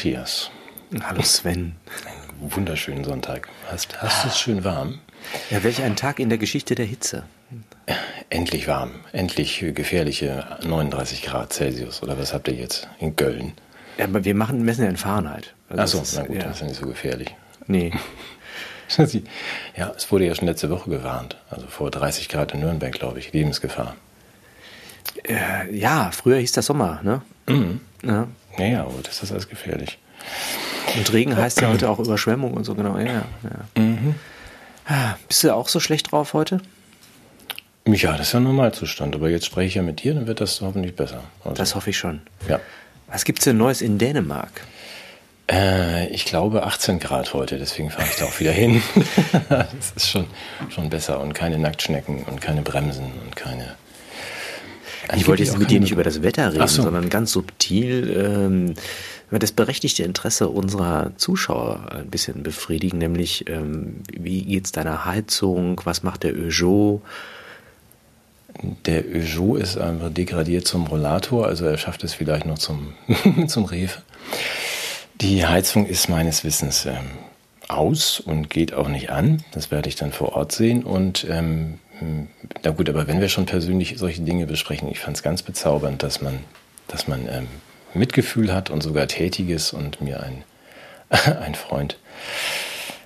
Hallo 0.00 0.12
Matthias. 0.14 0.50
Hallo 1.02 1.20
Sven. 1.20 1.74
Einen 2.06 2.52
wunderschönen 2.52 3.04
Sonntag. 3.04 3.48
Hast, 3.70 4.00
hast 4.00 4.24
du 4.24 4.28
es 4.28 4.38
schön 4.38 4.64
warm? 4.64 4.98
Ja, 5.50 5.62
welch 5.62 5.82
ein 5.82 5.94
Tag 5.94 6.20
in 6.20 6.30
der 6.30 6.38
Geschichte 6.38 6.74
der 6.74 6.86
Hitze. 6.86 7.24
Endlich 8.30 8.66
warm. 8.66 8.92
Endlich 9.12 9.62
gefährliche 9.74 10.56
39 10.64 11.20
Grad 11.20 11.52
Celsius. 11.52 12.02
Oder 12.02 12.18
was 12.18 12.32
habt 12.32 12.48
ihr 12.48 12.54
jetzt 12.54 12.88
in 12.98 13.14
Köln? 13.14 13.52
Ja, 13.98 14.06
aber 14.06 14.24
wir 14.24 14.34
machen, 14.34 14.64
messen 14.64 14.84
ja 14.84 14.88
in 14.88 14.96
Fahrenheit. 14.96 15.52
Also 15.68 15.98
Achso, 15.98 16.16
na 16.16 16.26
gut, 16.26 16.36
ja. 16.36 16.44
das 16.44 16.54
ist 16.54 16.60
ja 16.62 16.66
nicht 16.68 16.80
so 16.80 16.86
gefährlich. 16.86 17.36
Nee. 17.66 17.92
ja, 19.76 19.92
es 19.94 20.10
wurde 20.10 20.24
ja 20.24 20.34
schon 20.34 20.48
letzte 20.48 20.70
Woche 20.70 20.88
gewarnt. 20.88 21.36
Also 21.50 21.66
vor 21.66 21.90
30 21.90 22.30
Grad 22.30 22.54
in 22.54 22.60
Nürnberg, 22.60 22.92
glaube 22.92 23.18
ich. 23.18 23.34
Lebensgefahr. 23.34 23.96
Äh, 25.24 25.76
ja, 25.76 26.10
früher 26.10 26.38
hieß 26.38 26.52
das 26.52 26.64
Sommer, 26.64 27.00
ne? 27.02 27.20
Mhm. 27.46 27.80
Ja. 28.02 28.28
Naja, 28.60 28.82
aber 28.82 29.00
das 29.02 29.22
ist 29.22 29.32
alles 29.32 29.48
gefährlich. 29.48 29.98
Und 30.94 31.12
Regen 31.14 31.34
heißt 31.34 31.62
ja 31.62 31.68
heute 31.68 31.88
auch 31.88 31.98
Überschwemmung 31.98 32.52
und 32.52 32.64
so, 32.64 32.74
genau. 32.74 32.98
Ja, 32.98 33.06
ja. 33.06 33.82
Mhm. 33.82 34.14
Ah, 34.86 35.14
bist 35.28 35.44
du 35.44 35.54
auch 35.54 35.68
so 35.68 35.80
schlecht 35.80 36.12
drauf 36.12 36.34
heute? 36.34 36.60
Ja, 37.86 38.12
das 38.12 38.28
ist 38.28 38.32
ja 38.34 38.40
ein 38.40 38.44
Normalzustand. 38.44 39.14
Aber 39.14 39.30
jetzt 39.30 39.46
spreche 39.46 39.66
ich 39.66 39.74
ja 39.76 39.82
mit 39.82 40.02
dir, 40.02 40.12
dann 40.12 40.26
wird 40.26 40.42
das 40.42 40.60
hoffentlich 40.60 40.94
besser. 40.94 41.22
Also, 41.42 41.56
das 41.56 41.74
hoffe 41.74 41.90
ich 41.90 41.96
schon. 41.96 42.20
Ja. 42.48 42.60
Was 43.06 43.24
gibt 43.24 43.38
es 43.38 43.44
denn 43.44 43.56
Neues 43.56 43.80
in 43.80 43.96
Dänemark? 43.96 44.60
Äh, 45.50 46.08
ich 46.08 46.26
glaube 46.26 46.64
18 46.64 46.98
Grad 46.98 47.32
heute, 47.32 47.58
deswegen 47.58 47.90
fahre 47.90 48.06
ich 48.08 48.16
da 48.16 48.26
auch 48.26 48.40
wieder 48.40 48.52
hin. 48.52 48.82
das 49.48 49.92
ist 49.96 50.10
schon, 50.10 50.26
schon 50.68 50.90
besser 50.90 51.18
und 51.20 51.32
keine 51.32 51.58
Nacktschnecken 51.58 52.24
und 52.24 52.42
keine 52.42 52.60
Bremsen 52.60 53.10
und 53.24 53.36
keine 53.36 53.74
ich 55.16 55.26
wollte 55.26 55.42
jetzt 55.42 55.58
mit 55.58 55.70
dir 55.70 55.80
nicht 55.80 55.92
über 55.92 56.04
das 56.04 56.22
Wetter 56.22 56.52
reden, 56.52 56.68
so. 56.68 56.82
sondern 56.82 57.08
ganz 57.08 57.32
subtil 57.32 58.14
ähm, 58.16 58.74
das 59.30 59.52
berechtigte 59.52 60.02
Interesse 60.02 60.48
unserer 60.48 61.12
Zuschauer 61.16 61.92
ein 61.92 62.10
bisschen 62.10 62.42
befriedigen, 62.42 62.98
nämlich 62.98 63.48
ähm, 63.48 64.02
wie 64.12 64.58
es 64.58 64.72
deiner 64.72 65.04
Heizung, 65.04 65.80
was 65.84 66.02
macht 66.02 66.24
der 66.24 66.32
Peugeot? 66.32 67.00
Der 68.86 69.02
Peugeot 69.02 69.56
ist 69.56 69.78
einfach 69.78 70.10
degradiert 70.10 70.66
zum 70.66 70.86
Rollator, 70.86 71.46
also 71.46 71.64
er 71.64 71.78
schafft 71.78 72.04
es 72.04 72.14
vielleicht 72.14 72.46
noch 72.46 72.58
zum, 72.58 72.94
zum 73.46 73.64
Rewe. 73.64 74.02
Die 75.20 75.46
Heizung 75.46 75.86
ist 75.86 76.08
meines 76.08 76.44
Wissens 76.44 76.86
ähm, 76.86 77.10
aus 77.68 78.20
und 78.20 78.50
geht 78.50 78.72
auch 78.72 78.88
nicht 78.88 79.10
an. 79.10 79.44
Das 79.52 79.70
werde 79.70 79.88
ich 79.88 79.96
dann 79.96 80.12
vor 80.12 80.32
Ort 80.32 80.52
sehen. 80.52 80.82
Und 80.82 81.26
ähm, 81.28 81.78
na 82.62 82.70
gut, 82.70 82.88
aber 82.88 83.06
wenn 83.06 83.20
wir 83.20 83.28
schon 83.28 83.46
persönlich 83.46 83.94
solche 83.96 84.22
Dinge 84.22 84.46
besprechen, 84.46 84.88
ich 84.88 85.00
fand 85.00 85.16
es 85.16 85.22
ganz 85.22 85.42
bezaubernd, 85.42 86.02
dass 86.02 86.20
man, 86.20 86.40
dass 86.88 87.08
man 87.08 87.26
ähm, 87.28 87.46
Mitgefühl 87.94 88.52
hat 88.52 88.70
und 88.70 88.82
sogar 88.82 89.06
tätiges 89.06 89.72
und 89.72 90.00
mir 90.00 90.22
ein, 90.22 90.44
ein 91.40 91.54
Freund 91.54 91.98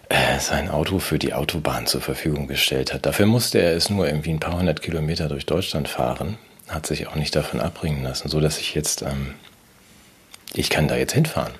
äh, 0.09 0.39
sein 0.39 0.69
Auto 0.70 0.98
für 0.98 1.19
die 1.19 1.34
Autobahn 1.34 1.86
zur 1.86 2.01
Verfügung 2.01 2.47
gestellt 2.47 2.92
hat. 2.92 3.06
Dafür 3.06 3.27
musste 3.27 3.61
er 3.61 3.75
es 3.75 3.91
nur 3.91 4.06
irgendwie 4.06 4.31
ein 4.31 4.41
paar 4.41 4.59
hundert 4.59 4.83
Kilometer 4.83 5.29
durch 5.29 5.47
Deutschland 5.47 5.89
fahren, 5.89 6.36
hat 6.69 6.86
sich 6.86 7.06
auch 7.06 7.14
nicht 7.14 7.34
davon 7.34 7.61
abbringen 7.61 8.03
lassen, 8.03 8.29
so 8.29 8.41
dass 8.41 8.58
ich 8.58 8.75
jetzt, 8.75 9.03
ähm, 9.03 9.34
ich 10.53 10.70
kann 10.70 10.89
da 10.89 10.97
jetzt 10.97 11.12
hinfahren. 11.12 11.53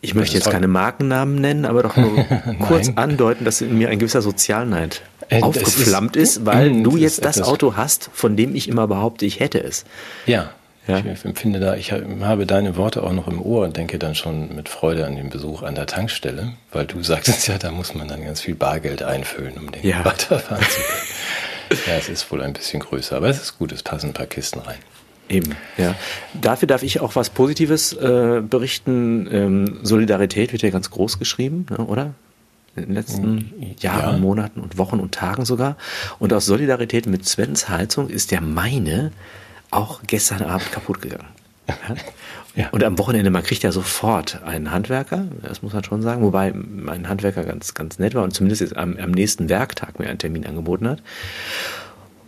Ich 0.00 0.14
möchte 0.14 0.34
jetzt 0.34 0.50
keine 0.50 0.66
Markennamen 0.66 1.36
nennen, 1.36 1.64
aber 1.64 1.84
doch 1.84 1.96
nur 1.96 2.24
kurz 2.66 2.90
andeuten, 2.96 3.44
dass 3.44 3.60
in 3.60 3.78
mir 3.78 3.88
ein 3.88 4.00
gewisser 4.00 4.20
Sozialneid 4.20 5.02
aufgeflammt 5.40 6.16
ist, 6.16 6.38
ist, 6.38 6.46
weil 6.46 6.82
du 6.82 6.96
jetzt 6.96 7.24
das 7.24 7.40
Auto 7.42 7.74
hast, 7.76 8.10
von 8.12 8.36
dem 8.36 8.54
ich 8.54 8.68
immer 8.68 8.86
behaupte, 8.86 9.24
ich 9.26 9.40
hätte 9.40 9.62
es. 9.62 9.84
Ja, 10.26 10.50
ja. 10.88 10.98
Ich 10.98 11.24
empfinde 11.24 11.60
da, 11.60 11.76
ich 11.76 11.92
habe 11.92 12.44
deine 12.44 12.76
Worte 12.76 13.04
auch 13.04 13.12
noch 13.12 13.28
im 13.28 13.40
Ohr 13.40 13.64
und 13.64 13.76
denke 13.76 14.00
dann 14.00 14.16
schon 14.16 14.54
mit 14.54 14.68
Freude 14.68 15.06
an 15.06 15.14
den 15.14 15.30
Besuch 15.30 15.62
an 15.62 15.76
der 15.76 15.86
Tankstelle, 15.86 16.54
weil 16.72 16.86
du 16.86 17.02
sagtest 17.02 17.46
ja, 17.48 17.58
da 17.58 17.70
muss 17.70 17.94
man 17.94 18.08
dann 18.08 18.24
ganz 18.24 18.40
viel 18.40 18.56
Bargeld 18.56 19.02
einfüllen, 19.02 19.54
um 19.58 19.70
den 19.70 19.86
ja. 19.86 20.04
weiterfahren 20.04 20.64
zu 20.64 20.80
können. 20.80 21.80
ja, 21.86 21.94
es 21.94 22.08
ist 22.08 22.30
wohl 22.32 22.42
ein 22.42 22.52
bisschen 22.52 22.80
größer, 22.80 23.16
aber 23.16 23.28
es 23.28 23.40
ist 23.40 23.58
gut, 23.58 23.70
es 23.70 23.82
passen 23.82 24.08
ein 24.08 24.12
paar 24.12 24.26
Kisten 24.26 24.58
rein. 24.58 24.78
Eben, 25.28 25.54
ja. 25.78 25.94
Dafür 26.34 26.66
darf 26.66 26.82
ich 26.82 27.00
auch 27.00 27.14
was 27.14 27.30
Positives 27.30 27.92
äh, 27.92 28.42
berichten. 28.42 29.28
Ähm, 29.32 29.78
Solidarität 29.82 30.52
wird 30.52 30.62
ja 30.62 30.70
ganz 30.70 30.90
groß 30.90 31.18
geschrieben, 31.18 31.66
ne, 31.70 31.78
oder? 31.78 32.14
In 32.74 32.84
den 32.86 32.94
letzten 32.94 33.52
Jahren, 33.80 34.14
ja. 34.14 34.18
Monaten 34.18 34.60
und 34.60 34.78
Wochen 34.78 34.98
und 34.98 35.14
Tagen 35.14 35.44
sogar. 35.44 35.76
Und 36.18 36.32
aus 36.32 36.46
Solidarität 36.46 37.06
mit 37.06 37.26
Svens 37.26 37.68
Heizung 37.68 38.08
ist 38.08 38.30
ja 38.30 38.40
meine 38.40 39.12
auch 39.70 40.00
gestern 40.06 40.42
Abend 40.42 40.70
kaputt 40.72 41.02
gegangen. 41.02 41.28
Ja. 42.54 42.68
Und 42.68 42.84
am 42.84 42.98
Wochenende, 42.98 43.30
man 43.30 43.42
kriegt 43.42 43.62
ja 43.62 43.72
sofort 43.72 44.42
einen 44.42 44.72
Handwerker, 44.72 45.24
das 45.40 45.62
muss 45.62 45.72
man 45.72 45.84
schon 45.84 46.02
sagen, 46.02 46.22
wobei 46.22 46.52
mein 46.52 47.08
Handwerker 47.08 47.44
ganz, 47.44 47.72
ganz 47.72 47.98
nett 47.98 48.14
war 48.14 48.24
und 48.24 48.34
zumindest 48.34 48.60
jetzt 48.60 48.76
am, 48.76 48.98
am 48.98 49.10
nächsten 49.10 49.48
Werktag 49.48 49.98
mir 49.98 50.08
einen 50.08 50.18
Termin 50.18 50.44
angeboten 50.44 50.86
hat. 50.86 51.02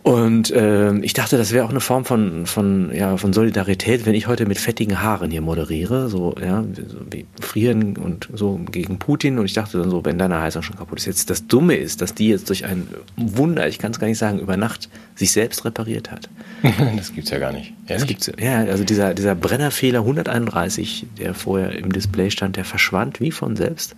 Und 0.05 0.51
äh, 0.51 0.95
ich 0.99 1.13
dachte, 1.13 1.35
das 1.35 1.51
wäre 1.51 1.65
auch 1.65 1.71
eine 1.71 1.79
Form 1.79 2.05
von, 2.05 2.45
von, 2.45 2.93
ja, 2.93 3.17
von 3.17 3.33
Solidarität, 3.33 4.05
wenn 4.05 4.13
ich 4.13 4.27
heute 4.27 4.45
mit 4.45 4.59
fettigen 4.59 5.01
Haaren 5.01 5.31
hier 5.31 5.41
moderiere, 5.41 6.09
so, 6.09 6.35
ja, 6.39 6.63
wie 7.09 7.25
frieren 7.41 7.97
und 7.97 8.29
so 8.31 8.59
gegen 8.69 8.99
Putin. 8.99 9.39
Und 9.39 9.45
ich 9.45 9.53
dachte 9.53 9.79
dann 9.79 9.89
so, 9.89 10.05
wenn 10.05 10.19
deine 10.19 10.39
Heizung 10.39 10.61
schon 10.61 10.75
kaputt 10.75 10.99
ist. 10.99 11.07
Jetzt 11.07 11.31
das 11.31 11.47
Dumme 11.47 11.75
ist, 11.75 12.03
dass 12.03 12.13
die 12.13 12.27
jetzt 12.27 12.49
durch 12.49 12.65
ein 12.65 12.87
Wunder, 13.17 13.67
ich 13.67 13.79
kann 13.79 13.93
es 13.93 13.99
gar 13.99 14.05
nicht 14.05 14.19
sagen, 14.19 14.37
über 14.37 14.57
Nacht 14.57 14.89
sich 15.15 15.31
selbst 15.31 15.65
repariert 15.65 16.11
hat. 16.11 16.29
das 16.95 17.11
gibt's 17.11 17.31
ja 17.31 17.39
gar 17.39 17.51
nicht. 17.51 17.73
Ehrlich? 17.87 18.01
Das 18.01 18.05
gibt's, 18.05 18.31
ja, 18.39 18.59
also 18.59 18.83
dieser, 18.83 19.15
dieser 19.15 19.33
Brennerfehler 19.33 20.01
131, 20.01 21.07
der 21.17 21.33
vorher 21.33 21.71
im 21.79 21.91
Display 21.91 22.29
stand, 22.29 22.57
der 22.57 22.65
verschwand 22.65 23.21
wie 23.21 23.31
von 23.31 23.55
selbst. 23.55 23.95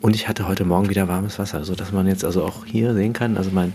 Und 0.00 0.16
ich 0.16 0.26
hatte 0.26 0.48
heute 0.48 0.64
Morgen 0.64 0.88
wieder 0.88 1.06
warmes 1.06 1.38
Wasser, 1.38 1.64
so 1.64 1.74
dass 1.74 1.92
man 1.92 2.06
jetzt 2.06 2.24
also 2.24 2.42
auch 2.44 2.64
hier 2.64 2.94
sehen 2.94 3.12
kann, 3.12 3.36
also 3.36 3.50
mein, 3.52 3.74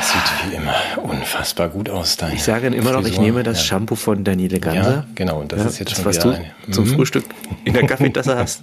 Sieht 0.00 0.50
wie 0.50 0.56
immer 0.56 0.74
unfassbar 1.02 1.68
gut 1.68 1.88
aus. 1.88 2.16
Ich 2.32 2.42
sage 2.42 2.66
immer 2.68 2.92
noch, 2.92 3.06
ich 3.06 3.18
nehme 3.20 3.42
das 3.42 3.58
ja. 3.58 3.64
Shampoo 3.64 3.94
von 3.94 4.24
Daniele 4.24 4.58
Ganser. 4.58 4.90
Ja, 4.90 5.06
genau. 5.14 5.40
Und 5.40 5.52
das 5.52 5.60
ja, 5.60 5.66
ist 5.66 5.78
jetzt 5.78 5.96
schon 5.96 6.04
was 6.04 6.18
du 6.18 6.30
eine. 6.30 6.50
zum 6.70 6.84
mhm. 6.84 6.94
Frühstück 6.94 7.24
in 7.64 7.74
der 7.74 7.86
Kaffeetasse 7.86 8.36
hast. 8.36 8.62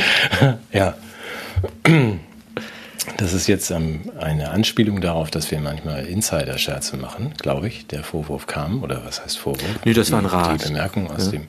ja. 0.72 0.94
Das 3.18 3.32
ist 3.32 3.46
jetzt 3.46 3.70
ähm, 3.70 4.10
eine 4.18 4.50
Anspielung 4.50 5.00
darauf, 5.00 5.30
dass 5.30 5.50
wir 5.50 5.60
manchmal 5.60 6.06
Insider-Scherze 6.06 6.96
machen, 6.96 7.34
glaube 7.38 7.68
ich. 7.68 7.86
Der 7.86 8.02
Vorwurf 8.02 8.46
kam, 8.46 8.82
oder 8.82 9.04
was 9.04 9.22
heißt 9.22 9.38
Vorwurf? 9.38 9.84
Nee, 9.84 9.92
das 9.92 10.10
war 10.10 10.20
ein 10.20 10.26
Rat. 10.26 10.64
Die 10.64 10.68
Bemerkung 10.68 11.10
aus 11.10 11.30
dem 11.30 11.46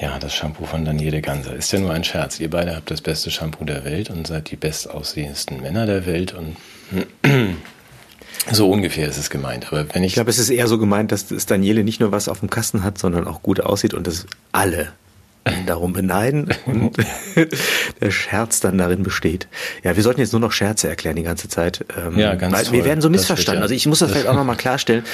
ja, 0.00 0.18
das 0.18 0.34
Shampoo 0.34 0.64
von 0.64 0.84
Daniele 0.84 1.20
Ganser. 1.20 1.54
Ist 1.54 1.72
ja 1.72 1.78
nur 1.78 1.92
ein 1.92 2.04
Scherz. 2.04 2.40
Ihr 2.40 2.48
beide 2.48 2.74
habt 2.74 2.90
das 2.90 3.02
beste 3.02 3.30
Shampoo 3.30 3.64
der 3.64 3.84
Welt 3.84 4.08
und 4.08 4.26
seid 4.26 4.50
die 4.50 4.56
bestaussehendsten 4.56 5.60
Männer 5.60 5.84
der 5.84 6.06
Welt 6.06 6.34
und 6.34 6.56
so 8.50 8.70
ungefähr 8.70 9.08
ist 9.08 9.18
es 9.18 9.28
gemeint. 9.28 9.66
Aber 9.70 9.94
wenn 9.94 10.02
ich, 10.02 10.08
ich 10.08 10.14
glaube, 10.14 10.30
es 10.30 10.38
ist 10.38 10.48
eher 10.48 10.68
so 10.68 10.78
gemeint, 10.78 11.12
dass 11.12 11.26
das 11.26 11.44
Daniele 11.44 11.84
nicht 11.84 12.00
nur 12.00 12.12
was 12.12 12.28
auf 12.28 12.40
dem 12.40 12.48
Kasten 12.48 12.82
hat, 12.82 12.96
sondern 12.96 13.28
auch 13.28 13.42
gut 13.42 13.60
aussieht 13.60 13.92
und 13.92 14.06
dass 14.06 14.26
alle 14.52 14.92
darum 15.66 15.92
beneiden 15.92 16.48
und 16.66 16.96
der 18.00 18.10
Scherz 18.10 18.60
dann 18.60 18.76
darin 18.76 19.02
besteht. 19.02 19.48
Ja, 19.82 19.96
wir 19.96 20.02
sollten 20.02 20.20
jetzt 20.20 20.32
nur 20.32 20.40
noch 20.40 20.52
Scherze 20.52 20.88
erklären 20.88 21.16
die 21.16 21.22
ganze 21.22 21.48
Zeit. 21.48 21.84
Ähm, 21.96 22.18
ja, 22.18 22.34
ganz 22.34 22.54
weil 22.54 22.64
toll. 22.64 22.72
Wir 22.74 22.84
werden 22.84 23.00
so 23.00 23.08
missverstanden. 23.08 23.60
Ja. 23.60 23.62
Also 23.62 23.74
ich 23.74 23.86
muss 23.86 24.00
das 24.00 24.10
vielleicht 24.10 24.26
auch 24.26 24.34
nochmal 24.34 24.56
klarstellen. 24.56 25.04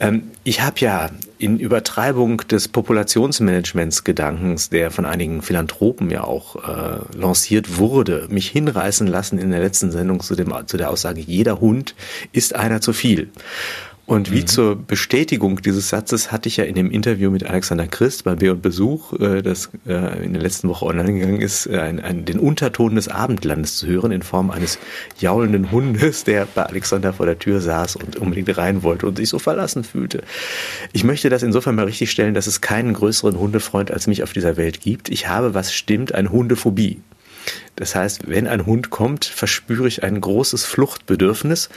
Ähm, 0.00 0.30
ich 0.42 0.62
habe 0.62 0.80
ja 0.80 1.10
in 1.38 1.58
Übertreibung 1.58 2.38
des 2.38 2.68
Populationsmanagements 2.68 4.04
Gedankens, 4.04 4.70
der 4.70 4.90
von 4.90 5.04
einigen 5.04 5.42
Philanthropen 5.42 6.10
ja 6.10 6.24
auch 6.24 6.56
äh, 6.56 7.18
lanciert 7.18 7.76
wurde, 7.76 8.26
mich 8.30 8.48
hinreißen 8.48 9.06
lassen 9.06 9.38
in 9.38 9.50
der 9.50 9.60
letzten 9.60 9.90
Sendung 9.90 10.20
zu, 10.20 10.34
dem, 10.34 10.54
zu 10.66 10.78
der 10.78 10.90
Aussage, 10.90 11.20
jeder 11.20 11.60
Hund 11.60 11.94
ist 12.32 12.54
einer 12.54 12.80
zu 12.80 12.94
viel. 12.94 13.30
Und 14.06 14.30
wie 14.30 14.42
mhm. 14.42 14.46
zur 14.46 14.76
Bestätigung 14.76 15.62
dieses 15.62 15.88
Satzes 15.88 16.30
hatte 16.30 16.48
ich 16.48 16.58
ja 16.58 16.64
in 16.64 16.74
dem 16.74 16.90
Interview 16.90 17.30
mit 17.30 17.44
Alexander 17.44 17.86
Christ 17.86 18.24
bei 18.24 18.34
B 18.34 18.50
und 18.50 18.60
Besuch, 18.60 19.14
äh, 19.14 19.40
das 19.40 19.70
äh, 19.86 20.22
in 20.22 20.34
der 20.34 20.42
letzten 20.42 20.68
Woche 20.68 20.84
online 20.84 21.14
gegangen 21.14 21.40
ist, 21.40 21.66
äh, 21.66 21.78
ein, 21.78 22.00
ein, 22.00 22.26
den 22.26 22.38
Unterton 22.38 22.96
des 22.96 23.08
Abendlandes 23.08 23.78
zu 23.78 23.86
hören 23.86 24.12
in 24.12 24.22
Form 24.22 24.50
eines 24.50 24.78
jaulenden 25.18 25.70
Hundes, 25.70 26.24
der 26.24 26.46
bei 26.46 26.64
Alexander 26.64 27.14
vor 27.14 27.24
der 27.24 27.38
Tür 27.38 27.62
saß 27.62 27.96
und 27.96 28.16
unbedingt 28.16 28.54
rein 28.58 28.82
wollte 28.82 29.06
und 29.06 29.16
sich 29.16 29.30
so 29.30 29.38
verlassen 29.38 29.84
fühlte. 29.84 30.22
Ich 30.92 31.02
möchte 31.02 31.30
das 31.30 31.42
insofern 31.42 31.74
mal 31.74 31.86
richtig 31.86 32.10
stellen, 32.10 32.34
dass 32.34 32.46
es 32.46 32.60
keinen 32.60 32.92
größeren 32.92 33.38
Hundefreund 33.38 33.90
als 33.90 34.06
mich 34.06 34.22
auf 34.22 34.34
dieser 34.34 34.58
Welt 34.58 34.82
gibt. 34.82 35.08
Ich 35.08 35.28
habe, 35.28 35.54
was 35.54 35.72
stimmt, 35.72 36.14
eine 36.14 36.30
Hundephobie. 36.30 37.00
Das 37.76 37.94
heißt, 37.94 38.28
wenn 38.28 38.46
ein 38.46 38.66
Hund 38.66 38.90
kommt, 38.90 39.24
verspüre 39.24 39.88
ich 39.88 40.02
ein 40.02 40.20
großes 40.20 40.64
Fluchtbedürfnis 40.64 41.70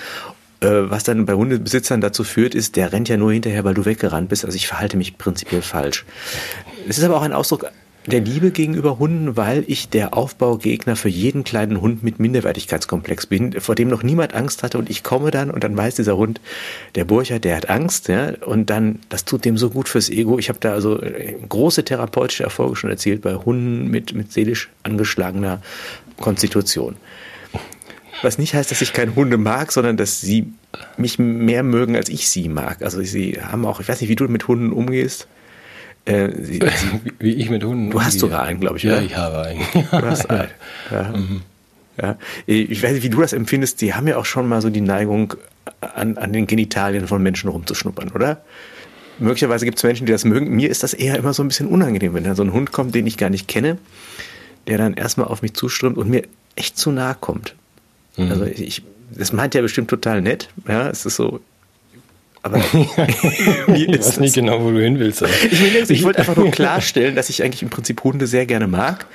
was 0.62 1.04
dann 1.04 1.25
bei 1.25 1.33
Hundebesitzern 1.33 2.01
dazu 2.01 2.24
führt, 2.24 2.56
ist, 2.56 2.75
der 2.75 2.92
rennt 2.92 3.09
ja 3.09 3.18
nur 3.18 3.31
hinterher, 3.31 3.63
weil 3.63 3.74
du 3.74 3.86
weggerannt 3.86 4.30
bist. 4.30 4.45
Also 4.45 4.56
ich 4.56 4.68
verhalte 4.68 4.98
mich 4.98 5.18
prinzipiell 5.18 5.62
falsch. 5.62 6.06
Es 6.88 6.98
ist 6.98 7.04
aber 7.04 7.18
auch 7.18 7.21
ein 7.21 7.33
Ausdruck 7.33 7.71
der 8.07 8.21
Liebe 8.21 8.51
gegenüber 8.51 9.00
Hunden, 9.00 9.36
weil 9.36 9.65
ich 9.68 9.89
der 9.89 10.15
Aufbaugegner 10.15 10.95
für 10.95 11.09
jeden 11.09 11.44
kleinen 11.44 11.81
Hund 11.81 12.04
mit 12.04 12.19
Minderwertigkeitskomplex 12.19 13.25
bin, 13.25 13.59
vor 13.59 13.75
dem 13.75 13.89
noch 13.89 14.01
niemand 14.01 14.33
Angst 14.33 14.63
hatte 14.63 14.77
und 14.77 14.89
ich 14.89 15.04
komme 15.04 15.30
dann 15.30 15.51
und 15.51 15.63
dann 15.65 15.75
weiß 15.75 15.95
dieser 15.95 16.15
Hund, 16.15 16.39
der 16.95 17.04
Burcher, 17.04 17.39
der 17.39 17.57
hat 17.57 17.69
Angst, 17.69 18.07
ja, 18.07 18.31
und 18.45 18.69
dann, 18.69 19.00
das 19.09 19.25
tut 19.25 19.44
dem 19.44 19.57
so 19.57 19.69
gut 19.69 19.89
fürs 19.89 20.09
Ego. 20.09 20.39
Ich 20.39 20.48
habe 20.48 20.59
da 20.59 20.71
also 20.71 21.01
äh, 21.01 21.36
große 21.50 21.83
therapeutische 21.83 22.44
Erfolge 22.44 22.77
schon 22.77 22.89
erzielt 22.89 23.21
bei 23.21 23.36
Hunden 23.36 23.89
mit, 23.89 24.13
mit 24.13 24.31
seelisch 24.31 24.69
angeschlagener 24.83 25.62
Konstitution. 26.15 26.95
Was 28.22 28.38
nicht 28.38 28.54
heißt, 28.54 28.72
dass 28.72 28.81
ich 28.81 28.94
keine 28.94 29.16
Hunde 29.16 29.38
mag, 29.38 29.72
sondern 29.72 29.98
dass 29.98 30.22
sie 30.22 30.52
mich 30.98 31.19
mehr 31.19 31.64
mögen, 31.64 31.96
als 31.96 32.10
ich 32.10 32.30
sie 32.30 32.50
mag. 32.50 32.81
Also 32.81 33.02
sie 33.02 33.40
haben 33.42 33.66
auch, 33.66 33.80
ich 33.80 33.88
weiß 33.88 34.02
nicht, 34.02 34.10
wie 34.10 34.16
du 34.16 34.28
mit 34.28 34.48
Hunden 34.48 34.72
umgehst. 34.72 35.28
Äh, 36.06 36.30
sie, 36.42 36.54
sie, 36.60 37.14
wie 37.19 37.34
ich 37.34 37.50
mit 37.50 37.64
Hunden. 37.64 37.92
Du 37.92 38.02
hast 38.02 38.19
sogar 38.19 38.44
einen, 38.44 38.60
glaube 38.60 38.78
ich. 38.78 38.84
Ja, 38.84 38.94
oder? 38.94 39.02
ich 39.04 39.16
habe 39.16 39.42
einen. 39.42 39.62
Du 39.92 40.02
hast 40.02 40.30
einen. 40.30 40.50
Ja. 40.92 41.04
Mhm. 41.16 41.42
ja. 42.02 42.18
Ich 42.46 42.81
weiß 42.81 42.94
nicht, 42.94 43.04
wie 43.04 43.10
du 43.10 43.22
das 43.22 43.34
empfindest. 43.34 43.81
Die 43.81 43.94
haben 43.94 44.08
ja 44.08 44.18
auch 44.18 44.25
schon 44.25 44.48
mal 44.48 44.62
so 44.62 44.69
die 44.69 44.81
Neigung, 44.81 45.36
an, 45.81 46.18
an 46.18 46.34
den 46.34 46.48
Genitalien 46.48 47.08
von 47.08 47.22
Menschen 47.22 47.50
rumzuschnuppern, 47.50 48.12
oder? 48.12 48.42
Möglicherweise 49.19 49.66
gibt 49.66 49.78
es 49.78 49.84
Menschen, 49.84 50.06
die 50.06 50.12
das 50.12 50.25
mögen. 50.25 50.56
Mir 50.56 50.69
ist 50.69 50.84
das 50.84 50.94
eher 50.94 51.18
immer 51.18 51.34
so 51.34 51.44
ein 51.44 51.48
bisschen 51.48 51.68
unangenehm, 51.68 52.14
wenn 52.14 52.24
da 52.24 52.36
so 52.36 52.44
ein 52.44 52.54
Hund 52.54 52.72
kommt, 52.72 52.94
den 52.94 53.08
ich 53.08 53.18
gar 53.18 53.30
nicht 53.30 53.48
kenne, 53.48 53.78
der 54.68 54.78
dann 54.78 54.94
erstmal 54.94 55.28
auf 55.28 55.42
mich 55.42 55.54
zuströmt 55.54 55.98
und 55.98 56.10
mir 56.10 56.24
echt 56.56 56.78
zu 56.78 56.92
nahe 56.92 57.16
kommt. 57.19 57.56
Mhm. 58.18 58.31
Also 58.31 58.46
ich, 58.46 58.84
das 59.16 59.31
meint 59.34 59.56
er 59.56 59.62
bestimmt 59.62 59.90
total 59.90 60.22
nett. 60.22 60.50
Ja, 60.68 60.90
es 60.90 61.06
ist 61.06 61.16
so. 61.16 61.40
Aber 62.44 62.58
ich 63.74 63.88
weiß 63.88 64.19
nicht 64.19 64.36
genau, 64.36 64.64
wo 64.64 64.72
du 64.72 64.81
hin 64.81 65.00
willst. 65.00 65.24
Ich, 65.52 65.90
ich 65.90 66.04
wollte 66.04 66.19
einfach 66.19 66.36
nur 66.36 66.52
klarstellen, 66.52 67.16
dass 67.16 67.30
ich 67.30 67.44
eigentlich 67.44 67.64
im 67.64 67.69
Prinzip 67.69 68.04
Hunde 68.04 68.28
sehr 68.28 68.46
gerne 68.46 68.68
mag 68.68 69.06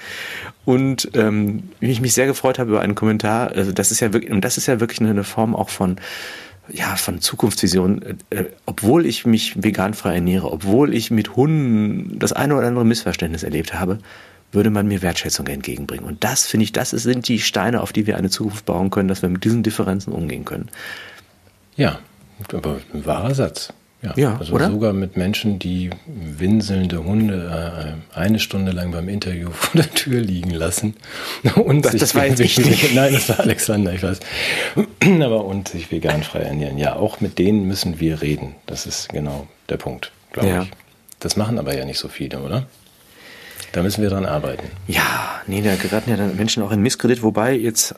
und 0.64 1.10
ähm, 1.14 1.64
ich 1.80 2.00
mich 2.00 2.14
sehr 2.14 2.26
gefreut 2.26 2.58
habe 2.58 2.70
über 2.70 2.80
einen 2.80 2.94
Kommentar. 2.94 3.52
Also 3.52 3.72
das 3.72 3.90
ist 3.90 4.00
ja 4.00 4.12
wirklich, 4.12 4.30
und 4.30 4.42
das 4.42 4.58
ist 4.58 4.66
ja 4.66 4.80
wirklich 4.80 5.00
eine 5.00 5.24
Form 5.24 5.54
auch 5.54 5.70
von 5.70 5.96
ja, 6.68 6.96
von 6.96 7.20
Zukunftsvision, 7.20 8.02
äh, 8.30 8.36
äh, 8.36 8.44
obwohl 8.66 9.04
ich 9.06 9.26
mich 9.26 9.62
vegan 9.62 9.94
frei 9.94 10.14
ernähre, 10.16 10.50
obwohl 10.50 10.94
ich 10.94 11.10
mit 11.10 11.36
Hunden 11.36 12.18
das 12.18 12.32
eine 12.32 12.56
oder 12.56 12.66
andere 12.66 12.84
Missverständnis 12.84 13.42
erlebt 13.42 13.74
habe, 13.74 13.98
würde 14.52 14.70
man 14.70 14.86
mir 14.86 15.02
Wertschätzung 15.02 15.46
entgegenbringen. 15.46 16.04
Und 16.04 16.22
das, 16.22 16.46
finde 16.46 16.64
ich, 16.64 16.72
das 16.72 16.90
sind 16.90 17.26
die 17.26 17.40
Steine, 17.40 17.80
auf 17.80 17.92
die 17.92 18.06
wir 18.06 18.16
eine 18.16 18.30
Zukunft 18.30 18.66
bauen 18.66 18.90
können, 18.90 19.08
dass 19.08 19.22
wir 19.22 19.28
mit 19.28 19.44
diesen 19.44 19.62
Differenzen 19.62 20.12
umgehen 20.12 20.44
können. 20.44 20.68
Ja, 21.76 21.98
aber 22.52 22.80
ein 22.92 23.06
wahrer 23.06 23.34
Satz. 23.34 23.72
Ja, 24.02 24.12
ja 24.16 24.36
also 24.36 24.54
oder? 24.54 24.68
sogar 24.68 24.92
mit 24.92 25.16
Menschen, 25.16 25.58
die 25.58 25.90
winselnde 26.06 27.04
Hunde 27.04 27.96
äh, 28.14 28.18
eine 28.18 28.40
Stunde 28.40 28.72
lang 28.72 28.90
beim 28.90 29.08
Interview 29.08 29.50
vor 29.52 29.80
der 29.80 29.90
Tür 29.90 30.20
liegen 30.20 30.50
lassen. 30.50 30.96
Und 31.54 31.84
das, 31.84 31.92
sich 31.92 32.00
das 32.00 32.14
war 32.14 32.26
jetzt 32.26 32.40
ich 32.40 32.58
nicht. 32.64 32.94
Nein, 32.94 33.12
das 33.14 33.28
war 33.28 33.40
Alexander, 33.40 33.94
ich 33.94 34.02
weiß. 34.02 34.20
Aber 35.22 35.44
und 35.44 35.68
sich 35.68 35.90
vegan 35.90 36.22
frei 36.22 36.40
ernähren. 36.40 36.78
Ja, 36.78 36.96
auch 36.96 37.20
mit 37.20 37.38
denen 37.38 37.66
müssen 37.66 38.00
wir 38.00 38.22
reden. 38.22 38.54
Das 38.66 38.86
ist 38.86 39.08
genau 39.08 39.46
der 39.68 39.76
Punkt, 39.76 40.12
glaube 40.32 40.48
ja. 40.48 40.62
ich. 40.62 40.70
Das 41.20 41.36
machen 41.36 41.58
aber 41.58 41.76
ja 41.76 41.84
nicht 41.84 41.98
so 41.98 42.08
viele, 42.08 42.40
oder? 42.40 42.66
Da 43.72 43.82
müssen 43.82 44.02
wir 44.02 44.10
dran 44.10 44.26
arbeiten. 44.26 44.68
Ja, 44.86 45.40
nee, 45.46 45.62
da 45.62 45.74
geraten 45.76 46.10
ja 46.10 46.16
dann 46.16 46.36
Menschen 46.36 46.62
auch 46.62 46.72
in 46.72 46.80
Misskredit, 46.80 47.22
wobei 47.22 47.54
jetzt 47.54 47.94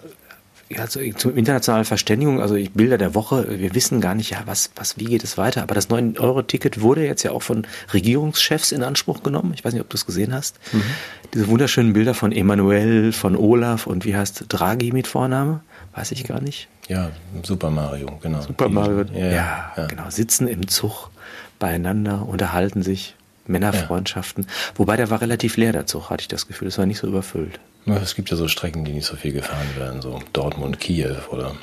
also 0.79 1.01
zur 1.17 1.37
internationalen 1.37 1.85
Verständigung, 1.85 2.41
also 2.41 2.57
Bilder 2.75 2.99
der 2.99 3.15
Woche, 3.15 3.47
wir 3.59 3.75
wissen 3.75 4.01
gar 4.01 4.15
nicht, 4.15 4.31
ja, 4.31 4.43
was, 4.47 4.71
was, 4.77 4.99
wie 4.99 5.05
geht 5.05 5.23
es 5.23 5.37
weiter? 5.37 5.63
Aber 5.63 5.75
das 5.75 5.91
9-Euro-Ticket 5.91 6.81
wurde 6.81 7.05
jetzt 7.05 7.23
ja 7.23 7.33
auch 7.33 7.43
von 7.43 7.67
Regierungschefs 7.93 8.73
in 8.73 8.83
Anspruch 8.83 9.23
genommen. 9.23 9.53
Ich 9.55 9.65
weiß 9.65 9.73
nicht, 9.73 9.83
ob 9.83 9.91
du 9.91 9.97
es 9.97 10.07
gesehen 10.07 10.33
hast. 10.33 10.59
Mhm. 10.73 10.83
Diese 11.35 11.49
wunderschönen 11.49 11.93
Bilder 11.93 12.15
von 12.15 12.33
Emanuel, 12.33 13.13
von 13.13 13.37
Olaf 13.37 13.87
und 13.87 14.05
wie 14.05 14.17
heißt 14.17 14.47
Draghi 14.49 14.93
mit 14.93 15.07
Vorname? 15.07 15.61
Weiß 15.95 16.13
ich 16.13 16.25
gar 16.25 16.41
nicht. 16.41 16.69
Ja, 16.89 17.11
Super 17.43 17.71
Mario, 17.71 18.19
genau. 18.23 18.41
Super 18.41 18.69
Mario, 18.69 19.05
ja, 19.15 19.27
ja, 19.27 19.73
ja, 19.77 19.87
genau. 19.87 20.11
Sitzen 20.11 20.49
im 20.49 20.67
Zug 20.69 21.11
beieinander, 21.59 22.27
unterhalten 22.27 22.83
sich. 22.83 23.15
Männerfreundschaften. 23.47 24.45
Ja. 24.45 24.51
Wobei 24.77 24.97
der 24.97 25.11
war 25.11 25.21
relativ 25.21 25.57
leer, 25.57 25.73
der 25.73 25.87
Zug, 25.87 26.11
hatte 26.11 26.23
ich 26.23 26.29
das 26.29 26.47
Gefühl. 26.47 26.69
Es 26.69 26.79
war 26.79 26.87
nicht 26.87 26.99
so 26.99 27.07
überfüllt. 27.07 27.61
Es 27.87 28.15
gibt 28.15 28.31
ja 28.31 28.37
so 28.37 28.49
Strecken, 28.49 28.85
die 28.85 28.93
nicht 28.93 29.07
so 29.07 29.17
viel 29.17 29.33
gefahren 29.33 29.69
werden, 29.77 30.01
so 30.01 30.21
Dortmund, 30.33 30.81
Kiew 30.81 31.17
oder 31.31 31.55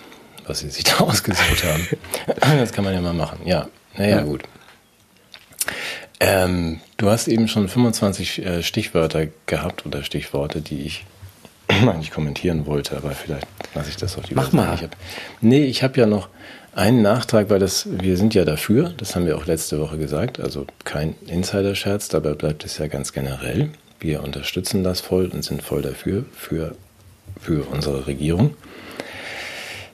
was 0.45 0.59
sie 0.59 0.69
sich 0.69 0.83
da 0.85 0.99
ausgesucht 0.99 1.63
haben. 1.63 1.87
das 2.59 2.73
kann 2.73 2.83
man 2.83 2.93
ja 2.93 3.01
mal 3.01 3.13
machen. 3.13 3.39
Ja, 3.45 3.67
naja, 3.97 4.17
ja. 4.17 4.23
gut. 4.23 4.43
Ähm, 6.19 6.79
du 6.97 7.09
hast 7.09 7.27
eben 7.27 7.47
schon 7.47 7.67
25 7.67 8.45
äh, 8.45 8.63
Stichwörter 8.63 9.27
gehabt 9.47 9.85
oder 9.87 10.03
Stichworte, 10.03 10.61
die 10.61 10.81
ich 10.81 11.05
eigentlich 11.67 12.11
kommentieren 12.11 12.67
wollte, 12.67 12.95
aber 12.97 13.11
vielleicht 13.11 13.47
lasse 13.73 13.89
ich 13.89 13.97
das 13.97 14.17
auch 14.17 14.23
lieber. 14.27 14.43
Mach 14.43 14.51
mal. 14.51 14.75
Ich 14.75 14.83
hab, 14.83 14.95
nee, 15.41 15.65
ich 15.65 15.81
habe 15.81 15.99
ja 15.99 16.05
noch 16.05 16.29
einen 16.73 17.01
Nachtrag, 17.01 17.49
weil 17.49 17.59
das, 17.59 17.87
wir 17.89 18.17
sind 18.17 18.33
ja 18.33 18.45
dafür, 18.45 18.93
das 18.97 19.15
haben 19.15 19.25
wir 19.25 19.37
auch 19.37 19.45
letzte 19.45 19.79
Woche 19.79 19.97
gesagt, 19.97 20.39
also 20.39 20.65
kein 20.83 21.15
Insider-Scherz, 21.27 22.07
dabei 22.07 22.33
bleibt 22.33 22.63
es 22.65 22.77
ja 22.77 22.87
ganz 22.87 23.13
generell. 23.13 23.69
Wir 23.99 24.23
unterstützen 24.23 24.83
das 24.83 25.01
voll 25.01 25.27
und 25.27 25.43
sind 25.43 25.61
voll 25.61 25.81
dafür, 25.81 26.25
für, 26.33 26.75
für 27.39 27.69
unsere 27.69 28.07
Regierung. 28.07 28.55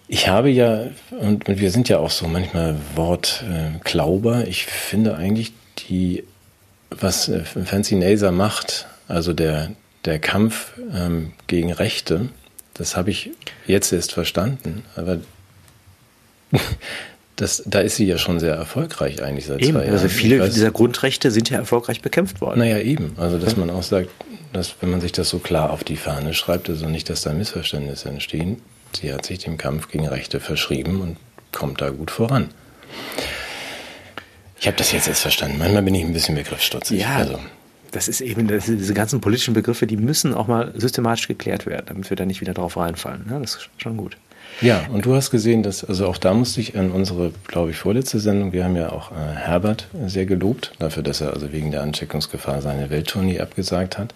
Ich 0.07 0.29
habe 0.29 0.49
ja, 0.49 0.85
und 1.19 1.47
wir 1.47 1.71
sind 1.71 1.89
ja 1.89 1.97
auch 1.97 2.11
so 2.11 2.27
manchmal 2.27 2.75
Wortklauber, 2.95 4.47
ich 4.47 4.65
finde 4.65 5.17
eigentlich 5.17 5.51
die, 5.89 6.23
was 6.89 7.27
äh, 7.27 7.43
Fancy 7.43 7.95
Naser 7.95 8.31
macht, 8.31 8.87
also 9.09 9.33
der, 9.33 9.71
der 10.05 10.19
Kampf 10.19 10.73
ähm, 10.93 11.33
gegen 11.47 11.73
Rechte, 11.73 12.29
das 12.73 12.95
habe 12.95 13.09
ich 13.09 13.31
jetzt 13.65 13.91
erst 13.91 14.13
verstanden. 14.13 14.85
Aber 14.95 15.17
das, 17.35 17.63
da 17.65 17.79
ist 17.79 17.95
sie 17.95 18.05
ja 18.05 18.17
schon 18.17 18.39
sehr 18.39 18.55
erfolgreich 18.55 19.21
eigentlich 19.21 19.45
seit 19.45 19.61
eben, 19.61 19.73
zwei 19.73 19.83
Jahren. 19.83 19.93
Also 19.93 20.09
viele 20.09 20.39
weiß, 20.39 20.53
dieser 20.53 20.71
Grundrechte 20.71 21.31
sind 21.31 21.49
ja 21.49 21.57
erfolgreich 21.57 22.01
bekämpft 22.01 22.41
worden. 22.41 22.59
Naja, 22.59 22.79
eben. 22.79 23.15
Also 23.17 23.37
dass 23.37 23.55
man 23.57 23.69
auch 23.69 23.83
sagt, 23.83 24.09
dass 24.53 24.75
wenn 24.81 24.89
man 24.89 25.01
sich 25.01 25.11
das 25.11 25.29
so 25.29 25.39
klar 25.39 25.71
auf 25.71 25.83
die 25.83 25.97
Fahne 25.97 26.33
schreibt, 26.33 26.69
also 26.69 26.87
nicht, 26.87 27.09
dass 27.09 27.21
da 27.21 27.33
Missverständnisse 27.33 28.09
entstehen, 28.09 28.61
sie 28.99 29.13
hat 29.13 29.25
sich 29.25 29.39
dem 29.39 29.57
Kampf 29.57 29.89
gegen 29.89 30.07
Rechte 30.07 30.39
verschrieben 30.39 31.01
und 31.01 31.17
kommt 31.51 31.81
da 31.81 31.89
gut 31.89 32.11
voran. 32.11 32.49
Ich 34.59 34.65
habe 34.65 34.77
das 34.77 34.91
jetzt 34.91 35.07
erst 35.07 35.21
verstanden. 35.21 35.59
Manchmal 35.59 35.83
bin 35.83 35.93
ich 35.93 36.03
ein 36.03 36.13
bisschen 36.13 36.35
begriffsstutzig. 36.35 37.01
Ja, 37.01 37.17
also. 37.17 37.39
Das 37.97 38.07
ist 38.07 38.21
eben, 38.21 38.47
das 38.47 38.65
diese 38.67 38.93
ganzen 38.93 39.21
politischen 39.21 39.55
Begriffe, 39.55 39.87
die 39.87 39.97
müssen 39.97 40.35
auch 40.35 40.45
mal 40.45 40.71
systematisch 40.75 41.27
geklärt 41.27 41.65
werden, 41.65 41.85
damit 41.87 42.11
wir 42.11 42.15
da 42.15 42.27
nicht 42.27 42.41
wieder 42.41 42.53
drauf 42.53 42.77
reinfallen. 42.77 43.25
Ja, 43.27 43.39
das 43.39 43.55
ist 43.55 43.69
schon 43.77 43.97
gut. 43.97 44.17
Ja, 44.61 44.85
und 44.93 45.07
du 45.07 45.15
hast 45.15 45.31
gesehen, 45.31 45.63
dass, 45.63 45.83
also 45.83 46.05
auch 46.05 46.19
da 46.19 46.35
musste 46.35 46.61
ich 46.61 46.77
an 46.77 46.91
unsere, 46.91 47.31
glaube 47.47 47.71
ich, 47.71 47.77
vorletzte 47.77 48.19
Sendung, 48.19 48.53
wir 48.53 48.65
haben 48.65 48.75
ja 48.75 48.91
auch 48.91 49.11
äh, 49.11 49.15
Herbert 49.15 49.87
sehr 50.05 50.27
gelobt, 50.27 50.73
dafür, 50.77 51.01
dass 51.01 51.21
er 51.21 51.33
also 51.33 51.51
wegen 51.51 51.71
der 51.71 51.81
Ansteckungsgefahr 51.81 52.61
seine 52.61 52.91
Welttournee 52.91 53.39
abgesagt 53.39 53.97
hat. 53.97 54.13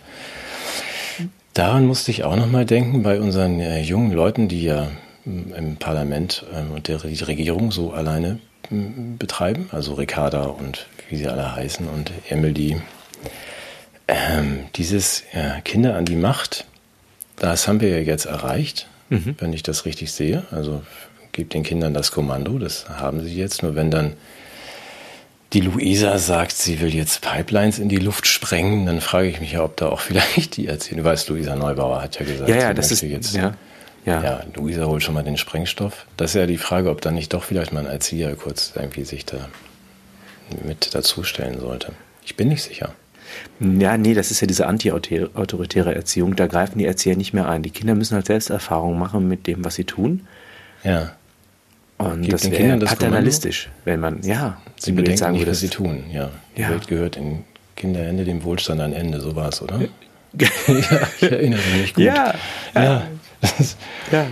Daran 1.55 1.87
musste 1.87 2.11
ich 2.11 2.23
auch 2.23 2.35
nochmal 2.35 2.65
denken, 2.65 3.01
bei 3.01 3.19
unseren 3.19 3.59
äh, 3.59 3.81
jungen 3.81 4.11
Leuten, 4.11 4.47
die 4.47 4.63
ja 4.63 4.89
mm, 5.25 5.53
im 5.57 5.75
Parlament 5.77 6.45
ähm, 6.55 6.69
und 6.71 6.87
der, 6.87 6.99
die 6.99 7.23
Regierung 7.23 7.71
so 7.71 7.93
alleine 7.93 8.37
ähm, 8.69 9.17
betreiben, 9.17 9.69
also 9.71 9.95
Ricarda 9.95 10.43
und 10.43 10.85
wie 11.09 11.17
sie 11.17 11.27
alle 11.27 11.55
heißen 11.55 11.87
und 11.87 12.11
Emily. 12.29 12.77
Ähm, 14.11 14.65
dieses 14.75 15.23
äh, 15.33 15.61
Kinder 15.63 15.95
an 15.95 16.05
die 16.05 16.15
Macht, 16.15 16.65
das 17.37 17.67
haben 17.67 17.81
wir 17.81 17.89
ja 17.89 17.99
jetzt 17.99 18.25
erreicht 18.25 18.87
mhm. 19.11 19.35
wenn 19.37 19.53
ich 19.53 19.61
das 19.61 19.85
richtig 19.85 20.11
sehe. 20.11 20.43
Also 20.49 20.81
gebt 21.31 21.53
den 21.53 21.63
Kindern 21.63 21.93
das 21.93 22.11
Kommando, 22.11 22.57
das 22.57 22.89
haben 22.89 23.23
sie 23.23 23.35
jetzt. 23.35 23.61
Nur 23.61 23.75
wenn 23.75 23.91
dann 23.91 24.13
die 25.53 25.61
Luisa 25.61 26.17
sagt, 26.17 26.53
sie 26.53 26.79
will 26.79 26.95
jetzt 26.95 27.21
Pipelines 27.21 27.77
in 27.77 27.89
die 27.89 27.97
Luft 27.97 28.25
sprengen, 28.25 28.85
dann 28.85 29.01
frage 29.01 29.27
ich 29.27 29.39
mich 29.39 29.51
ja, 29.51 29.63
ob 29.63 29.77
da 29.77 29.89
auch 29.89 29.99
vielleicht 29.99 30.57
die 30.57 30.67
erzählen. 30.67 30.97
Du 30.97 31.03
weißt, 31.03 31.29
Luisa 31.29 31.55
Neubauer 31.55 32.01
hat 32.01 32.19
ja 32.19 32.25
gesagt, 32.25 32.49
ja, 32.49 32.55
ja, 32.55 32.73
das 32.73 32.91
ist 32.91 33.01
jetzt. 33.01 33.35
Ja. 33.35 33.53
Ja. 34.03 34.23
ja, 34.23 34.43
Luisa 34.55 34.85
holt 34.85 35.03
schon 35.03 35.13
mal 35.13 35.23
den 35.23 35.37
Sprengstoff. 35.37 36.07
Das 36.17 36.31
ist 36.31 36.35
ja 36.35 36.47
die 36.47 36.57
Frage, 36.57 36.89
ob 36.89 37.01
dann 37.01 37.13
nicht 37.13 37.33
doch 37.33 37.43
vielleicht 37.43 37.71
mal 37.71 37.81
ein 37.81 37.91
Erzieher 37.91 38.35
kurz 38.35 38.73
irgendwie 38.75 39.03
sich 39.03 39.27
da 39.27 39.47
mit 40.65 40.95
dazustellen 40.95 41.59
sollte. 41.59 41.93
Ich 42.25 42.35
bin 42.35 42.47
nicht 42.47 42.63
sicher. 42.63 42.95
Ja, 43.59 43.97
nee, 43.97 44.13
das 44.13 44.31
ist 44.31 44.41
ja 44.41 44.47
diese 44.47 44.67
anti-autoritäre 44.67 45.93
Erziehung. 45.93 46.35
Da 46.35 46.47
greifen 46.47 46.79
die 46.79 46.85
Erzieher 46.85 47.15
nicht 47.15 47.33
mehr 47.33 47.47
ein. 47.47 47.63
Die 47.63 47.69
Kinder 47.69 47.95
müssen 47.95 48.15
halt 48.15 48.25
selbst 48.25 48.49
Erfahrungen 48.49 48.97
machen 48.97 49.27
mit 49.27 49.47
dem, 49.47 49.63
was 49.63 49.75
sie 49.75 49.83
tun. 49.83 50.27
Ja. 50.83 51.11
Und 51.97 52.21
Gibt 52.21 52.33
das 52.33 52.49
wäre 52.49 52.79
paternalisch, 52.79 53.39
Kommando? 53.39 53.85
wenn 53.85 53.99
man, 53.99 54.23
ja, 54.23 54.57
sie 54.77 54.91
bedenken 54.91 55.17
sagen 55.17 55.33
nicht, 55.33 55.47
was 55.47 55.59
sie 55.59 55.69
tun. 55.69 56.05
Ja. 56.11 56.31
Die 56.57 56.61
ja. 56.61 56.69
Welt 56.69 56.87
gehört 56.87 57.15
in 57.15 57.43
Kinderhände, 57.75 58.25
dem 58.25 58.43
Wohlstand 58.43 58.81
ein 58.81 58.93
Ende. 58.93 59.21
So 59.21 59.35
war 59.35 59.49
es, 59.49 59.61
oder? 59.61 59.79
ja, 60.33 60.47
ich 61.19 61.31
erinnere 61.31 61.59
mich 61.79 61.93
gut. 61.93 62.05
Ja, 62.05 62.33
ja. 62.73 62.83
Ja. 62.83 63.03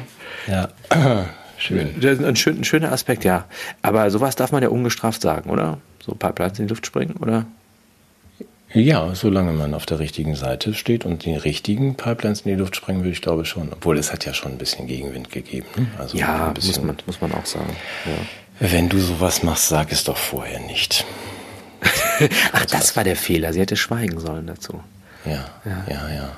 ja. 0.47 0.69
ja. 0.91 1.25
Schön. 1.59 1.89
Ein, 2.01 2.35
schön, 2.37 2.59
ein 2.59 2.63
schöner 2.63 2.93
Aspekt, 2.93 3.25
ja. 3.25 3.45
Aber 3.81 4.09
sowas 4.11 4.37
darf 4.37 4.53
man 4.53 4.63
ja 4.63 4.69
ungestraft 4.69 5.21
sagen, 5.21 5.49
oder? 5.49 5.77
So 6.01 6.15
Pipelines 6.15 6.57
in 6.57 6.67
die 6.67 6.69
Luft 6.69 6.85
springen, 6.85 7.17
oder? 7.19 7.45
Ja, 8.73 9.15
solange 9.15 9.51
man 9.53 9.73
auf 9.73 9.85
der 9.85 9.99
richtigen 9.99 10.35
Seite 10.35 10.73
steht 10.75 11.03
und 11.03 11.25
die 11.25 11.35
richtigen 11.35 11.95
Pipelines 11.95 12.41
in 12.41 12.51
die 12.51 12.57
Luft 12.57 12.75
sprengen 12.75 13.03
will, 13.03 13.11
ich 13.11 13.21
glaube 13.21 13.45
schon. 13.45 13.73
Obwohl 13.73 13.97
es 13.97 14.11
hat 14.13 14.25
ja 14.25 14.33
schon 14.33 14.51
ein 14.51 14.57
bisschen 14.59 14.85
Gegenwind 14.85 15.31
gegeben. 15.31 15.67
Ne? 15.75 15.87
Also 15.97 16.17
ja, 16.17 16.51
bisschen, 16.51 16.85
muss, 16.85 16.85
man, 16.85 16.97
muss 17.05 17.21
man 17.21 17.33
auch 17.33 17.45
sagen. 17.45 17.75
Ja. 18.05 18.69
Wenn 18.71 18.89
du 18.89 18.99
sowas 18.99 19.41
machst, 19.41 19.69
sag 19.69 19.91
es 19.91 20.03
doch 20.03 20.17
vorher 20.17 20.59
nicht. 20.59 21.05
Ach, 22.51 22.65
das 22.65 22.95
war 22.95 23.03
der 23.03 23.15
Fehler. 23.15 23.53
Sie 23.53 23.59
hätte 23.59 23.75
schweigen 23.75 24.19
sollen 24.19 24.47
dazu. 24.47 24.83
Ja, 25.25 25.45
ja, 25.65 25.85
ja. 25.89 26.09
ja. 26.13 26.31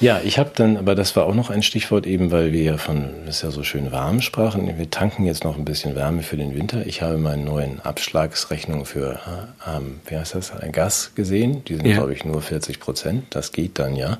Ja, 0.00 0.20
ich 0.22 0.38
habe 0.38 0.50
dann, 0.54 0.76
aber 0.76 0.94
das 0.94 1.16
war 1.16 1.24
auch 1.24 1.34
noch 1.34 1.50
ein 1.50 1.62
Stichwort 1.62 2.06
eben, 2.06 2.30
weil 2.30 2.52
wir 2.52 2.62
ja 2.62 2.78
von, 2.78 3.10
es 3.26 3.36
ist 3.36 3.42
ja 3.42 3.50
so 3.50 3.62
schön 3.62 3.90
warm 3.90 4.20
sprachen. 4.20 4.70
Wir 4.78 4.90
tanken 4.90 5.24
jetzt 5.24 5.44
noch 5.44 5.56
ein 5.56 5.64
bisschen 5.64 5.94
Wärme 5.94 6.22
für 6.22 6.36
den 6.36 6.54
Winter. 6.54 6.86
Ich 6.86 7.02
habe 7.02 7.18
meine 7.18 7.42
neuen 7.42 7.80
Abschlagsrechnungen 7.80 8.84
für, 8.84 9.18
ähm, 9.66 10.00
wie 10.06 10.16
heißt 10.16 10.34
das, 10.34 10.52
Gas 10.72 11.12
gesehen. 11.14 11.64
Die 11.64 11.76
sind, 11.76 11.86
ja. 11.86 11.96
glaube 11.96 12.12
ich, 12.12 12.24
nur 12.24 12.42
40 12.42 12.78
Prozent. 12.78 13.24
Das 13.30 13.52
geht 13.52 13.78
dann 13.78 13.96
ja. 13.96 14.18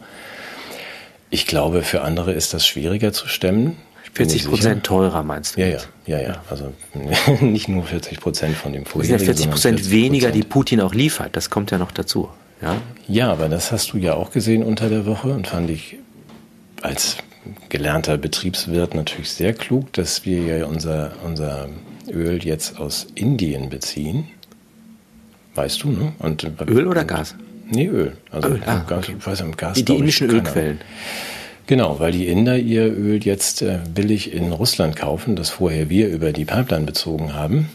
Ich 1.31 1.47
glaube, 1.47 1.83
für 1.83 2.03
andere 2.03 2.33
ist 2.33 2.55
das 2.55 2.67
schwieriger 2.67 3.13
zu 3.13 3.29
stemmen. 3.29 3.77
40 4.15 4.47
Prozent 4.47 4.85
teurer 4.85 5.23
meinst 5.23 5.57
du? 5.57 5.61
Ja, 5.61 5.67
ja, 5.67 5.79
ja, 6.07 6.21
ja. 6.21 6.43
Also 6.49 6.73
nicht 7.41 7.69
nur 7.69 7.85
40 7.85 8.19
Prozent 8.19 8.57
von 8.57 8.73
dem 8.73 8.87
vorherigen. 8.87 9.19
Das 9.19 9.27
sind 9.27 9.29
ja 9.29 9.35
40 9.35 9.51
Prozent 9.51 9.91
weniger, 9.91 10.31
die 10.31 10.43
Putin 10.43 10.81
auch 10.81 10.95
liefert. 10.95 11.37
Das 11.37 11.51
kommt 11.51 11.71
ja 11.71 11.79
noch 11.79 11.93
dazu. 11.93 12.31
Ja? 12.63 12.81
ja, 13.07 13.33
aber 13.33 13.49
das 13.49 13.73
hast 13.73 13.93
du 13.93 13.99
ja 13.99 14.15
auch 14.15 14.31
gesehen 14.31 14.63
unter 14.63 14.89
der 14.89 15.07
Woche 15.07 15.29
und 15.29 15.47
fand 15.47 15.71
ich 15.71 15.97
als 16.83 17.19
gelernter 17.69 18.17
Betriebswirt 18.17 18.95
natürlich 18.95 19.31
sehr 19.31 19.53
klug, 19.53 19.93
dass 19.93 20.25
wir 20.25 20.43
ja 20.43 20.67
unser, 20.67 21.13
unser 21.25 21.69
Öl 22.11 22.45
jetzt 22.45 22.79
aus 22.79 23.07
Indien 23.15 23.69
beziehen. 23.69 24.29
Weißt 25.55 25.83
du, 25.83 25.91
ne? 25.91 26.13
Und, 26.19 26.51
Öl 26.67 26.87
oder 26.87 27.05
Gas? 27.05 27.35
Nee, 27.69 27.87
Öl. 27.87 28.17
Also 28.31 28.49
Öl. 28.49 28.63
Ah, 28.67 28.85
Gas, 28.87 29.05
okay. 29.05 29.17
ich 29.19 29.27
weiß 29.27 29.45
Gas. 29.57 29.77
Die, 29.79 29.85
die 29.85 29.97
indischen 29.97 30.31
Ölquellen. 30.31 30.81
Genau, 31.67 31.99
weil 31.99 32.13
die 32.13 32.27
Inder 32.27 32.57
ihr 32.59 32.87
Öl 32.87 33.25
jetzt 33.25 33.63
äh, 33.63 33.81
billig 33.93 34.33
in 34.33 34.53
Russland 34.53 34.97
kaufen, 34.97 35.35
das 35.35 35.51
vorher 35.51 35.91
wir 35.91 36.09
über 36.09 36.33
die 36.33 36.45
Pipeline 36.45 36.85
bezogen 36.85 37.35
haben 37.35 37.69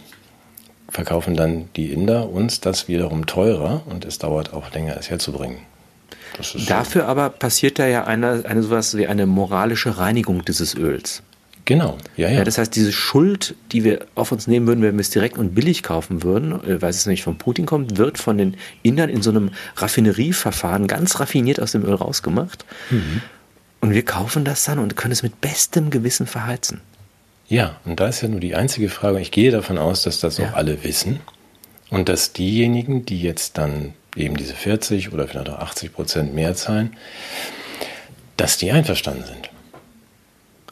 verkaufen 0.91 1.35
dann 1.35 1.69
die 1.75 1.91
Inder 1.91 2.29
uns 2.29 2.59
das 2.61 2.87
wiederum 2.87 3.25
teurer 3.25 3.81
und 3.87 4.05
es 4.05 4.19
dauert 4.19 4.53
auch 4.53 4.71
länger, 4.73 4.97
es 4.99 5.09
herzubringen. 5.09 5.59
Dafür 6.67 7.01
so. 7.01 7.07
aber 7.07 7.29
passiert 7.29 7.79
da 7.79 7.87
ja 7.87 8.05
eine, 8.05 8.43
eine 8.45 8.63
sowas 8.63 8.95
wie 8.95 9.07
eine 9.07 9.25
moralische 9.25 9.97
Reinigung 9.97 10.45
dieses 10.45 10.75
Öls. 10.75 11.23
Genau, 11.65 11.97
ja, 12.17 12.27
ja, 12.27 12.39
ja. 12.39 12.43
Das 12.43 12.57
heißt, 12.57 12.75
diese 12.75 12.91
Schuld, 12.91 13.55
die 13.71 13.83
wir 13.83 14.05
auf 14.15 14.31
uns 14.31 14.47
nehmen 14.47 14.67
würden, 14.67 14.81
wenn 14.81 14.95
wir 14.95 15.01
es 15.01 15.11
direkt 15.11 15.37
und 15.37 15.53
billig 15.53 15.83
kaufen 15.83 16.23
würden, 16.23 16.53
äh, 16.65 16.81
weil 16.81 16.89
es 16.89 17.05
nicht 17.05 17.23
von 17.23 17.37
Putin 17.37 17.65
kommt, 17.65 17.97
wird 17.97 18.17
von 18.17 18.37
den 18.37 18.57
Indern 18.81 19.09
in 19.09 19.21
so 19.21 19.29
einem 19.29 19.51
Raffinerieverfahren 19.75 20.87
ganz 20.87 21.19
raffiniert 21.19 21.59
aus 21.59 21.73
dem 21.73 21.85
Öl 21.85 21.93
rausgemacht. 21.93 22.65
Mhm. 22.89 23.21
Und 23.79 23.93
wir 23.93 24.03
kaufen 24.03 24.43
das 24.43 24.63
dann 24.63 24.79
und 24.79 24.95
können 24.95 25.11
es 25.11 25.23
mit 25.23 25.39
bestem 25.39 25.89
Gewissen 25.89 26.27
verheizen. 26.27 26.81
Ja, 27.51 27.75
und 27.83 27.99
da 27.99 28.07
ist 28.07 28.21
ja 28.21 28.29
nur 28.29 28.39
die 28.39 28.55
einzige 28.55 28.87
Frage, 28.87 29.19
ich 29.19 29.29
gehe 29.29 29.51
davon 29.51 29.77
aus, 29.77 30.03
dass 30.03 30.21
das 30.21 30.37
ja. 30.37 30.47
auch 30.47 30.53
alle 30.53 30.85
wissen 30.85 31.19
und 31.89 32.07
dass 32.07 32.31
diejenigen, 32.31 33.05
die 33.05 33.21
jetzt 33.21 33.57
dann 33.57 33.93
eben 34.15 34.37
diese 34.37 34.53
40 34.53 35.11
oder 35.11 35.27
vielleicht 35.27 35.49
auch 35.49 35.59
80 35.59 35.91
Prozent 35.91 36.33
mehr 36.33 36.55
zahlen, 36.55 36.95
dass 38.37 38.57
die 38.57 38.71
einverstanden 38.71 39.25
sind. 39.25 39.49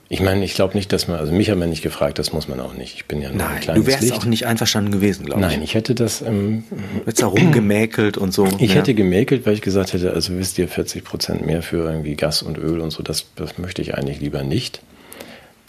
Ich 0.07 0.21
meine, 0.21 0.45
ich 0.45 0.53
glaube 0.53 0.77
nicht, 0.77 0.93
dass 0.93 1.09
man, 1.09 1.19
also 1.19 1.33
mich 1.33 1.49
haben 1.49 1.59
wir 1.59 1.67
nicht 1.67 1.81
gefragt, 1.81 2.17
das 2.17 2.31
muss 2.31 2.47
man 2.47 2.61
auch 2.61 2.73
nicht. 2.73 2.95
Ich 2.95 3.05
bin 3.07 3.21
ja 3.21 3.27
nur 3.27 3.39
Nein, 3.39 3.55
ein 3.55 3.59
kleines 3.59 3.83
du 3.83 3.91
wärst 3.91 4.03
Licht. 4.03 4.13
auch 4.13 4.23
nicht 4.23 4.47
einverstanden 4.47 4.91
gewesen, 4.91 5.25
glaube 5.25 5.41
ich. 5.41 5.47
Nein, 5.47 5.61
ich 5.61 5.73
hätte 5.73 5.95
das. 5.95 6.21
Ähm, 6.21 6.63
Jetzt 7.05 7.21
herumgemäkelt 7.21 8.17
und 8.17 8.33
so. 8.33 8.47
Ich 8.57 8.69
ja. 8.69 8.77
hätte 8.77 8.93
gemäkelt, 8.93 9.45
weil 9.45 9.53
ich 9.53 9.61
gesagt 9.61 9.91
hätte, 9.91 10.13
also 10.13 10.37
wisst 10.37 10.57
ihr, 10.57 10.69
40 10.69 11.03
Prozent 11.03 11.45
mehr 11.45 11.61
für 11.61 11.91
irgendwie 11.91 12.15
Gas 12.15 12.41
und 12.41 12.57
Öl 12.57 12.79
und 12.79 12.91
so, 12.91 13.03
das, 13.03 13.25
das 13.35 13.57
möchte 13.57 13.81
ich 13.81 13.95
eigentlich 13.95 14.21
lieber 14.21 14.43
nicht 14.43 14.81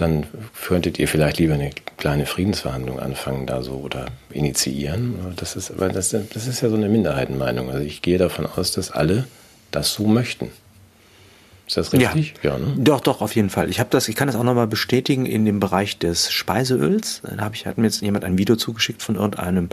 dann 0.00 0.26
könntet 0.66 0.99
ihr 0.99 1.09
vielleicht 1.09 1.38
lieber 1.38 1.54
eine 1.54 1.71
kleine 1.97 2.26
Friedensverhandlung 2.26 2.99
anfangen 2.99 3.47
da 3.47 3.62
so 3.62 3.73
oder 3.73 4.07
initiieren. 4.30 5.35
Das 5.37 5.57
ist, 5.57 5.71
aber 5.71 5.88
das, 5.88 6.11
das 6.11 6.47
ist 6.47 6.61
ja 6.61 6.69
so 6.69 6.76
eine 6.76 6.88
Minderheitenmeinung. 6.88 7.71
Also 7.71 7.85
ich 7.85 8.00
gehe 8.02 8.19
davon 8.19 8.47
aus, 8.47 8.73
dass 8.73 8.90
alle 8.90 9.26
das 9.71 9.92
so 9.92 10.07
möchten. 10.07 10.50
Ist 11.66 11.76
das 11.76 11.92
richtig? 11.92 12.35
Ja, 12.42 12.52
ja 12.52 12.59
ne? 12.59 12.75
Doch, 12.78 13.00
doch, 13.00 13.21
auf 13.21 13.37
jeden 13.37 13.50
Fall. 13.50 13.71
Ich 13.71 13.78
habe 13.78 13.90
das, 13.90 14.09
ich 14.09 14.16
kann 14.16 14.26
das 14.26 14.37
auch 14.37 14.42
nochmal 14.42 14.66
bestätigen 14.66 15.26
in 15.26 15.45
dem 15.45 15.61
Bereich 15.61 15.99
des 15.99 16.33
Speiseöls. 16.33 17.23
Da 17.23 17.45
habe 17.45 17.54
ich, 17.54 17.66
hat 17.66 17.78
mir 17.78 17.85
jetzt 17.85 18.00
jemand 18.00 18.25
ein 18.25 18.38
Video 18.38 18.57
zugeschickt 18.57 19.02
von 19.02 19.14
irgendeinem 19.14 19.69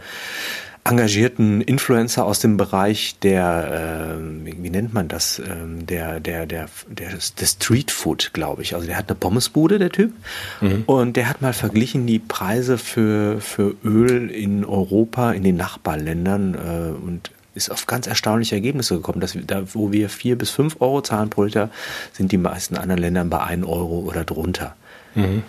engagierten 0.90 1.62
Influencer 1.62 2.26
aus 2.26 2.40
dem 2.40 2.58
Bereich 2.58 3.18
der, 3.22 4.18
äh, 4.18 4.46
wie, 4.46 4.70
nennt 4.70 4.94
man 4.94 5.08
das, 5.08 5.40
ähm, 5.40 5.86
der, 5.86 6.20
der, 6.20 6.46
der, 6.46 6.68
der, 6.88 7.10
der 7.40 7.46
Street 7.46 7.92
Food, 7.92 8.32
glaube 8.34 8.62
ich. 8.62 8.76
Also 8.76 8.88
der 8.88 8.98
hat 8.98 9.10
eine 9.10 9.16
Pommesbude, 9.16 9.80
der 9.80 9.92
Typ. 9.92 10.14
Mhm. 10.62 10.84
Und 10.86 11.18
der 11.18 11.30
hat 11.30 11.42
mal 11.42 11.54
verglichen 11.54 12.08
die 12.08 12.20
Preise 12.20 12.78
für, 12.78 13.42
für 13.42 13.76
Öl 13.84 14.30
in 14.30 14.66
Europa, 14.66 15.32
in 15.32 15.44
den 15.44 15.56
Nachbarländern 15.56 16.56
äh, 16.56 17.06
und 17.06 17.32
ist 17.54 17.72
auf 17.72 17.88
ganz 17.88 18.06
erstaunliche 18.06 18.56
Ergebnisse 18.56 18.96
gekommen. 18.96 19.20
Dass 19.20 19.36
wir, 19.36 19.42
da, 19.42 19.64
wo 19.74 19.92
wir 19.92 20.10
vier 20.10 20.38
bis 20.38 20.52
fünf 20.52 20.78
Euro 20.80 21.02
zahlen 21.02 21.30
pro 21.30 21.44
Liter, 21.44 21.70
sind 22.14 22.32
die 22.32 22.38
meisten 22.38 22.78
anderen 22.78 23.02
Ländern 23.02 23.30
bei 23.30 23.42
ein 23.42 23.64
Euro 23.64 24.00
oder 24.00 24.24
drunter. 24.24 24.76
Mhm 25.16 25.44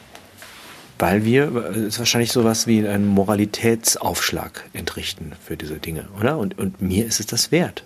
weil 0.98 1.24
wir 1.24 1.54
es 1.70 1.76
ist 1.76 1.98
wahrscheinlich 1.98 2.32
sowas 2.32 2.66
wie 2.66 2.86
einen 2.86 3.06
Moralitätsaufschlag 3.06 4.64
entrichten 4.72 5.32
für 5.44 5.56
diese 5.56 5.76
Dinge, 5.76 6.08
oder? 6.18 6.38
Und, 6.38 6.58
und 6.58 6.80
mir 6.80 7.06
ist 7.06 7.20
es 7.20 7.26
das 7.26 7.52
wert. 7.52 7.84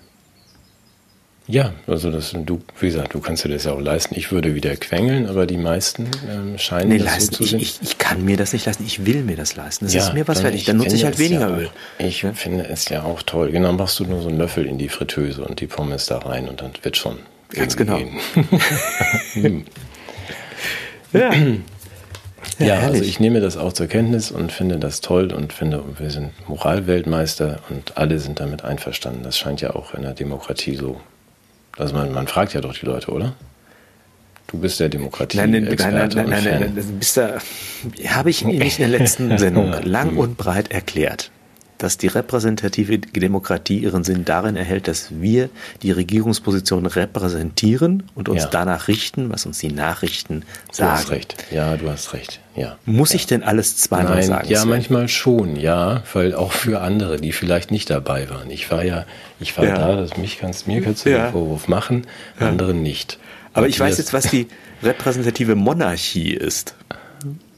Ja, 1.49 1.73
also 1.89 2.11
das, 2.11 2.33
du, 2.33 2.63
wie 2.79 2.87
gesagt, 2.87 3.15
du 3.15 3.21
kannst 3.21 3.45
dir 3.45 3.49
das 3.49 3.65
ja 3.65 3.73
auch 3.73 3.81
leisten. 3.81 4.15
Ich 4.17 4.31
würde 4.31 4.55
wieder 4.55 4.77
quengeln, 4.77 5.27
aber 5.27 5.45
die 5.45 5.57
meisten 5.57 6.09
ähm, 6.31 6.57
scheinen 6.57 6.91
nee, 6.91 6.99
das 6.99 7.07
leisten. 7.07 7.35
so 7.35 7.39
zu 7.39 7.51
sehen. 7.51 7.61
Ich, 7.61 7.81
ich, 7.83 7.99
kann 7.99 8.25
mir 8.25 8.37
das 8.37 8.53
nicht 8.53 8.65
leisten. 8.65 8.87
Ich 8.87 9.05
will 9.07 9.25
mir 9.25 9.35
das 9.35 9.57
leisten. 9.57 9.87
Das 9.87 9.93
ja, 9.93 10.07
ist 10.07 10.15
mir 10.15 10.29
was 10.29 10.45
wert. 10.45 10.69
Dann 10.69 10.77
nutze 10.77 10.95
ich 10.95 11.05
halt 11.05 11.19
weniger 11.19 11.51
ja 11.51 11.57
Öl. 11.57 11.71
Ich 11.99 12.23
ja? 12.23 12.33
finde 12.33 12.69
es 12.69 12.89
ja 12.89 13.03
auch 13.03 13.23
toll. 13.23 13.51
Genau, 13.51 13.73
machst 13.73 13.99
du 13.99 14.05
nur 14.05 14.23
so 14.23 14.29
einen 14.29 14.39
Löffel 14.39 14.67
in 14.67 14.79
die 14.79 14.89
Fritteuse 14.89 15.45
und 15.45 15.61
die 15.61 15.67
Pommes 15.67 16.07
da 16.07 16.19
rein 16.19 16.49
und 16.49 16.61
dann 16.61 16.71
wird 16.81 16.97
schon. 16.97 17.19
Ganz 17.49 17.77
genau. 17.77 17.99
ja. 21.13 21.31
Ja, 22.63 22.81
ja 22.81 22.87
also 22.87 23.03
ich 23.03 23.21
nehme 23.21 23.41
das 23.41 23.57
auch 23.57 23.73
zur 23.73 23.87
Kenntnis 23.87 24.31
und 24.31 24.53
finde 24.53 24.79
das 24.79 25.01
toll 25.01 25.33
und 25.33 25.53
finde, 25.53 25.83
wir 25.99 26.11
sind 26.11 26.31
Moralweltmeister 26.49 27.59
und 27.69 27.97
alle 27.97 28.19
sind 28.19 28.41
damit 28.41 28.65
einverstanden. 28.65 29.23
Das 29.23 29.37
scheint 29.37 29.61
ja 29.61 29.75
auch 29.75 29.95
in 29.95 30.03
der 30.03 30.15
Demokratie 30.15 30.77
so. 30.77 31.01
Also 31.77 31.95
man, 31.95 32.13
man 32.13 32.29
fragt 32.29 32.55
ja 32.55 32.61
doch 32.61 32.75
die 32.75 32.87
Leute, 32.87 33.11
oder? 33.11 33.35
Du 34.47 34.59
bist 34.59 34.79
der 34.81 34.91
Demokratie. 34.91 35.39
Nein, 35.39 35.51
nein, 35.51 35.65
nein, 35.65 35.95
nein, 35.95 36.11
nein, 36.15 36.45
nein, 36.45 36.73
nein, 36.75 36.99
bist 36.99 37.17
da, 37.17 37.39
habe 38.07 38.31
ich 38.31 38.45
nicht 38.45 38.79
in 38.79 38.91
der 38.91 38.99
letzten 38.99 39.39
Sendung 39.39 39.73
lang 39.83 40.17
und 40.17 40.37
breit 40.37 40.71
erklärt 40.71 41.32
dass 41.83 41.99
die 41.99 42.07
repräsentative 42.07 42.99
Demokratie 42.99 43.79
ihren 43.79 44.05
Sinn 44.05 44.25
darin 44.25 44.55
erhält, 44.55 44.87
dass 44.87 45.21
wir 45.21 45.51
die 45.83 45.91
Regierungsposition 45.91 46.87
repräsentieren 46.87 48.05
und 48.15 48.29
uns 48.29 48.45
ja. 48.45 48.49
danach 48.49 48.87
richten, 48.87 49.31
was 49.31 49.47
uns 49.47 49.59
die 49.59 49.73
Nachrichten 49.73 50.45
sagen. 50.71 50.91
Du 50.91 50.97
hast 50.97 51.11
recht. 51.11 51.45
Ja, 51.51 51.77
du 51.77 51.91
hast 51.91 52.13
recht. 52.13 52.41
Ja. 52.55 52.77
Muss 52.85 53.11
ja. 53.11 53.17
ich 53.17 53.27
denn 53.27 53.43
alles 53.43 53.79
zweimal 53.79 54.17
Nein, 54.17 54.27
sagen? 54.27 54.49
Ja, 54.49 54.61
Sven? 54.61 54.71
manchmal 54.71 55.09
schon, 55.09 55.57
ja, 55.57 56.05
weil 56.13 56.35
auch 56.35 56.53
für 56.53 56.81
andere, 56.83 57.21
die 57.21 57.33
vielleicht 57.33 57.73
nicht 57.73 57.91
dabei 57.91 58.31
waren. 58.31 58.51
Ich 58.51 58.71
war 58.71 58.85
ja, 58.85 59.05
ich 59.41 59.57
war 59.59 59.65
ja. 59.65 59.77
da, 59.77 59.97
das 59.97 60.17
mich 60.17 60.39
kannst, 60.39 60.69
mir 60.69 60.83
kannst 60.83 61.05
du 61.05 61.11
den 61.11 61.33
Vorwurf 61.33 61.67
machen, 61.67 62.07
anderen 62.39 62.83
nicht. 62.83 63.19
Aber 63.55 63.65
und 63.65 63.71
ich 63.71 63.81
weiß 63.81 63.99
jetzt, 63.99 64.13
was 64.13 64.31
die 64.31 64.47
repräsentative 64.83 65.57
Monarchie 65.57 66.33
ist. 66.33 66.75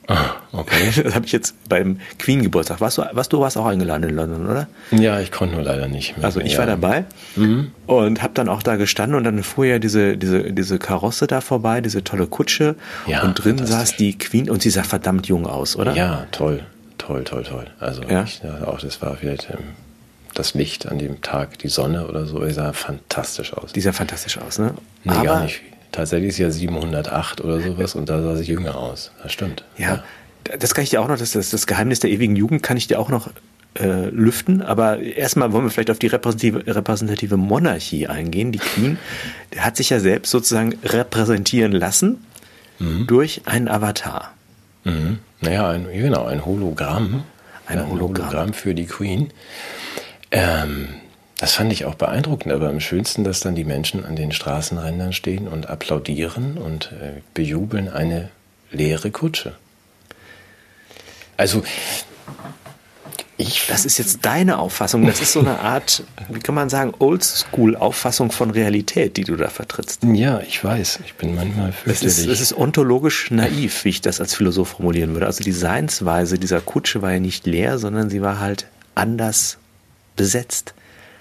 Ah, 0.06 0.34
okay. 0.52 0.90
Das 1.04 1.14
habe 1.14 1.26
ich 1.26 1.32
jetzt 1.32 1.54
beim 1.68 1.98
Queen-Geburtstag. 2.18 2.80
Warst 2.80 2.98
du, 2.98 3.02
warst 3.12 3.32
du 3.32 3.40
warst 3.40 3.56
auch 3.56 3.66
eingeladen 3.66 4.08
in 4.08 4.16
London, 4.16 4.46
oder? 4.46 4.68
Ja, 4.90 5.20
ich 5.20 5.32
konnte 5.32 5.54
nur 5.54 5.64
leider 5.64 5.88
nicht. 5.88 6.16
Mehr. 6.16 6.26
Also 6.26 6.40
ich 6.40 6.52
ja. 6.52 6.58
war 6.58 6.66
dabei 6.66 7.04
mhm. 7.36 7.70
und 7.86 8.22
habe 8.22 8.34
dann 8.34 8.48
auch 8.48 8.62
da 8.62 8.76
gestanden 8.76 9.16
und 9.16 9.24
dann 9.24 9.42
fuhr 9.42 9.64
ja 9.64 9.78
diese, 9.78 10.16
diese, 10.16 10.52
diese 10.52 10.78
Karosse 10.78 11.26
da 11.26 11.40
vorbei, 11.40 11.80
diese 11.80 12.04
tolle 12.04 12.26
Kutsche 12.26 12.76
ja, 13.06 13.22
und 13.22 13.34
drin 13.34 13.64
saß 13.64 13.96
die 13.96 14.16
Queen 14.18 14.50
und 14.50 14.62
sie 14.62 14.70
sah 14.70 14.82
verdammt 14.82 15.26
jung 15.26 15.46
aus, 15.46 15.76
oder? 15.76 15.94
Ja, 15.94 16.26
toll, 16.32 16.62
toll, 16.98 17.24
toll, 17.24 17.44
toll. 17.44 17.66
Also 17.80 18.02
ja? 18.02 18.24
ich, 18.24 18.42
auch 18.66 18.80
das 18.80 19.00
war 19.00 19.16
vielleicht 19.16 19.50
ähm, 19.50 19.58
das 20.34 20.54
Licht 20.54 20.86
an 20.86 20.98
dem 20.98 21.22
Tag, 21.22 21.58
die 21.58 21.68
Sonne 21.68 22.06
oder 22.06 22.26
so, 22.26 22.44
die 22.44 22.52
sah 22.52 22.72
fantastisch 22.72 23.54
aus. 23.54 23.72
Die 23.72 23.80
sah 23.80 23.92
fantastisch 23.92 24.38
aus, 24.38 24.58
ne? 24.58 24.74
Nee, 25.04 25.12
Aber 25.12 25.24
gar 25.24 25.42
nicht. 25.44 25.60
Tatsächlich 25.94 26.30
ist 26.30 26.38
ja 26.38 26.50
708 26.50 27.40
oder 27.40 27.60
sowas 27.60 27.94
und 27.94 28.08
da 28.08 28.20
sah 28.20 28.34
sie 28.34 28.42
jünger 28.42 28.76
aus. 28.76 29.12
Das 29.22 29.32
stimmt. 29.32 29.62
Ja, 29.78 30.02
ja. 30.48 30.56
das 30.56 30.74
kann 30.74 30.82
ich 30.82 30.90
dir 30.90 31.00
auch 31.00 31.06
noch, 31.06 31.16
das, 31.16 31.30
das, 31.30 31.50
das 31.50 31.68
Geheimnis 31.68 32.00
der 32.00 32.10
ewigen 32.10 32.34
Jugend 32.34 32.64
kann 32.64 32.76
ich 32.76 32.88
dir 32.88 32.98
auch 32.98 33.10
noch 33.10 33.30
äh, 33.78 34.08
lüften. 34.08 34.60
Aber 34.60 34.98
erstmal 34.98 35.52
wollen 35.52 35.66
wir 35.66 35.70
vielleicht 35.70 35.92
auf 35.92 36.00
die 36.00 36.08
repräsentative, 36.08 36.74
repräsentative 36.74 37.36
Monarchie 37.36 38.08
eingehen. 38.08 38.50
Die 38.50 38.58
Queen 38.58 38.98
der 39.52 39.64
hat 39.64 39.76
sich 39.76 39.90
ja 39.90 40.00
selbst 40.00 40.32
sozusagen 40.32 40.76
repräsentieren 40.82 41.70
lassen 41.70 42.24
mhm. 42.80 43.06
durch 43.06 43.42
einen 43.44 43.68
Avatar. 43.68 44.32
Mhm. 44.82 45.20
Naja, 45.42 45.70
ein, 45.70 45.86
genau, 45.92 46.24
ein 46.24 46.44
Hologramm. 46.44 47.22
Ein, 47.66 47.78
ein 47.78 47.88
Hologramm. 47.88 48.30
Hologramm 48.30 48.52
für 48.52 48.74
die 48.74 48.86
Queen. 48.86 49.30
Ähm, 50.32 50.88
Das 51.38 51.54
fand 51.54 51.72
ich 51.72 51.84
auch 51.84 51.96
beeindruckend, 51.96 52.52
aber 52.52 52.68
am 52.68 52.80
schönsten, 52.80 53.24
dass 53.24 53.40
dann 53.40 53.54
die 53.54 53.64
Menschen 53.64 54.04
an 54.04 54.16
den 54.16 54.32
Straßenrändern 54.32 55.12
stehen 55.12 55.48
und 55.48 55.68
applaudieren 55.68 56.56
und 56.56 56.92
äh, 56.92 57.20
bejubeln 57.34 57.88
eine 57.88 58.30
leere 58.70 59.10
Kutsche. 59.10 59.54
Also 61.36 61.64
ich, 63.36 63.66
das 63.66 63.84
ist 63.84 63.98
jetzt 63.98 64.24
deine 64.24 64.58
Auffassung. 64.58 65.04
Das 65.06 65.20
ist 65.20 65.32
so 65.32 65.40
eine 65.40 65.58
Art, 65.58 66.04
wie 66.28 66.38
kann 66.38 66.54
man 66.54 66.68
sagen, 66.68 66.92
Oldschool-Auffassung 66.96 68.30
von 68.30 68.50
Realität, 68.50 69.16
die 69.16 69.24
du 69.24 69.34
da 69.34 69.48
vertrittst. 69.48 70.04
Ja, 70.04 70.40
ich 70.40 70.62
weiß. 70.62 71.00
Ich 71.04 71.14
bin 71.14 71.34
manchmal 71.34 71.72
fürchterlich. 71.72 72.12
Es 72.12 72.18
ist, 72.18 72.28
es 72.28 72.40
ist 72.40 72.56
ontologisch 72.56 73.32
naiv, 73.32 73.84
wie 73.84 73.88
ich 73.88 74.00
das 74.00 74.20
als 74.20 74.34
Philosoph 74.36 74.68
formulieren 74.68 75.14
würde. 75.14 75.26
Also 75.26 75.42
die 75.42 75.52
Seinsweise 75.52 76.38
dieser 76.38 76.60
Kutsche 76.60 77.02
war 77.02 77.12
ja 77.12 77.18
nicht 77.18 77.44
leer, 77.44 77.78
sondern 77.78 78.08
sie 78.08 78.22
war 78.22 78.38
halt 78.38 78.66
anders 78.94 79.58
besetzt. 80.14 80.74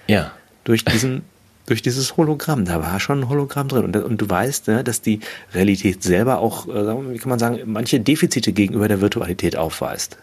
Ja. 0.07 0.31
Durch 0.63 0.85
diesen 0.85 1.23
durch 1.65 1.81
dieses 1.81 2.17
Hologramm. 2.17 2.65
Da 2.65 2.81
war 2.81 2.99
schon 2.99 3.21
ein 3.21 3.29
Hologramm 3.29 3.69
drin. 3.69 3.85
Und, 3.85 3.95
und 3.95 4.21
du 4.21 4.29
weißt, 4.29 4.67
ne, 4.67 4.83
dass 4.83 4.99
die 4.99 5.21
Realität 5.53 6.03
selber 6.03 6.39
auch, 6.39 6.67
äh, 6.67 7.11
wie 7.13 7.17
kann 7.17 7.29
man 7.29 7.39
sagen, 7.39 7.59
manche 7.67 8.01
Defizite 8.01 8.51
gegenüber 8.51 8.89
der 8.89 8.99
Virtualität 8.99 9.55
aufweist 9.55 10.17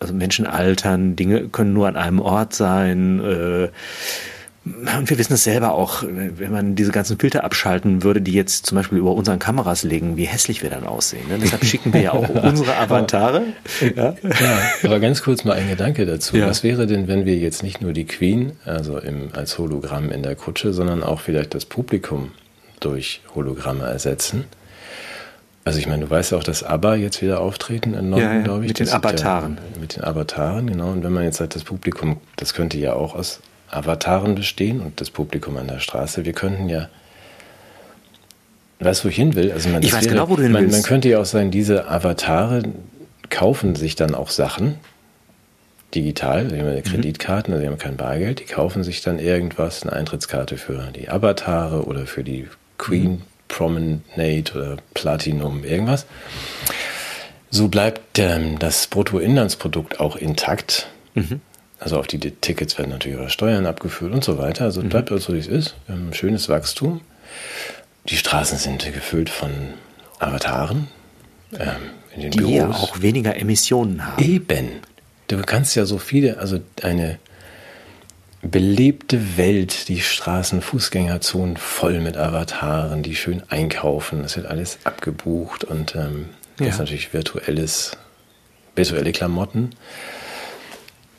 also 0.00 0.14
Menschen 0.14 0.46
altern, 0.46 1.16
Dinge 1.16 1.48
können 1.48 1.72
nur 1.72 1.88
an 1.88 1.96
einem 1.96 2.20
Ort 2.20 2.54
sein. 2.54 3.20
Äh, 3.20 3.68
und 4.98 5.10
wir 5.10 5.18
wissen 5.18 5.34
es 5.34 5.44
selber 5.44 5.72
auch, 5.72 6.02
wenn 6.06 6.52
man 6.52 6.74
diese 6.74 6.92
ganzen 6.92 7.18
Filter 7.18 7.44
abschalten 7.44 8.02
würde, 8.02 8.20
die 8.20 8.32
jetzt 8.32 8.66
zum 8.66 8.76
Beispiel 8.76 8.98
über 8.98 9.12
unseren 9.12 9.38
Kameras 9.38 9.82
liegen, 9.82 10.16
wie 10.16 10.24
hässlich 10.24 10.62
wir 10.62 10.70
dann 10.70 10.84
aussehen. 10.84 11.28
Ne? 11.28 11.38
Deshalb 11.40 11.64
schicken 11.64 11.92
wir 11.92 12.00
ja 12.00 12.12
auch 12.12 12.28
unsere 12.42 12.76
Avatare. 12.76 13.42
Ja. 13.96 14.14
ja. 14.22 14.58
aber 14.82 15.00
ganz 15.00 15.22
kurz 15.22 15.44
mal 15.44 15.54
ein 15.54 15.68
Gedanke 15.68 16.06
dazu. 16.06 16.36
Ja. 16.36 16.46
Was 16.46 16.62
wäre 16.62 16.86
denn, 16.86 17.08
wenn 17.08 17.24
wir 17.24 17.36
jetzt 17.36 17.62
nicht 17.62 17.80
nur 17.80 17.92
die 17.92 18.06
Queen, 18.06 18.52
also 18.64 18.98
im, 18.98 19.30
als 19.32 19.58
Hologramm 19.58 20.10
in 20.10 20.22
der 20.22 20.36
Kutsche, 20.36 20.72
sondern 20.72 21.02
auch 21.02 21.20
vielleicht 21.20 21.54
das 21.54 21.64
Publikum 21.64 22.32
durch 22.80 23.22
Hologramme 23.34 23.84
ersetzen? 23.84 24.44
Also 25.64 25.80
ich 25.80 25.86
meine, 25.86 26.06
du 26.06 26.10
weißt 26.10 26.32
ja 26.32 26.38
auch, 26.38 26.44
dass 26.44 26.62
ABBA 26.62 26.94
jetzt 26.94 27.20
wieder 27.20 27.40
auftreten 27.40 27.92
in 27.92 28.10
London, 28.10 28.20
ja, 28.20 28.34
ja, 28.36 28.42
glaube 28.42 28.64
ich. 28.64 28.68
Mit 28.68 28.78
den 28.78 28.88
Avataren. 28.88 29.58
Ja, 29.74 29.80
mit 29.80 29.96
den 29.96 30.04
Avataren, 30.04 30.66
genau. 30.66 30.92
Und 30.92 31.04
wenn 31.04 31.12
man 31.12 31.24
jetzt 31.24 31.36
sagt, 31.36 31.54
das 31.54 31.64
Publikum, 31.64 32.16
das 32.36 32.54
könnte 32.54 32.78
ja 32.78 32.94
auch 32.94 33.14
aus 33.14 33.40
Avataren 33.70 34.34
bestehen 34.34 34.80
und 34.80 35.00
das 35.00 35.10
Publikum 35.10 35.56
an 35.56 35.68
der 35.68 35.80
Straße, 35.80 36.24
wir 36.24 36.32
könnten 36.32 36.68
ja 36.68 36.88
Weißt 38.80 39.00
du, 39.00 39.06
wo 39.06 39.08
ich 39.08 39.16
hin 39.16 39.34
will? 39.34 39.50
Also 39.50 39.68
man, 39.70 39.82
ich 39.82 39.92
weiß 39.92 40.04
wäre, 40.04 40.14
genau, 40.14 40.28
wo 40.28 40.36
du 40.36 40.42
hin 40.42 40.52
man, 40.52 40.62
willst. 40.62 40.72
Man 40.72 40.82
könnte 40.84 41.08
ja 41.08 41.20
auch 41.20 41.24
sagen, 41.24 41.50
diese 41.50 41.88
Avatare 41.88 42.62
kaufen 43.28 43.74
sich 43.74 43.96
dann 43.96 44.14
auch 44.14 44.30
Sachen 44.30 44.76
digital, 45.94 46.50
sie 46.50 46.58
haben 46.60 46.72
ja 46.72 46.80
Kreditkarten, 46.80 47.52
also 47.52 47.62
sie 47.62 47.68
haben 47.68 47.78
kein 47.78 47.96
Bargeld, 47.96 48.40
die 48.40 48.44
kaufen 48.44 48.84
sich 48.84 49.00
dann 49.00 49.18
irgendwas, 49.18 49.82
eine 49.82 49.94
Eintrittskarte 49.94 50.58
für 50.58 50.90
die 50.94 51.08
Avatare 51.08 51.84
oder 51.86 52.06
für 52.06 52.22
die 52.22 52.46
Queen 52.76 53.12
mhm. 53.12 53.22
Promenade 53.48 54.52
oder 54.54 54.76
Platinum, 54.92 55.64
irgendwas. 55.64 56.06
So 57.50 57.68
bleibt 57.68 58.18
ähm, 58.18 58.58
das 58.58 58.86
Bruttoinlandsprodukt 58.86 59.98
auch 59.98 60.16
intakt. 60.16 60.88
Mhm. 61.14 61.40
Also 61.80 61.98
auf 61.98 62.06
die 62.06 62.18
Tickets 62.18 62.78
werden 62.78 62.90
natürlich 62.90 63.18
ihre 63.18 63.30
Steuern 63.30 63.66
abgeführt 63.66 64.12
und 64.12 64.24
so 64.24 64.38
weiter. 64.38 64.64
Also 64.64 64.82
mhm. 64.82 64.88
bleibt 64.88 65.12
also 65.12 65.28
so, 65.28 65.34
wie 65.34 65.38
es 65.38 65.46
ist. 65.46 65.74
Ähm, 65.88 66.12
schönes 66.12 66.48
Wachstum. 66.48 67.00
Die 68.08 68.16
Straßen 68.16 68.58
sind 68.58 68.92
gefüllt 68.92 69.30
von 69.30 69.50
Avataren. 70.18 70.88
Ähm, 71.52 71.76
in 72.14 72.22
den 72.22 72.30
die 72.32 72.38
Büros. 72.38 72.54
ja 72.54 72.70
auch 72.70 73.00
weniger 73.00 73.36
Emissionen 73.36 74.04
haben. 74.04 74.22
Eben. 74.22 74.68
Du 75.28 75.40
kannst 75.42 75.76
ja 75.76 75.84
so 75.84 75.98
viele, 75.98 76.38
also 76.38 76.58
eine 76.82 77.18
belebte 78.42 79.36
Welt, 79.36 79.88
die 79.88 80.00
Straßen, 80.00 80.62
Fußgängerzonen 80.62 81.56
voll 81.56 82.00
mit 82.00 82.16
Avataren, 82.16 83.02
die 83.02 83.14
schön 83.14 83.42
einkaufen. 83.48 84.22
Das 84.22 84.36
wird 84.36 84.46
alles 84.46 84.78
abgebucht 84.84 85.64
und 85.64 85.94
ähm, 85.94 86.30
ja. 86.58 86.66
das 86.66 86.74
ist 86.74 86.78
natürlich 86.78 87.12
virtuelles, 87.12 87.92
virtuelle 88.74 89.12
Klamotten. 89.12 89.70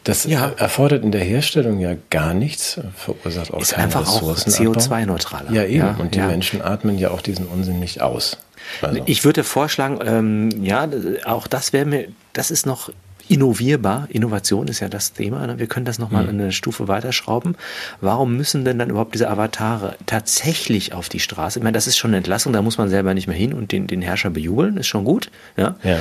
Das 0.09 0.25
ja. 0.25 0.51
erfordert 0.57 1.03
in 1.03 1.11
der 1.11 1.23
Herstellung 1.23 1.79
ja 1.79 1.95
gar 2.09 2.33
nichts, 2.33 2.79
verursacht 2.95 3.53
auch 3.53 3.61
ist 3.61 3.77
einfach 3.77 4.07
auch 4.07 4.35
CO2-neutraler. 4.35 5.51
Ja, 5.51 5.63
eben. 5.63 5.77
Ja, 5.77 5.95
und 5.99 6.15
die 6.15 6.19
ja. 6.19 6.27
Menschen 6.27 6.61
atmen 6.61 6.97
ja 6.97 7.11
auch 7.11 7.21
diesen 7.21 7.45
Unsinn 7.45 7.79
nicht 7.79 8.01
aus. 8.01 8.37
Also. 8.81 9.01
Ich 9.05 9.23
würde 9.23 9.43
vorschlagen, 9.43 9.99
ähm, 10.05 10.49
ja, 10.63 10.87
auch 11.25 11.47
das 11.47 11.73
wäre 11.73 11.85
mir, 11.85 12.07
das 12.33 12.51
ist 12.51 12.65
noch 12.65 12.91
innovierbar. 13.27 14.07
Innovation 14.09 14.67
ist 14.67 14.79
ja 14.79 14.89
das 14.89 15.13
Thema. 15.13 15.45
Ne? 15.45 15.59
Wir 15.59 15.67
können 15.67 15.85
das 15.85 15.99
nochmal 15.99 16.23
mhm. 16.23 16.29
eine 16.29 16.51
Stufe 16.51 16.87
weiterschrauben. 16.87 17.55
Warum 18.01 18.35
müssen 18.35 18.65
denn 18.65 18.79
dann 18.79 18.89
überhaupt 18.89 19.13
diese 19.13 19.29
Avatare 19.29 19.95
tatsächlich 20.07 20.93
auf 20.93 21.09
die 21.09 21.19
Straße? 21.19 21.59
Ich 21.59 21.63
meine, 21.63 21.75
das 21.75 21.85
ist 21.85 21.97
schon 21.97 22.09
eine 22.09 22.17
Entlassung, 22.17 22.51
da 22.53 22.61
muss 22.61 22.77
man 22.77 22.89
selber 22.89 23.13
nicht 23.13 23.27
mehr 23.27 23.37
hin 23.37 23.53
und 23.53 23.71
den, 23.71 23.85
den 23.85 24.01
Herrscher 24.01 24.31
bejubeln, 24.31 24.77
ist 24.77 24.87
schon 24.87 25.05
gut. 25.05 25.29
Ja. 25.55 25.75
ja. 25.83 25.99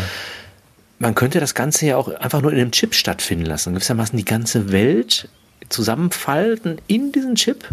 Man 0.99 1.15
könnte 1.15 1.41
das 1.41 1.55
Ganze 1.55 1.87
ja 1.87 1.97
auch 1.97 2.09
einfach 2.09 2.41
nur 2.43 2.53
in 2.53 2.59
einem 2.61 2.73
Chip 2.73 2.95
stattfinden 2.95 3.47
lassen. 3.47 3.75
Gewissermaßen 3.75 4.17
die 4.17 4.25
ganze 4.25 4.73
Welt 4.73 5.29
zusammenfalten 5.69 6.81
in 6.87 7.13
diesen 7.13 7.37
Chip 7.37 7.69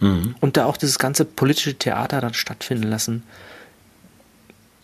mhm. 0.00 0.34
und 0.40 0.56
da 0.56 0.66
auch 0.66 0.76
dieses 0.76 0.98
ganze 0.98 1.24
politische 1.24 1.74
Theater 1.74 2.20
dann 2.20 2.34
stattfinden 2.34 2.88
lassen. 2.88 3.22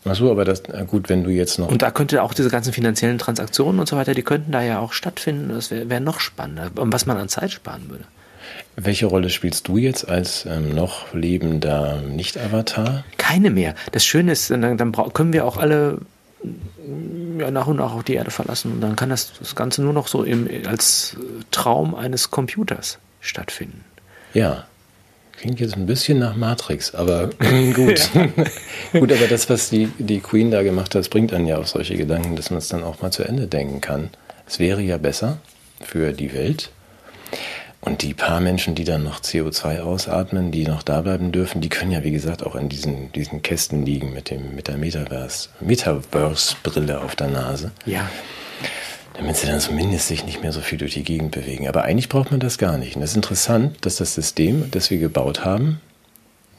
Ach 0.08 0.14
so, 0.14 0.30
aber 0.30 0.44
das, 0.44 0.62
gut, 0.86 1.08
wenn 1.08 1.24
du 1.24 1.30
jetzt 1.30 1.58
noch. 1.58 1.68
Und 1.68 1.82
da 1.82 1.90
könnte 1.90 2.22
auch 2.22 2.32
diese 2.32 2.48
ganzen 2.48 2.72
finanziellen 2.72 3.18
Transaktionen 3.18 3.80
und 3.80 3.88
so 3.88 3.96
weiter, 3.96 4.14
die 4.14 4.22
könnten 4.22 4.52
da 4.52 4.62
ja 4.62 4.78
auch 4.78 4.92
stattfinden. 4.92 5.48
Das 5.48 5.70
wäre 5.70 5.90
wär 5.90 6.00
noch 6.00 6.20
spannender, 6.20 6.70
was 6.74 7.06
man 7.06 7.16
an 7.16 7.28
Zeit 7.28 7.50
sparen 7.50 7.88
würde. 7.88 8.04
Welche 8.76 9.06
Rolle 9.06 9.30
spielst 9.30 9.66
du 9.66 9.78
jetzt 9.78 10.08
als 10.08 10.46
ähm, 10.46 10.74
noch 10.74 11.12
lebender 11.12 12.02
Nicht-Avatar? 12.02 13.04
Keine 13.16 13.50
mehr. 13.50 13.74
Das 13.90 14.04
Schöne 14.04 14.32
ist, 14.32 14.50
dann, 14.50 14.76
dann 14.76 14.92
können 15.12 15.32
wir 15.32 15.44
auch 15.44 15.56
alle 15.56 15.98
ja, 17.38 17.50
nach 17.50 17.66
und 17.66 17.76
nach 17.76 17.94
auch 17.94 18.02
die 18.02 18.14
Erde 18.14 18.30
verlassen. 18.30 18.72
Und 18.72 18.80
dann 18.80 18.96
kann 18.96 19.10
das, 19.10 19.32
das 19.38 19.54
Ganze 19.54 19.82
nur 19.82 19.92
noch 19.92 20.08
so 20.08 20.22
im, 20.22 20.48
als 20.66 21.16
Traum 21.50 21.94
eines 21.94 22.30
Computers 22.30 22.98
stattfinden. 23.20 23.84
Ja. 24.34 24.66
Klingt 25.38 25.60
jetzt 25.60 25.76
ein 25.76 25.84
bisschen 25.84 26.18
nach 26.18 26.34
Matrix, 26.34 26.94
aber 26.94 27.28
gut. 27.74 28.10
gut, 28.92 29.12
aber 29.12 29.26
das, 29.28 29.50
was 29.50 29.68
die, 29.68 29.88
die 29.98 30.20
Queen 30.20 30.50
da 30.50 30.62
gemacht 30.62 30.94
hat, 30.94 31.08
bringt 31.10 31.32
dann 31.32 31.46
ja 31.46 31.58
auf 31.58 31.68
solche 31.68 31.96
Gedanken, 31.96 32.36
dass 32.36 32.50
man 32.50 32.58
es 32.58 32.68
dann 32.68 32.82
auch 32.82 33.02
mal 33.02 33.10
zu 33.10 33.22
Ende 33.22 33.46
denken 33.46 33.82
kann. 33.82 34.08
Es 34.46 34.58
wäre 34.58 34.80
ja 34.80 34.96
besser 34.96 35.38
für 35.82 36.12
die 36.12 36.32
Welt. 36.32 36.70
Und 37.86 38.02
die 38.02 38.12
paar 38.14 38.40
Menschen, 38.40 38.74
die 38.74 38.82
dann 38.82 39.04
noch 39.04 39.20
CO2 39.20 39.80
ausatmen, 39.80 40.50
die 40.50 40.66
noch 40.66 40.82
da 40.82 41.02
bleiben 41.02 41.30
dürfen, 41.30 41.60
die 41.60 41.68
können 41.68 41.92
ja, 41.92 42.02
wie 42.02 42.10
gesagt, 42.10 42.44
auch 42.44 42.56
in 42.56 42.68
diesen, 42.68 43.12
diesen 43.12 43.42
Kästen 43.42 43.86
liegen 43.86 44.12
mit, 44.12 44.28
dem, 44.28 44.56
mit 44.56 44.66
der 44.66 44.76
Metaverse-Brille 44.76 47.00
auf 47.00 47.14
der 47.14 47.28
Nase. 47.28 47.70
Ja 47.86 48.10
damit 49.14 49.36
sie 49.36 49.46
dann 49.46 49.60
zumindest 49.60 50.08
sich 50.08 50.26
nicht 50.26 50.42
mehr 50.42 50.52
so 50.52 50.60
viel 50.60 50.76
durch 50.76 50.92
die 50.92 51.02
Gegend 51.02 51.30
bewegen. 51.30 51.66
Aber 51.68 51.84
eigentlich 51.84 52.10
braucht 52.10 52.32
man 52.32 52.40
das 52.40 52.58
gar 52.58 52.76
nicht. 52.76 52.96
Und 52.96 53.02
es 53.02 53.12
ist 53.12 53.16
interessant, 53.16 53.86
dass 53.86 53.96
das 53.96 54.14
System, 54.14 54.70
das 54.72 54.90
wir 54.90 54.98
gebaut 54.98 55.42
haben, 55.42 55.80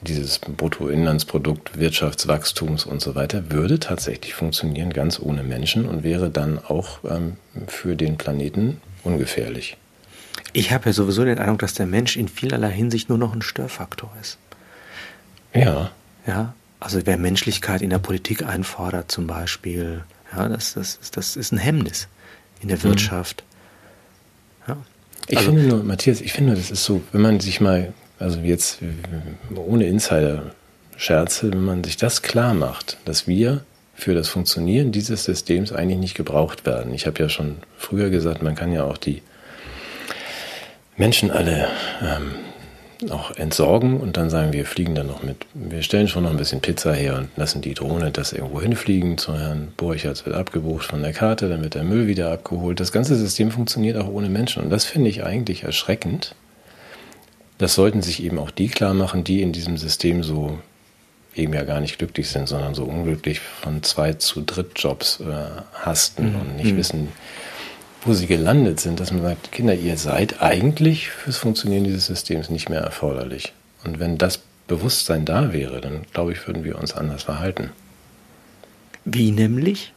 dieses 0.01 0.39
Bruttoinlandsprodukt, 0.39 1.77
Wirtschaftswachstums 1.77 2.85
und 2.85 2.99
so 2.99 3.13
weiter, 3.13 3.51
würde 3.51 3.79
tatsächlich 3.79 4.33
funktionieren, 4.33 4.91
ganz 4.91 5.19
ohne 5.19 5.43
Menschen 5.43 5.87
und 5.87 6.01
wäre 6.03 6.31
dann 6.31 6.57
auch 6.57 6.97
ähm, 7.07 7.37
für 7.67 7.95
den 7.95 8.17
Planeten 8.17 8.81
ungefährlich. 9.03 9.77
Ich 10.53 10.71
habe 10.71 10.85
ja 10.85 10.93
sowieso 10.93 11.25
den 11.25 11.39
Eindruck, 11.39 11.59
dass 11.59 11.73
der 11.73 11.85
Mensch 11.85 12.15
in 12.15 12.27
vielerlei 12.27 12.71
Hinsicht 12.71 13.09
nur 13.09 13.17
noch 13.17 13.33
ein 13.33 13.41
Störfaktor 13.41 14.11
ist. 14.21 14.37
Ja. 15.53 15.91
Ja, 16.25 16.53
also 16.79 16.99
wer 17.05 17.17
Menschlichkeit 17.17 17.81
in 17.81 17.89
der 17.89 17.99
Politik 17.99 18.43
einfordert 18.43 19.11
zum 19.11 19.27
Beispiel, 19.27 20.03
ja, 20.35 20.49
das, 20.49 20.73
das, 20.73 20.99
das 21.11 21.35
ist 21.35 21.51
ein 21.51 21.57
Hemmnis 21.57 22.07
in 22.61 22.67
der 22.67 22.77
mhm. 22.77 22.83
Wirtschaft. 22.83 23.43
Ja. 24.67 24.77
Ich 25.27 25.37
also, 25.37 25.51
finde 25.51 25.67
nur, 25.67 25.83
Matthias, 25.83 26.21
ich 26.21 26.33
finde, 26.33 26.55
das 26.55 26.71
ist 26.71 26.83
so, 26.83 27.01
wenn 27.11 27.21
man 27.21 27.39
sich 27.39 27.61
mal, 27.61 27.93
also 28.19 28.39
jetzt 28.39 28.79
ohne 29.55 29.85
Insider-Scherze, 29.87 31.51
wenn 31.51 31.63
man 31.63 31.83
sich 31.83 31.97
das 31.97 32.21
klar 32.21 32.53
macht, 32.53 32.97
dass 33.05 33.27
wir 33.27 33.63
für 33.95 34.13
das 34.13 34.29
Funktionieren 34.29 34.91
dieses 34.91 35.23
Systems 35.23 35.71
eigentlich 35.71 35.97
nicht 35.97 36.15
gebraucht 36.15 36.65
werden. 36.65 36.93
Ich 36.93 37.07
habe 37.07 37.19
ja 37.19 37.29
schon 37.29 37.57
früher 37.77 38.09
gesagt, 38.09 38.43
man 38.43 38.53
kann 38.53 38.71
ja 38.71 38.83
auch 38.83 38.97
die 38.97 39.23
Menschen 40.97 41.31
alle 41.31 41.67
ähm, 42.01 42.35
auch 43.11 43.31
entsorgen 43.35 43.99
und 43.99 44.17
dann 44.17 44.29
sagen 44.29 44.53
wir, 44.53 44.65
fliegen 44.65 44.95
dann 44.95 45.07
noch 45.07 45.21
mit, 45.21 45.45
wir 45.53 45.83
stellen 45.83 46.07
schon 46.07 46.23
noch 46.23 46.31
ein 46.31 46.37
bisschen 46.37 46.61
Pizza 46.61 46.93
her 46.93 47.15
und 47.17 47.29
lassen 47.35 47.61
die 47.61 47.75
Drohne 47.75 48.11
das 48.11 48.33
irgendwo 48.33 48.59
hinfliegen 48.59 49.17
zu 49.19 49.37
Herrn 49.37 49.71
Borchertz, 49.77 50.25
wird 50.25 50.35
abgebucht 50.35 50.85
von 50.85 51.03
der 51.03 51.13
Karte, 51.13 51.47
dann 51.47 51.61
wird 51.63 51.75
der 51.75 51.83
Müll 51.83 52.07
wieder 52.07 52.31
abgeholt. 52.31 52.79
Das 52.79 52.91
ganze 52.91 53.15
System 53.15 53.51
funktioniert 53.51 53.97
auch 53.97 54.07
ohne 54.07 54.29
Menschen 54.29 54.63
und 54.63 54.71
das 54.71 54.85
finde 54.85 55.09
ich 55.09 55.23
eigentlich 55.23 55.63
erschreckend. 55.63 56.33
Das 57.59 57.75
sollten 57.75 58.01
sich 58.01 58.23
eben 58.23 58.39
auch 58.39 58.51
die 58.51 58.67
klar 58.67 58.93
machen, 58.93 59.23
die 59.23 59.41
in 59.41 59.51
diesem 59.51 59.77
System 59.77 60.23
so 60.23 60.57
eben 61.35 61.53
ja 61.53 61.63
gar 61.63 61.81
nicht 61.81 61.99
glücklich 61.99 62.29
sind, 62.29 62.49
sondern 62.49 62.73
so 62.73 62.83
unglücklich 62.83 63.39
von 63.39 63.83
zwei 63.83 64.13
zu 64.13 64.41
dritt 64.41 64.71
Jobs 64.75 65.19
äh, 65.19 65.61
hasten 65.73 66.31
mhm. 66.31 66.41
und 66.41 66.55
nicht 66.55 66.73
mhm. 66.73 66.77
wissen, 66.77 67.07
wo 68.07 68.13
sie 68.13 68.27
gelandet 68.27 68.79
sind, 68.79 68.99
dass 68.99 69.11
man 69.11 69.21
sagt, 69.21 69.51
Kinder, 69.51 69.75
ihr 69.75 69.97
seid 69.97 70.41
eigentlich 70.41 71.09
fürs 71.09 71.37
Funktionieren 71.37 71.83
dieses 71.83 72.05
Systems 72.05 72.49
nicht 72.49 72.69
mehr 72.69 72.81
erforderlich. 72.81 73.53
Und 73.83 73.99
wenn 73.99 74.17
das 74.17 74.39
Bewusstsein 74.67 75.25
da 75.25 75.53
wäre, 75.53 75.81
dann 75.81 76.03
glaube 76.13 76.31
ich, 76.31 76.47
würden 76.47 76.63
wir 76.63 76.79
uns 76.79 76.93
anders 76.93 77.23
verhalten. 77.23 77.71
Wie 79.05 79.31
nämlich? 79.31 79.93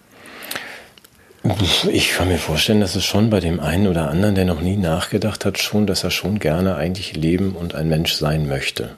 Ich 1.90 2.12
kann 2.12 2.29
mir 2.29 2.38
vorstellen, 2.38 2.81
dass 2.81 2.96
es 2.96 3.05
schon 3.05 3.31
bei 3.31 3.40
dem 3.40 3.61
einen 3.61 3.87
oder 3.87 4.11
anderen, 4.11 4.35
der 4.35 4.44
noch 4.44 4.61
nie 4.61 4.77
nachgedacht 4.77 5.44
hat, 5.44 5.59
schon, 5.59 5.87
dass 5.87 6.05
er 6.05 6.11
schon 6.11 6.38
gerne 6.38 6.77
eigentlich 6.77 7.16
leben 7.16 7.53
und 7.57 7.75
ein 7.75 7.88
Mensch 7.88 8.12
sein 8.12 8.46
möchte. 8.46 8.90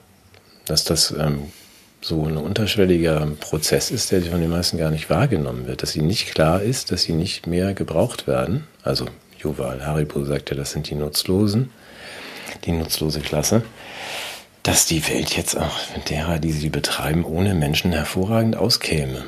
Dass 0.67 0.85
das 0.85 1.13
ähm, 1.13 1.53
so 2.03 2.25
ein 2.27 2.37
unterschwelliger 2.37 3.27
Prozess 3.41 3.91
ist, 3.91 4.11
der 4.11 4.23
von 4.23 4.41
den 4.41 4.51
meisten 4.51 4.77
gar 4.77 4.91
nicht 4.91 5.09
wahrgenommen 5.09 5.67
wird. 5.67 5.83
Dass 5.83 5.97
ihnen 5.97 6.09
nicht 6.09 6.35
klar 6.35 6.61
ist, 6.61 6.91
dass 6.91 7.05
sie 7.05 7.13
nicht 7.13 7.47
mehr 7.47 7.75
gebraucht 7.75 8.27
werden. 8.27 8.65
Also 8.83 9.07
Yuval 9.43 9.87
Haribo 9.87 10.25
sagt 10.25 10.51
ja, 10.51 10.57
das 10.57 10.73
sind 10.73 10.91
die 10.91 10.97
Nutzlosen, 10.97 11.71
die 12.65 12.73
nutzlose 12.73 13.21
Klasse. 13.21 13.63
Dass 14.65 14.87
die 14.87 15.09
Welt 15.09 15.37
jetzt 15.37 15.57
auch 15.57 15.79
mit 15.97 16.11
derer, 16.11 16.39
die 16.39 16.53
sie 16.53 16.71
betreiben, 16.71 17.25
ohne 17.25 17.55
Menschen 17.55 17.93
hervorragend 17.93 18.57
auskäme. 18.57 19.25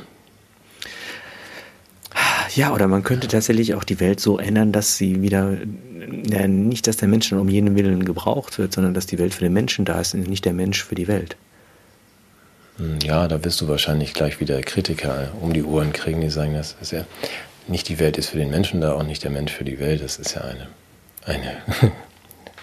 Ja, 2.55 2.73
oder 2.73 2.87
man 2.87 3.03
könnte 3.03 3.27
tatsächlich 3.27 3.75
auch 3.75 3.83
die 3.83 3.99
Welt 3.99 4.21
so 4.21 4.39
ändern, 4.39 4.71
dass 4.71 4.97
sie 4.97 5.23
wieder, 5.23 5.57
ja, 6.29 6.47
nicht, 6.47 6.87
dass 6.87 6.97
der 6.97 7.09
Mensch 7.09 7.33
um 7.33 7.49
jeden 7.49 7.75
Willen 7.75 8.05
gebraucht 8.05 8.59
wird, 8.59 8.73
sondern 8.73 8.95
dass 8.95 9.07
die 9.07 9.19
Welt 9.19 9.35
für 9.35 9.43
den 9.43 9.53
Menschen 9.53 9.85
da 9.85 10.01
ist 10.01 10.15
und 10.15 10.29
nicht 10.29 10.45
der 10.45 10.53
Mensch 10.53 10.85
für 10.85 10.95
die 10.95 11.09
Welt. 11.09 11.37
Hm, 12.79 12.99
ja, 13.05 13.29
da 13.29 13.45
wirst 13.45 13.61
du 13.61 13.69
wahrscheinlich 13.69 14.15
gleich 14.15 14.41
wieder 14.41 14.61
Kritiker 14.63 15.33
um 15.41 15.53
die 15.53 15.63
Ohren 15.63 15.93
kriegen, 15.93 16.21
die 16.21 16.31
sagen, 16.31 16.55
das 16.55 16.77
ist 16.81 16.93
ja 16.93 17.05
nicht 17.69 17.89
die 17.89 17.99
Welt 17.99 18.19
ist 18.19 18.31
für 18.31 18.39
den 18.39 18.51
Menschen 18.51 18.81
da, 18.81 18.93
auch 18.93 19.03
nicht 19.03 19.25
der 19.25 19.31
Mensch 19.31 19.53
für 19.53 19.65
die 19.65 19.79
Welt. 19.79 20.03
Das 20.03 20.19
ist 20.19 20.35
ja 20.35 20.43
eine, 20.43 20.69
eine 21.25 21.93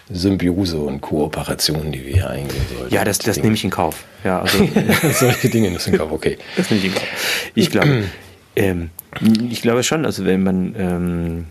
Symbiose 0.09 0.77
und 0.79 1.01
Kooperation, 1.01 1.91
die 1.91 2.05
wir 2.05 2.13
hier 2.13 2.29
eingehen 2.29 2.65
sollten. 2.75 2.93
Ja, 2.93 3.03
das, 3.03 3.19
das 3.19 3.37
nehme 3.37 3.55
ich 3.55 3.63
in 3.63 3.69
Kauf. 3.69 4.03
Ja, 4.23 4.41
also 4.41 4.67
solche 5.13 5.49
Dinge 5.49 5.71
du 5.71 5.89
in 5.89 5.97
Kauf, 5.97 6.11
okay. 6.11 6.37
Das 6.57 6.69
nehme 6.69 6.81
ich 6.81 6.87
in 6.87 6.93
Kauf. 6.93 7.07
Ich 7.55 7.71
glaube, 7.71 8.03
ähm, 8.55 8.89
ich 9.49 9.61
glaube 9.61 9.83
schon, 9.83 10.05
also 10.05 10.25
wenn 10.25 10.43
man, 10.43 10.75
ähm, 10.77 11.45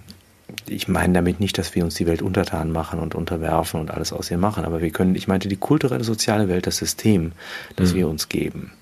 ich 0.70 0.88
meine 0.88 1.12
damit 1.14 1.40
nicht, 1.40 1.58
dass 1.58 1.74
wir 1.74 1.84
uns 1.84 1.94
die 1.94 2.06
Welt 2.06 2.22
untertan 2.22 2.70
machen 2.70 3.00
und 3.00 3.14
unterwerfen 3.14 3.80
und 3.80 3.90
alles 3.90 4.12
aus 4.12 4.30
ihr 4.30 4.38
machen, 4.38 4.64
aber 4.64 4.80
wir 4.80 4.90
können, 4.90 5.14
ich 5.14 5.28
meinte 5.28 5.48
die 5.48 5.56
kulturelle 5.56 6.04
soziale 6.04 6.48
Welt, 6.48 6.66
das 6.66 6.76
System, 6.76 7.32
das 7.76 7.92
mhm. 7.92 7.96
wir 7.96 8.08
uns 8.08 8.28
geben, 8.28 8.72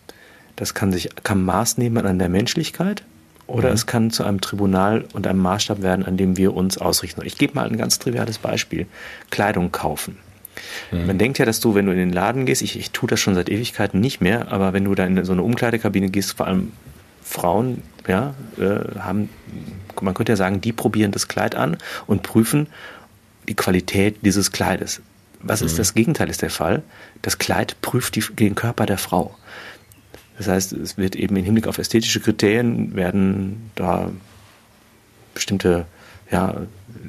das 0.56 0.74
kann 0.74 0.92
sich, 0.92 1.08
kann 1.22 1.44
Maß 1.44 1.78
nehmen 1.78 2.06
an 2.06 2.18
der 2.18 2.28
Menschlichkeit 2.28 3.02
oder 3.46 3.70
mhm. 3.70 3.74
es 3.74 3.86
kann 3.86 4.10
zu 4.10 4.24
einem 4.24 4.40
Tribunal 4.40 5.04
und 5.14 5.26
einem 5.26 5.40
Maßstab 5.40 5.82
werden, 5.82 6.04
an 6.04 6.16
dem 6.16 6.36
wir 6.36 6.54
uns 6.54 6.78
ausrichten. 6.78 7.22
Ich 7.24 7.38
gebe 7.38 7.54
mal 7.54 7.66
ein 7.66 7.78
ganz 7.78 7.98
triviales 7.98 8.38
Beispiel. 8.38 8.86
Kleidung 9.30 9.72
kaufen. 9.72 10.18
Mhm. 10.92 11.06
Man 11.06 11.18
denkt 11.18 11.38
ja, 11.38 11.46
dass 11.46 11.60
du, 11.60 11.74
wenn 11.74 11.86
du 11.86 11.92
in 11.92 11.98
den 11.98 12.12
Laden 12.12 12.44
gehst, 12.44 12.60
ich, 12.62 12.78
ich 12.78 12.90
tue 12.90 13.08
das 13.08 13.20
schon 13.20 13.34
seit 13.34 13.48
Ewigkeiten 13.48 14.00
nicht 14.00 14.20
mehr, 14.20 14.52
aber 14.52 14.74
wenn 14.74 14.84
du 14.84 14.94
da 14.94 15.06
in 15.06 15.24
so 15.24 15.32
eine 15.32 15.42
Umkleidekabine 15.42 16.10
gehst, 16.10 16.36
vor 16.36 16.46
allem 16.46 16.72
Frauen 17.22 17.82
ja, 18.08 18.34
äh, 18.58 18.98
haben, 18.98 19.28
man 20.00 20.14
könnte 20.14 20.32
ja 20.32 20.36
sagen, 20.36 20.60
die 20.60 20.72
probieren 20.72 21.12
das 21.12 21.28
Kleid 21.28 21.54
an 21.54 21.76
und 22.06 22.22
prüfen 22.22 22.66
die 23.48 23.54
Qualität 23.54 24.16
dieses 24.22 24.50
Kleides. 24.50 25.00
Was 25.40 25.60
mhm. 25.60 25.66
ist 25.66 25.78
das 25.78 25.94
Gegenteil 25.94 26.28
ist 26.28 26.42
der 26.42 26.50
Fall? 26.50 26.82
Das 27.22 27.38
Kleid 27.38 27.76
prüft 27.80 28.16
die, 28.16 28.24
den 28.34 28.54
Körper 28.54 28.86
der 28.86 28.98
Frau. 28.98 29.36
Das 30.36 30.48
heißt, 30.48 30.72
es 30.72 30.96
wird 30.96 31.16
eben 31.16 31.36
im 31.36 31.44
Hinblick 31.44 31.66
auf 31.66 31.78
ästhetische 31.78 32.20
Kriterien 32.20 32.94
werden 32.94 33.70
da 33.74 34.10
bestimmte 35.34 35.86
ja, 36.30 36.62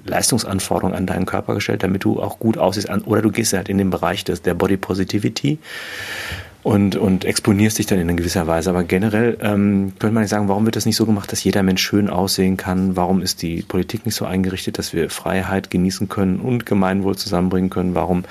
Leistungsanforderungen 0.05 0.95
an 0.95 1.05
deinen 1.05 1.25
Körper 1.25 1.55
gestellt, 1.55 1.83
damit 1.83 2.03
du 2.03 2.21
auch 2.21 2.39
gut 2.39 2.57
aussiehst. 2.57 2.89
Oder 3.05 3.21
du 3.21 3.31
gehst 3.31 3.53
halt 3.53 3.69
in 3.69 3.77
den 3.77 3.89
Bereich 3.89 4.23
des, 4.23 4.41
der 4.41 4.53
Body 4.53 4.77
Positivity 4.77 5.59
und, 6.61 6.95
und 6.95 7.23
exponierst 7.23 7.77
dich 7.77 7.85
dann 7.85 7.99
in 7.99 8.17
gewisser 8.17 8.47
Weise. 8.47 8.69
Aber 8.69 8.83
generell 8.83 9.37
ähm, 9.41 9.93
könnte 9.97 10.13
man 10.13 10.23
nicht 10.23 10.29
sagen, 10.29 10.49
warum 10.49 10.65
wird 10.65 10.75
das 10.75 10.85
nicht 10.85 10.97
so 10.97 11.05
gemacht, 11.05 11.31
dass 11.31 11.43
jeder 11.43 11.63
Mensch 11.63 11.81
schön 11.81 12.09
aussehen 12.09 12.57
kann? 12.57 12.95
Warum 12.95 13.21
ist 13.21 13.41
die 13.41 13.61
Politik 13.61 14.05
nicht 14.05 14.15
so 14.15 14.25
eingerichtet, 14.25 14.77
dass 14.77 14.93
wir 14.93 15.09
Freiheit 15.09 15.69
genießen 15.69 16.09
können 16.09 16.39
und 16.39 16.65
Gemeinwohl 16.65 17.15
zusammenbringen 17.15 17.69
können? 17.69 17.95
Warum 17.95 18.25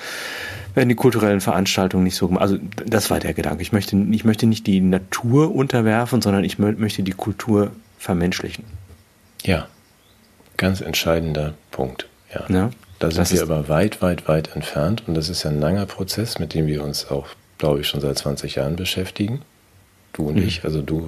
werden 0.74 0.90
die 0.90 0.94
kulturellen 0.94 1.40
Veranstaltungen 1.40 2.04
nicht 2.04 2.16
so 2.16 2.28
gemacht? 2.28 2.42
Also 2.42 2.58
das 2.84 3.10
war 3.10 3.18
der 3.18 3.32
Gedanke. 3.32 3.62
Ich 3.62 3.72
möchte, 3.72 3.96
ich 3.96 4.24
möchte 4.24 4.46
nicht 4.46 4.66
die 4.66 4.80
Natur 4.80 5.54
unterwerfen, 5.54 6.20
sondern 6.20 6.44
ich 6.44 6.58
möchte 6.58 7.02
die 7.02 7.12
Kultur 7.12 7.72
vermenschlichen. 7.98 8.64
Ja, 9.42 9.68
ganz 10.58 10.82
entscheidender 10.82 11.54
Punkt. 11.70 12.08
Ja. 12.34 12.44
ja 12.48 12.70
da 12.98 13.10
sind 13.10 13.32
wir 13.32 13.42
aber 13.42 13.68
weit, 13.68 14.02
weit, 14.02 14.28
weit 14.28 14.54
entfernt 14.54 15.04
und 15.06 15.14
das 15.14 15.28
ist 15.28 15.44
ja 15.44 15.50
ein 15.50 15.60
langer 15.60 15.86
Prozess, 15.86 16.38
mit 16.38 16.52
dem 16.52 16.66
wir 16.66 16.82
uns 16.82 17.10
auch 17.10 17.28
glaube 17.58 17.80
ich, 17.80 17.88
schon 17.88 18.00
seit 18.00 18.16
20 18.16 18.54
Jahren 18.54 18.76
beschäftigen. 18.76 19.42
Du 20.12 20.28
und 20.28 20.36
mhm. 20.36 20.46
ich, 20.46 20.64
also 20.64 20.80
du. 20.80 21.06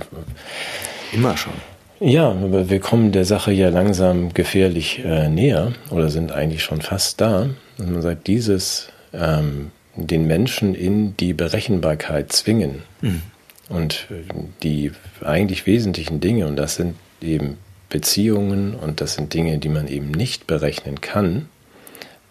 Immer 1.12 1.36
schon. 1.36 1.54
Ja, 2.00 2.30
aber 2.30 2.70
wir 2.70 2.80
kommen 2.80 3.12
der 3.12 3.24
Sache 3.24 3.52
ja 3.52 3.68
langsam 3.68 4.32
gefährlich 4.32 5.02
äh, 5.04 5.28
näher 5.28 5.72
oder 5.90 6.08
sind 6.08 6.32
eigentlich 6.32 6.62
schon 6.62 6.80
fast 6.80 7.20
da. 7.20 7.50
Und 7.78 7.92
man 7.92 8.02
sagt, 8.02 8.26
dieses 8.26 8.88
ähm, 9.12 9.70
den 9.96 10.26
Menschen 10.26 10.74
in 10.74 11.16
die 11.16 11.34
Berechenbarkeit 11.34 12.32
zwingen 12.32 12.82
mhm. 13.02 13.22
und 13.68 14.06
äh, 14.10 14.22
die 14.62 14.92
eigentlich 15.22 15.66
wesentlichen 15.66 16.20
Dinge, 16.20 16.46
und 16.46 16.56
das 16.56 16.76
sind 16.76 16.96
eben 17.20 17.58
Beziehungen 17.90 18.74
und 18.74 19.00
das 19.00 19.14
sind 19.14 19.34
Dinge, 19.34 19.58
die 19.58 19.68
man 19.68 19.88
eben 19.88 20.10
nicht 20.10 20.46
berechnen 20.46 21.00
kann, 21.00 21.48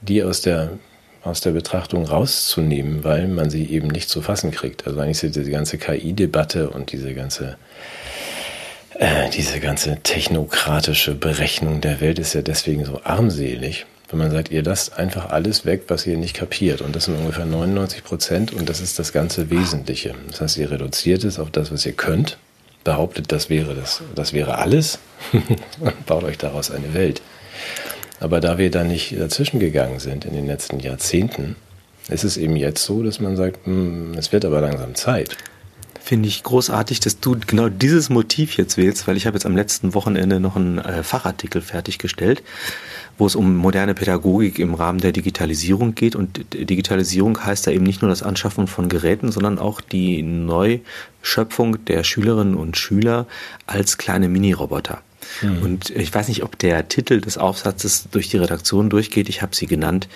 die 0.01 0.23
aus 0.23 0.41
der 0.41 0.71
aus 1.23 1.41
der 1.41 1.51
Betrachtung 1.51 2.05
rauszunehmen, 2.05 3.03
weil 3.03 3.27
man 3.27 3.49
sie 3.49 3.65
eben 3.65 3.87
nicht 3.87 4.09
zu 4.09 4.21
fassen 4.21 4.51
kriegt. 4.51 4.87
Also 4.87 4.99
eigentlich 4.99 5.23
ist 5.23 5.35
diese 5.35 5.51
ganze 5.51 5.77
KI-Debatte 5.77 6.69
und 6.69 6.91
diese 6.91 7.13
ganze 7.13 7.57
äh, 8.99 9.29
diese 9.29 9.59
ganze 9.61 9.97
technokratische 10.03 11.15
Berechnung 11.15 11.79
der 11.79 12.01
Welt 12.01 12.19
ist 12.19 12.33
ja 12.33 12.41
deswegen 12.41 12.83
so 12.83 12.99
armselig, 13.03 13.85
wenn 14.09 14.19
man 14.19 14.29
sagt, 14.29 14.51
ihr 14.51 14.61
lasst 14.61 14.97
einfach 14.97 15.29
alles 15.29 15.65
weg, 15.65 15.83
was 15.87 16.05
ihr 16.05 16.17
nicht 16.17 16.35
kapiert. 16.35 16.81
Und 16.81 16.95
das 16.95 17.05
sind 17.05 17.15
ungefähr 17.17 17.45
99 17.45 18.03
Prozent 18.03 18.51
und 18.51 18.67
das 18.67 18.81
ist 18.81 18.99
das 18.99 19.13
ganze 19.13 19.49
Wesentliche. 19.49 20.15
Das 20.27 20.41
heißt, 20.41 20.57
ihr 20.57 20.69
reduziert 20.69 21.23
es 21.23 21.39
auf 21.39 21.49
das, 21.49 21.71
was 21.71 21.85
ihr 21.85 21.93
könnt, 21.93 22.37
behauptet, 22.83 23.31
das 23.31 23.49
wäre 23.49 23.73
das, 23.73 24.01
das 24.15 24.33
wäre 24.33 24.57
alles 24.57 24.99
und 25.79 26.05
baut 26.05 26.23
euch 26.23 26.37
daraus 26.37 26.69
eine 26.69 26.93
Welt. 26.93 27.21
Aber 28.19 28.41
da 28.41 28.57
wir 28.57 28.69
da 28.69 28.83
nicht 28.83 29.19
dazwischen 29.19 29.59
gegangen 29.59 29.99
sind 29.99 30.25
in 30.25 30.33
den 30.33 30.45
letzten 30.45 30.79
Jahrzehnten, 30.79 31.55
ist 32.09 32.23
es 32.23 32.37
eben 32.37 32.55
jetzt 32.55 32.83
so, 32.83 33.03
dass 33.03 33.19
man 33.19 33.37
sagt, 33.37 33.65
hm, 33.65 34.13
es 34.17 34.31
wird 34.31 34.45
aber 34.45 34.61
langsam 34.61 34.95
Zeit. 34.95 35.37
Finde 36.01 36.27
ich 36.27 36.41
großartig, 36.41 37.01
dass 37.01 37.19
du 37.19 37.37
genau 37.45 37.69
dieses 37.69 38.09
Motiv 38.09 38.57
jetzt 38.57 38.77
wählst, 38.77 39.07
weil 39.07 39.15
ich 39.15 39.27
habe 39.27 39.35
jetzt 39.35 39.45
am 39.45 39.55
letzten 39.55 39.93
Wochenende 39.93 40.39
noch 40.39 40.55
einen 40.55 40.79
äh, 40.79 41.03
Fachartikel 41.03 41.61
fertiggestellt, 41.61 42.41
wo 43.19 43.27
es 43.27 43.35
um 43.35 43.55
moderne 43.55 43.93
Pädagogik 43.93 44.57
im 44.57 44.73
Rahmen 44.73 44.99
der 44.99 45.11
Digitalisierung 45.11 45.93
geht. 45.93 46.15
Und 46.15 46.39
Digitalisierung 46.53 47.45
heißt 47.45 47.67
da 47.67 47.71
eben 47.71 47.83
nicht 47.83 48.01
nur 48.01 48.09
das 48.09 48.23
Anschaffen 48.23 48.65
von 48.65 48.89
Geräten, 48.89 49.31
sondern 49.31 49.59
auch 49.59 49.81
die 49.81 50.23
Neuschöpfung 50.23 51.85
der 51.85 52.03
Schülerinnen 52.03 52.55
und 52.55 52.75
Schüler 52.75 53.27
als 53.67 53.99
kleine 53.99 54.29
Mini-Roboter. 54.29 55.03
Mhm. 55.41 55.61
Und 55.61 55.89
ich 55.91 56.13
weiß 56.13 56.27
nicht, 56.27 56.43
ob 56.43 56.57
der 56.57 56.87
Titel 56.87 57.21
des 57.21 57.37
Aufsatzes 57.37 58.07
durch 58.11 58.29
die 58.29 58.37
Redaktion 58.37 58.89
durchgeht. 58.89 59.29
Ich 59.29 59.41
habe 59.41 59.55
sie 59.55 59.67
genannt. 59.67 60.07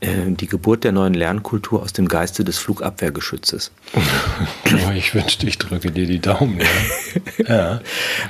Äh, 0.00 0.30
die 0.30 0.46
Geburt 0.46 0.84
der 0.84 0.92
neuen 0.92 1.12
Lernkultur 1.12 1.82
aus 1.82 1.92
dem 1.92 2.08
Geiste 2.08 2.42
des 2.42 2.58
Flugabwehrgeschützes. 2.58 3.70
ich 4.94 5.14
wünschte, 5.14 5.46
ich 5.46 5.58
drücke 5.58 5.90
dir 5.90 6.06
die 6.06 6.20
Daumen. 6.20 6.58
Ja. 6.58 7.44
ja. 7.54 7.80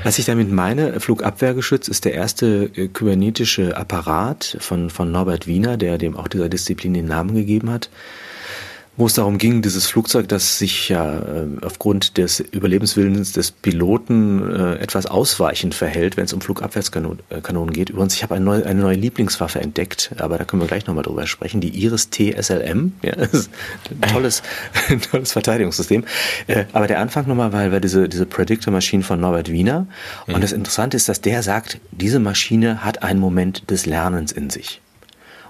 Was 0.03 0.19
ich 0.19 0.25
damit 0.25 0.51
meine, 0.51 0.99
Flugabwehrgeschütz 0.99 1.87
ist 1.87 2.05
der 2.05 2.15
erste 2.15 2.71
äh, 2.75 2.89
kybernetische 2.89 3.77
Apparat 3.77 4.57
von, 4.59 4.91
von 4.91 5.13
Norbert 5.13 5.47
Wiener, 5.47 5.77
der 5.77 5.99
dem 5.99 6.17
auch 6.17 6.27
dieser 6.27 6.49
Disziplin 6.49 6.95
den 6.95 7.07
Namen 7.07 7.35
gegeben 7.35 7.71
hat 7.71 7.89
wo 9.01 9.07
es 9.07 9.15
darum 9.15 9.39
ging, 9.39 9.63
dieses 9.63 9.87
Flugzeug, 9.87 10.29
das 10.29 10.59
sich 10.59 10.91
ja 10.91 11.19
äh, 11.19 11.47
aufgrund 11.63 12.19
des 12.19 12.39
Überlebenswillens 12.39 13.33
des 13.33 13.51
Piloten 13.51 14.55
äh, 14.55 14.75
etwas 14.75 15.07
ausweichend 15.07 15.75
verhält, 15.75 16.19
wenn 16.19 16.27
es 16.27 16.33
um 16.35 16.43
Flugabwärtskanonen 16.43 17.21
äh, 17.31 17.73
geht. 17.73 17.89
Übrigens, 17.89 18.15
ich 18.15 18.23
habe 18.23 18.35
eine 18.35 18.45
neue, 18.45 18.67
eine 18.67 18.81
neue 18.81 18.97
Lieblingswaffe 18.97 19.59
entdeckt, 19.59 20.11
aber 20.19 20.37
da 20.37 20.45
können 20.45 20.61
wir 20.61 20.69
gleich 20.69 20.87
nochmal 20.87 21.03
drüber 21.03 21.27
sprechen. 21.27 21.63
Die 21.63 21.71
Iris 21.71 22.11
T-SLM. 22.11 22.93
Ja, 23.03 23.15
ein 23.17 24.13
tolles, 24.13 24.43
ein 24.91 25.01
tolles 25.01 25.33
Verteidigungssystem. 25.33 26.05
Äh, 26.47 26.67
aber 26.75 26.87
der 26.87 27.01
Anfang 27.01 27.27
nochmal, 27.27 27.55
weil 27.55 27.73
wir 27.73 27.81
diese, 27.81 28.07
diese 28.07 28.27
Predictor-Maschine 28.27 29.03
von 29.03 29.19
Norbert 29.19 29.51
Wiener. 29.51 29.87
Und 30.27 30.37
mhm. 30.37 30.41
das 30.43 30.53
Interessante 30.53 30.99
ist, 30.99 31.09
dass 31.09 31.23
der 31.23 31.43
sagt, 31.43 31.81
diese 31.91 32.19
Maschine 32.19 32.85
hat 32.85 33.03
einen 33.03 33.19
Moment 33.19 33.71
des 33.71 33.87
Lernens 33.87 34.31
in 34.31 34.51
sich. 34.51 34.83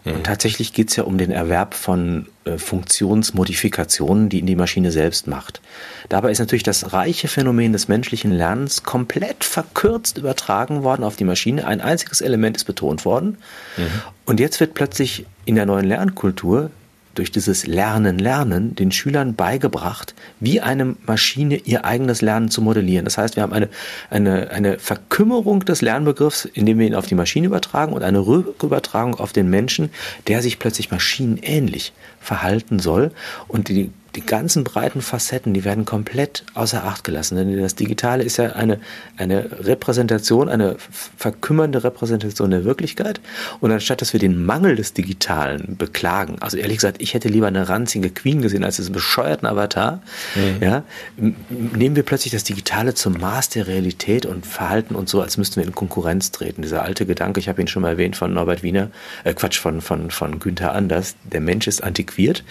Und 0.05 0.19
mhm. 0.19 0.23
tatsächlich 0.23 0.73
geht 0.73 0.91
es 0.91 0.97
ja 0.97 1.05
um 1.05 1.19
den 1.19 1.31
Erwerb 1.31 1.75
von 1.75 2.27
äh, 2.45 2.57
Funktionsmodifikationen, 2.57 4.29
die 4.29 4.39
in 4.39 4.47
die 4.47 4.57
Maschine 4.57 4.93
selbst 4.93 5.27
macht. 5.27 5.61
Dabei 6.09 6.31
ist 6.31 6.39
natürlich 6.39 6.63
das 6.63 6.93
reiche 6.93 7.29
Phänomen 7.29 7.73
des 7.73 7.89
menschlichen 7.89 8.31
Lernens 8.31 8.83
komplett 8.83 9.45
verkürzt 9.45 10.19
übertragen 10.19 10.83
worden 10.83 11.05
auf 11.05 11.17
die 11.17 11.25
Maschine. 11.25 11.67
Ein 11.67 11.81
einziges 11.81 12.21
Element 12.21 12.57
ist 12.57 12.65
betont 12.65 13.05
worden. 13.05 13.37
Mhm. 13.77 13.83
Und 14.25 14.41
jetzt 14.41 14.59
wird 14.61 14.75
plötzlich 14.75 15.27
in 15.45 15.55
der 15.55 15.67
neuen 15.67 15.87
Lernkultur 15.87 16.71
durch 17.15 17.31
dieses 17.31 17.67
Lernen, 17.67 18.19
Lernen 18.19 18.75
den 18.75 18.93
Schülern 18.93 19.35
beigebracht, 19.35 20.15
wie 20.39 20.61
eine 20.61 20.97
Maschine 21.07 21.57
ihr 21.57 21.85
eigenes 21.85 22.23
Lernen 22.23 22.51
zu 22.51 22.63
modellieren. 22.63 23.05
Das 23.05 23.19
heißt, 23.19 23.37
wir 23.37 23.43
haben 23.43 23.53
eine, 23.53 23.69
eine, 24.11 24.51
eine 24.51 24.79
Verkümmerung 24.79 25.65
des 25.65 25.83
Lernbegriffs, 25.83 26.45
indem 26.45 26.79
wir 26.79 26.87
ihn 26.87 26.95
auf 26.95 27.07
die 27.07 27.15
Maschine 27.15 27.47
übertragen 27.47 27.93
und 27.93 28.03
eine 28.03 28.21
Rückübertragung 28.21 29.15
auf 29.17 29.33
den 29.33 29.51
Menschen, 29.51 29.91
der 30.29 30.43
sich 30.43 30.59
plötzlich 30.59 30.91
maschinenähnlich 30.91 31.93
verhalten 32.21 32.79
soll 32.79 33.11
und 33.49 33.69
die 33.69 33.91
die 34.21 34.27
ganzen 34.27 34.65
breiten 34.65 35.01
Facetten, 35.01 35.55
die 35.55 35.65
werden 35.65 35.85
komplett 35.85 36.45
außer 36.55 36.85
Acht 36.85 37.05
gelassen. 37.05 37.37
Denn 37.37 37.61
das 37.61 37.75
Digitale 37.75 38.23
ist 38.23 38.37
ja 38.37 38.53
eine, 38.53 38.81
eine 39.17 39.65
Repräsentation, 39.65 40.49
eine 40.49 40.77
verkümmernde 41.17 41.83
Repräsentation 41.85 42.51
der 42.51 42.65
Wirklichkeit. 42.65 43.21
Und 43.61 43.73
anstatt, 43.73 44.01
dass 44.01 44.13
wir 44.13 44.21
den 44.21 44.45
Mangel 44.45 44.77
des 44.77 44.93
Digitalen 44.93 45.77
beklagen, 45.77 46.37
also 46.41 46.57
ehrlich 46.57 46.79
gesagt, 46.79 47.01
ich 47.01 47.15
hätte 47.15 47.29
lieber 47.29 47.47
eine 47.47 47.69
ranzige 47.69 48.11
Queen 48.11 48.43
gesehen 48.43 48.65
als 48.65 48.77
diesen 48.77 48.93
bescheuerten 48.93 49.49
Avatar, 49.49 50.03
mhm. 50.35 50.63
ja, 50.63 50.83
nehmen 51.17 51.97
wir 51.97 52.03
plötzlich 52.03 52.33
das 52.33 52.45
Digitale 52.45 52.95
zum 52.95 53.15
Maß 53.15 53.49
der 53.51 53.67
Realität 53.67 54.27
und 54.27 54.45
verhalten 54.45 54.95
uns 54.95 55.11
so, 55.11 55.23
als 55.23 55.37
müssten 55.39 55.57
wir 55.57 55.65
in 55.65 55.75
Konkurrenz 55.75 56.31
treten. 56.31 56.63
Dieser 56.63 56.83
alte 56.83 57.07
Gedanke, 57.07 57.41
ich 57.41 57.49
habe 57.49 57.61
ihn 57.61 57.69
schon 57.69 57.83
mal 57.83 57.91
erwähnt 57.91 58.17
von 58.17 58.35
Norbert 58.35 58.63
Wiener, 58.63 58.91
äh 59.25 59.33
Quatsch, 59.33 59.59
von, 59.59 59.81
von, 59.81 60.11
von 60.11 60.39
Günther 60.39 60.75
Anders, 60.75 61.15
der 61.25 61.41
Mensch 61.41 61.67
ist 61.67 61.83
antiquiert. 61.83 62.45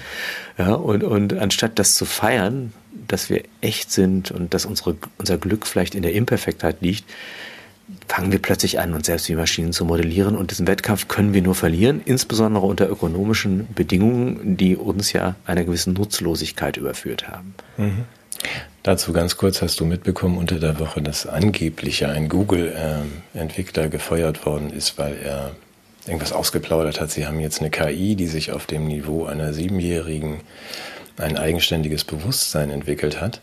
Ja, 0.57 0.73
und, 0.73 1.03
und 1.03 1.37
anstatt 1.37 1.58
das 1.67 1.95
zu 1.95 2.05
feiern, 2.05 2.73
dass 3.07 3.29
wir 3.29 3.43
echt 3.61 3.91
sind 3.91 4.31
und 4.31 4.53
dass 4.53 4.65
unsere, 4.65 4.95
unser 5.17 5.37
Glück 5.37 5.67
vielleicht 5.67 5.95
in 5.95 6.03
der 6.03 6.13
Imperfektheit 6.13 6.77
liegt, 6.81 7.05
fangen 8.07 8.31
wir 8.31 8.39
plötzlich 8.39 8.79
an, 8.79 8.93
uns 8.93 9.07
selbst 9.07 9.29
wie 9.29 9.35
Maschinen 9.35 9.73
zu 9.73 9.85
modellieren. 9.85 10.35
Und 10.35 10.51
diesen 10.51 10.67
Wettkampf 10.67 11.07
können 11.07 11.33
wir 11.33 11.41
nur 11.41 11.55
verlieren, 11.55 12.01
insbesondere 12.05 12.65
unter 12.65 12.89
ökonomischen 12.89 13.67
Bedingungen, 13.73 14.57
die 14.57 14.75
uns 14.75 15.13
ja 15.13 15.35
einer 15.45 15.63
gewissen 15.63 15.93
Nutzlosigkeit 15.93 16.77
überführt 16.77 17.27
haben. 17.27 17.55
Mhm. 17.77 18.05
Dazu 18.83 19.11
ganz 19.11 19.35
kurz 19.35 19.61
hast 19.61 19.79
du 19.79 19.85
mitbekommen 19.85 20.37
unter 20.37 20.59
der 20.59 20.79
Woche, 20.79 21.01
dass 21.01 21.25
angeblich 21.25 22.05
ein 22.05 22.29
Google-Entwickler 22.29 23.89
gefeuert 23.89 24.45
worden 24.45 24.71
ist, 24.71 24.97
weil 24.97 25.17
er 25.21 25.51
irgendwas 26.05 26.31
ausgeplaudert 26.31 27.01
hat. 27.01 27.11
Sie 27.11 27.27
haben 27.27 27.39
jetzt 27.39 27.59
eine 27.59 27.69
KI, 27.69 28.15
die 28.15 28.27
sich 28.27 28.51
auf 28.51 28.65
dem 28.65 28.87
Niveau 28.87 29.25
einer 29.25 29.53
Siebenjährigen 29.53 30.39
ein 31.19 31.37
eigenständiges 31.37 32.03
Bewusstsein 32.03 32.69
entwickelt 32.69 33.21
hat. 33.21 33.41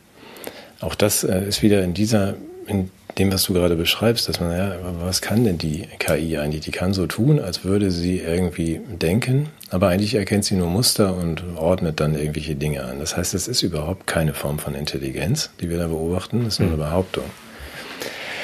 Auch 0.80 0.94
das 0.94 1.24
äh, 1.24 1.44
ist 1.44 1.62
wieder 1.62 1.82
in 1.82 1.94
dieser, 1.94 2.34
in 2.66 2.90
dem, 3.18 3.32
was 3.32 3.44
du 3.44 3.54
gerade 3.54 3.76
beschreibst, 3.76 4.28
dass 4.28 4.40
man, 4.40 4.56
ja, 4.56 4.76
was 5.00 5.22
kann 5.22 5.44
denn 5.44 5.56
die 5.56 5.84
KI 5.98 6.36
eigentlich? 6.36 6.62
Die 6.62 6.70
kann 6.70 6.92
so 6.92 7.06
tun, 7.06 7.40
als 7.40 7.64
würde 7.64 7.90
sie 7.90 8.18
irgendwie 8.18 8.80
denken, 9.00 9.48
aber 9.70 9.88
eigentlich 9.88 10.14
erkennt 10.14 10.44
sie 10.44 10.54
nur 10.54 10.68
Muster 10.68 11.16
und 11.16 11.42
ordnet 11.56 12.00
dann 12.00 12.14
irgendwelche 12.14 12.56
Dinge 12.56 12.84
an. 12.84 12.98
Das 12.98 13.16
heißt, 13.16 13.32
es 13.34 13.48
ist 13.48 13.62
überhaupt 13.62 14.06
keine 14.06 14.34
Form 14.34 14.58
von 14.58 14.74
Intelligenz, 14.74 15.50
die 15.60 15.70
wir 15.70 15.78
da 15.78 15.86
beobachten, 15.86 16.44
das 16.44 16.54
ist 16.54 16.60
nur 16.60 16.68
eine 16.68 16.76
mhm. 16.76 16.82
Behauptung. 16.82 17.24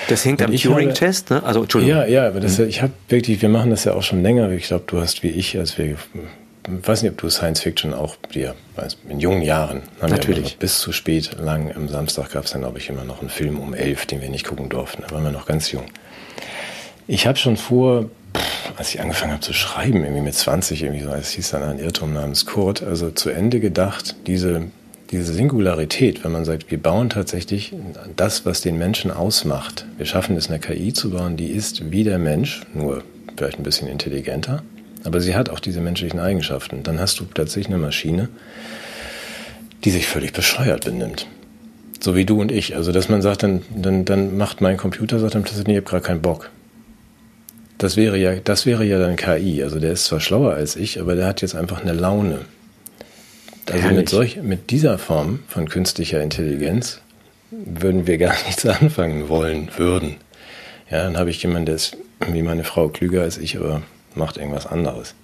Das 0.09 0.25
hängt 0.25 0.43
am 0.43 0.55
Turing-Test, 0.55 1.31
ne? 1.31 1.43
Also, 1.45 1.63
Entschuldigung. 1.63 1.97
Ja, 1.97 2.07
ja, 2.07 2.27
aber 2.27 2.41
das, 2.41 2.59
mhm. 2.59 2.69
ich 2.69 2.83
habe 2.83 2.93
wirklich, 3.09 3.41
wir 3.41 3.49
machen 3.49 3.71
das 3.71 3.85
ja 3.85 3.93
auch 3.93 4.03
schon 4.03 4.23
länger. 4.23 4.51
Ich 4.51 4.67
glaube, 4.67 4.85
du 4.87 5.01
hast 5.01 5.23
wie 5.23 5.29
ich, 5.29 5.59
als 5.59 5.79
wir, 5.79 5.97
ich 6.67 6.89
weiß 6.89 7.03
nicht, 7.03 7.13
ob 7.13 7.19
du 7.19 7.29
Science 7.29 7.61
Fiction 7.61 7.93
auch 7.93 8.17
dir, 8.33 8.55
in 9.09 9.21
jungen 9.21 9.43
Jahren, 9.43 9.83
Natürlich. 10.01 10.59
bis 10.59 10.79
zu 10.79 10.93
spät 10.93 11.39
lang 11.39 11.75
am 11.75 11.89
Samstag 11.89 12.33
gab 12.33 12.45
es 12.45 12.53
dann, 12.53 12.63
glaube 12.63 12.79
ich, 12.79 12.89
immer 12.89 13.05
noch 13.05 13.21
einen 13.21 13.31
Film 13.31 13.59
um 13.59 13.75
elf, 13.75 14.07
den 14.07 14.21
wir 14.21 14.29
nicht 14.29 14.47
gucken 14.47 14.69
durften. 14.69 15.03
Da 15.03 15.15
waren 15.15 15.25
wir 15.25 15.33
noch 15.33 15.47
ganz 15.47 15.73
jung. 15.73 15.85
Ich 17.09 17.27
habe 17.27 17.37
schon 17.37 17.57
vor, 17.57 18.09
als 18.77 18.95
ich 18.95 19.01
angefangen 19.01 19.33
habe 19.33 19.43
zu 19.43 19.53
schreiben, 19.53 20.05
irgendwie 20.05 20.23
mit 20.23 20.35
20, 20.35 20.83
irgendwie 20.83 21.03
so, 21.03 21.11
es 21.11 21.31
hieß 21.33 21.51
dann 21.51 21.63
ein 21.63 21.79
Irrtum 21.79 22.13
namens 22.13 22.47
Kurt, 22.47 22.83
also 22.83 23.11
zu 23.11 23.31
Ende 23.31 23.59
gedacht, 23.59 24.15
diese 24.27 24.69
diese 25.13 25.35
Singularität, 25.35 26.25
wenn 26.25 26.33
man 26.33 26.47
sagt, 26.47 26.71
wir 26.71 26.83
bauen 26.83 27.11
tatsächlich 27.11 27.75
das, 28.17 28.47
was 28.47 28.63
den 28.63 28.79
Menschen 28.79 29.11
ausmacht. 29.11 29.85
Wir 29.99 30.07
schaffen 30.07 30.37
es, 30.37 30.49
eine 30.49 30.59
KI 30.59 30.95
zu 30.95 31.11
bauen, 31.11 31.37
die 31.37 31.49
ist 31.49 31.93
wie 31.93 32.03
der 32.03 32.19
Mensch, 32.19 32.63
nur 32.73 33.03
vielleicht 33.37 33.59
ein 33.59 33.63
bisschen 33.63 33.89
intelligenter, 33.89 34.63
aber 35.05 35.21
sie 35.21 35.35
hat 35.35 35.49
auch 35.49 35.61
diese 35.61 35.81
menschlichen 35.81 36.21
Eigenschaften. 36.21 36.83
Dann 36.83 37.01
hast 37.01 37.21
du 37.21 37.25
tatsächlich 37.25 37.69
eine 37.69 37.79
Maschine, 37.79 38.29
die 39.85 39.91
sich 39.91 40.07
völlig 40.07 40.33
bescheuert 40.33 40.85
benimmt. 40.85 41.27
So 42.01 42.15
wie 42.17 42.25
du 42.25 42.41
und 42.41 42.51
ich. 42.51 42.77
Also, 42.77 42.93
dass 42.93 43.09
man 43.09 43.23
sagt, 43.23 43.43
dann, 43.43 43.63
dann, 43.75 44.05
dann 44.05 44.37
macht 44.37 44.61
mein 44.61 44.77
Computer, 44.77 45.19
sagt 45.19 45.35
dann 45.35 45.43
plötzlich, 45.43 45.69
ich 45.69 45.77
habe 45.77 45.87
gerade 45.87 46.05
keinen 46.05 46.23
Bock. 46.23 46.51
Das 47.79 47.97
wäre 47.97 48.17
ja, 48.17 48.37
das 48.37 48.67
wäre 48.67 48.85
ja 48.85 48.99
dann 48.99 49.17
KI. 49.17 49.63
Also 49.63 49.81
der 49.81 49.93
ist 49.93 50.05
zwar 50.05 50.21
schlauer 50.21 50.55
als 50.55 50.77
ich, 50.77 51.01
aber 51.01 51.17
der 51.17 51.27
hat 51.27 51.43
jetzt 51.43 51.57
einfach 51.57 51.81
eine 51.81 51.93
Laune. 51.93 52.41
Also 53.71 53.89
mit, 53.89 54.09
solch, 54.09 54.37
mit 54.43 54.71
dieser 54.71 54.99
Form 54.99 55.41
von 55.49 55.69
künstlicher 55.69 56.23
Intelligenz 56.23 57.01
würden 57.51 58.07
wir 58.07 58.19
gar 58.19 58.35
nichts 58.47 58.65
anfangen 58.67 59.29
wollen, 59.29 59.71
würden. 59.77 60.17
Ja, 60.91 61.05
dann 61.05 61.17
habe 61.17 61.31
ich 61.31 61.43
jemanden, 61.43 61.67
der 61.67 61.77
ist 61.77 61.97
wie 62.29 62.43
meine 62.43 62.65
Frau 62.65 62.89
klüger 62.89 63.23
als 63.23 63.39
ich, 63.39 63.57
aber 63.57 63.83
macht 64.17 64.37
irgendwas 64.37 64.67
anderes. 64.67 65.15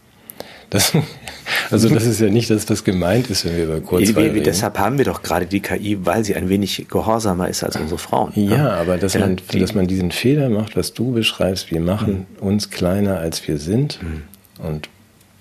Das, 0.71 0.93
also 1.71 1.89
das 1.89 2.05
ist 2.05 2.21
ja 2.21 2.29
nicht 2.29 2.51
das, 2.51 2.69
was 2.69 2.85
gemeint 2.85 3.31
ist, 3.31 3.45
wenn 3.45 3.57
wir 3.57 3.65
über 3.65 3.81
Kurzweil 3.81 4.31
reden. 4.31 4.45
Deshalb 4.45 4.79
haben 4.79 4.99
wir 4.99 5.05
doch 5.05 5.23
gerade 5.23 5.47
die 5.47 5.61
KI, 5.61 5.99
weil 6.05 6.25
sie 6.25 6.35
ein 6.35 6.49
wenig 6.49 6.87
gehorsamer 6.89 7.49
ist 7.49 7.65
als 7.65 7.77
unsere 7.77 7.99
Frauen. 7.99 8.33
Ja, 8.35 8.57
ja. 8.57 8.71
aber 8.75 8.99
dass, 8.99 9.15
ja, 9.15 9.21
man, 9.21 9.41
die, 9.53 9.59
dass 9.59 9.75
man 9.75 9.87
diesen 9.87 10.11
Fehler 10.11 10.51
macht, 10.51 10.77
was 10.77 10.93
du 10.93 11.13
beschreibst, 11.13 11.71
wir 11.71 11.81
machen 11.81 12.27
mhm. 12.41 12.47
uns 12.47 12.71
kleiner, 12.71 13.19
als 13.19 13.47
wir 13.49 13.59
sind 13.59 14.01
mhm. 14.03 14.23
und 14.63 14.89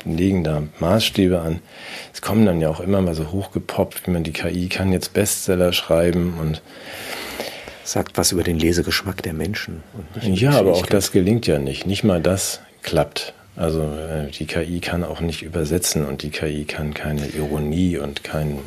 legen 0.05 0.43
da 0.43 0.63
Maßstäbe 0.79 1.41
an. 1.41 1.59
Es 2.13 2.21
kommen 2.21 2.45
dann 2.45 2.61
ja 2.61 2.69
auch 2.69 2.79
immer 2.79 3.01
mal 3.01 3.15
so 3.15 3.31
hochgepoppt, 3.31 4.07
wie 4.07 4.11
man 4.11 4.23
die 4.23 4.31
KI 4.31 4.69
kann 4.69 4.93
jetzt 4.93 5.13
Bestseller 5.13 5.73
schreiben 5.73 6.35
und 6.39 6.61
sagt 7.83 8.17
was 8.17 8.31
über 8.31 8.43
den 8.43 8.59
Lesegeschmack 8.59 9.23
der 9.23 9.33
Menschen. 9.33 9.81
ja, 10.21 10.51
aber 10.51 10.73
auch 10.73 10.85
das 10.85 11.11
gelingt 11.11 11.47
ja 11.47 11.57
nicht. 11.57 11.85
Nicht 11.85 12.03
mal 12.03 12.21
das 12.21 12.61
klappt. 12.83 13.33
Also 13.55 13.81
äh, 13.81 14.29
die 14.31 14.45
KI 14.45 14.79
kann 14.79 15.03
auch 15.03 15.19
nicht 15.19 15.41
übersetzen 15.41 16.05
und 16.05 16.21
die 16.21 16.29
KI 16.29 16.65
kann 16.65 16.93
keine 16.93 17.27
Ironie 17.27 17.97
und 17.97 18.23
keinen 18.23 18.59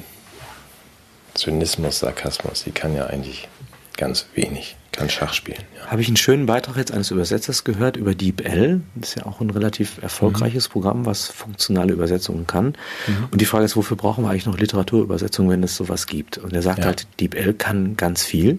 Zynismus, 1.34 2.00
Sarkasmus. 2.00 2.64
Die 2.64 2.72
kann 2.72 2.94
ja 2.94 3.06
eigentlich 3.06 3.48
ganz 3.96 4.26
wenig 4.34 4.76
kann 4.92 5.08
Schach 5.08 5.32
spielen. 5.34 5.62
Ja. 5.76 5.86
Habe 5.90 6.02
ich 6.02 6.08
einen 6.08 6.16
schönen 6.16 6.46
Beitrag 6.46 6.76
jetzt 6.76 6.92
eines 6.92 7.10
Übersetzers 7.10 7.64
gehört 7.64 7.96
über 7.96 8.14
DeepL. 8.14 8.80
Das 8.96 9.10
ist 9.10 9.14
ja 9.16 9.26
auch 9.26 9.40
ein 9.40 9.50
relativ 9.50 10.02
erfolgreiches 10.02 10.68
mhm. 10.68 10.72
Programm, 10.72 11.06
was 11.06 11.28
funktionale 11.28 11.92
Übersetzungen 11.92 12.46
kann. 12.46 12.74
Mhm. 13.06 13.28
Und 13.30 13.40
die 13.40 13.44
Frage 13.44 13.64
ist, 13.64 13.76
wofür 13.76 13.96
brauchen 13.96 14.24
wir 14.24 14.30
eigentlich 14.30 14.46
noch 14.46 14.58
Literaturübersetzungen, 14.58 15.50
wenn 15.50 15.62
es 15.62 15.76
sowas 15.76 16.06
gibt? 16.06 16.38
Und 16.38 16.52
er 16.52 16.62
sagt 16.62 16.80
ja. 16.80 16.86
halt, 16.86 17.06
DeepL 17.20 17.54
kann 17.54 17.96
ganz 17.96 18.24
viel, 18.24 18.58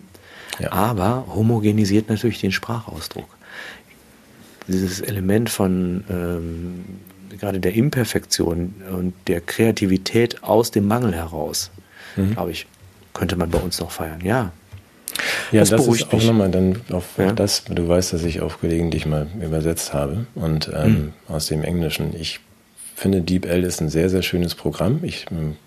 ja. 0.60 0.72
aber 0.72 1.28
homogenisiert 1.34 2.10
natürlich 2.10 2.40
den 2.40 2.52
Sprachausdruck. 2.52 3.28
Dieses 4.67 5.02
Element 5.02 5.50
von 5.50 6.04
ähm, 6.10 6.86
gerade 7.39 7.60
der 7.60 7.74
Imperfektion 7.74 8.76
und 8.95 9.13
der 9.28 9.41
Kreativität 9.41 10.43
aus 10.43 10.71
dem 10.71 10.88
Mangel 10.88 11.13
heraus, 11.15 11.71
mhm. 12.15 12.34
glaube 12.34 12.52
ich, 12.52 12.67
könnte 13.13 13.36
man 13.36 13.50
bei 13.50 13.60
uns 13.60 13.80
noch 13.80 13.91
feiern. 13.91 14.21
Ja, 14.24 14.52
ja, 15.52 15.60
das, 15.60 15.69
das 15.69 15.88
ist 15.88 16.13
auch 16.13 16.24
nochmal 16.24 16.50
dann 16.50 16.82
auf 16.91 17.06
ja. 17.17 17.34
das, 17.34 17.65
du 17.65 17.88
weißt, 17.88 18.13
dass 18.13 18.24
ich 18.24 18.41
auf 18.41 18.62
gelegentlich 18.62 19.06
mal 19.06 19.28
übersetzt 19.41 19.93
habe 19.93 20.26
und 20.36 20.71
ähm, 20.74 20.91
mhm. 20.91 21.13
aus 21.28 21.47
dem 21.47 21.63
Englischen. 21.63 22.15
Ich 22.15 22.39
finde 22.95 23.21
DeepL 23.21 23.63
ist 23.63 23.82
ein 23.82 23.89
sehr, 23.89 24.10
sehr 24.10 24.21
schönes 24.21 24.56
Programm. 24.56 25.00
Ich, 25.04 25.26
ähm, 25.32 25.58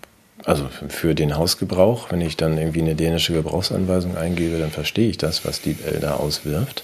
also 0.43 0.67
für 0.89 1.15
den 1.15 1.37
Hausgebrauch, 1.37 2.11
wenn 2.11 2.21
ich 2.21 2.37
dann 2.37 2.57
irgendwie 2.57 2.81
eine 2.81 2.95
dänische 2.95 3.33
Gebrauchsanweisung 3.33 4.17
eingebe, 4.17 4.59
dann 4.59 4.71
verstehe 4.71 5.09
ich 5.09 5.17
das, 5.17 5.45
was 5.45 5.61
DeepL 5.61 5.99
da 5.99 6.15
auswirft. 6.15 6.83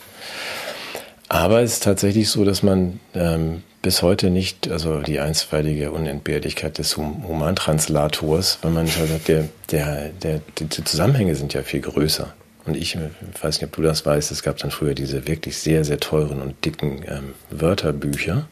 Aber 1.31 1.61
es 1.61 1.75
ist 1.75 1.83
tatsächlich 1.83 2.29
so, 2.29 2.43
dass 2.43 2.61
man 2.61 2.99
ähm, 3.13 3.63
bis 3.81 4.01
heute 4.01 4.29
nicht, 4.29 4.69
also 4.69 4.99
die 4.99 5.21
einstweilige 5.21 5.93
Unentbehrlichkeit 5.93 6.77
des 6.77 6.97
hum 6.97 7.25
Humantranslators, 7.25 8.59
wenn 8.63 8.73
man 8.73 8.87
sagt, 8.87 9.29
der, 9.29 9.47
der, 9.71 10.09
der, 10.09 10.41
die 10.59 10.67
Zusammenhänge 10.67 11.35
sind 11.35 11.53
ja 11.53 11.63
viel 11.63 11.79
größer. 11.79 12.33
Und 12.65 12.75
ich, 12.75 12.97
weiß 13.41 13.61
nicht, 13.61 13.69
ob 13.69 13.77
du 13.77 13.81
das 13.81 14.05
weißt, 14.05 14.29
es 14.29 14.43
gab 14.43 14.57
dann 14.57 14.71
früher 14.71 14.93
diese 14.93 15.25
wirklich 15.25 15.57
sehr, 15.57 15.85
sehr 15.85 16.01
teuren 16.01 16.41
und 16.41 16.65
dicken 16.65 17.05
ähm, 17.07 17.33
Wörterbücher, 17.49 18.49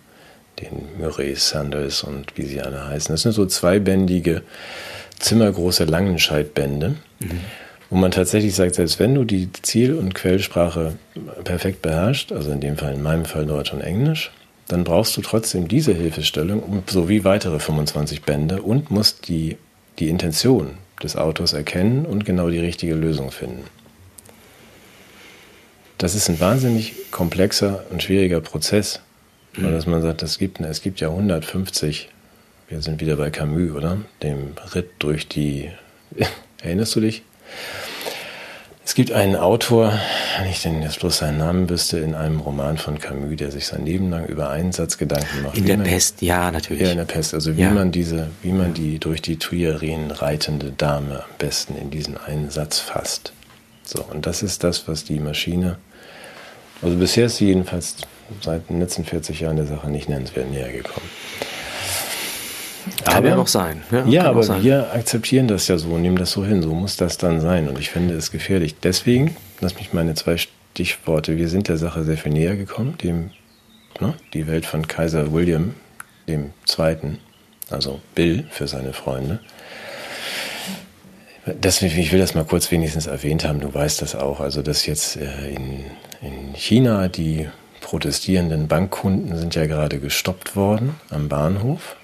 den 0.61 0.87
Murray 0.97 1.35
Sanders 1.35 2.03
und 2.03 2.37
wie 2.37 2.45
sie 2.45 2.61
alle 2.61 2.87
heißen. 2.87 3.13
Das 3.13 3.23
sind 3.23 3.33
so 3.33 3.45
zweibändige, 3.45 4.41
zimmergroße 5.19 5.83
Langenscheidbände, 5.83 6.95
mhm. 7.19 7.41
Wo 7.89 7.97
man 7.97 8.12
tatsächlich 8.12 8.56
sagt, 8.56 8.75
selbst 8.75 8.99
wenn 8.99 9.15
du 9.15 9.23
die 9.23 9.52
Ziel- 9.62 9.95
und 9.95 10.13
Quellsprache 10.13 10.93
perfekt 11.43 11.82
beherrschst, 11.82 12.32
also 12.32 12.52
in 12.52 12.62
dem 12.62 12.78
Fall, 12.78 12.93
in 12.93 13.02
meinem 13.02 13.25
Fall 13.25 13.45
Deutsch 13.45 13.73
und 13.73 13.82
Englisch, 13.82 14.32
dann 14.67 14.84
brauchst 14.84 15.17
du 15.17 15.21
trotzdem 15.21 15.67
diese 15.67 15.93
Hilfestellung 15.93 16.84
sowie 16.88 17.23
weitere 17.23 17.60
25 17.60 18.21
Bände 18.21 18.62
und 18.62 18.91
musst 18.91 19.28
die, 19.28 19.58
die 19.97 20.10
Intention 20.10 20.78
des 21.02 21.15
Autors 21.15 21.54
erkennen 21.54 22.06
und 22.06 22.25
genau 22.25 22.49
die 22.49 22.60
richtige 22.60 22.93
Lösung 22.93 23.32
finden. 23.32 23.63
Das 25.97 26.13
ist 26.13 26.30
ein 26.30 26.39
wahnsinnig 26.39 26.93
komplexer 27.12 27.84
und 27.89 28.04
schwieriger 28.04 28.41
Prozess, 28.41 29.02
mhm. 29.58 29.63
weil 29.63 29.71
dass 29.71 29.88
man 29.88 30.02
sagt, 30.02 30.21
es 30.21 30.38
gibt, 30.38 30.60
es 30.62 30.82
gibt 30.82 30.99
ja 30.99 31.10
150, 31.10 32.10
wir 32.67 32.82
sind 32.82 33.02
wieder 33.02 33.15
bei 33.15 33.32
Camus, 33.32 33.71
oder? 33.71 33.97
Dem 34.21 34.54
Ritt 34.75 34.91
durch 34.99 35.28
die, 35.28 35.71
erinnerst 36.62 36.95
du 36.95 36.99
dich? 36.99 37.23
Es 38.85 38.95
gibt 38.95 39.12
einen 39.12 39.35
Autor, 39.35 39.93
wenn 40.39 40.49
ich 40.49 40.63
denn 40.63 40.81
jetzt 40.81 40.99
bloß 40.99 41.19
seinen 41.19 41.38
Namen 41.38 41.69
wüsste, 41.69 41.99
in 41.99 42.15
einem 42.15 42.39
Roman 42.39 42.79
von 42.79 42.97
Camus, 42.97 43.38
der 43.38 43.51
sich 43.51 43.67
sein 43.67 43.85
Leben 43.85 44.09
lang 44.09 44.25
über 44.25 44.49
einen 44.49 44.71
Satz 44.71 44.97
Gedanken 44.97 45.43
macht. 45.43 45.57
In 45.57 45.67
der 45.67 45.77
man, 45.77 45.85
Pest, 45.85 46.23
ja, 46.23 46.49
natürlich. 46.49 46.81
Ja, 46.81 46.91
in 46.91 46.97
der 46.97 47.05
Pest. 47.05 47.35
Also 47.35 47.55
wie 47.55 47.62
ja. 47.62 47.69
man 47.69 47.91
diese, 47.91 48.31
wie 48.41 48.51
man 48.51 48.73
die 48.73 48.97
durch 48.97 49.21
die 49.21 49.38
Tuileries 49.38 50.21
reitende 50.21 50.71
Dame 50.71 51.19
am 51.19 51.29
besten 51.38 51.75
in 51.75 51.91
diesen 51.91 52.17
einen 52.17 52.49
Satz 52.49 52.79
fasst. 52.79 53.31
So, 53.83 54.03
und 54.03 54.25
das 54.25 54.41
ist 54.41 54.63
das, 54.63 54.88
was 54.88 55.03
die 55.03 55.19
Maschine, 55.19 55.77
also 56.81 56.95
bisher 56.95 57.25
ist 57.25 57.38
sie 57.38 57.47
jedenfalls 57.47 57.97
seit 58.41 58.69
den 58.69 58.79
letzten 58.79 59.03
40 59.03 59.41
Jahren 59.41 59.57
der 59.57 59.65
Sache 59.65 59.89
nicht 59.89 60.07
nennenswert 60.07 60.49
näher 60.49 60.71
gekommen. 60.71 61.09
Kann 63.04 63.17
aber, 63.17 63.30
ja 63.30 63.36
noch 63.36 63.47
sein. 63.47 63.84
Ja, 63.91 64.06
ja 64.06 64.23
aber 64.25 64.43
sein. 64.43 64.63
wir 64.63 64.93
akzeptieren 64.93 65.47
das 65.47 65.67
ja 65.67 65.78
so 65.78 65.89
und 65.89 66.02
nehmen 66.02 66.17
das 66.17 66.32
so 66.32 66.45
hin. 66.45 66.62
So 66.62 66.73
muss 66.73 66.97
das 66.97 67.17
dann 67.17 67.41
sein. 67.41 67.67
Und 67.67 67.80
ich 67.80 67.89
finde 67.89 68.15
es 68.15 68.32
gefährlich. 68.32 68.75
Deswegen, 68.82 69.36
lass 69.60 69.75
mich 69.75 69.93
meine 69.93 70.15
zwei 70.15 70.38
Stichworte. 70.38 71.38
Wir 71.38 71.49
sind 71.49 71.67
der 71.67 71.78
Sache 71.78 72.04
sehr 72.04 72.17
viel 72.17 72.32
näher 72.32 72.56
gekommen. 72.56 72.97
Dem, 73.02 73.32
ne, 73.99 74.13
die 74.34 74.47
Welt 74.47 74.65
von 74.65 74.88
Kaiser 74.88 75.32
William 75.32 75.73
dem 76.28 76.52
Zweiten, 76.65 77.19
also 77.69 77.99
Bill 78.15 78.45
für 78.52 78.67
seine 78.67 78.93
Freunde. 78.93 79.39
Deswegen, 81.45 81.97
ich 81.99 82.12
will 82.12 82.19
das 82.19 82.36
mal 82.36 82.45
kurz 82.45 82.69
wenigstens 82.71 83.08
erwähnt 83.08 83.43
haben. 83.43 83.60
Du 83.60 83.73
weißt 83.73 84.02
das 84.02 84.15
auch. 84.15 84.39
Also, 84.39 84.62
dass 84.62 84.86
jetzt 84.86 85.17
äh, 85.17 85.49
in, 85.49 85.86
in 86.21 86.54
China 86.54 87.08
die 87.08 87.47
protestierenden 87.82 88.67
Bankkunden 88.67 89.36
sind 89.38 89.56
ja 89.56 89.65
gerade 89.65 89.99
gestoppt 89.99 90.56
worden 90.56 90.95
am 91.10 91.28
Bahnhof 91.28 91.95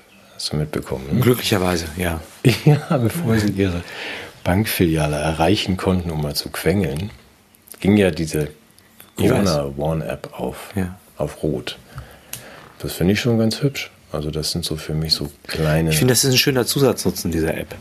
Hast 0.46 0.54
du 0.54 0.58
mitbekommen? 0.58 1.08
Ne? 1.12 1.22
Glücklicherweise, 1.22 1.86
ja. 1.98 2.22
Ja, 2.66 2.98
bevor 2.98 3.36
sie 3.40 3.50
ihre 3.50 3.82
Bankfiliale 4.44 5.16
erreichen 5.16 5.76
konnten, 5.76 6.12
um 6.12 6.22
mal 6.22 6.36
zu 6.36 6.50
quengeln, 6.50 7.10
ging 7.80 7.98
ja 7.98 8.12
diese 8.12 8.50
Corona 9.16 9.74
One 9.76 10.06
App 10.06 10.30
auf, 10.40 10.72
ja. 10.76 11.00
auf 11.18 11.42
Rot. 11.42 11.80
Das 12.78 12.94
finde 12.94 13.14
ich 13.14 13.22
schon 13.22 13.40
ganz 13.40 13.64
hübsch. 13.64 13.90
Also 14.12 14.30
das 14.30 14.52
sind 14.52 14.64
so 14.64 14.76
für 14.76 14.94
mich 14.94 15.14
so 15.14 15.32
kleine. 15.48 15.90
Ich 15.90 15.98
finde, 15.98 16.12
das 16.12 16.24
ist 16.24 16.34
ein 16.34 16.38
schöner 16.38 16.68
Zusatznutzen 16.68 17.32
dieser 17.32 17.58
App. 17.58 17.74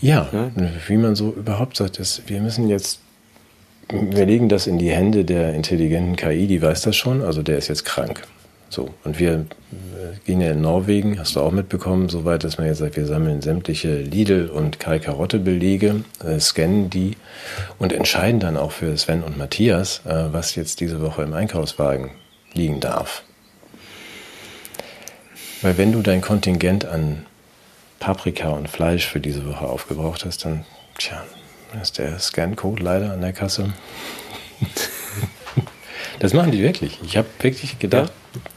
Ja, 0.00 0.28
ja, 0.32 0.50
wie 0.88 0.96
man 0.96 1.14
so 1.14 1.32
überhaupt 1.32 1.76
sagt, 1.76 2.00
ist, 2.00 2.28
wir 2.28 2.40
müssen 2.40 2.68
jetzt, 2.68 2.98
wir 3.88 4.26
legen 4.26 4.48
das 4.48 4.66
in 4.66 4.78
die 4.80 4.90
Hände 4.90 5.24
der 5.24 5.54
intelligenten 5.54 6.16
KI, 6.16 6.48
die 6.48 6.60
weiß 6.60 6.82
das 6.82 6.96
schon, 6.96 7.22
also 7.22 7.44
der 7.44 7.56
ist 7.58 7.68
jetzt 7.68 7.84
krank. 7.84 8.26
So, 8.74 8.92
und 9.04 9.20
wir 9.20 9.34
äh, 9.34 10.16
gehen 10.26 10.40
ja 10.40 10.50
in 10.50 10.60
Norwegen, 10.60 11.20
hast 11.20 11.36
du 11.36 11.40
auch 11.40 11.52
mitbekommen, 11.52 12.08
soweit, 12.08 12.42
dass 12.42 12.58
man 12.58 12.66
jetzt 12.66 12.78
sagt, 12.78 12.96
wir 12.96 13.06
sammeln 13.06 13.40
sämtliche 13.40 14.00
Lidl- 14.00 14.48
und 14.48 14.80
Kai-Karotte-Belege, 14.80 16.02
äh, 16.24 16.40
scannen 16.40 16.90
die 16.90 17.16
und 17.78 17.92
entscheiden 17.92 18.40
dann 18.40 18.56
auch 18.56 18.72
für 18.72 18.96
Sven 18.96 19.22
und 19.22 19.38
Matthias, 19.38 20.00
äh, 20.06 20.24
was 20.32 20.56
jetzt 20.56 20.80
diese 20.80 21.00
Woche 21.00 21.22
im 21.22 21.34
Einkaufswagen 21.34 22.10
liegen 22.52 22.80
darf. 22.80 23.22
Weil 25.62 25.78
wenn 25.78 25.92
du 25.92 26.02
dein 26.02 26.20
Kontingent 26.20 26.84
an 26.84 27.26
Paprika 28.00 28.48
und 28.48 28.68
Fleisch 28.68 29.06
für 29.06 29.20
diese 29.20 29.46
Woche 29.46 29.68
aufgebraucht 29.68 30.24
hast, 30.24 30.44
dann, 30.46 30.64
tja, 30.98 31.22
ist 31.80 31.98
der 31.98 32.18
Scan-Code 32.18 32.82
leider 32.82 33.12
an 33.12 33.20
der 33.20 33.32
Kasse. 33.32 33.72
Das 36.18 36.32
machen 36.32 36.52
die 36.52 36.62
wirklich. 36.62 36.98
Ich 37.04 37.16
habe 37.16 37.26
wirklich 37.40 37.78
gedacht, 37.78 38.12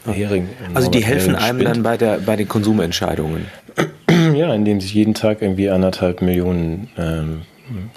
ja. 0.06 0.12
Hering. 0.12 0.48
Also 0.74 0.90
die 0.90 1.04
helfen 1.04 1.34
Hering 1.36 1.58
einem 1.58 1.64
dann 1.64 1.82
bei, 1.82 1.96
der, 1.96 2.18
bei 2.18 2.36
den 2.36 2.48
Konsumentscheidungen. 2.48 3.46
Ja, 4.34 4.52
indem 4.52 4.80
sie 4.80 4.88
jeden 4.88 5.14
Tag 5.14 5.42
irgendwie 5.42 5.70
anderthalb 5.70 6.22
Millionen 6.22 6.90
ähm, 6.98 7.42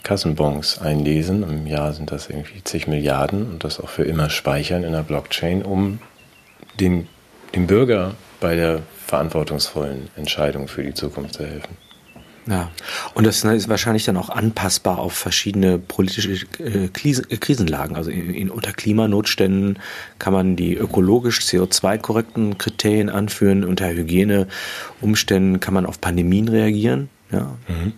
Kassenbons 0.03 0.79
einlesen. 0.79 1.43
Im 1.43 1.67
Jahr 1.67 1.93
sind 1.93 2.11
das 2.11 2.29
irgendwie 2.29 2.63
zig 2.63 2.87
Milliarden 2.87 3.49
und 3.51 3.63
das 3.63 3.79
auch 3.79 3.89
für 3.89 4.03
immer 4.03 4.29
speichern 4.29 4.83
in 4.83 4.91
der 4.91 5.03
Blockchain, 5.03 5.61
um 5.61 5.99
den, 6.79 7.07
dem 7.55 7.67
Bürger 7.67 8.15
bei 8.39 8.55
der 8.55 8.81
verantwortungsvollen 9.05 10.09
Entscheidung 10.15 10.67
für 10.67 10.83
die 10.83 10.93
Zukunft 10.93 11.35
zu 11.35 11.45
helfen. 11.45 11.77
Ja, 12.47 12.71
und 13.13 13.27
das 13.27 13.43
ist 13.43 13.69
wahrscheinlich 13.69 14.05
dann 14.05 14.17
auch 14.17 14.29
anpassbar 14.29 14.97
auf 14.97 15.13
verschiedene 15.13 15.77
politische 15.77 16.45
äh, 16.59 16.85
äh, 16.85 16.87
Krisenlagen. 16.89 17.95
Also 17.95 18.09
in, 18.09 18.33
in, 18.33 18.49
unter 18.49 18.73
Klimanotständen 18.73 19.77
kann 20.17 20.33
man 20.33 20.55
die 20.55 20.75
ökologisch 20.75 21.41
CO2-korrekten 21.41 22.57
Kriterien 22.57 23.09
anführen. 23.09 23.63
Unter 23.63 23.89
Hygieneumständen 23.89 25.59
kann 25.59 25.73
man 25.73 25.85
auf 25.85 26.01
Pandemien 26.01 26.47
reagieren. 26.47 27.09
Ja. 27.31 27.57
Mhm. 27.67 27.93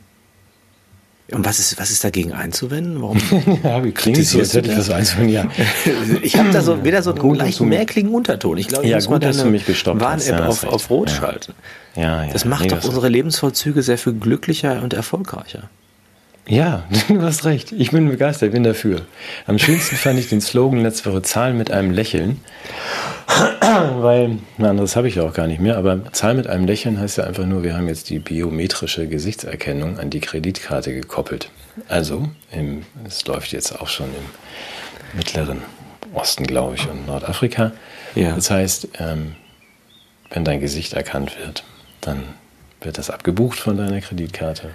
Und 1.31 1.45
was 1.45 1.57
ist, 1.57 1.79
was 1.79 1.89
ist 1.89 2.03
dagegen 2.03 2.33
einzuwenden? 2.33 3.01
Warum? 3.01 3.17
ja, 3.63 3.83
wie 3.83 3.91
klingt 3.91 4.17
es 4.17 4.31
so, 4.31 4.39
als 4.39 4.53
hätte 4.53 4.69
ich 4.69 4.75
das 4.75 4.89
einzuwenden? 4.89 5.33
Ja. 5.33 5.45
ich 6.21 6.37
habe 6.37 6.51
da 6.51 6.61
so 6.61 6.83
wieder 6.83 7.01
so 7.01 7.13
einen 7.13 7.35
leichten 7.35 7.69
merkligen 7.69 8.09
Unterton. 8.09 8.57
Ich 8.57 8.67
glaube, 8.67 8.85
ja, 8.85 8.97
muss 8.97 9.07
gut, 9.07 9.21
man 9.21 9.39
eine 9.39 10.01
Warn-App 10.01 10.27
ja, 10.27 10.45
auf, 10.45 10.65
auf 10.65 10.89
Rot 10.89 11.09
ja. 11.09 11.15
schalten. 11.15 11.53
Ja, 11.95 12.25
ja. 12.25 12.33
Das 12.33 12.43
macht 12.43 12.63
nee, 12.63 12.67
doch 12.67 12.83
unsere 12.83 13.07
Lebensvollzüge 13.07 13.81
sehr 13.83 13.97
viel 13.97 14.13
glücklicher 14.13 14.83
und 14.83 14.93
erfolgreicher. 14.93 15.69
Ja, 16.45 16.83
du 17.07 17.21
hast 17.21 17.45
recht. 17.45 17.71
Ich 17.71 17.91
bin 17.91 18.09
begeistert, 18.09 18.51
bin 18.51 18.63
dafür. 18.63 19.05
Am 19.47 19.57
schönsten 19.57 19.95
fand 19.95 20.19
ich 20.19 20.29
den 20.29 20.41
Slogan 20.41 20.81
letzte 20.81 21.11
Woche 21.11 21.21
Zahlen 21.21 21.57
mit 21.57 21.71
einem 21.71 21.91
Lächeln. 21.91 22.41
Weil, 23.61 24.37
ein 24.57 24.65
anderes 24.65 24.95
habe 24.95 25.07
ich 25.07 25.15
ja 25.15 25.23
auch 25.23 25.33
gar 25.33 25.47
nicht 25.47 25.61
mehr, 25.61 25.77
aber 25.77 26.11
Zahl 26.11 26.33
mit 26.33 26.47
einem 26.47 26.65
Lächeln 26.65 26.99
heißt 26.99 27.17
ja 27.17 27.23
einfach 27.23 27.45
nur, 27.45 27.63
wir 27.63 27.75
haben 27.75 27.87
jetzt 27.87 28.09
die 28.09 28.19
biometrische 28.19 29.07
Gesichtserkennung 29.07 29.97
an 29.99 30.09
die 30.09 30.19
Kreditkarte 30.19 30.93
gekoppelt. 30.93 31.49
Also, 31.87 32.29
es 33.05 33.25
läuft 33.25 33.53
jetzt 33.53 33.79
auch 33.79 33.87
schon 33.87 34.07
im 34.07 35.17
mittleren 35.17 35.61
Osten, 36.13 36.45
glaube 36.45 36.75
ich, 36.75 36.87
und 36.87 37.07
Nordafrika. 37.07 37.71
Ja. 38.15 38.35
Das 38.35 38.51
heißt, 38.51 38.89
ähm, 38.99 39.35
wenn 40.29 40.43
dein 40.43 40.59
Gesicht 40.59 40.93
erkannt 40.93 41.37
wird, 41.39 41.63
dann 42.01 42.23
wird 42.81 42.97
das 42.97 43.09
abgebucht 43.09 43.57
von 43.57 43.77
deiner 43.77 44.01
Kreditkarte. 44.01 44.71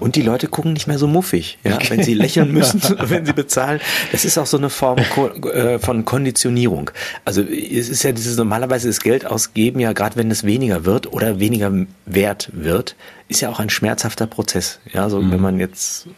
Und 0.00 0.16
die 0.16 0.22
Leute 0.22 0.48
gucken 0.48 0.72
nicht 0.72 0.86
mehr 0.86 0.98
so 0.98 1.06
muffig, 1.06 1.58
ja, 1.64 1.78
wenn 1.88 2.02
sie 2.02 2.14
lächeln 2.14 2.52
müssen, 2.52 2.82
wenn 2.98 3.24
sie 3.24 3.32
bezahlen. 3.32 3.80
Das 4.12 4.24
ist 4.24 4.36
auch 4.36 4.46
so 4.46 4.56
eine 4.56 4.70
Form 4.70 4.98
äh, 4.98 5.78
von 5.78 6.04
Konditionierung. 6.04 6.90
Also 7.24 7.42
es 7.42 7.88
ist 7.88 8.02
ja 8.02 8.12
dieses 8.12 8.36
normalerweise 8.36 8.88
das 8.88 9.00
Geld 9.00 9.26
ausgeben, 9.26 9.80
ja, 9.80 9.92
gerade 9.92 10.16
wenn 10.16 10.30
es 10.30 10.44
weniger 10.44 10.84
wird 10.84 11.12
oder 11.12 11.38
weniger 11.38 11.72
wert 12.06 12.50
wird, 12.52 12.96
ist 13.28 13.40
ja 13.40 13.48
auch 13.48 13.60
ein 13.60 13.70
schmerzhafter 13.70 14.26
Prozess. 14.26 14.80
Ja, 14.92 15.08
so 15.08 15.20
mhm. 15.20 15.32
wenn 15.32 15.40
man 15.40 15.60
jetzt 15.60 16.08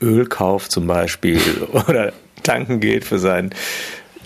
Öl 0.00 0.26
kauft 0.26 0.70
zum 0.70 0.86
Beispiel 0.86 1.40
oder 1.88 2.12
tanken 2.42 2.80
geht 2.80 3.04
für 3.04 3.18
sein 3.18 3.50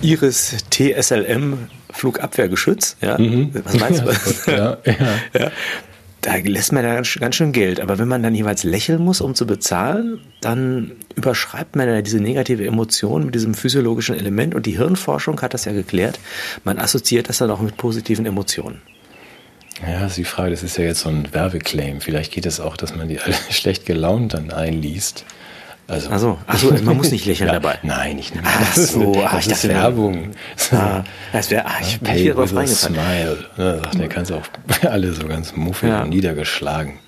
Iris 0.02 0.56
TSLM 0.70 1.68
Flugabwehrgeschütz, 1.92 2.96
ja. 3.00 3.18
Mhm. 3.18 3.50
Was 3.64 3.78
meinst 3.78 4.02
du? 4.02 4.50
Ja, 4.50 4.78
ja. 4.84 4.94
ja 5.38 5.50
da 6.20 6.36
lässt 6.36 6.72
man 6.72 6.84
ja 6.84 7.00
ganz, 7.00 7.36
schön 7.36 7.52
Geld. 7.52 7.80
Aber 7.80 7.98
wenn 7.98 8.08
man 8.08 8.22
dann 8.22 8.34
jeweils 8.34 8.64
lächeln 8.64 9.02
muss, 9.02 9.20
um 9.20 9.34
zu 9.34 9.46
bezahlen, 9.46 10.20
dann 10.40 10.92
überschreibt 11.14 11.76
man 11.76 11.88
ja 11.88 12.02
diese 12.02 12.20
negative 12.20 12.66
Emotion 12.66 13.24
mit 13.24 13.34
diesem 13.34 13.54
physiologischen 13.54 14.16
Element. 14.16 14.54
Und 14.54 14.66
die 14.66 14.76
Hirnforschung 14.76 15.40
hat 15.40 15.54
das 15.54 15.64
ja 15.64 15.72
geklärt. 15.72 16.18
Man 16.64 16.78
assoziiert 16.78 17.28
das 17.28 17.38
dann 17.38 17.50
auch 17.50 17.60
mit 17.60 17.76
positiven 17.76 18.26
Emotionen. 18.26 18.82
Ja, 19.86 20.00
das 20.00 20.12
ist 20.12 20.18
die 20.18 20.24
Frage, 20.24 20.50
das 20.50 20.62
ist 20.62 20.76
ja 20.76 20.84
jetzt 20.84 21.00
so 21.00 21.08
ein 21.08 21.32
Werbeclaim. 21.32 22.00
Vielleicht 22.00 22.32
geht 22.32 22.44
es 22.44 22.60
auch, 22.60 22.76
dass 22.76 22.94
man 22.94 23.08
die 23.08 23.18
alle 23.18 23.34
schlecht 23.50 23.86
gelaunt 23.86 24.34
dann 24.34 24.50
einliest. 24.50 25.24
Also, 25.90 26.08
also, 26.10 26.38
also 26.46 26.72
man 26.84 26.96
muss 26.96 27.10
nicht 27.10 27.26
lächeln 27.26 27.48
ja, 27.48 27.54
dabei. 27.54 27.78
Nein, 27.82 28.16
ich 28.16 28.32
nehme 28.32 28.46
Ach 28.46 28.74
das. 28.76 28.92
so, 28.92 29.12
das, 29.12 29.48
das 29.48 29.64
ist 29.64 29.68
Werbung. 29.68 30.30
Ah, 30.70 31.02
das 31.32 31.50
wäre, 31.50 31.66
ah, 31.66 31.80
ich 31.80 31.98
bin 31.98 32.12
hier 32.12 32.34
drauf 32.34 32.54
reingefallen. 32.54 32.94
Smile. 32.94 33.44
Ja, 33.56 33.76
der 33.98 34.08
kann 34.08 34.22
es 34.22 34.30
auch 34.30 34.44
alle 34.88 35.12
so 35.12 35.26
ganz 35.26 35.56
muffig 35.56 35.88
ja. 35.88 36.02
und 36.02 36.10
niedergeschlagen 36.10 37.00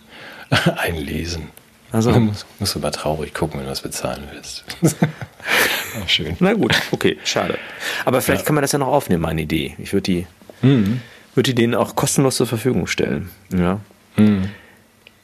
einlesen. 0.78 1.48
Also 1.92 2.10
du 2.10 2.20
musst, 2.20 2.46
musst 2.58 2.74
aber 2.74 2.90
traurig 2.90 3.34
gucken, 3.34 3.60
wenn 3.60 3.66
du 3.66 3.70
was 3.70 3.82
bezahlen 3.82 4.24
willst. 4.32 4.64
Ach, 6.02 6.08
schön. 6.08 6.36
Na 6.40 6.54
gut, 6.54 6.74
okay, 6.90 7.18
schade. 7.22 7.58
Aber 8.04 8.20
vielleicht 8.20 8.42
ja. 8.42 8.46
kann 8.46 8.56
man 8.56 8.62
das 8.62 8.72
ja 8.72 8.80
noch 8.80 8.88
aufnehmen, 8.88 9.22
meine 9.22 9.42
Idee. 9.42 9.76
Ich 9.78 9.92
würde 9.92 10.02
die, 10.02 10.26
mhm. 10.62 11.02
würde 11.34 11.50
die 11.50 11.54
denen 11.54 11.76
auch 11.76 11.94
kostenlos 11.94 12.36
zur 12.36 12.48
Verfügung 12.48 12.88
stellen. 12.88 13.30
Ja. 13.54 13.78
Mhm. 14.16 14.50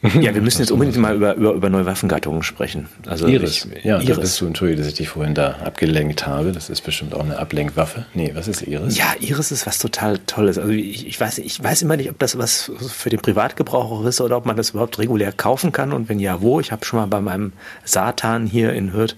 Ja, 0.21 0.33
wir 0.33 0.43
müssen 0.43 0.61
jetzt 0.61 0.71
unbedingt 0.71 0.97
mal 0.97 1.17
über, 1.17 1.35
über, 1.35 1.53
über 1.53 1.71
neue 1.71 1.85
Waffengattungen 1.85 2.45
sprechen. 2.45 2.89
Also 3.07 3.27
Iris. 3.27 3.67
Ich, 3.75 3.85
ja, 3.85 3.97
Iris. 3.97 4.15
da 4.15 4.21
bist 4.21 4.41
du, 4.41 4.47
entschuldige, 4.47 4.79
dass 4.79 4.89
ich 4.89 4.95
dich 4.95 5.09
vorhin 5.09 5.35
da 5.35 5.57
abgelenkt 5.65 6.25
habe. 6.25 6.53
Das 6.53 6.71
ist 6.71 6.83
bestimmt 6.83 7.15
auch 7.15 7.25
eine 7.25 7.39
Ablenkwaffe. 7.39 8.07
Nee, 8.15 8.31
was 8.35 8.47
ist 8.47 8.63
Iris? 8.63 8.97
Ja, 8.97 9.15
Iris 9.19 9.51
ist 9.51 9.67
was 9.67 9.79
total 9.79 10.19
Tolles. 10.19 10.57
Also 10.59 10.71
ich, 10.71 11.07
ich, 11.07 11.21
weiß, 11.21 11.39
ich 11.39 11.63
weiß 11.63 11.83
immer 11.83 11.97
nicht, 11.97 12.11
ob 12.11 12.19
das 12.21 12.39
was 12.39 12.71
für 12.89 13.11
den 13.11 13.21
Privatgebrauch 13.21 14.05
ist 14.05 14.21
oder 14.21 14.37
ob 14.37 14.47
man 14.47 14.57
das 14.57 14.71
überhaupt 14.71 14.99
regulär 14.99 15.33
kaufen 15.33 15.73
kann 15.73 15.93
und 15.93 16.09
wenn 16.09 16.21
ja, 16.21 16.41
wo. 16.41 16.61
Ich 16.61 16.71
habe 16.71 16.85
schon 16.85 17.01
mal 17.01 17.07
bei 17.07 17.21
meinem 17.21 17.53
Satan 17.85 18.47
hier 18.47 18.73
in 18.75 18.93
Hürth 18.93 19.17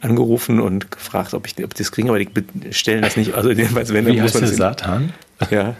angerufen 0.00 0.58
und 0.58 0.90
gefragt, 0.90 1.34
ob 1.34 1.46
ich 1.46 1.62
ob 1.62 1.74
die 1.74 1.82
das 1.82 1.92
kriegen, 1.92 2.08
aber 2.08 2.18
die 2.18 2.28
stellen 2.70 3.02
das 3.02 3.18
nicht. 3.18 3.34
Also 3.34 3.50
jedenfalls, 3.50 3.92
wenn 3.92 4.06
Wie 4.06 4.16
man 4.16 4.26
das 4.26 4.56
Satan? 4.56 5.12
Ja. 5.50 5.76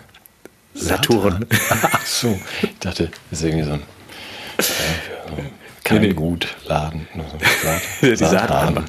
Saturn. 0.74 1.46
Ach 1.70 2.04
so, 2.04 2.38
ich 2.62 2.78
dachte, 2.80 3.10
das 3.30 3.40
ist 3.40 3.44
irgendwie 3.46 3.64
so 3.64 3.72
ein 3.74 3.82
kein 5.84 6.00
nee, 6.00 6.08
nee. 6.08 6.14
Gutladen. 6.14 7.06
So 8.00 8.06
die 8.08 8.16
Saathaber. 8.16 8.84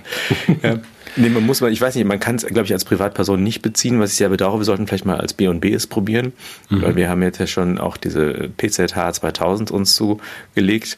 ja. 0.64 0.80
Nee, 1.18 1.30
man 1.30 1.46
muss 1.46 1.62
mal, 1.62 1.72
ich 1.72 1.80
weiß 1.80 1.96
nicht, 1.96 2.06
man 2.06 2.20
kann 2.20 2.36
es, 2.36 2.46
glaube 2.46 2.66
ich, 2.66 2.74
als 2.74 2.84
Privatperson 2.84 3.42
nicht 3.42 3.62
beziehen, 3.62 4.00
was 4.00 4.12
ich 4.12 4.18
sehr 4.18 4.30
bedauere. 4.30 4.60
Wir 4.60 4.66
sollten 4.66 4.86
vielleicht 4.86 5.06
mal 5.06 5.18
als 5.18 5.34
B&B 5.34 5.74
es 5.74 5.88
probieren, 5.88 6.34
mhm. 6.70 6.82
weil 6.82 6.96
wir 6.98 7.10
haben 7.10 7.24
jetzt 7.24 7.38
ja 7.40 7.48
schon 7.48 7.78
auch 7.78 7.96
diese 7.96 8.50
PZH 8.58 9.14
2000 9.14 9.72
uns 9.72 9.96
zugelegt 9.96 10.98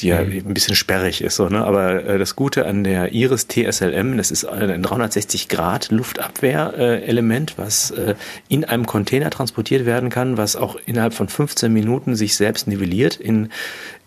die 0.00 0.08
ja 0.08 0.22
mhm. 0.22 0.42
ein 0.46 0.54
bisschen 0.54 0.74
sperrig 0.74 1.22
ist. 1.22 1.36
So, 1.36 1.48
ne? 1.48 1.64
Aber 1.64 2.04
äh, 2.04 2.18
das 2.18 2.36
Gute 2.36 2.66
an 2.66 2.84
der 2.84 3.12
Iris 3.12 3.48
TSLM, 3.48 4.16
das 4.16 4.30
ist 4.30 4.44
ein 4.44 4.82
360 4.82 5.48
Grad 5.48 5.90
Luftabwehrelement, 5.90 7.52
äh, 7.52 7.54
was 7.56 7.90
äh, 7.90 8.14
in 8.48 8.64
einem 8.64 8.86
Container 8.86 9.30
transportiert 9.30 9.86
werden 9.86 10.10
kann, 10.10 10.36
was 10.36 10.56
auch 10.56 10.76
innerhalb 10.86 11.14
von 11.14 11.28
15 11.28 11.72
Minuten 11.72 12.16
sich 12.16 12.36
selbst 12.36 12.68
nivelliert. 12.68 13.16
In, 13.16 13.50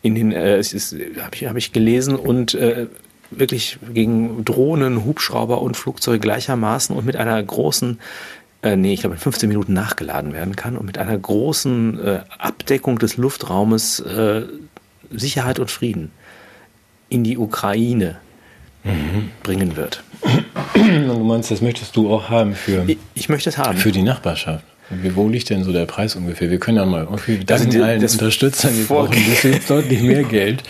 in 0.02 0.16
den, 0.16 0.32
äh, 0.32 0.64
habe 0.64 1.36
ich, 1.36 1.46
hab 1.46 1.58
ich 1.58 1.74
gelesen 1.74 2.16
und 2.16 2.54
äh, 2.54 2.88
wirklich 3.30 3.80
gegen 3.94 4.44
Drohnen, 4.44 5.06
Hubschrauber 5.06 5.62
und 5.62 5.78
Flugzeuge 5.78 6.20
gleichermaßen 6.20 6.96
und 6.96 7.06
mit 7.06 7.16
einer 7.16 7.42
großen 7.42 8.00
äh, 8.64 8.76
nee, 8.76 8.94
ich 8.94 9.00
glaube 9.02 9.16
in 9.16 9.22
15 9.22 9.50
Minuten 9.50 9.74
nachgeladen 9.74 10.34
werden 10.34 10.56
kann 10.56 10.78
und 10.78 10.86
mit 10.86 10.98
einer 10.98 11.18
großen 11.18 12.00
äh, 12.00 12.20
Abdeckung 12.38 13.00
des 13.00 13.18
Luftraumes 13.18 14.00
äh, 14.02 14.44
Sicherheit 15.12 15.60
und 15.60 15.72
Frieden 15.72 16.12
in 17.10 17.24
die 17.24 17.38
Ukraine 17.38 18.18
mhm. 18.84 19.30
bringen 19.44 19.76
wird. 19.76 20.04
Und 20.76 21.08
du 21.08 21.24
meinst, 21.24 21.52
das 21.52 21.62
möchtest 21.62 21.96
du 21.96 22.12
auch 22.14 22.30
haben 22.30 22.56
für. 22.56 22.84
Ich, 22.88 22.98
ich 23.14 23.30
möchte 23.30 23.50
es 23.50 23.58
haben. 23.58 23.78
Für 23.78 23.92
die 23.92 24.02
Nachbarschaft. 24.02 24.66
Wo 25.14 25.30
liegt 25.30 25.50
denn 25.50 25.64
so 25.64 25.72
der 25.72 25.86
Preis 25.86 26.16
ungefähr? 26.16 26.52
Wir 26.52 26.60
können 26.60 26.78
ja 26.78 26.86
mal 26.86 27.04
irgendwie 27.04 27.46
danken 27.46 27.68
also 27.68 27.84
allen 27.84 28.04
Unterstützern, 28.04 28.78
wir 28.78 28.86
brauchen 28.86 29.14
jetzt 29.44 29.70
deutlich 29.70 30.02
mehr 30.02 30.24
Geld. 30.30 30.64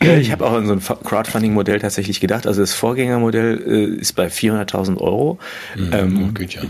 Ich 0.00 0.32
habe 0.32 0.46
auch 0.46 0.52
an 0.52 0.66
so 0.66 0.72
ein 0.72 0.80
Crowdfunding-Modell 0.80 1.78
tatsächlich 1.78 2.20
gedacht. 2.20 2.46
Also 2.46 2.62
das 2.62 2.72
Vorgängermodell 2.72 3.62
äh, 3.66 4.00
ist 4.00 4.14
bei 4.14 4.28
400.000 4.28 4.96
Euro. 4.98 5.38
Mhm, 5.76 5.90
ähm, 5.92 6.34
gut, 6.34 6.54
ja. 6.54 6.62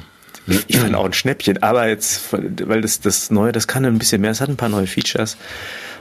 Ich 0.47 0.79
fand 0.79 0.95
auch 0.95 1.05
ein 1.05 1.13
Schnäppchen, 1.13 1.63
aber 1.63 1.89
jetzt, 1.89 2.33
weil 2.33 2.81
das, 2.81 3.01
das 3.01 3.31
Neue, 3.31 3.53
das 3.53 3.69
kann 3.69 3.85
ein 3.85 3.99
bisschen 3.99 4.21
mehr, 4.21 4.31
es 4.31 4.41
hat 4.41 4.49
ein 4.49 4.57
paar 4.57 4.69
neue 4.69 4.87
Features 4.87 5.37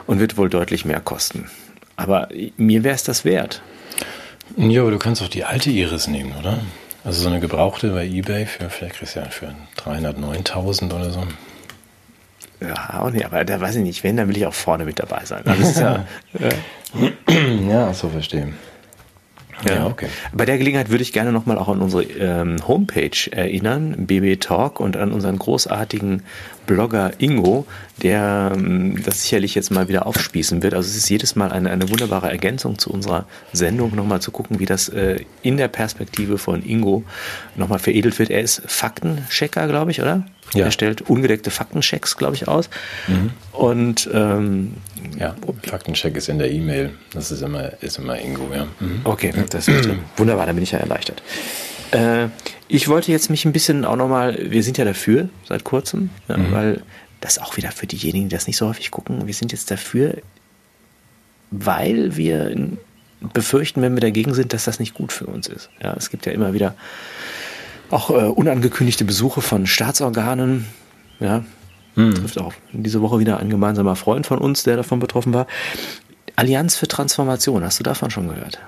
und 0.07 0.19
wird 0.19 0.37
wohl 0.37 0.49
deutlich 0.49 0.85
mehr 0.85 0.99
kosten. 0.99 1.49
Aber 1.95 2.29
mir 2.57 2.83
wäre 2.83 2.95
es 2.95 3.03
das 3.03 3.23
wert. 3.23 3.61
Ja, 4.57 4.81
aber 4.81 4.91
du 4.91 4.97
kannst 4.97 5.21
auch 5.21 5.27
die 5.27 5.43
alte 5.43 5.69
Iris 5.69 6.07
nehmen, 6.07 6.33
oder? 6.39 6.59
Also 7.03 7.23
so 7.23 7.29
eine 7.29 7.39
gebrauchte 7.39 7.91
bei 7.91 8.05
Ebay 8.05 8.45
für, 8.45 8.69
vielleicht 8.69 8.95
kriegst 8.95 9.15
du 9.15 9.19
ja 9.19 9.25
für 9.29 9.53
309.000 9.77 10.93
oder 10.93 11.11
so. 11.11 11.23
Ja, 12.59 12.99
auch 13.01 13.09
nicht, 13.09 13.25
aber 13.25 13.43
da 13.43 13.59
weiß 13.59 13.77
ich 13.77 13.83
nicht, 13.83 14.03
wenn, 14.03 14.17
dann 14.17 14.27
will 14.27 14.37
ich 14.37 14.45
auch 14.45 14.53
vorne 14.53 14.85
mit 14.85 14.99
dabei 14.99 15.25
sein. 15.25 15.43
Also 15.45 15.81
ja, 15.81 16.05
ja, 17.67 17.93
so 17.93 18.09
verstehen. 18.09 18.55
Ja, 19.65 19.75
ja, 19.75 19.85
okay. 19.87 20.07
Bei 20.33 20.45
der 20.45 20.57
Gelegenheit 20.57 20.89
würde 20.89 21.03
ich 21.03 21.13
gerne 21.13 21.31
nochmal 21.31 21.57
auch 21.57 21.67
an 21.67 21.79
unsere 21.79 22.03
ähm, 22.03 22.67
Homepage 22.67 23.31
erinnern, 23.31 24.07
BB 24.07 24.39
Talk, 24.39 24.79
und 24.79 24.97
an 24.97 25.11
unseren 25.11 25.37
großartigen 25.37 26.23
Blogger 26.67 27.11
Ingo, 27.17 27.65
der 28.01 28.53
ähm, 28.55 29.01
das 29.03 29.23
sicherlich 29.23 29.55
jetzt 29.55 29.71
mal 29.71 29.87
wieder 29.87 30.05
aufspießen 30.05 30.63
wird. 30.63 30.73
Also 30.73 30.89
es 30.89 30.95
ist 30.95 31.09
jedes 31.09 31.35
Mal 31.35 31.51
eine, 31.51 31.69
eine 31.69 31.89
wunderbare 31.89 32.29
Ergänzung 32.29 32.77
zu 32.77 32.91
unserer 32.91 33.25
Sendung, 33.51 33.95
nochmal 33.95 34.21
zu 34.21 34.31
gucken, 34.31 34.59
wie 34.59 34.65
das 34.65 34.89
äh, 34.89 35.25
in 35.41 35.57
der 35.57 35.67
Perspektive 35.67 36.37
von 36.37 36.63
Ingo 36.63 37.03
nochmal 37.55 37.79
veredelt 37.79 38.19
wird. 38.19 38.29
Er 38.29 38.41
ist 38.41 38.61
Faktenchecker, 38.65 39.67
glaube 39.67 39.91
ich, 39.91 40.01
oder? 40.01 40.25
Ja. 40.53 40.65
Er 40.65 40.71
stellt 40.71 41.01
ungedeckte 41.01 41.49
Faktenchecks, 41.49 42.17
glaube 42.17 42.35
ich, 42.35 42.47
aus. 42.47 42.69
Mhm. 43.07 43.31
Und 43.53 44.09
ähm, 44.13 44.73
ja, 45.17 45.35
Faktencheck 45.63 46.15
ist 46.17 46.29
in 46.29 46.39
der 46.39 46.51
E-Mail. 46.51 46.91
Das 47.13 47.31
ist 47.31 47.41
immer, 47.41 47.71
ist 47.81 47.97
immer 47.99 48.19
Ingo, 48.19 48.49
ja. 48.53 48.67
Mhm. 48.79 49.01
Okay, 49.03 49.31
das 49.53 49.67
ist 49.67 49.89
wunderbar, 50.17 50.45
da 50.45 50.53
bin 50.53 50.63
ich 50.63 50.71
ja 50.71 50.79
erleichtert. 50.79 51.21
Äh, 51.91 52.27
ich 52.67 52.87
wollte 52.87 53.11
jetzt 53.11 53.29
mich 53.29 53.45
ein 53.45 53.51
bisschen 53.51 53.85
auch 53.85 53.95
nochmal, 53.95 54.37
wir 54.51 54.63
sind 54.63 54.77
ja 54.77 54.85
dafür 54.85 55.29
seit 55.47 55.63
kurzem, 55.63 56.09
ja, 56.27 56.37
mhm. 56.37 56.51
weil 56.51 56.81
das 57.19 57.37
auch 57.37 57.57
wieder 57.57 57.71
für 57.71 57.87
diejenigen, 57.87 58.29
die 58.29 58.35
das 58.35 58.47
nicht 58.47 58.57
so 58.57 58.67
häufig 58.67 58.91
gucken, 58.91 59.27
wir 59.27 59.33
sind 59.33 59.51
jetzt 59.51 59.69
dafür, 59.69 60.15
weil 61.51 62.15
wir 62.15 62.55
befürchten, 63.33 63.81
wenn 63.81 63.93
wir 63.93 64.01
dagegen 64.01 64.33
sind, 64.33 64.53
dass 64.53 64.65
das 64.65 64.79
nicht 64.79 64.93
gut 64.93 65.11
für 65.11 65.27
uns 65.27 65.47
ist. 65.47 65.69
Ja, 65.81 65.93
es 65.93 66.09
gibt 66.09 66.25
ja 66.25 66.31
immer 66.31 66.53
wieder 66.53 66.75
auch 67.91 68.09
äh, 68.09 68.13
unangekündigte 68.13 69.05
Besuche 69.05 69.41
von 69.41 69.67
Staatsorganen. 69.67 70.65
Ja, 71.19 71.43
mhm. 71.95 72.15
trifft 72.15 72.39
auch 72.39 72.53
diese 72.71 73.01
Woche 73.01 73.19
wieder 73.19 73.39
ein 73.39 73.49
gemeinsamer 73.49 73.95
Freund 73.95 74.25
von 74.25 74.39
uns, 74.39 74.63
der 74.63 74.77
davon 74.77 74.99
betroffen 74.99 75.33
war. 75.33 75.45
Allianz 76.35 76.75
für 76.75 76.87
Transformation, 76.87 77.63
hast 77.63 77.79
du 77.79 77.83
davon 77.83 78.09
schon 78.09 78.29
gehört? 78.29 78.59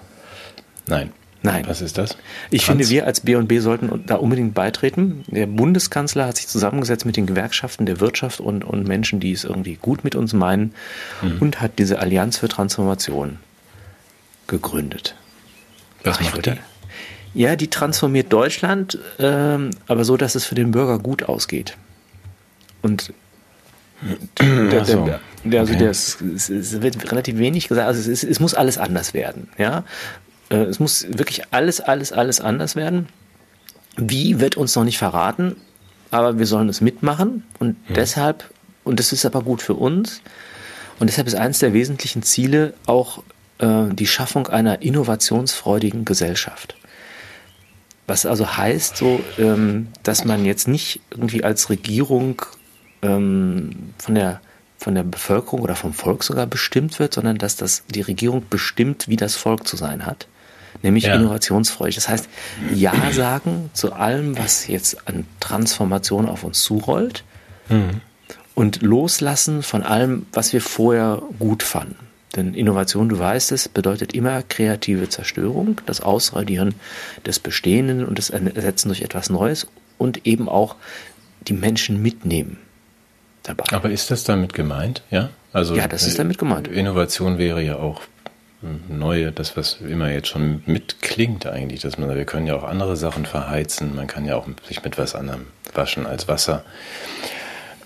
Nein. 0.87 1.11
Nein. 1.45 1.65
Was 1.67 1.81
ist 1.81 1.97
das? 1.97 2.17
Ich 2.51 2.65
Trans 2.65 2.77
finde, 2.77 2.89
wir 2.89 3.05
als 3.05 3.19
B&B 3.19 3.59
sollten 3.59 4.05
da 4.05 4.15
unbedingt 4.15 4.53
beitreten. 4.53 5.25
Der 5.27 5.45
Bundeskanzler 5.45 6.25
hat 6.27 6.37
sich 6.37 6.47
zusammengesetzt 6.47 7.05
mit 7.05 7.17
den 7.17 7.25
Gewerkschaften 7.25 7.85
der 7.85 7.99
Wirtschaft 7.99 8.39
und, 8.39 8.63
und 8.63 8.87
Menschen, 8.87 9.19
die 9.19 9.33
es 9.33 9.43
irgendwie 9.43 9.75
gut 9.75 10.05
mit 10.05 10.15
uns 10.15 10.31
meinen 10.31 10.73
mhm. 11.21 11.39
und 11.39 11.61
hat 11.61 11.79
diese 11.79 11.99
Allianz 11.99 12.37
für 12.37 12.47
Transformation 12.47 13.39
gegründet. 14.47 15.15
Was 16.05 16.21
macht 16.21 16.45
die? 16.45 16.53
Ja, 17.33 17.55
die 17.55 17.69
transformiert 17.69 18.31
Deutschland, 18.31 18.97
ähm, 19.19 19.71
aber 19.87 20.05
so, 20.05 20.17
dass 20.17 20.35
es 20.35 20.45
für 20.45 20.55
den 20.55 20.71
Bürger 20.71 20.99
gut 20.99 21.23
ausgeht. 21.23 21.75
Und 22.81 23.11
der, 24.39 24.85
so. 24.85 25.05
der, 25.05 25.19
der, 25.43 25.61
also 25.61 25.73
okay. 25.73 25.85
das, 25.85 26.21
es 26.21 26.81
wird 26.81 27.11
relativ 27.11 27.37
wenig 27.37 27.67
gesagt. 27.67 27.87
Also 27.87 28.11
es, 28.11 28.23
es 28.23 28.39
muss 28.39 28.53
alles 28.53 28.77
anders 28.77 29.13
werden. 29.13 29.49
Ja, 29.57 29.83
äh, 30.53 30.63
es 30.65 30.79
muss 30.79 31.05
wirklich 31.09 31.41
alles, 31.51 31.81
alles, 31.81 32.11
alles 32.11 32.39
anders 32.39 32.75
werden. 32.75 33.07
Wie 33.97 34.39
wird 34.39 34.55
uns 34.55 34.75
noch 34.75 34.83
nicht 34.83 34.97
verraten, 34.97 35.55
aber 36.11 36.37
wir 36.37 36.45
sollen 36.45 36.69
es 36.69 36.79
mitmachen 36.79 37.43
und 37.59 37.75
hm. 37.87 37.95
deshalb, 37.95 38.49
und 38.83 38.99
das 38.99 39.11
ist 39.11 39.25
aber 39.25 39.41
gut 39.41 39.61
für 39.61 39.73
uns, 39.73 40.21
und 40.99 41.07
deshalb 41.07 41.27
ist 41.27 41.35
eines 41.35 41.59
der 41.59 41.73
wesentlichen 41.73 42.21
Ziele 42.21 42.75
auch 42.85 43.23
äh, 43.57 43.85
die 43.91 44.07
Schaffung 44.07 44.47
einer 44.47 44.83
innovationsfreudigen 44.83 46.05
Gesellschaft. 46.05 46.75
Was 48.05 48.25
also 48.25 48.57
heißt, 48.57 48.97
so, 48.97 49.21
ähm, 49.39 49.87
dass 50.03 50.23
man 50.23 50.45
jetzt 50.45 50.67
nicht 50.67 51.01
irgendwie 51.09 51.43
als 51.43 51.69
Regierung 51.69 52.41
ähm, 53.01 53.93
von 53.97 54.15
der 54.15 54.39
von 54.77 54.95
der 54.95 55.03
Bevölkerung 55.03 55.61
oder 55.61 55.77
vom 55.77 55.93
Volk 55.93 56.25
sogar 56.25 56.45
bestimmt 56.45 56.99
wird, 56.99 57.13
sondern 57.13 57.37
dass 57.37 57.55
das 57.55 57.83
die 57.87 58.01
Regierung 58.01 58.43
bestimmt, 58.49 59.07
wie 59.07 59.15
das 59.15 59.37
Volk 59.37 59.65
zu 59.65 59.77
sein 59.77 60.05
hat 60.05 60.27
nämlich 60.83 61.05
ja. 61.05 61.15
innovationsfreudig. 61.15 61.95
Das 61.95 62.07
heißt, 62.09 62.29
Ja 62.73 62.93
sagen 63.11 63.71
zu 63.73 63.93
allem, 63.93 64.37
was 64.37 64.67
jetzt 64.67 65.07
an 65.07 65.25
Transformation 65.39 66.27
auf 66.27 66.43
uns 66.43 66.61
zurollt 66.61 67.23
mhm. 67.69 68.01
und 68.53 68.83
loslassen 68.83 69.63
von 69.63 69.81
allem, 69.81 70.27
was 70.31 70.53
wir 70.53 70.61
vorher 70.61 71.21
gut 71.39 71.63
fanden. 71.63 71.95
Denn 72.35 72.55
Innovation, 72.55 73.09
du 73.09 73.19
weißt 73.19 73.51
es, 73.51 73.69
bedeutet 73.69 74.13
immer 74.13 74.41
kreative 74.41 75.07
Zerstörung, 75.07 75.81
das 75.85 76.01
Ausradieren 76.01 76.73
des 77.25 77.39
Bestehenden 77.39 78.05
und 78.05 78.17
das 78.17 78.31
Ersetzen 78.31 78.87
durch 78.89 79.01
etwas 79.01 79.29
Neues 79.29 79.67
und 79.99 80.25
eben 80.25 80.49
auch 80.49 80.75
die 81.47 81.53
Menschen 81.53 82.01
mitnehmen 82.01 82.57
dabei. 83.43 83.65
Aber 83.71 83.91
ist 83.91 84.09
das 84.09 84.23
damit 84.23 84.53
gemeint? 84.53 85.03
Ja, 85.11 85.29
also 85.51 85.75
ja, 85.75 85.87
das 85.87 86.07
ist 86.07 86.17
damit 86.17 86.39
gemeint. 86.39 86.67
Innovation 86.67 87.37
wäre 87.37 87.61
ja 87.61 87.75
auch 87.75 88.01
Neue, 88.87 89.31
das, 89.31 89.57
was 89.57 89.79
immer 89.81 90.09
jetzt 90.09 90.29
schon 90.29 90.63
mitklingt 90.65 91.45
eigentlich, 91.45 91.81
dass 91.81 91.97
man, 91.97 92.15
wir 92.15 92.25
können 92.25 92.47
ja 92.47 92.55
auch 92.55 92.63
andere 92.63 92.95
Sachen 92.95 93.25
verheizen, 93.25 93.95
man 93.95 94.07
kann 94.07 94.25
ja 94.25 94.37
auch 94.37 94.47
sich 94.67 94.83
mit 94.83 94.97
was 94.97 95.15
anderem 95.15 95.47
waschen 95.73 96.05
als 96.05 96.27
Wasser 96.29 96.63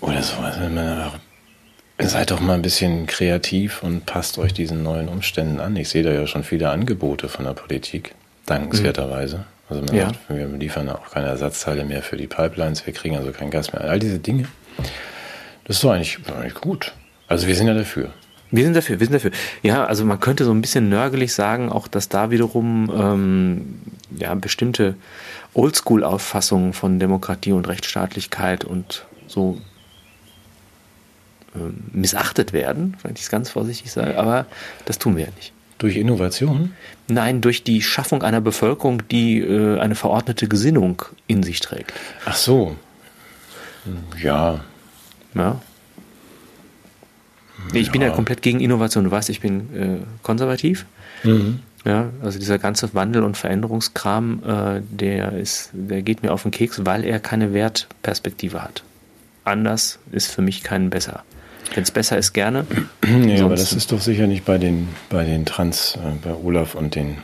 oder 0.00 0.22
so. 0.22 0.36
Also 0.36 2.10
seid 2.10 2.30
doch 2.30 2.40
mal 2.40 2.54
ein 2.54 2.62
bisschen 2.62 3.06
kreativ 3.06 3.82
und 3.82 4.06
passt 4.06 4.38
euch 4.38 4.52
diesen 4.54 4.84
neuen 4.84 5.08
Umständen 5.08 5.58
an. 5.58 5.74
Ich 5.74 5.88
sehe 5.88 6.04
da 6.04 6.12
ja 6.12 6.28
schon 6.28 6.44
viele 6.44 6.70
Angebote 6.70 7.28
von 7.28 7.44
der 7.44 7.54
Politik, 7.54 8.14
dankenswerterweise. 8.46 9.46
Also 9.68 9.82
man 9.82 9.96
ja. 9.96 10.06
sagt, 10.06 10.18
wir 10.28 10.46
liefern 10.46 10.88
auch 10.90 11.10
keine 11.10 11.26
Ersatzteile 11.26 11.84
mehr 11.84 12.02
für 12.02 12.16
die 12.16 12.28
Pipelines, 12.28 12.86
wir 12.86 12.94
kriegen 12.94 13.16
also 13.16 13.32
kein 13.32 13.50
Gas 13.50 13.72
mehr. 13.72 13.82
All 13.82 13.98
diese 13.98 14.20
Dinge, 14.20 14.46
das 15.64 15.76
ist 15.76 15.84
doch 15.84 15.90
eigentlich, 15.90 16.18
eigentlich 16.34 16.54
gut. 16.54 16.92
Also 17.26 17.48
wir 17.48 17.56
sind 17.56 17.66
ja 17.66 17.74
dafür. 17.74 18.10
Wir 18.50 18.64
sind 18.64 18.74
dafür, 18.74 18.98
wir 18.98 19.06
sind 19.06 19.14
dafür. 19.14 19.30
Ja, 19.62 19.84
also 19.84 20.04
man 20.04 20.20
könnte 20.20 20.44
so 20.44 20.52
ein 20.52 20.60
bisschen 20.60 20.88
nörgelig 20.88 21.34
sagen, 21.34 21.70
auch 21.70 21.88
dass 21.88 22.08
da 22.08 22.30
wiederum 22.30 22.90
ähm, 22.94 23.80
ja, 24.16 24.34
bestimmte 24.34 24.94
Oldschool-Auffassungen 25.54 26.72
von 26.72 26.98
Demokratie 26.98 27.52
und 27.52 27.68
Rechtsstaatlichkeit 27.68 28.64
und 28.64 29.06
so 29.26 29.60
äh, 31.54 31.58
missachtet 31.92 32.52
werden, 32.52 32.96
wenn 33.02 33.14
ich 33.14 33.22
es 33.22 33.30
ganz 33.30 33.50
vorsichtig 33.50 33.92
sage, 33.92 34.18
aber 34.18 34.46
das 34.84 34.98
tun 34.98 35.16
wir 35.16 35.24
ja 35.24 35.30
nicht. 35.36 35.52
Durch 35.78 35.96
Innovation? 35.96 36.74
Nein, 37.06 37.40
durch 37.40 37.62
die 37.62 37.82
Schaffung 37.82 38.22
einer 38.22 38.40
Bevölkerung, 38.40 39.06
die 39.08 39.38
äh, 39.38 39.78
eine 39.78 39.94
verordnete 39.94 40.48
Gesinnung 40.48 41.02
in 41.26 41.42
sich 41.42 41.60
trägt. 41.60 41.92
Ach 42.24 42.34
so. 42.34 42.76
Ja. 44.20 44.64
Ja. 45.34 45.60
Ich 47.72 47.86
ja. 47.86 47.92
bin 47.92 48.02
ja 48.02 48.10
komplett 48.10 48.42
gegen 48.42 48.60
Innovation. 48.60 49.04
Du 49.04 49.10
weißt, 49.10 49.28
ich 49.30 49.40
bin 49.40 49.74
äh, 49.74 49.96
konservativ. 50.22 50.86
Mhm. 51.24 51.60
Ja, 51.84 52.10
also 52.22 52.38
dieser 52.38 52.58
ganze 52.58 52.92
Wandel- 52.94 53.22
und 53.22 53.36
Veränderungskram, 53.36 54.42
äh, 54.44 54.82
der 54.90 55.32
ist, 55.32 55.70
der 55.72 56.02
geht 56.02 56.22
mir 56.22 56.32
auf 56.32 56.42
den 56.42 56.50
Keks, 56.50 56.84
weil 56.84 57.04
er 57.04 57.20
keine 57.20 57.54
Wertperspektive 57.54 58.62
hat. 58.62 58.82
Anders 59.44 59.98
ist 60.12 60.30
für 60.30 60.42
mich 60.42 60.62
kein 60.62 60.90
besser. 60.90 61.22
Wenn 61.74 61.82
es 61.82 61.90
besser 61.90 62.18
ist, 62.18 62.32
gerne. 62.32 62.66
Ja, 63.26 63.44
aber 63.44 63.56
das 63.56 63.72
ist 63.72 63.92
doch 63.92 64.00
sicher 64.00 64.26
nicht 64.26 64.44
bei 64.44 64.58
den, 64.58 64.88
bei 65.08 65.24
den 65.24 65.46
Trans, 65.46 65.96
äh, 65.96 66.16
bei 66.22 66.34
Olaf 66.34 66.74
und 66.74 66.94
den 66.94 67.18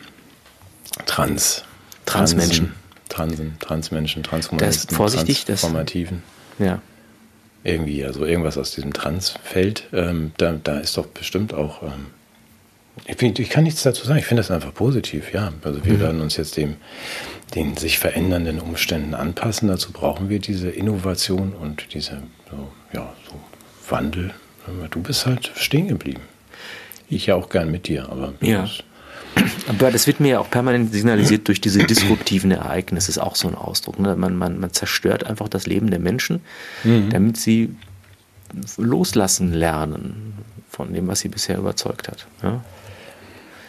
Trans. 1.07 1.65
Transmenschen. 2.07 2.73
Transen, 3.09 3.57
Transmenschen, 3.61 4.23
Transhumanisten, 4.23 4.89
das 4.89 4.97
vorsichtig, 4.97 5.45
Transformativen. 5.45 6.23
Das, 6.59 6.67
ja. 6.67 6.83
Irgendwie, 7.65 8.05
also 8.05 8.25
irgendwas 8.25 8.59
aus 8.59 8.73
diesem 8.73 8.93
Transfeld, 8.93 9.89
ähm, 9.93 10.33
da, 10.37 10.53
da 10.63 10.79
ist 10.79 10.97
doch 10.97 11.07
bestimmt 11.07 11.55
auch. 11.55 11.83
Ähm, 11.83 12.07
ich, 13.07 13.17
find, 13.17 13.39
ich, 13.39 13.49
kann 13.51 13.65
nichts 13.65 13.83
dazu 13.83 14.07
sagen, 14.07 14.19
ich 14.19 14.27
finde 14.27 14.43
das 14.43 14.51
einfach 14.51 14.73
positiv, 14.73 15.33
ja. 15.33 15.53
Also 15.63 15.85
wir 15.85 15.95
mhm. 15.95 16.01
werden 16.01 16.21
uns 16.21 16.37
jetzt 16.37 16.57
dem, 16.59 16.77
den 17.55 17.77
sich 17.77 17.99
verändernden 17.99 18.61
Umständen 18.61 19.15
anpassen. 19.15 19.69
Dazu 19.69 19.93
brauchen 19.93 20.29
wir 20.29 20.39
diese 20.39 20.71
Innovation 20.71 21.55
und 21.55 21.95
diese 21.95 22.23
so, 22.51 22.69
ja, 22.93 23.13
so 23.29 23.41
Wandel. 23.91 24.33
Du 24.91 25.03
bist 25.03 25.27
halt 25.27 25.51
stehen 25.57 25.89
geblieben. 25.89 26.23
Ich 27.09 27.27
ja 27.27 27.35
auch 27.35 27.49
gern 27.49 27.71
mit 27.71 27.89
dir, 27.89 28.09
aber. 28.09 28.35
Ja. 28.41 28.69
Aber 29.67 29.91
das 29.91 30.07
wird 30.07 30.21
mir 30.21 30.29
ja 30.29 30.41
auch 30.41 30.51
permanent 30.51 30.93
signalisiert 30.93 31.49
durch 31.49 31.61
diese 31.61 31.85
disruptiven 31.85 32.51
Ereignisse, 32.51 33.11
ist 33.11 33.19
auch 33.19 33.37
so 33.37 33.49
ein 33.49 33.55
Ausdruck. 33.55 33.99
Ne? 33.99 34.15
Man, 34.17 34.37
man, 34.37 34.61
man 34.61 34.73
zerstört 34.73 35.25
einfach 35.25 35.49
das 35.49 35.67
Leben 35.67 35.91
der 35.91 36.01
Menschen, 36.01 36.41
mhm. 36.85 37.11
damit 37.11 37.37
sie 37.37 37.75
loslassen 38.77 39.53
lernen 39.53 40.35
von 40.69 40.93
dem, 40.93 41.09
was 41.09 41.21
sie 41.21 41.29
bisher 41.29 41.59
überzeugt 41.59 42.09
hat. 42.09 42.27
Ja? 42.43 42.63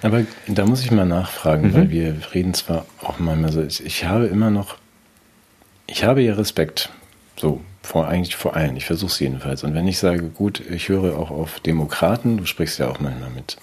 Aber 0.02 0.24
da 0.48 0.66
muss 0.66 0.82
ich 0.82 0.92
mal 0.92 1.06
nachfragen, 1.06 1.70
mhm. 1.70 1.74
weil 1.74 1.90
wir 1.90 2.16
reden 2.34 2.54
zwar 2.54 2.86
auch 3.02 3.18
manchmal 3.20 3.52
so, 3.52 3.62
ich 3.62 4.06
habe 4.06 4.26
immer 4.26 4.50
noch, 4.50 4.78
ich 5.88 6.04
habe 6.04 6.22
ja 6.22 6.34
Respekt, 6.34 6.90
so 7.38 7.62
vor 7.82 8.08
eigentlich 8.08 8.36
vor 8.36 8.56
allen. 8.56 8.76
Ich 8.76 8.86
versuche 8.86 9.12
es 9.12 9.20
jedenfalls. 9.20 9.64
Und 9.64 9.74
wenn 9.74 9.88
ich 9.88 10.00
sage, 10.00 10.24
gut, 10.24 10.60
ich 10.60 10.90
höre 10.90 11.18
auch 11.18 11.32
auf 11.32 11.60
Demokraten, 11.60 12.38
du 12.38 12.46
sprichst 12.46 12.80
ja 12.80 12.90
auch 12.90 13.00
manchmal 13.00 13.30
mit 13.30 13.58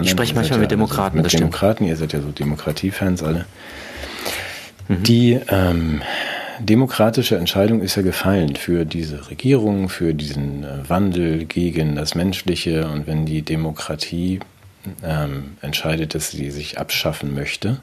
ich 0.00 0.10
spreche 0.10 0.34
manchmal 0.34 0.58
mit 0.58 0.70
Demokraten. 0.70 1.18
Also 1.18 1.36
mit 1.36 1.40
Demokraten, 1.40 1.84
ihr 1.84 1.96
seid 1.96 2.12
ja 2.12 2.20
so 2.20 2.30
Demokratiefans 2.30 3.22
alle. 3.22 3.46
Mhm. 4.88 5.02
Die 5.02 5.40
ähm, 5.48 6.02
demokratische 6.58 7.36
Entscheidung 7.36 7.82
ist 7.82 7.96
ja 7.96 8.02
gefallen 8.02 8.56
für 8.56 8.84
diese 8.84 9.28
Regierung, 9.30 9.88
für 9.88 10.14
diesen 10.14 10.64
äh, 10.64 10.88
Wandel 10.88 11.44
gegen 11.44 11.96
das 11.96 12.14
Menschliche. 12.14 12.88
Und 12.88 13.06
wenn 13.06 13.26
die 13.26 13.42
Demokratie 13.42 14.40
ähm, 15.02 15.56
entscheidet, 15.60 16.14
dass 16.14 16.30
sie 16.30 16.50
sich 16.50 16.78
abschaffen 16.78 17.34
möchte, 17.34 17.80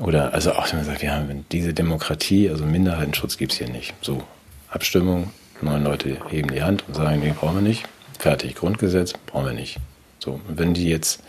oder 0.00 0.32
also 0.32 0.52
auch 0.52 0.70
wenn 0.70 0.78
man 0.78 0.86
sagt, 0.86 1.02
wir 1.02 1.12
haben 1.12 1.44
diese 1.50 1.74
Demokratie, 1.74 2.48
also 2.48 2.64
Minderheitenschutz 2.64 3.36
gibt 3.36 3.52
es 3.52 3.58
hier 3.58 3.68
nicht. 3.68 3.94
So, 4.00 4.22
Abstimmung, 4.70 5.30
neun 5.60 5.82
Leute 5.82 6.18
heben 6.30 6.50
die 6.52 6.62
Hand 6.62 6.84
und 6.86 6.94
sagen, 6.94 7.20
nee, 7.20 7.34
brauchen 7.38 7.56
wir 7.56 7.62
nicht. 7.62 7.84
Fertig, 8.18 8.54
Grundgesetz, 8.54 9.14
brauchen 9.26 9.46
wir 9.46 9.52
nicht. 9.52 9.78
So, 10.18 10.40
wenn 10.48 10.74
die 10.74 10.88
jetzt, 10.88 11.22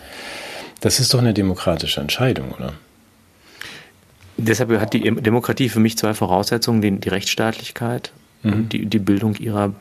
das 0.82 1.00
ist 1.00 1.14
doch 1.14 1.20
eine 1.20 1.34
demokratische 1.34 2.02
Entscheidung, 2.02 2.52
oder? 2.52 2.74
Deshalb 4.38 4.72
hat 4.80 4.94
die 4.94 5.02
Demokratie 5.02 5.70
für 5.70 5.80
mich 5.80 5.98
zwei 5.98 6.14
Voraussetzungen, 6.14 6.82
die, 6.82 6.92
die 6.92 7.10
Rechtsstaatlichkeit 7.10 8.12
mhm. 8.44 8.54
und 8.54 8.74
die, 8.74 8.86
die 8.86 9.00
Bildung 9.00 9.36
ihrer, 9.36 9.74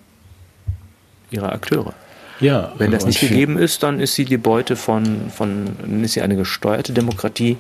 ihrer 1.31 1.53
Akteure. 1.53 1.95
Ja, 2.41 2.73
Wenn 2.79 2.93
das 2.93 3.05
nicht 3.05 3.21
gegeben 3.21 3.59
ist, 3.59 3.83
dann 3.83 3.99
ist 3.99 4.15
sie 4.15 4.25
die 4.25 4.37
Beute 4.37 4.77
von, 4.77 5.31
von, 5.31 5.77
dann 5.81 6.05
ist 6.05 6.13
sie 6.13 6.23
eine 6.23 6.37
gesteuerte 6.37 6.93
Demokratie 6.93 7.57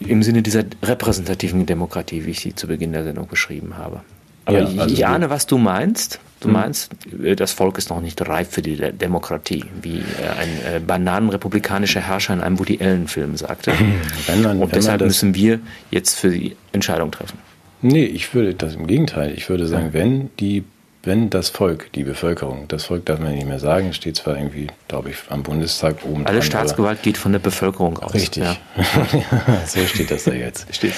im 0.00 0.22
Sinne 0.22 0.42
dieser 0.42 0.64
repräsentativen 0.82 1.66
Demokratie, 1.66 2.24
wie 2.24 2.30
ich 2.30 2.40
sie 2.40 2.54
zu 2.54 2.66
Beginn 2.66 2.92
der 2.92 3.04
Sendung 3.04 3.28
beschrieben 3.28 3.76
habe. 3.76 4.02
Aber 4.46 4.60
ja, 4.60 4.82
also 4.82 4.94
ich 4.94 5.06
ahne, 5.06 5.28
was 5.28 5.46
du 5.46 5.58
meinst. 5.58 6.20
Du 6.40 6.48
hm. 6.48 6.52
meinst, 6.52 6.90
äh, 7.22 7.36
das 7.36 7.52
Volk 7.52 7.78
ist 7.78 7.90
noch 7.90 8.00
nicht 8.00 8.26
reif 8.26 8.50
für 8.50 8.62
die 8.62 8.76
Demokratie, 8.76 9.64
wie 9.82 9.98
äh, 9.98 10.02
ein 10.40 10.76
äh, 10.76 10.80
bananenrepublikanischer 10.80 12.00
Herrscher 12.00 12.34
in 12.34 12.40
einem 12.40 12.58
Woody 12.58 12.78
Allen-Film 12.80 13.36
sagte. 13.36 13.72
Man, 14.42 14.62
Und 14.62 14.74
deshalb 14.74 15.02
müssen 15.02 15.34
wir 15.34 15.60
jetzt 15.90 16.18
für 16.18 16.30
die 16.30 16.56
Entscheidung 16.72 17.10
treffen. 17.10 17.38
Nee, 17.82 18.04
ich 18.04 18.34
würde 18.34 18.54
das 18.54 18.74
im 18.74 18.86
Gegenteil. 18.86 19.34
Ich 19.36 19.48
würde 19.50 19.66
sagen, 19.66 19.90
wenn 19.92 20.30
die 20.38 20.64
wenn 21.06 21.30
das 21.30 21.50
Volk, 21.50 21.92
die 21.92 22.02
Bevölkerung, 22.02 22.66
das 22.66 22.86
Volk 22.86 23.06
darf 23.06 23.20
man 23.20 23.32
nicht 23.32 23.46
mehr 23.46 23.60
sagen, 23.60 23.92
steht 23.92 24.16
zwar 24.16 24.36
irgendwie, 24.36 24.66
glaube 24.88 25.10
ich, 25.10 25.16
am 25.28 25.44
Bundestag 25.44 26.04
oben. 26.04 26.26
Alle 26.26 26.40
dran, 26.40 26.46
Staatsgewalt 26.46 27.02
geht 27.02 27.16
von 27.16 27.30
der 27.30 27.38
Bevölkerung 27.38 27.98
aus. 27.98 28.12
Richtig. 28.12 28.42
Ja. 28.42 28.56
so 29.66 29.86
steht 29.86 30.10
das 30.10 30.24
da 30.24 30.32
jetzt. 30.32 30.66
Steht. 30.74 30.94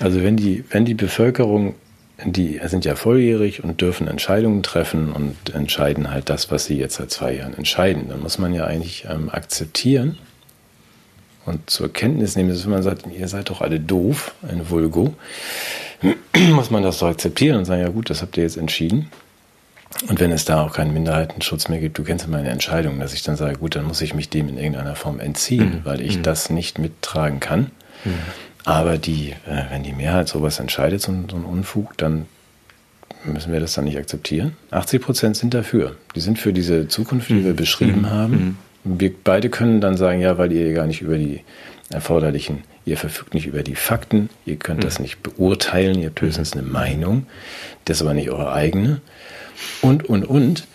Also 0.00 0.22
wenn 0.24 0.36
die, 0.36 0.64
wenn 0.70 0.84
die 0.84 0.94
Bevölkerung 0.94 1.76
die 2.26 2.60
sind 2.64 2.84
ja 2.84 2.96
volljährig 2.96 3.62
und 3.62 3.80
dürfen 3.80 4.08
Entscheidungen 4.08 4.62
treffen 4.62 5.12
und 5.12 5.54
entscheiden 5.54 6.10
halt 6.10 6.28
das, 6.28 6.50
was 6.50 6.66
sie 6.66 6.78
jetzt 6.78 6.96
seit 6.96 7.10
zwei 7.10 7.34
Jahren 7.34 7.54
entscheiden. 7.54 8.08
Dann 8.08 8.20
muss 8.20 8.38
man 8.38 8.54
ja 8.54 8.64
eigentlich 8.64 9.06
ähm, 9.08 9.28
akzeptieren 9.30 10.18
und 11.44 11.68
zur 11.68 11.92
Kenntnis 11.92 12.36
nehmen, 12.36 12.48
dass 12.48 12.64
wenn 12.64 12.72
man 12.72 12.82
sagt, 12.82 13.04
ihr 13.06 13.28
seid 13.28 13.50
doch 13.50 13.60
alle 13.60 13.80
doof, 13.80 14.34
ein 14.42 14.68
Vulgo, 14.70 15.14
muss 16.50 16.70
man 16.70 16.82
das 16.82 16.98
doch 16.98 17.08
akzeptieren 17.08 17.58
und 17.58 17.64
sagen, 17.64 17.82
ja 17.82 17.88
gut, 17.88 18.10
das 18.10 18.22
habt 18.22 18.36
ihr 18.36 18.42
jetzt 18.42 18.56
entschieden. 18.56 19.10
Und 20.08 20.18
wenn 20.18 20.32
es 20.32 20.44
da 20.44 20.62
auch 20.62 20.72
keinen 20.72 20.92
Minderheitenschutz 20.92 21.68
mehr 21.68 21.78
gibt, 21.78 21.98
du 21.98 22.02
kennst 22.02 22.24
ja 22.24 22.30
meine 22.30 22.50
Entscheidung, 22.50 22.98
dass 22.98 23.14
ich 23.14 23.22
dann 23.22 23.36
sage, 23.36 23.58
gut, 23.58 23.76
dann 23.76 23.84
muss 23.84 24.00
ich 24.00 24.12
mich 24.12 24.28
dem 24.28 24.48
in 24.48 24.58
irgendeiner 24.58 24.96
Form 24.96 25.20
entziehen, 25.20 25.76
mhm. 25.76 25.80
weil 25.84 26.00
ich 26.00 26.18
mhm. 26.18 26.22
das 26.24 26.50
nicht 26.50 26.78
mittragen 26.78 27.40
kann. 27.40 27.70
Mhm. 28.04 28.14
Aber 28.64 28.98
die, 28.98 29.30
äh, 29.46 29.64
wenn 29.70 29.82
die 29.82 29.92
Mehrheit 29.92 30.28
sowas 30.28 30.58
entscheidet, 30.58 31.02
so, 31.02 31.12
so 31.30 31.36
ein 31.36 31.44
Unfug, 31.44 31.96
dann 31.98 32.26
müssen 33.24 33.52
wir 33.52 33.60
das 33.60 33.74
dann 33.74 33.84
nicht 33.84 33.98
akzeptieren. 33.98 34.56
80 34.70 35.02
Prozent 35.02 35.36
sind 35.36 35.54
dafür. 35.54 35.96
Die 36.14 36.20
sind 36.20 36.38
für 36.38 36.52
diese 36.52 36.88
Zukunft, 36.88 37.28
die 37.28 37.34
mhm. 37.34 37.44
wir 37.44 37.54
beschrieben 37.54 38.02
mhm. 38.02 38.10
haben. 38.10 38.58
Mhm. 38.84 38.98
Wir 38.98 39.12
beide 39.22 39.48
können 39.48 39.80
dann 39.80 39.96
sagen, 39.96 40.20
ja, 40.20 40.36
weil 40.38 40.52
ihr 40.52 40.72
gar 40.74 40.86
nicht 40.86 41.00
über 41.00 41.16
die 41.16 41.42
erforderlichen, 41.90 42.64
ihr 42.84 42.96
verfügt 42.96 43.34
nicht 43.34 43.46
über 43.46 43.62
die 43.62 43.74
Fakten, 43.74 44.28
ihr 44.46 44.56
könnt 44.56 44.80
mhm. 44.80 44.84
das 44.84 44.98
nicht 44.98 45.22
beurteilen, 45.22 45.98
ihr 46.00 46.08
habt 46.08 46.20
höchstens 46.20 46.52
eine 46.52 46.62
Meinung, 46.62 47.26
das 47.84 47.98
ist 47.98 48.02
aber 48.02 48.14
nicht 48.14 48.30
eure 48.30 48.52
eigene. 48.52 49.00
Und, 49.80 50.04
und, 50.04 50.24
und. 50.24 50.66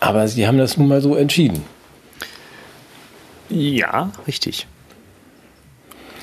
Aber 0.00 0.28
sie 0.28 0.46
haben 0.46 0.58
das 0.58 0.76
nun 0.76 0.88
mal 0.88 1.00
so 1.00 1.16
entschieden. 1.16 1.62
Ja, 3.48 4.12
richtig. 4.26 4.66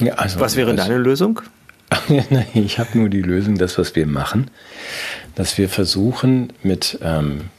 Ja, 0.01 0.15
also 0.15 0.39
was 0.39 0.55
wäre 0.55 0.75
deine 0.75 0.97
Lösung? 0.97 1.41
ich 2.53 2.79
habe 2.79 2.97
nur 2.97 3.09
die 3.09 3.21
Lösung, 3.21 3.57
das, 3.57 3.77
was 3.77 3.95
wir 3.95 4.07
machen, 4.07 4.49
dass 5.35 5.57
wir 5.57 5.69
versuchen, 5.69 6.53
mit 6.63 6.97
ähm, 7.01 7.49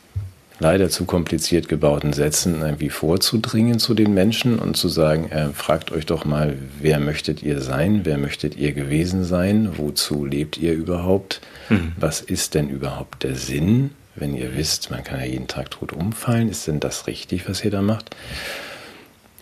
leider 0.59 0.89
zu 0.89 1.05
kompliziert 1.05 1.69
gebauten 1.69 2.13
Sätzen 2.13 2.63
irgendwie 2.63 2.89
vorzudringen 2.89 3.79
zu 3.79 3.95
den 3.95 4.15
Menschen 4.15 4.59
und 4.59 4.77
zu 4.77 4.89
sagen, 4.89 5.31
äh, 5.31 5.49
fragt 5.49 5.93
euch 5.93 6.07
doch 6.07 6.25
mal, 6.25 6.57
wer 6.81 7.01
möchtet 7.01 7.43
ihr 7.43 7.61
sein, 7.61 8.03
wer 8.05 8.17
möchtet 8.17 8.57
ihr 8.57 8.73
gewesen 8.73 9.25
sein, 9.25 9.71
wozu 9.77 10.25
lebt 10.25 10.57
ihr 10.57 10.73
überhaupt, 10.73 11.41
mhm. 11.69 11.93
was 11.99 12.21
ist 12.21 12.55
denn 12.55 12.69
überhaupt 12.69 13.25
der 13.25 13.35
Sinn, 13.35 13.91
wenn 14.15 14.35
ihr 14.35 14.57
wisst, 14.57 14.91
man 14.91 15.05
kann 15.05 15.21
ja 15.21 15.27
jeden 15.27 15.49
Tag 15.49 15.71
tot 15.71 15.93
umfallen, 15.93 16.49
ist 16.49 16.67
denn 16.67 16.81
das 16.81 17.07
richtig, 17.07 17.49
was 17.49 17.65
ihr 17.65 17.71
da 17.71 17.83
macht? 17.83 18.15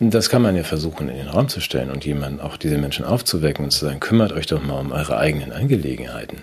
Das 0.03 0.30
kann 0.30 0.40
man 0.40 0.57
ja 0.57 0.62
versuchen 0.62 1.11
in 1.11 1.16
den 1.16 1.28
Raum 1.28 1.48
zu 1.48 1.61
stellen 1.61 1.90
und 1.90 2.07
jemanden, 2.07 2.40
auch 2.40 2.57
diese 2.57 2.78
Menschen 2.78 3.05
aufzuwecken 3.05 3.66
und 3.66 3.70
zu 3.70 3.84
sagen, 3.84 4.01
kümmert 4.01 4.32
euch 4.32 4.46
doch 4.46 4.62
mal 4.62 4.80
um 4.80 4.92
eure 4.92 5.18
eigenen 5.18 5.53
Angelegenheiten. 5.53 6.38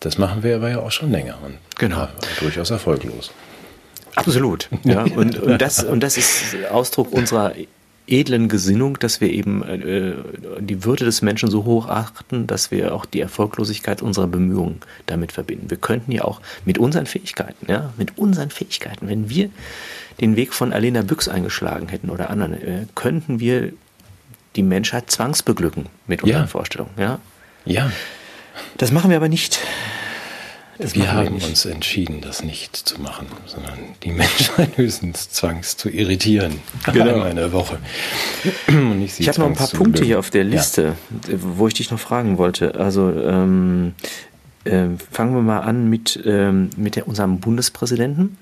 Das 0.00 0.18
machen 0.18 0.42
wir 0.42 0.56
aber 0.56 0.68
ja 0.68 0.80
auch 0.80 0.92
schon 0.92 1.10
länger 1.10 1.38
und 1.42 1.56
genau. 1.78 2.08
durchaus 2.40 2.70
erfolglos. 2.70 3.32
Absolut. 4.14 4.68
Ja. 4.84 5.02
Und, 5.02 5.38
und, 5.38 5.60
das, 5.62 5.82
und 5.82 6.00
das 6.00 6.18
ist 6.18 6.56
Ausdruck 6.70 7.10
unserer 7.12 7.52
edlen 8.06 8.48
Gesinnung, 8.48 8.98
dass 8.98 9.20
wir 9.20 9.30
eben 9.30 9.62
äh, 9.62 10.14
die 10.60 10.84
Würde 10.84 11.04
des 11.04 11.22
Menschen 11.22 11.50
so 11.50 11.64
hoch 11.64 11.88
achten, 11.88 12.46
dass 12.46 12.70
wir 12.70 12.94
auch 12.94 13.06
die 13.06 13.20
Erfolglosigkeit 13.20 14.02
unserer 14.02 14.26
Bemühungen 14.26 14.80
damit 15.06 15.32
verbinden. 15.32 15.70
Wir 15.70 15.78
könnten 15.78 16.12
ja 16.12 16.24
auch 16.24 16.40
mit 16.64 16.78
unseren 16.78 17.06
Fähigkeiten, 17.06 17.70
ja, 17.70 17.92
mit 17.96 18.18
unseren 18.18 18.50
Fähigkeiten, 18.50 19.08
wenn 19.08 19.30
wir 19.30 19.48
den 20.20 20.36
Weg 20.36 20.52
von 20.52 20.72
Alena 20.72 21.02
Büchs 21.02 21.28
eingeschlagen 21.28 21.88
hätten 21.88 22.10
oder 22.10 22.30
anderen, 22.30 22.54
äh, 22.54 22.86
könnten 22.94 23.40
wir 23.40 23.72
die 24.54 24.62
Menschheit 24.62 25.10
zwangsbeglücken 25.10 25.86
mit 26.06 26.22
unseren 26.22 26.42
ja. 26.42 26.46
Vorstellungen. 26.46 26.92
Ja. 26.98 27.18
Ja. 27.64 27.90
Das 28.76 28.92
machen 28.92 29.10
wir 29.10 29.16
aber 29.16 29.28
nicht. 29.28 29.58
Das 30.78 30.94
wir 30.94 31.12
haben 31.12 31.40
wir 31.40 31.48
uns 31.48 31.64
entschieden, 31.66 32.20
das 32.20 32.42
nicht 32.42 32.76
zu 32.76 33.00
machen, 33.00 33.26
sondern 33.46 33.78
die 34.02 34.10
Menschheit 34.12 34.76
höchstens 34.76 35.30
zwangs 35.30 35.76
zu 35.76 35.88
irritieren. 35.88 36.60
Genau. 36.92 37.22
eine 37.22 37.52
Woche. 37.52 37.78
ich, 39.04 39.20
ich 39.20 39.28
habe 39.28 39.40
noch 39.40 39.46
ein 39.46 39.54
paar 39.54 39.68
Punkte 39.68 40.04
hier 40.04 40.18
auf 40.18 40.30
der 40.30 40.44
Liste, 40.44 40.96
ja. 41.28 41.38
wo 41.40 41.68
ich 41.68 41.74
dich 41.74 41.90
noch 41.90 42.00
fragen 42.00 42.38
wollte. 42.38 42.74
Also 42.74 43.10
ähm, 43.10 43.94
äh, 44.64 44.88
fangen 45.10 45.34
wir 45.34 45.42
mal 45.42 45.60
an 45.60 45.88
mit, 45.88 46.20
ähm, 46.24 46.70
mit 46.76 46.96
der, 46.96 47.06
unserem 47.06 47.38
Bundespräsidenten. 47.38 48.36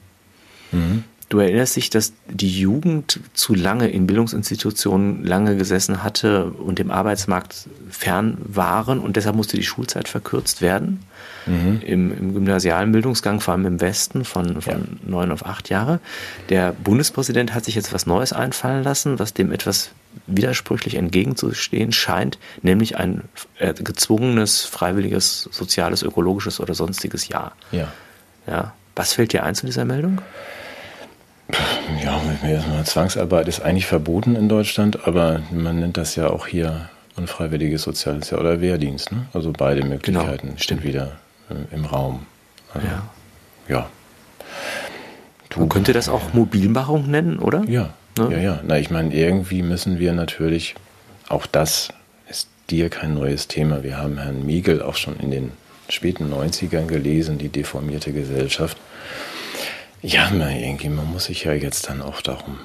Mhm. 0.71 1.05
Du 1.29 1.39
erinnerst 1.39 1.77
dich, 1.77 1.89
dass 1.89 2.13
die 2.29 2.61
Jugend 2.61 3.21
zu 3.33 3.55
lange 3.55 3.89
in 3.89 4.07
Bildungsinstitutionen 4.07 5.25
lange 5.25 5.57
gesessen 5.57 6.03
hatte 6.03 6.45
und 6.45 6.79
dem 6.79 6.91
Arbeitsmarkt 6.91 7.69
fern 7.89 8.37
waren 8.45 8.99
und 8.99 9.17
deshalb 9.17 9.37
musste 9.37 9.57
die 9.57 9.63
Schulzeit 9.63 10.09
verkürzt 10.09 10.61
werden. 10.61 11.01
Mhm. 11.47 11.81
Im, 11.85 12.19
Im, 12.19 12.35
gymnasialen 12.35 12.93
Bildungsgang, 12.93 13.41
vor 13.41 13.53
allem 13.55 13.67
im 13.67 13.81
Westen, 13.81 14.25
von, 14.25 14.63
von 14.63 15.01
neun 15.05 15.29
ja. 15.29 15.35
auf 15.35 15.47
acht 15.47 15.69
Jahre. 15.69 16.01
Der 16.49 16.73
Bundespräsident 16.73 17.55
hat 17.55 17.65
sich 17.65 17.75
jetzt 17.75 17.93
was 17.93 18.07
Neues 18.07 18.33
einfallen 18.33 18.85
lassen, 18.85 19.19
was 19.19 19.35
dem 19.35 19.53
etwas 19.53 19.91
widersprüchlich 20.27 20.97
entgegenzustehen 20.97 21.93
scheint, 21.93 22.39
nämlich 22.63 22.99
ein 22.99 23.23
äh, 23.59 23.73
gezwungenes, 23.75 24.65
freiwilliges, 24.65 25.49
soziales, 25.51 26.03
ökologisches 26.03 26.61
oder 26.61 26.75
sonstiges 26.75 27.29
Jahr. 27.29 27.53
Ja. 27.71 27.89
Ja. 28.47 28.75
Was 28.95 29.15
fällt 29.15 29.33
dir 29.33 29.43
ein 29.45 29.55
zu 29.55 29.67
dieser 29.67 29.85
Meldung? 29.85 30.21
Ja, 32.03 32.21
Zwangsarbeit 32.85 33.49
ist 33.49 33.61
eigentlich 33.61 33.87
verboten 33.87 34.37
in 34.37 34.49
Deutschland, 34.49 35.07
aber 35.07 35.43
man 35.51 35.81
nennt 35.81 35.97
das 35.97 36.17
ja 36.17 36.29
auch 36.29 36.47
hier 36.47 36.89
unfreiwilliges 37.17 37.83
soziales 37.83 38.31
Jahr 38.31 38.41
oder 38.41 38.61
Wehrdienst. 38.61 39.13
Ne? 39.13 39.27
Also 39.33 39.53
beide 39.57 39.85
Möglichkeiten 39.85 40.49
genau, 40.49 40.59
stehen 40.59 40.83
wieder 40.83 41.13
äh, 41.71 41.75
im 41.75 41.85
Raum. 41.85 42.27
Also, 42.73 42.87
ja. 42.87 43.11
ja. 43.69 43.91
Du, 45.49 45.61
Man 45.61 45.69
könnte 45.69 45.93
das 45.93 46.09
auch 46.09 46.33
Mobilmachung 46.33 47.11
nennen, 47.11 47.39
oder? 47.39 47.65
Ja, 47.69 47.93
ne? 48.19 48.29
ja, 48.33 48.39
ja. 48.39 48.61
Na, 48.65 48.79
ich 48.79 48.91
meine, 48.91 49.15
irgendwie 49.15 49.63
müssen 49.63 49.99
wir 49.99 50.13
natürlich, 50.13 50.75
auch 51.29 51.47
das 51.47 51.91
ist 52.29 52.49
dir 52.71 52.89
kein 52.89 53.15
neues 53.15 53.49
Thema. 53.49 53.83
Wir 53.83 53.99
haben 53.99 54.19
Herrn 54.19 54.47
Miegel 54.47 54.83
auch 54.83 54.97
schon 54.97 55.19
in 55.21 55.31
den 55.31 55.53
späten 55.89 56.33
90ern 56.33 56.87
gelesen, 56.87 57.39
die 57.39 57.49
deformierte 57.49 58.13
Gesellschaft. 58.13 58.79
Ja, 60.01 60.31
na, 60.33 60.51
irgendwie, 60.51 60.89
man 60.89 61.11
muss 61.11 61.27
sich 61.27 61.45
ja 61.45 61.53
jetzt 61.53 61.89
dann 61.89 62.03
auch 62.03 62.23
darum 62.23 62.59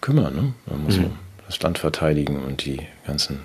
kümmern. 0.00 0.34
Ne? 0.34 0.54
Man 0.66 0.84
muss 0.84 0.96
mhm. 0.96 1.12
das 1.46 1.60
Land 1.60 1.78
verteidigen 1.78 2.42
und 2.42 2.64
die 2.64 2.80
ganzen 3.06 3.40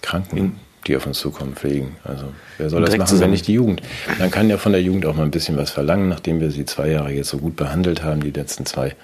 Kranken, 0.00 0.40
mhm. 0.40 0.56
Die 0.86 0.96
auf 0.96 1.06
uns 1.06 1.18
zukommen, 1.18 1.54
pflegen. 1.54 1.96
Also 2.04 2.26
wer 2.58 2.70
soll 2.70 2.84
das 2.84 2.96
machen, 2.96 3.20
wenn 3.20 3.30
nicht 3.30 3.46
die 3.46 3.54
Jugend? 3.54 3.82
Man 4.18 4.30
kann 4.30 4.50
ja 4.50 4.58
von 4.58 4.72
der 4.72 4.82
Jugend 4.82 5.06
auch 5.06 5.14
mal 5.14 5.22
ein 5.22 5.30
bisschen 5.30 5.56
was 5.56 5.70
verlangen, 5.70 6.08
nachdem 6.08 6.40
wir 6.40 6.50
sie 6.50 6.64
zwei 6.64 6.88
Jahre 6.88 7.12
jetzt 7.12 7.28
so 7.28 7.38
gut 7.38 7.56
behandelt 7.56 8.02
haben, 8.02 8.20
die 8.20 8.30
letzten 8.30 8.66
zwei. 8.66 8.94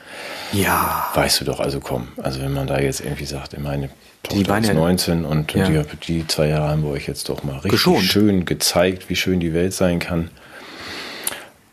Ja. 0.52 1.08
Weißt 1.14 1.40
du 1.40 1.44
doch, 1.44 1.60
also 1.60 1.80
komm. 1.80 2.08
Also 2.16 2.40
wenn 2.40 2.52
man 2.52 2.66
da 2.66 2.80
jetzt 2.80 3.00
irgendwie 3.00 3.26
sagt, 3.26 3.58
meine 3.58 3.90
Tochter 4.22 4.58
ist 4.58 4.68
ja 4.68 4.74
19 4.74 5.24
und 5.24 5.54
ja. 5.54 5.68
die, 5.68 5.82
die, 6.06 6.26
zwei 6.26 6.48
Jahre 6.48 6.68
haben 6.68 6.82
wir 6.82 6.90
euch 6.90 7.06
jetzt 7.06 7.28
doch 7.28 7.44
mal 7.44 7.54
richtig 7.54 7.70
Geschont. 7.70 8.02
schön 8.02 8.44
gezeigt, 8.44 9.08
wie 9.08 9.16
schön 9.16 9.40
die 9.40 9.54
Welt 9.54 9.72
sein 9.72 10.00
kann. 10.00 10.30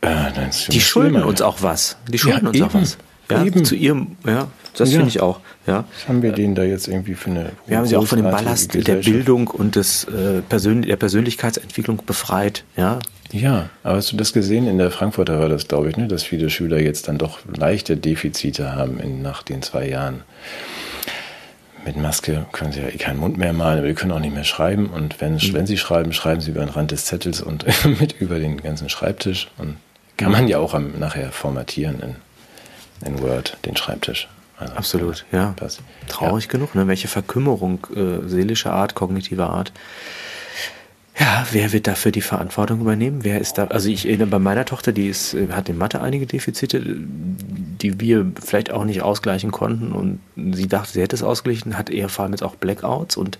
Äh, 0.01 0.31
die 0.69 0.81
schulden 0.81 1.23
uns 1.23 1.41
auch 1.41 1.61
was. 1.61 1.97
Die 2.07 2.19
schulden 2.19 2.41
ja, 2.43 2.47
uns 2.49 2.57
eben, 2.57 2.65
auch 2.65 2.73
was. 2.75 2.97
Ja, 3.31 3.43
eben. 3.43 3.65
Zu 3.65 3.75
ihrem, 3.75 4.17
ja, 4.25 4.47
das 4.77 4.91
ja. 4.91 4.97
finde 4.97 5.09
ich 5.09 5.21
auch. 5.21 5.39
Ja. 5.67 5.85
Was 5.93 6.07
haben 6.07 6.21
wir 6.21 6.31
denen 6.31 6.55
da 6.55 6.63
jetzt 6.63 6.87
irgendwie 6.87 7.15
für 7.15 7.29
eine. 7.29 7.51
Wir 7.67 7.77
haben 7.77 7.85
sie 7.85 7.97
auch 7.97 8.05
von 8.05 8.19
dem 8.19 8.31
Ballast 8.31 8.73
der 8.73 8.95
Bildung 8.95 9.47
und 9.47 9.75
des, 9.75 10.05
äh, 10.05 10.41
Persön 10.47 10.81
der 10.81 10.95
Persönlichkeitsentwicklung 10.95 12.01
befreit. 12.05 12.63
Ja. 12.75 12.99
Ja, 13.31 13.69
aber 13.83 13.97
hast 13.97 14.11
du 14.11 14.17
das 14.17 14.33
gesehen? 14.33 14.67
In 14.67 14.77
der 14.77 14.91
Frankfurter 14.91 15.39
war 15.39 15.49
das, 15.49 15.67
glaube 15.67 15.89
ich, 15.89 15.97
ne, 15.97 16.07
dass 16.07 16.23
viele 16.23 16.49
Schüler 16.49 16.79
jetzt 16.79 17.07
dann 17.07 17.17
doch 17.17 17.39
leichte 17.45 17.97
Defizite 17.97 18.75
haben 18.75 18.99
in, 18.99 19.21
nach 19.21 19.43
den 19.43 19.61
zwei 19.61 19.89
Jahren. 19.89 20.21
Mit 21.85 21.97
Maske 21.97 22.45
können 22.51 22.71
sie 22.71 22.81
ja 22.81 22.87
eh 22.87 22.97
keinen 22.97 23.19
Mund 23.19 23.37
mehr 23.37 23.53
malen, 23.53 23.79
aber 23.79 23.87
die 23.87 23.93
können 23.93 24.11
auch 24.11 24.19
nicht 24.19 24.33
mehr 24.33 24.43
schreiben. 24.43 24.87
Und 24.87 25.21
wenn, 25.21 25.33
mhm. 25.33 25.53
wenn 25.53 25.67
sie 25.67 25.77
schreiben, 25.77 26.13
schreiben 26.13 26.41
sie 26.41 26.51
über 26.51 26.61
den 26.61 26.69
Rand 26.69 26.91
des 26.91 27.05
Zettels 27.05 27.41
und 27.41 27.65
mit 27.99 28.19
über 28.19 28.39
den 28.39 28.61
ganzen 28.61 28.89
Schreibtisch. 28.89 29.49
Und 29.57 29.77
kann 30.17 30.31
man 30.31 30.47
ja 30.47 30.59
auch 30.59 30.73
am, 30.73 30.97
nachher 30.99 31.31
formatieren 31.31 32.01
in, 33.01 33.07
in 33.07 33.21
Word, 33.21 33.57
den 33.65 33.75
Schreibtisch. 33.75 34.27
Also, 34.57 34.73
Absolut, 34.75 35.25
ja. 35.31 35.53
Das, 35.57 35.79
Traurig 36.07 36.45
ja. 36.45 36.51
genug, 36.51 36.75
ne? 36.75 36.87
Welche 36.87 37.07
Verkümmerung 37.07 37.87
äh, 37.95 38.27
seelischer 38.27 38.73
Art, 38.73 38.95
kognitiver 38.95 39.49
Art. 39.49 39.73
Ja, 41.17 41.45
wer 41.51 41.71
wird 41.71 41.87
dafür 41.87 42.11
die 42.11 42.21
Verantwortung 42.21 42.81
übernehmen? 42.81 43.23
Wer 43.23 43.39
ist 43.39 43.57
da? 43.57 43.67
Also 43.67 43.87
ich 43.89 44.05
erinnere 44.05 44.27
bei 44.27 44.39
meiner 44.39 44.65
Tochter, 44.65 44.91
die 44.91 45.07
ist, 45.07 45.33
äh, 45.33 45.47
hat 45.51 45.69
in 45.69 45.77
Mathe 45.77 46.01
einige 46.01 46.25
Defizite, 46.25 46.81
die 46.85 47.99
wir 47.99 48.31
vielleicht 48.41 48.71
auch 48.71 48.83
nicht 48.83 49.01
ausgleichen 49.01 49.51
konnten 49.51 49.91
und 49.93 50.19
sie 50.35 50.67
dachte, 50.67 50.91
sie 50.91 51.01
hätte 51.01 51.15
es 51.15 51.23
ausgeglichen, 51.23 51.77
hat 51.77 51.89
eher 51.89 52.09
vor 52.09 52.23
allem 52.23 52.33
jetzt 52.33 52.43
auch 52.43 52.55
Blackouts 52.55 53.15
und 53.15 53.37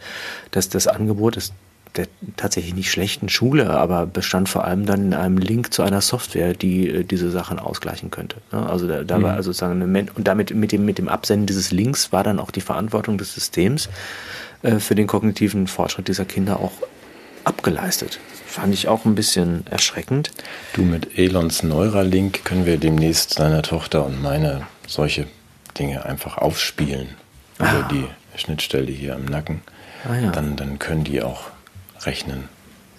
dass 0.51 0.70
das 0.70 0.88
Angebot 0.88 1.36
ist 1.36 1.53
der 1.98 2.08
tatsächlich 2.36 2.74
nicht 2.74 2.91
schlechten 2.91 3.30
Schule, 3.30 3.70
aber 3.70 4.06
bestand 4.06 4.50
vor 4.50 4.66
allem 4.66 4.86
dann 4.86 5.06
in 5.08 5.14
einem 5.14 5.38
Link 5.38 5.74
zu 5.74 5.84
einer 5.84 6.02
Software, 6.02 6.54
die 6.54 6.89
äh, 6.89 7.04
diese 7.04 7.32
Sachen 7.32 7.60
ausgleichen 7.60 8.12
könnte. 8.12 8.38
Ne? 8.52 8.68
Also 8.68 8.88
da, 8.88 9.04
da 9.04 9.18
mhm. 9.18 9.24
war 9.24 9.34
also 9.34 9.52
sozusagen 9.52 9.82
eine, 9.82 10.06
und 10.16 10.28
damit 10.28 10.54
mit 10.54 10.72
dem 10.72 10.86
mit 10.86 10.98
dem 10.98 11.08
Absenden 11.08 11.46
dieses 11.48 11.72
Links 11.72 12.12
war 12.12 12.24
dann 12.24 12.39
auch 12.39 12.52
die 12.52 12.62
Verantwortung 12.62 13.18
des 13.18 13.34
Systems 13.34 13.89
äh, 14.62 14.80
für 14.80 14.96
den 14.96 15.08
kognitiven 15.08 15.68
Fortschritt 15.68 16.08
dieser 16.08 16.26
Kinder 16.26 16.60
auch 16.60 16.74
abgeleistet. 17.43 18.20
Fand 18.46 18.74
ich 18.74 18.88
auch 18.88 19.06
ein 19.06 19.16
bisschen 19.16 19.66
erschreckend. 19.68 20.32
Du 20.74 20.84
mit 20.84 21.18
Elons 21.18 21.64
Neuralink 21.64 22.46
können 22.46 22.66
wir 22.66 22.78
demnächst 22.78 23.39
deiner 23.39 23.62
Tochter 23.62 24.06
und 24.06 24.22
meine 24.22 24.68
solche 24.88 25.28
Dinge 25.78 26.06
einfach 26.06 26.38
aufspielen 26.38 27.10
ah. 27.60 27.72
über 27.72 27.88
die 27.91 28.06
Schnittstelle 28.38 28.91
hier 28.91 29.16
am 29.16 29.26
Nacken. 29.26 29.62
Ah, 30.08 30.16
ja. 30.16 30.32
dann, 30.32 30.56
dann 30.56 30.80
können 30.80 31.04
die 31.04 31.22
auch 31.22 31.52
rechnen. 32.06 32.49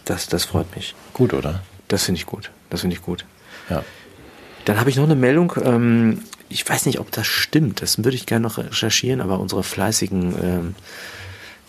Das, 0.04 0.28
das 0.28 0.44
freut 0.44 0.74
mich. 0.76 0.94
Gut, 1.12 1.34
oder? 1.34 1.62
Das 1.88 2.04
finde 2.04 2.20
ich 2.20 2.26
gut. 2.26 2.50
Das 2.70 2.80
finde 2.80 2.96
ich 2.96 3.02
gut. 3.02 3.24
Ja. 3.70 3.84
Dann 4.64 4.80
habe 4.80 4.90
ich 4.90 4.96
noch 4.96 5.04
eine 5.04 5.16
Meldung. 5.16 5.52
Ähm, 5.62 6.22
ich 6.48 6.68
weiß 6.68 6.86
nicht, 6.86 7.00
ob 7.00 7.10
das 7.10 7.26
stimmt. 7.26 7.82
Das 7.82 7.98
würde 7.98 8.16
ich 8.16 8.26
gerne 8.26 8.46
noch 8.46 8.58
recherchieren, 8.58 9.20
aber 9.20 9.40
unsere 9.40 9.62
fleißigen 9.62 10.34
ähm, 10.42 10.74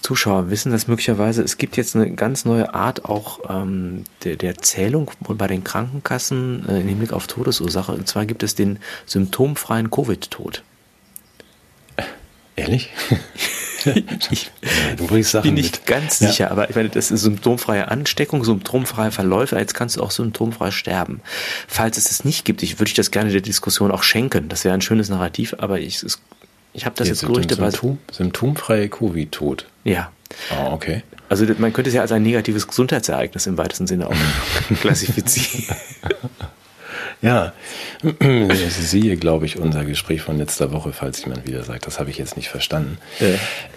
Zuschauer 0.01 0.49
wissen 0.49 0.71
das 0.71 0.87
möglicherweise. 0.87 1.41
Es 1.41 1.57
gibt 1.57 1.77
jetzt 1.77 1.95
eine 1.95 2.11
ganz 2.11 2.45
neue 2.45 2.73
Art 2.73 3.05
auch 3.05 3.39
ähm, 3.49 4.03
der, 4.23 4.35
der 4.35 4.57
Zählung 4.57 5.11
bei 5.19 5.47
den 5.47 5.63
Krankenkassen 5.63 6.67
äh, 6.69 6.81
im 6.81 6.87
Hinblick 6.87 7.13
auf 7.13 7.27
Todesursache. 7.27 7.91
Und 7.91 8.07
zwar 8.07 8.25
gibt 8.25 8.43
es 8.43 8.55
den 8.55 8.79
symptomfreien 9.05 9.89
Covid-Tod. 9.89 10.63
Ehrlich? 12.55 12.91
ich 14.31 14.51
Sachen 15.27 15.43
bin 15.43 15.53
nicht 15.55 15.77
mit. 15.77 15.85
ganz 15.85 16.19
ja. 16.19 16.29
sicher, 16.29 16.51
aber 16.51 16.69
ich 16.69 16.75
meine, 16.75 16.89
das 16.89 17.11
ist 17.11 17.21
symptomfreie 17.21 17.89
Ansteckung, 17.89 18.43
symptomfreie 18.43 19.11
Verläufe, 19.11 19.57
jetzt 19.57 19.73
kannst 19.73 19.97
du 19.97 20.03
auch 20.03 20.11
symptomfrei 20.11 20.71
sterben. 20.71 21.21
Falls 21.67 21.97
es 21.97 22.05
das 22.05 22.25
nicht 22.25 22.45
gibt, 22.45 22.63
ich 22.63 22.79
würde 22.79 22.89
ich 22.89 22.95
das 22.95 23.11
gerne 23.11 23.31
der 23.31 23.41
Diskussion 23.41 23.91
auch 23.91 24.03
schenken. 24.03 24.49
Das 24.49 24.63
wäre 24.63 24.73
ein 24.73 24.81
schönes 24.81 25.09
Narrativ, 25.09 25.55
aber 25.57 25.79
ich, 25.79 26.03
ich 26.73 26.85
habe 26.85 26.95
das 26.95 27.07
jetzt, 27.07 27.21
jetzt 27.21 27.29
gerüchteweise. 27.29 27.71
Symptom, 27.77 27.97
symptomfreie 28.11 28.89
Covid-Tod. 28.89 29.65
Ja. 29.83 30.11
Oh, 30.51 30.73
okay. 30.73 31.03
Also 31.29 31.45
man 31.57 31.73
könnte 31.73 31.89
es 31.89 31.93
ja 31.93 32.01
als 32.01 32.11
ein 32.11 32.23
negatives 32.23 32.67
Gesundheitsereignis 32.67 33.47
im 33.47 33.57
weitesten 33.57 33.87
Sinne 33.87 34.07
auch 34.07 34.15
klassifizieren. 34.81 35.75
Ja, 37.21 37.53
siehe, 38.69 39.17
glaube 39.17 39.45
ich, 39.45 39.57
unser 39.57 39.85
Gespräch 39.85 40.21
von 40.21 40.37
letzter 40.37 40.71
Woche, 40.71 40.93
falls 40.93 41.23
jemand 41.23 41.47
wieder 41.47 41.63
sagt, 41.63 41.87
das 41.87 41.99
habe 41.99 42.09
ich 42.09 42.17
jetzt 42.17 42.37
nicht 42.37 42.49
verstanden. 42.49 42.99
Ja. 43.19 43.27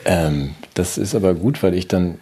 Ähm, 0.05 0.55
das 0.75 0.99
ist 0.99 1.15
aber 1.15 1.35
gut, 1.35 1.63
weil 1.63 1.75
ich 1.75 1.89
dann 1.89 2.19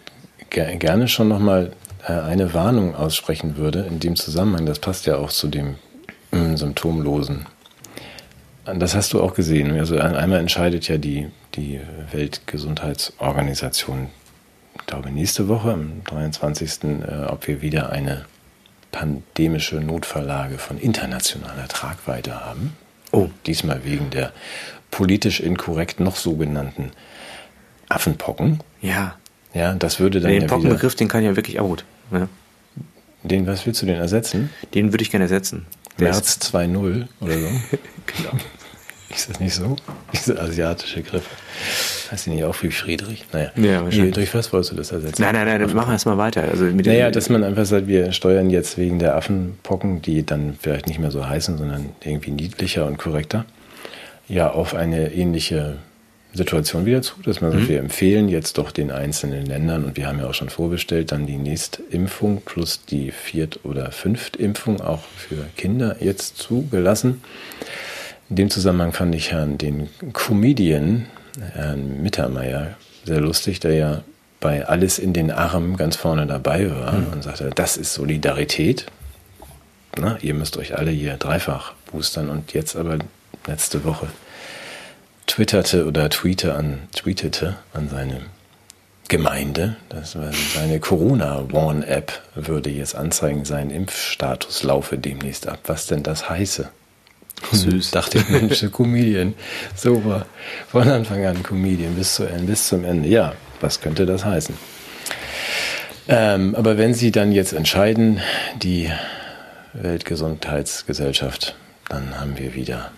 ger 0.49 0.75
gerne 0.77 1.07
schon 1.07 1.27
nochmal 1.27 1.73
äh, 2.07 2.13
eine 2.13 2.53
Warnung 2.53 2.95
aussprechen 2.95 3.57
würde 3.57 3.85
in 3.89 3.99
dem 3.99 4.15
Zusammenhang. 4.15 4.65
Das 4.65 4.79
passt 4.79 5.05
ja 5.05 5.17
auch 5.17 5.31
zu 5.31 5.47
dem 5.47 5.75
äh, 6.31 6.55
Symptomlosen. 6.55 7.45
Das 8.65 8.95
hast 8.95 9.13
du 9.13 9.21
auch 9.21 9.33
gesehen. 9.33 9.77
Also 9.79 9.97
einmal 9.97 10.39
entscheidet 10.39 10.87
ja 10.87 10.97
die, 10.97 11.27
die 11.55 11.79
Weltgesundheitsorganisation, 12.11 14.09
ich 14.75 14.85
glaube 14.85 15.09
nächste 15.11 15.47
Woche, 15.47 15.73
am 15.73 16.03
23., 16.05 16.83
äh, 16.83 17.25
ob 17.27 17.47
wir 17.47 17.61
wieder 17.61 17.91
eine 17.91 18.25
pandemische 18.91 19.77
Notverlage 19.77 20.57
von 20.57 20.79
internationaler 20.79 21.67
Tragweite 21.67 22.45
haben. 22.45 22.75
Oh. 23.11 23.29
Diesmal 23.45 23.83
wegen 23.85 24.09
der 24.09 24.33
politisch 24.91 25.39
inkorrekt 25.39 25.99
noch 25.99 26.15
sogenannten 26.15 26.91
Affenpocken. 27.87 28.59
Ja. 28.81 29.15
Ja, 29.53 29.73
das 29.73 29.99
würde 29.99 30.19
dann 30.19 30.31
Den 30.31 30.43
ja 30.43 30.47
Pockenbegriff, 30.47 30.95
den 30.95 31.07
kann 31.07 31.21
ich 31.21 31.27
ja 31.27 31.35
wirklich 31.35 31.59
auch 31.59 31.67
gut. 31.67 31.85
Ja. 32.11 32.27
Den, 33.23 33.47
was 33.47 33.65
willst 33.65 33.81
du 33.81 33.85
denn 33.85 33.95
ersetzen? 33.95 34.49
Den 34.73 34.93
würde 34.93 35.01
ich 35.01 35.11
gerne 35.11 35.25
ersetzen. 35.25 35.65
Der 35.97 36.11
März 36.11 36.39
2.0 36.41 37.07
oder 37.19 37.33
so. 37.33 37.47
genau. 38.05 38.31
Ist 39.09 39.29
das 39.29 39.39
nicht 39.39 39.55
so? 39.55 39.75
Diese 40.13 40.39
asiatische 40.39 41.01
Griffe. 41.01 41.29
Heißt 42.11 42.25
die 42.25 42.31
nicht 42.31 42.43
auch 42.43 42.55
wie 42.63 42.71
Friedrich? 42.71 43.25
Naja. 43.31 43.51
Ja, 43.55 43.83
wahrscheinlich. 43.83 44.15
Durch 44.15 44.33
was 44.33 44.51
wolltest 44.51 44.71
du 44.71 44.75
das 44.75 44.91
ersetzen? 44.91 45.21
Nein, 45.21 45.35
nein, 45.35 45.45
nein, 45.45 45.59
wir 45.59 45.75
machen 45.75 45.91
erstmal 45.91 46.17
weiter. 46.17 46.43
Also 46.43 46.65
Naja, 46.65 47.11
dass 47.11 47.29
man 47.29 47.43
einfach 47.43 47.65
sagt, 47.65 47.87
wir 47.87 48.11
steuern 48.11 48.49
jetzt 48.49 48.77
wegen 48.77 48.99
der 48.99 49.15
Affenpocken, 49.15 50.01
die 50.01 50.25
dann 50.25 50.55
vielleicht 50.59 50.87
nicht 50.87 50.99
mehr 50.99 51.11
so 51.11 51.27
heißen, 51.27 51.57
sondern 51.57 51.89
irgendwie 52.03 52.31
niedlicher 52.31 52.87
und 52.87 52.97
korrekter, 52.97 53.45
ja 54.27 54.49
auf 54.49 54.73
eine 54.73 55.13
ähnliche 55.13 55.77
Situation 56.33 56.85
wieder 56.85 57.01
zu, 57.01 57.15
dass 57.23 57.41
man 57.41 57.51
sagt, 57.51 57.67
wir 57.67 57.79
empfehlen 57.79 58.29
jetzt 58.29 58.59
doch 58.59 58.71
den 58.71 58.91
einzelnen 58.91 59.47
Ländern 59.47 59.83
und 59.83 59.97
wir 59.97 60.05
haben 60.05 60.19
ja 60.19 60.27
auch 60.27 60.33
schon 60.35 60.49
vorbestellt, 60.49 61.11
dann 61.11 61.25
die 61.25 61.37
Nächstimpfung 61.37 62.41
plus 62.45 62.85
die 62.85 63.11
Viert- 63.11 63.59
oder 63.63 63.91
Fünftimpfung 63.91 64.79
auch 64.79 65.01
für 65.17 65.45
Kinder 65.57 65.97
jetzt 65.99 66.37
zugelassen. 66.37 67.21
In 68.29 68.35
dem 68.35 68.49
Zusammenhang 68.51 68.93
fand 68.93 69.15
ich 69.15 69.31
Herrn 69.31 69.57
den 69.57 69.89
Comedian, 70.13 71.07
Herrn 71.53 72.01
Mittermeier, 72.01 72.75
sehr 73.05 73.21
lustig, 73.21 73.59
der 73.59 73.73
ja 73.73 74.03
bei 74.39 74.65
Alles 74.65 74.99
in 74.99 75.13
den 75.13 75.31
Armen 75.31 75.75
ganz 75.77 75.95
vorne 75.95 76.25
dabei 76.27 76.71
war 76.71 76.93
und 77.11 77.23
sagte, 77.23 77.49
das 77.53 77.77
ist 77.77 77.93
Solidarität. 77.93 78.85
Na, 79.97 80.17
ihr 80.21 80.33
müsst 80.33 80.57
euch 80.57 80.77
alle 80.77 80.91
hier 80.91 81.17
dreifach 81.17 81.73
boostern 81.91 82.29
und 82.29 82.53
jetzt 82.53 82.75
aber 82.75 82.99
letzte 83.47 83.83
Woche 83.83 84.07
twitterte 85.27 85.85
oder 85.85 86.09
tweete 86.09 86.55
an, 86.55 86.79
tweetete 86.95 87.57
an 87.73 87.89
seine 87.89 88.21
Gemeinde, 89.07 89.75
das 89.89 90.15
war 90.15 90.31
seine 90.53 90.79
Corona-Warn-App 90.79 92.21
würde 92.35 92.69
jetzt 92.69 92.95
anzeigen, 92.95 93.43
sein 93.43 93.71
Impfstatus 93.71 94.61
laufe 94.63 94.99
demnächst 94.99 95.47
ab. 95.47 95.59
Was 95.65 95.87
denn 95.87 96.03
das 96.03 96.29
heiße? 96.29 96.69
Süß. 97.51 97.91
Dachte 97.91 98.19
ich, 98.19 98.29
Mensch, 98.29 98.65
Comedian. 98.71 99.33
War 99.83 100.25
von 100.67 100.87
Anfang 100.87 101.25
an 101.25 101.43
Comedian 101.43 101.95
bis, 101.95 102.15
zu, 102.15 102.25
bis 102.25 102.67
zum 102.67 102.83
Ende. 102.83 103.09
Ja, 103.09 103.33
was 103.61 103.81
könnte 103.81 104.05
das 104.05 104.25
heißen? 104.25 104.55
Ähm, 106.07 106.55
aber 106.55 106.77
wenn 106.77 106.93
Sie 106.93 107.11
dann 107.11 107.31
jetzt 107.31 107.53
entscheiden, 107.53 108.19
die 108.61 108.89
Weltgesundheitsgesellschaft, 109.73 111.55
dann 111.87 112.19
haben 112.19 112.37
wir 112.37 112.55
wieder 112.55 112.91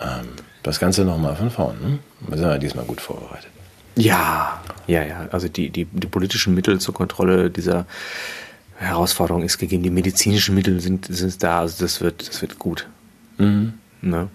ähm, 0.00 0.28
das 0.62 0.80
Ganze 0.80 1.04
nochmal 1.04 1.36
von 1.36 1.50
vorn. 1.50 1.76
Ne? 1.80 1.98
Wir 2.28 2.38
sind 2.38 2.46
ja 2.46 2.58
diesmal 2.58 2.84
gut 2.84 3.00
vorbereitet. 3.00 3.50
Ja, 3.96 4.60
ja, 4.86 5.02
ja. 5.04 5.28
Also 5.30 5.48
die, 5.48 5.70
die, 5.70 5.84
die 5.86 6.06
politischen 6.06 6.54
Mittel 6.54 6.80
zur 6.80 6.92
Kontrolle 6.92 7.50
dieser 7.50 7.86
Herausforderung 8.78 9.42
ist 9.42 9.58
gegeben. 9.58 9.82
Die 9.82 9.90
medizinischen 9.90 10.54
Mittel 10.54 10.80
sind, 10.80 11.06
sind 11.06 11.42
da. 11.42 11.60
Also 11.60 11.82
das 11.82 12.00
wird, 12.00 12.28
das 12.28 12.42
wird 12.42 12.58
gut. 12.58 12.86
Ne? 14.02 14.28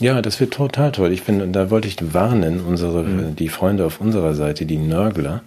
Ja, 0.00 0.22
das 0.22 0.40
wird 0.40 0.54
total 0.54 0.92
toll. 0.92 1.12
Ich 1.12 1.22
finde, 1.22 1.46
da 1.48 1.70
wollte 1.70 1.88
ich 1.88 2.14
warnen, 2.14 2.60
unsere, 2.60 3.04
die 3.32 3.48
Freunde 3.48 3.84
auf 3.84 4.00
unserer 4.00 4.34
Seite, 4.34 4.64
die 4.64 4.78
Nörgler, 4.78 5.42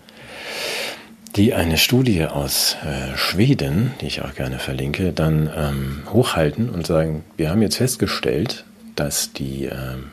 die 1.36 1.56
eine 1.56 1.78
Studie 1.78 2.26
aus 2.26 2.78
äh, 2.86 3.18
Schweden, 3.18 3.92
die 4.02 4.06
ich 4.06 4.22
auch 4.22 4.36
gerne 4.36 4.60
verlinke, 4.60 5.12
dann 5.12 5.50
ähm, 5.56 6.04
hochhalten 6.12 6.70
und 6.70 6.86
sagen, 6.86 7.24
wir 7.38 7.50
haben 7.50 7.64
jetzt 7.64 7.78
festgestellt, 7.78 8.66
dass 8.96 9.34
die 9.34 9.66
ähm, 9.66 10.12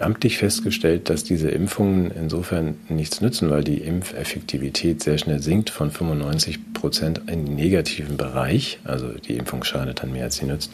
amtlich 0.00 0.38
festgestellt, 0.38 1.08
dass 1.08 1.22
diese 1.22 1.50
Impfungen 1.50 2.10
insofern 2.10 2.76
nichts 2.88 3.20
nützen, 3.20 3.50
weil 3.50 3.62
die 3.64 3.78
Impfeffektivität 3.78 5.02
sehr 5.02 5.18
schnell 5.18 5.40
sinkt 5.40 5.70
von 5.70 5.90
95 5.90 6.72
Prozent 6.72 7.22
in 7.26 7.46
den 7.46 7.54
negativen 7.54 8.16
Bereich. 8.16 8.80
Also 8.84 9.08
die 9.08 9.36
Impfung 9.36 9.64
schadet 9.64 10.02
dann 10.02 10.12
mehr, 10.12 10.24
als 10.24 10.36
sie 10.36 10.46
nützt. 10.46 10.72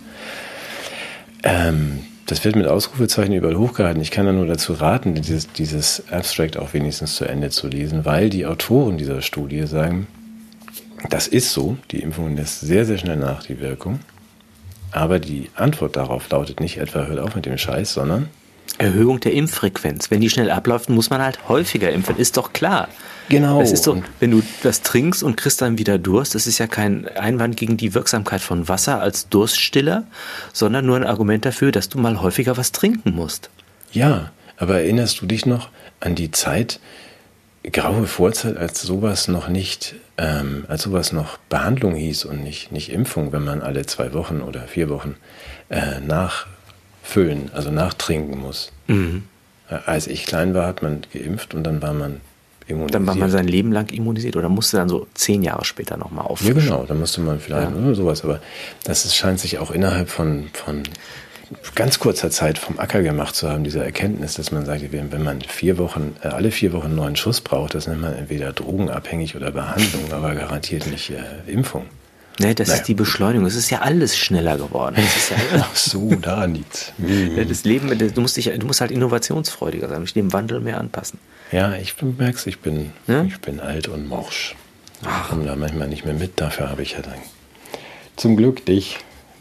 Ähm, 1.45 2.01
das 2.27 2.45
wird 2.45 2.57
mit 2.57 2.67
Ausrufezeichen 2.67 3.35
überall 3.35 3.59
hochgehalten. 3.59 4.01
Ich 4.01 4.11
kann 4.11 4.25
da 4.25 4.33
nur 4.33 4.47
dazu 4.47 4.73
raten, 4.73 5.15
dieses, 5.15 5.53
dieses 5.53 6.11
Abstract 6.11 6.57
auch 6.57 6.73
wenigstens 6.73 7.17
zu 7.17 7.27
Ende 7.27 7.51
zu 7.51 7.69
lesen, 7.69 8.07
weil 8.07 8.31
die 8.31 8.47
Autoren 8.47 8.97
dieser 8.97 9.21
Studie 9.21 9.67
sagen, 9.67 10.07
das 11.11 11.29
ist 11.29 11.53
so, 11.53 11.77
die 11.91 12.01
Impfung 12.01 12.35
lässt 12.35 12.61
sehr, 12.61 12.87
sehr 12.87 12.97
schnell 12.97 13.19
nach, 13.19 13.45
die 13.45 13.61
Wirkung. 13.61 14.01
Aber 14.91 15.19
die 15.19 15.51
Antwort 15.55 15.97
darauf 15.97 16.31
lautet 16.31 16.61
nicht 16.61 16.79
etwa, 16.79 17.05
hört 17.05 17.19
auf 17.19 17.35
mit 17.35 17.45
dem 17.45 17.59
Scheiß, 17.59 17.93
sondern 17.93 18.29
Erhöhung 18.79 19.21
der 19.21 19.35
Impffrequenz. 19.35 20.11
Wenn 20.11 20.23
die 20.23 20.31
schnell 20.31 20.51
abläuft, 20.51 20.89
muss 20.89 21.11
man 21.11 21.21
halt 21.21 21.49
häufiger 21.49 21.91
impfen. 21.91 22.17
Ist 22.17 22.39
doch 22.39 22.53
klar. 22.53 22.89
Genau. 23.29 23.61
Das 23.61 23.73
ist 23.73 23.85
so, 23.85 24.03
wenn 24.21 24.31
du 24.31 24.43
das 24.63 24.83
trinkst 24.83 25.23
und 25.23 25.37
kriegst 25.37 25.63
dann 25.63 25.79
wieder 25.79 25.99
Durst, 25.99 26.35
das 26.35 26.47
ist 26.47 26.59
ja 26.59 26.67
kein 26.67 27.09
Einwand 27.09 27.57
gegen 27.57 27.77
die 27.77 27.95
Wirksamkeit 27.95 28.41
von 28.41 28.69
Wasser 28.69 29.01
als 29.01 29.29
Durststiller, 29.29 30.05
sondern 30.53 30.87
nur 30.87 30.97
ein 30.97 31.05
Argument 31.05 31.45
dafür, 31.45 31.73
dass 31.73 31.89
du 31.89 31.99
mal 31.99 32.21
häufiger 32.21 32.57
was 32.57 32.73
trinken 32.73 33.13
musst. 33.15 33.51
Ja, 33.93 34.33
aber 34.57 34.81
erinnerst 34.81 35.21
du 35.21 35.27
dich 35.27 35.47
noch 35.47 35.71
an 36.01 36.15
die 36.15 36.31
Zeit, 36.31 36.81
graue 37.73 38.07
Vorzeit, 38.07 38.57
als 38.57 38.83
sowas 38.83 39.29
noch 39.29 39.49
nicht, 39.49 39.95
ähm, 40.19 40.65
als 40.69 40.83
sowas 40.83 41.13
noch 41.13 41.39
Behandlung 41.49 41.95
hieß 41.95 42.27
und 42.27 42.43
nicht, 42.45 42.73
nicht 42.73 42.91
Impfung, 42.93 43.33
wenn 43.33 43.45
man 43.45 43.63
alle 43.63 43.87
zwei 43.87 44.13
Wochen 44.13 44.43
oder 44.43 44.63
vier 44.63 44.91
Wochen 44.91 45.17
äh, 45.71 46.01
nachfüllen, 46.01 47.51
also 47.55 47.71
nachtrinken 47.71 48.39
muss. 48.39 48.71
Äh, 48.89 49.75
Als 49.87 50.07
ich 50.09 50.27
klein 50.27 50.53
war, 50.53 50.67
hat 50.67 50.83
man 50.83 51.07
geimpft 51.13 51.55
und 51.55 51.65
dann 51.65 51.81
war 51.81 51.95
man 51.95 52.21
immunisiert. 52.67 52.95
Dann 52.95 53.07
war 53.07 53.15
man 53.15 53.31
sein 53.31 53.47
Leben 53.49 53.73
lang 53.73 53.91
immunisiert 53.93 54.37
oder 54.37 54.49
musste 54.49 54.77
dann 54.79 54.89
so 54.89 55.07
zehn 55.15 55.43
Jahre 55.43 55.65
später 55.65 55.97
nochmal 55.97 56.25
Ja, 56.25 56.31
auffrischen. 56.31 56.55
genau, 56.55 56.85
da 56.87 56.95
musste 56.95 57.21
man 57.21 57.41
vielleicht 57.41 57.73
oder 57.75 57.95
sowas, 57.95 58.25
aber 58.25 58.41
das 58.85 59.05
ist, 59.05 59.15
scheint 59.17 59.41
sich 59.41 59.59
auch 59.59 59.71
innerhalb 59.71 60.09
von, 60.09 60.49
von 60.53 60.83
ganz 61.75 61.99
kurzer 61.99 62.31
Zeit 62.31 62.59
vom 62.59 62.79
Acker 62.79 63.03
gemacht 63.03 63.35
zu 63.35 63.49
haben, 63.51 63.65
diese 63.65 63.85
Erkenntnis, 63.85 64.35
dass 64.35 64.51
man 64.51 64.65
sagt, 64.65 64.91
wenn 64.93 65.13
wenn 65.13 65.23
man 65.23 65.41
vier 65.43 65.77
Wochen, 65.79 66.17
äh, 66.23 66.29
alle 66.29 66.51
vier 66.51 66.73
Wochen 66.73 66.87
einen 66.87 66.97
neuen 66.97 67.17
Schuss 67.17 67.41
braucht, 67.41 67.75
das 67.75 67.87
nennt 67.87 68.01
man 68.01 68.15
entweder 68.15 68.53
drogenabhängig 68.53 69.37
oder 69.37 69.51
Behandlung, 69.51 70.11
aber 70.13 70.35
garantiert 70.35 70.87
nicht 70.87 71.11
äh, 71.11 71.51
Impfung. 71.51 71.85
Nee, 72.41 72.55
das 72.55 72.69
Naja. 72.69 72.81
ist 72.81 72.89
die 72.89 72.95
Beschleunigung. 72.95 73.47
Es 73.47 73.55
ist 73.55 73.71
ja 73.71 73.81
alles 73.83 74.17
schneller 74.19 74.57
geworden. 74.57 74.97
Ja, 74.99 75.67
Ach 75.71 75.77
so, 75.77 76.15
daran 76.17 76.55
liegt's. 76.55 76.93
Ja, 76.99 77.45
das 77.45 77.65
Leben, 77.65 77.97
du 77.97 78.21
musst, 78.21 78.37
dich, 78.37 78.51
du 78.59 78.67
musst 78.67 78.81
halt 78.81 78.91
innovationsfreudiger 78.91 79.89
sein, 79.89 80.03
dich 80.03 80.15
dem 80.15 80.33
Wandel 80.33 80.61
mehr 80.61 80.79
anpassen. 80.81 81.19
Ja, 81.53 81.75
ich 81.77 81.95
bin- 81.95 82.17
merk's, 82.17 82.47
ich 82.47 82.59
bin, 82.59 82.93
Ja? 83.07 83.23
ich 83.23 83.39
bin 83.41 83.61
alt 83.61 83.87
und 83.89 84.09
morsch. 84.09 84.57
Ich 85.03 85.29
komme 85.29 85.45
da 85.45 85.55
manchmal 85.55 85.87
nicht 85.89 86.05
mehr 86.05 86.15
mit, 86.15 86.41
dafür 86.41 86.71
habe 86.71 86.83
ich 86.83 86.93
ja 86.93 87.03
dann 87.03 87.15
zum 88.17 88.37
Glück 88.37 88.65
dich, 88.67 88.99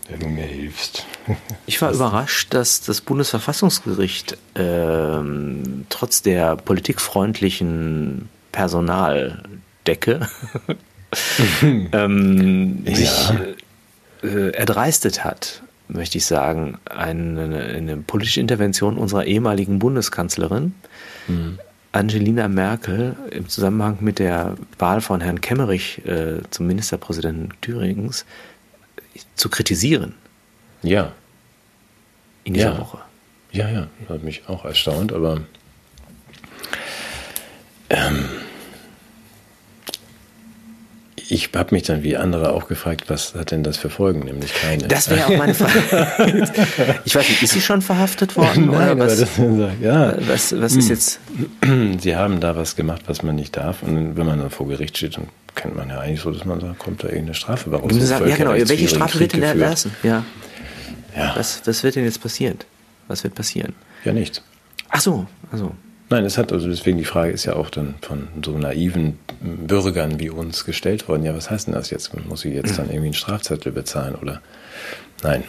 der 0.10 0.18
du 0.18 0.28
mir 0.28 0.44
hilfst. 0.46 1.06
Ich 1.66 1.82
war 1.82 1.91
überrascht, 1.94 2.54
dass 2.54 2.82
das 2.82 3.00
Bundesverfassungsgericht 3.02 4.38
ähm, 4.56 5.86
trotz 5.89 6.22
der 6.22 6.58
politikfreundlichen 6.58 8.28
Personaldecke 8.52 10.28
ähm, 11.91 12.84
Ja. 12.86 12.95
sich 12.95 13.30
äh, 14.24 14.49
erdreistet 14.51 15.24
hat, 15.24 15.61
möchte 15.88 16.18
ich 16.18 16.26
sagen, 16.26 16.78
eine, 16.86 17.64
eine 17.76 17.97
politische 17.97 18.39
Intervention 18.39 18.97
unserer 18.97 19.26
ehemaligen 19.26 19.80
Bundeskanzlerin 19.80 20.74
Angelina 21.93 22.47
Merkel 22.47 23.16
im 23.32 23.47
Zusammenhang 23.47 23.97
mit 24.01 24.20
der 24.20 24.55
Wahl 24.80 24.99
von 25.01 25.22
Herrn 25.22 25.39
Kemmerich 25.41 26.01
äh, 26.05 26.41
zum 26.49 26.68
Ministerpräsidenten 26.68 27.49
Thüringens 27.61 28.26
zu 29.36 29.49
kritisieren 29.49 30.14
Ja, 30.82 31.11
in 32.45 32.55
dieser 32.55 32.72
Ja. 32.74 32.80
Woche. 32.80 32.97
Ja, 33.51 33.70
ja, 33.70 33.88
hat 34.09 34.24
mich 34.24 34.41
auch 34.47 34.66
erstaunt, 34.66 35.14
aber 35.14 35.41
ähm, 37.89 38.26
ich 41.34 41.50
habe 41.56 41.74
mich 41.74 41.84
dann 41.84 42.04
wie 42.04 42.16
andere 42.16 42.54
auch 42.54 42.68
gefragt, 42.68 43.06
was 43.08 43.34
hat 43.34 43.50
denn 43.52 43.64
das 43.64 43.78
für 43.78 43.90
Folgen, 43.90 44.20
nämlich 44.20 44.54
keine. 44.54 44.88
Das 44.88 45.10
wäre 45.10 45.26
auch 45.26 45.38
meine 45.38 45.56
Frage. 45.56 46.52
Ich 47.06 47.16
weiß 47.16 47.28
nicht, 47.28 47.42
ist 47.42 47.54
sie 47.54 47.62
schon 47.62 47.82
verhaftet 47.82 48.36
worden? 48.36 48.68
Nein, 48.72 48.92
oder 48.92 49.06
was, 49.08 49.20
das, 49.20 49.30
ja, 49.82 50.16
was, 50.28 50.60
was 50.60 50.76
ist 50.76 50.90
jetzt. 50.90 51.20
sie 52.00 52.16
haben 52.16 52.40
da 52.40 52.56
was 52.56 52.76
gemacht, 52.76 53.04
was 53.08 53.24
man 53.24 53.36
nicht 53.36 53.58
darf 53.58 53.82
und 53.82 54.16
wenn 54.16 54.26
man 54.28 54.40
dann 54.40 54.52
vor 54.52 54.68
Gericht 54.68 54.98
steht, 54.98 55.18
dann 55.18 55.28
kennt 55.56 55.76
man 55.76 55.90
ja 55.90 56.00
eigentlich 56.00 56.22
so, 56.22 56.32
dass 56.32 56.46
man 56.46 56.60
sagt, 56.60 56.78
kommt 56.78 57.04
da 57.04 57.08
irgendeine 57.08 57.34
Strafe 57.34 57.70
bei 57.70 57.78
raus. 57.78 57.92
Ja, 58.10 58.20
genau. 58.36 58.52
Welche 58.54 58.88
Strafe 58.88 59.20
wird 59.20 59.34
denn 59.34 59.44
erlassen? 59.44 59.92
Ja. 60.04 60.24
Ja, 61.16 61.34
Was, 61.36 61.62
was 61.66 61.84
wird 61.84 61.96
denn 61.96 62.06
jetzt 62.06 62.22
passieren? 62.22 62.58
Was 63.08 63.24
wird 63.24 63.36
passieren? 63.36 63.74
ja 64.04 64.14
nichts. 64.14 64.42
Ach 64.90 65.02
so, 65.02 65.26
also. 65.52 65.72
Nein, 66.14 66.26
es 66.26 66.38
hat, 66.38 66.53
also 66.53 66.70
deswegen 66.70 66.99
die 66.99 67.05
Frage 67.05 67.32
ist 67.32 67.45
ja 67.45 67.55
auch 67.55 67.72
dann 67.72 67.95
von 68.01 68.28
so 68.45 68.55
naiven 68.55 69.18
Bürgern 69.41 70.20
wie 70.20 70.30
uns 70.30 70.64
gestellt 70.64 71.07
worden. 71.07 71.26
Ja, 71.26 71.36
was 71.36 71.49
heißt 71.49 71.66
denn 71.66 71.74
das 71.74 71.89
jetzt? 71.89 72.11
Muss 72.28 72.41
sie 72.41 72.53
jetzt 72.53 72.78
dann 72.78 72.86
irgendwie 72.89 73.07
einen 73.07 73.14
Strafzettel 73.16 73.72
bezahlen 73.72 74.14
oder? 74.14 74.39
Nein. 75.24 75.43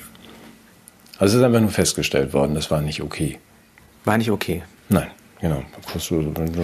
Also 1.19 1.35
es 1.37 1.41
ist 1.41 1.45
einfach 1.45 1.61
nur 1.61 1.69
festgestellt 1.69 2.33
worden, 2.33 2.55
das 2.55 2.71
war 2.71 2.81
nicht 2.81 3.03
okay. 3.03 3.39
War 4.07 4.17
nicht 4.17 4.31
okay. 4.31 4.63
Nein, 4.89 5.09
genau. 5.39 5.63
So, 5.99 6.23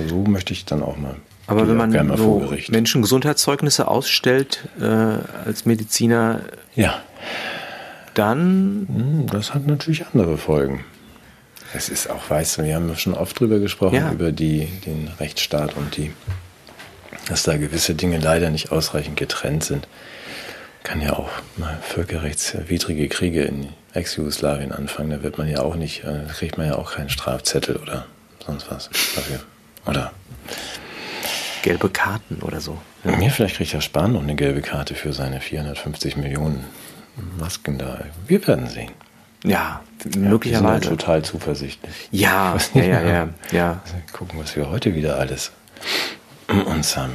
so 0.08 0.24
möchte 0.26 0.54
ich 0.54 0.64
dann 0.64 0.82
auch 0.82 0.96
mal. 0.96 1.16
Aber 1.46 1.68
wenn 1.68 1.76
man 1.76 2.16
so 2.16 2.50
Menschengesundheitszeugnisse 2.70 3.86
ausstellt 3.86 4.66
äh, 4.80 4.84
als 5.44 5.66
Mediziner, 5.66 6.40
ja. 6.74 7.02
dann. 8.14 8.86
Hm, 8.88 9.26
das 9.26 9.52
hat 9.52 9.66
natürlich 9.66 10.06
andere 10.06 10.38
Folgen. 10.38 10.86
Es 11.72 11.88
ist 11.88 12.10
auch, 12.10 12.28
weißt 12.28 12.58
du, 12.58 12.64
wir 12.64 12.74
haben 12.74 12.96
schon 12.96 13.14
oft 13.14 13.38
drüber 13.38 13.58
gesprochen, 13.58 13.94
ja. 13.94 14.12
über 14.12 14.32
die, 14.32 14.66
den 14.86 15.08
Rechtsstaat 15.20 15.76
und 15.76 15.96
die, 15.96 16.12
dass 17.28 17.44
da 17.44 17.56
gewisse 17.56 17.94
Dinge 17.94 18.18
leider 18.18 18.50
nicht 18.50 18.72
ausreichend 18.72 19.16
getrennt 19.16 19.64
sind. 19.64 19.86
Kann 20.82 21.00
ja 21.00 21.12
auch 21.12 21.30
mal 21.56 21.78
völkerrechtswidrige 21.82 23.08
Kriege 23.08 23.42
in 23.42 23.68
Ex-Jugoslawien 23.92 24.72
anfangen. 24.72 25.10
Da 25.10 25.22
wird 25.22 25.38
man 25.38 25.48
ja 25.48 25.60
auch 25.60 25.76
nicht, 25.76 26.04
äh, 26.04 26.24
da 26.26 26.32
kriegt 26.32 26.56
man 26.58 26.66
ja 26.66 26.76
auch 26.76 26.94
keinen 26.94 27.10
Strafzettel 27.10 27.76
oder 27.76 28.06
sonst 28.44 28.70
was 28.70 28.88
dafür. 29.14 29.40
Oder 29.86 30.12
gelbe 31.62 31.90
Karten 31.90 32.42
oder 32.42 32.60
so. 32.60 32.78
Ja. 33.04 33.16
Mir 33.16 33.30
vielleicht 33.30 33.56
kriegt 33.56 33.72
Herr 33.72 33.80
Spahn 33.80 34.12
noch 34.12 34.22
eine 34.22 34.34
gelbe 34.34 34.62
Karte 34.62 34.94
für 34.94 35.12
seine 35.12 35.40
450 35.40 36.16
Millionen 36.16 36.64
Masken 37.38 37.78
da. 37.78 38.04
Wir 38.26 38.46
werden 38.46 38.68
sehen. 38.68 38.92
Ja, 39.44 39.80
möglicherweise. 40.16 40.84
Ja, 40.84 40.90
total 40.90 41.22
zuversichtlich. 41.22 42.08
Ja, 42.10 42.56
ja, 42.74 42.82
ja, 42.82 43.02
ja, 43.02 43.28
ja. 43.52 43.82
Gucken, 44.12 44.38
was 44.38 44.56
wir 44.56 44.70
heute 44.70 44.94
wieder 44.94 45.18
alles 45.18 45.52
uns 46.66 46.96
haben 46.96 47.14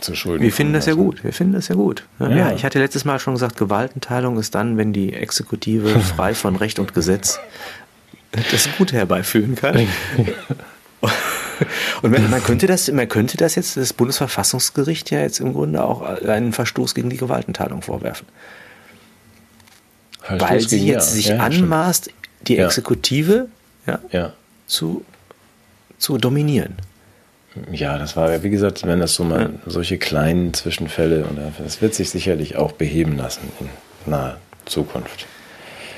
zu 0.00 0.14
Schulden. 0.14 0.44
Wir 0.44 0.52
finden 0.52 0.74
das 0.74 0.86
ja 0.86 0.94
gut. 0.94 1.24
Wir 1.24 1.32
finden 1.32 1.54
das 1.54 1.68
ja 1.68 1.74
gut. 1.74 2.04
Ja, 2.20 2.30
ja, 2.30 2.52
ich 2.52 2.64
hatte 2.64 2.78
letztes 2.78 3.04
Mal 3.04 3.18
schon 3.18 3.34
gesagt, 3.34 3.56
Gewaltenteilung 3.56 4.38
ist 4.38 4.54
dann, 4.54 4.76
wenn 4.76 4.92
die 4.92 5.12
Exekutive 5.12 5.98
frei 6.16 6.34
von 6.34 6.56
Recht 6.56 6.78
und 6.78 6.94
Gesetz 6.94 7.40
das 8.50 8.68
Gute 8.76 8.96
herbeiführen 8.96 9.56
kann. 9.56 9.88
Und 12.02 12.30
man 12.30 12.42
könnte 12.42 12.66
das, 12.66 12.90
man 12.92 13.08
könnte 13.08 13.36
das 13.36 13.54
jetzt, 13.54 13.76
das 13.76 13.92
Bundesverfassungsgericht 13.92 15.10
ja 15.10 15.20
jetzt 15.20 15.40
im 15.40 15.54
Grunde 15.54 15.82
auch 15.82 16.02
einen 16.02 16.52
Verstoß 16.52 16.94
gegen 16.94 17.10
die 17.10 17.16
Gewaltenteilung 17.16 17.82
vorwerfen. 17.82 18.28
Verstoß 20.28 20.50
Weil 20.50 20.60
sie 20.60 20.86
jetzt 20.86 21.08
ja. 21.08 21.14
sich 21.14 21.26
ja, 21.28 21.38
anmaßt, 21.38 22.04
stimmt. 22.04 22.48
die 22.48 22.58
Exekutive 22.58 23.48
ja. 24.12 24.32
Zu, 24.66 25.02
zu 25.96 26.18
dominieren. 26.18 26.74
Ja, 27.72 27.96
das 27.96 28.14
war, 28.14 28.42
wie 28.42 28.50
gesagt, 28.50 28.86
wenn 28.86 29.00
das 29.00 29.14
so 29.14 29.24
mal 29.24 29.54
solche 29.64 29.96
kleinen 29.96 30.52
Zwischenfälle, 30.52 31.24
und 31.24 31.38
das 31.58 31.80
wird 31.80 31.94
sich 31.94 32.10
sicherlich 32.10 32.56
auch 32.56 32.72
beheben 32.72 33.16
lassen 33.16 33.48
in 33.60 34.10
naher 34.10 34.36
Zukunft. 34.66 35.26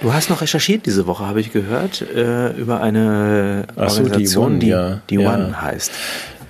Du 0.01 0.14
hast 0.14 0.31
noch 0.31 0.41
recherchiert 0.41 0.87
diese 0.87 1.09
Woche, 1.09 1.26
habe 1.26 1.41
ich 1.41 1.53
gehört, 1.53 2.01
äh, 2.03 2.53
über 2.53 2.81
eine 2.81 3.66
Organisation, 3.74 4.55
so, 4.55 4.59
die 4.61 4.72
One, 4.72 5.01
die, 5.09 5.16
die 5.16 5.22
ja. 5.22 5.35
One 5.35 5.61
heißt. 5.61 5.91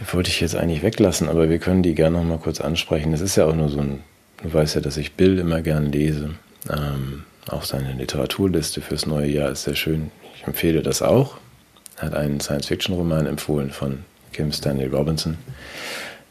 Die 0.01 0.13
wollte 0.13 0.29
ich 0.29 0.43
jetzt 0.43 0.55
eigentlich 0.55 0.83
weglassen, 0.83 1.31
aber 1.31 1.49
wir 1.49 1.59
können 1.59 1.83
die 1.83 1.95
gerne 1.95 2.19
noch 2.19 2.25
mal 2.25 2.39
kurz 2.39 2.61
ansprechen. 2.61 3.13
Das 3.13 3.23
ist 3.23 3.37
ja 3.37 3.47
auch 3.47 3.55
nur 3.55 3.71
so 3.71 3.81
ein, 3.81 4.01
du 4.43 4.53
weißt 4.53 4.75
ja, 4.75 4.81
dass 4.83 4.99
ich 4.99 5.15
Bill 5.15 5.39
immer 5.39 5.63
gern 5.63 5.91
lese. 5.91 6.35
Ähm, 6.69 7.25
auch 7.49 7.65
seine 7.65 7.93
Literaturliste 7.93 8.81
fürs 8.81 9.07
neue 9.07 9.29
Jahr 9.29 9.51
ist 9.51 9.65
sehr 9.65 9.77
schön. 9.77 10.11
Ich 10.37 10.47
empfehle 10.47 10.83
das 10.83 11.03
auch. 11.03 11.37
Er 11.97 12.07
hat 12.07 12.15
einen 12.15 12.41
Science-Fiction-Roman 12.41 13.27
empfohlen 13.27 13.71
von 13.71 14.05
Kim 14.33 14.53
Stanley 14.53 14.87
Robinson. 14.87 15.39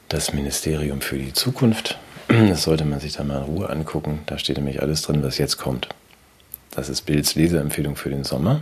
Das 0.07 0.33
Ministerium 0.33 1.01
für 1.01 1.17
die 1.17 1.33
Zukunft. 1.33 1.97
Das 2.27 2.63
sollte 2.63 2.85
man 2.85 2.99
sich 2.99 3.13
da 3.13 3.23
mal 3.23 3.39
in 3.39 3.43
Ruhe 3.43 3.69
angucken. 3.69 4.19
Da 4.27 4.37
steht 4.37 4.57
nämlich 4.57 4.81
alles 4.81 5.01
drin, 5.01 5.23
was 5.23 5.37
jetzt 5.37 5.57
kommt. 5.57 5.89
Das 6.71 6.89
ist 6.89 7.01
Bills 7.01 7.35
Leseempfehlung 7.35 7.95
für 7.95 8.09
den 8.09 8.23
Sommer. 8.23 8.61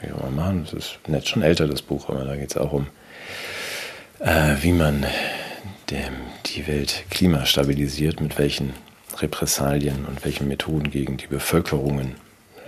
Wie 0.00 0.06
wir 0.06 0.16
mal 0.16 0.30
machen. 0.30 0.64
Das 0.64 0.72
ist 0.72 0.98
nett 1.08 1.28
schon 1.28 1.42
älter, 1.42 1.66
das 1.66 1.82
Buch, 1.82 2.08
aber 2.08 2.24
da 2.24 2.36
geht 2.36 2.50
es 2.50 2.56
auch 2.56 2.72
um, 2.72 2.86
äh, 4.20 4.54
wie 4.60 4.72
man 4.72 5.04
dem, 5.90 6.14
die 6.46 6.66
Welt 6.66 7.04
Klima 7.10 7.46
stabilisiert, 7.46 8.20
mit 8.20 8.38
welchen 8.38 8.72
Repressalien 9.16 10.04
und 10.06 10.24
welchen 10.24 10.48
Methoden 10.48 10.90
gegen 10.90 11.16
die 11.16 11.26
Bevölkerungen. 11.26 12.14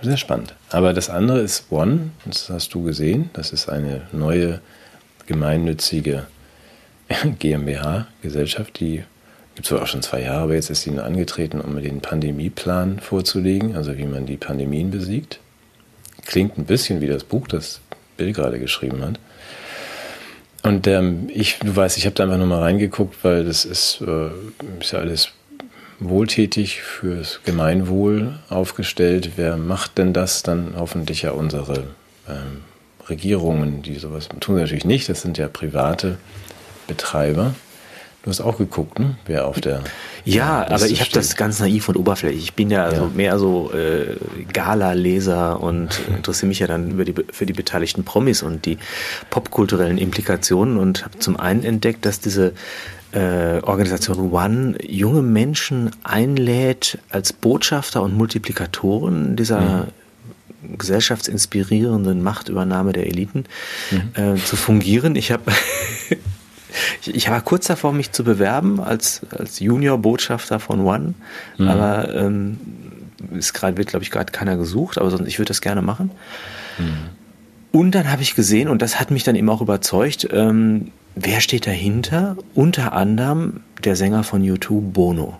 Sehr 0.01 0.17
spannend. 0.17 0.55
Aber 0.69 0.93
das 0.93 1.09
andere 1.09 1.41
ist 1.41 1.71
One, 1.71 2.11
das 2.25 2.49
hast 2.49 2.73
du 2.73 2.83
gesehen. 2.83 3.29
Das 3.33 3.51
ist 3.51 3.69
eine 3.69 4.07
neue 4.11 4.59
gemeinnützige 5.27 6.25
GmbH-Gesellschaft, 7.39 8.79
die 8.79 9.03
gibt 9.55 9.69
es 9.69 9.73
auch 9.73 9.87
schon 9.87 10.01
zwei 10.01 10.21
Jahre, 10.21 10.43
aber 10.43 10.55
jetzt 10.55 10.69
ist 10.69 10.81
sie 10.81 10.97
angetreten, 10.97 11.61
um 11.61 11.81
den 11.81 12.01
Pandemieplan 12.01 12.99
vorzulegen, 12.99 13.75
also 13.75 13.97
wie 13.97 14.05
man 14.05 14.25
die 14.25 14.37
Pandemien 14.37 14.91
besiegt. 14.91 15.39
Klingt 16.25 16.57
ein 16.57 16.65
bisschen 16.65 17.01
wie 17.01 17.07
das 17.07 17.23
Buch, 17.23 17.47
das 17.47 17.81
Bill 18.17 18.33
gerade 18.33 18.59
geschrieben 18.59 19.03
hat. 19.03 19.19
Und 20.63 20.87
ähm, 20.87 21.29
ich, 21.33 21.59
du 21.59 21.75
weißt, 21.75 21.97
ich 21.97 22.05
habe 22.05 22.15
da 22.15 22.23
einfach 22.23 22.37
nur 22.37 22.47
mal 22.47 22.61
reingeguckt, 22.61 23.23
weil 23.23 23.43
das 23.43 23.65
ist, 23.65 24.01
äh, 24.01 24.29
ist 24.79 24.91
ja 24.91 24.99
alles 24.99 25.31
wohltätig 26.01 26.81
fürs 26.81 27.39
Gemeinwohl 27.45 28.39
aufgestellt. 28.49 29.31
Wer 29.35 29.55
macht 29.55 29.97
denn 29.97 30.13
das? 30.13 30.43
Dann 30.43 30.73
hoffentlich 30.77 31.21
ja 31.21 31.31
unsere 31.31 31.83
ähm, 32.27 32.61
Regierungen, 33.07 33.81
die 33.81 33.95
sowas 33.95 34.27
tun 34.39 34.55
natürlich 34.57 34.85
nicht. 34.85 35.07
Das 35.07 35.21
sind 35.21 35.37
ja 35.37 35.47
private 35.47 36.17
Betreiber. 36.87 37.53
Du 38.23 38.29
hast 38.29 38.41
auch 38.41 38.57
geguckt, 38.57 38.99
ne? 38.99 39.15
Wer 39.25 39.47
auf 39.47 39.61
der 39.61 39.83
ja, 40.25 40.67
aber 40.69 40.85
ich 40.85 41.01
habe 41.01 41.09
das 41.11 41.35
ganz 41.35 41.59
naiv 41.59 41.89
und 41.89 41.97
oberflächlich. 41.97 42.43
Ich 42.43 42.53
bin 42.53 42.69
ja, 42.69 42.83
also 42.83 43.03
ja. 43.03 43.11
mehr 43.15 43.39
so 43.39 43.71
äh, 43.73 44.15
Gala-Leser 44.53 45.59
und 45.59 45.99
interessiere 46.15 46.47
mich 46.47 46.59
ja 46.59 46.67
dann 46.67 46.91
über 46.91 47.05
die, 47.05 47.15
für 47.31 47.47
die 47.47 47.53
beteiligten 47.53 48.03
Promis 48.03 48.43
und 48.43 48.65
die 48.65 48.77
popkulturellen 49.31 49.97
Implikationen 49.97 50.77
und 50.77 51.03
habe 51.03 51.17
zum 51.17 51.39
einen 51.39 51.63
entdeckt, 51.63 52.05
dass 52.05 52.19
diese 52.19 52.53
äh, 53.13 53.59
Organisation 53.63 54.31
One 54.31 54.77
junge 54.83 55.21
Menschen 55.21 55.91
einlädt 56.03 56.97
als 57.09 57.33
Botschafter 57.33 58.01
und 58.01 58.15
Multiplikatoren 58.15 59.35
dieser 59.35 59.85
mhm. 60.63 60.77
gesellschaftsinspirierenden 60.77 62.23
Machtübernahme 62.23 62.93
der 62.93 63.07
Eliten 63.07 63.45
mhm. 63.91 64.21
äh, 64.21 64.35
zu 64.35 64.55
fungieren. 64.55 65.15
Ich 65.15 65.31
habe 65.31 65.51
ich, 67.01 67.15
ich 67.15 67.29
war 67.29 67.41
kurz 67.41 67.67
davor, 67.67 67.93
mich 67.93 68.11
zu 68.11 68.23
bewerben 68.23 68.79
als, 68.79 69.21
als 69.37 69.59
Junior-Botschafter 69.59 70.59
von 70.59 70.81
One, 70.81 71.13
mhm. 71.57 71.67
aber 71.67 72.13
ähm, 72.15 72.59
ist 73.33 73.53
grad, 73.53 73.77
wird, 73.77 73.89
glaube 73.89 74.03
ich, 74.03 74.11
gerade 74.11 74.31
keiner 74.31 74.57
gesucht, 74.57 74.97
aber 74.97 75.09
sonst, 75.09 75.27
ich 75.27 75.37
würde 75.37 75.49
das 75.49 75.61
gerne 75.61 75.81
machen. 75.81 76.11
Mhm. 76.79 76.93
Und 77.71 77.91
dann 77.91 78.11
habe 78.11 78.21
ich 78.21 78.35
gesehen, 78.35 78.67
und 78.67 78.81
das 78.81 78.99
hat 78.99 79.11
mich 79.11 79.23
dann 79.23 79.35
eben 79.35 79.49
auch 79.49 79.61
überzeugt, 79.61 80.27
ähm, 80.31 80.91
wer 81.15 81.41
steht 81.41 81.67
dahinter? 81.67 82.37
Unter 82.55 82.93
anderem 82.93 83.61
der 83.83 83.95
Sänger 83.95 84.23
von 84.23 84.43
YouTube, 84.43 84.93
Bono. 84.93 85.37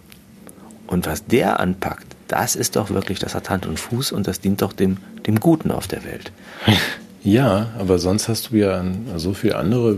Und 0.88 1.06
was 1.06 1.26
der 1.26 1.60
anpackt, 1.60 2.08
das 2.28 2.56
ist 2.56 2.76
doch 2.76 2.90
wirklich, 2.90 3.20
das 3.20 3.36
hat 3.36 3.50
Hand 3.50 3.66
und 3.66 3.80
Fuß 3.80 4.12
und 4.12 4.28
das 4.28 4.40
dient 4.40 4.62
doch 4.62 4.74
dem, 4.74 4.98
dem 5.28 5.40
Guten 5.40 5.72
auf 5.72 5.88
der 5.88 6.04
Welt. 6.04 6.32
Ja, 7.24 7.70
aber 7.78 8.00
sonst 8.00 8.28
hast 8.30 8.50
du 8.50 8.56
ja 8.56 8.84
so 9.18 9.34
viele 9.34 9.56
andere 9.56 9.98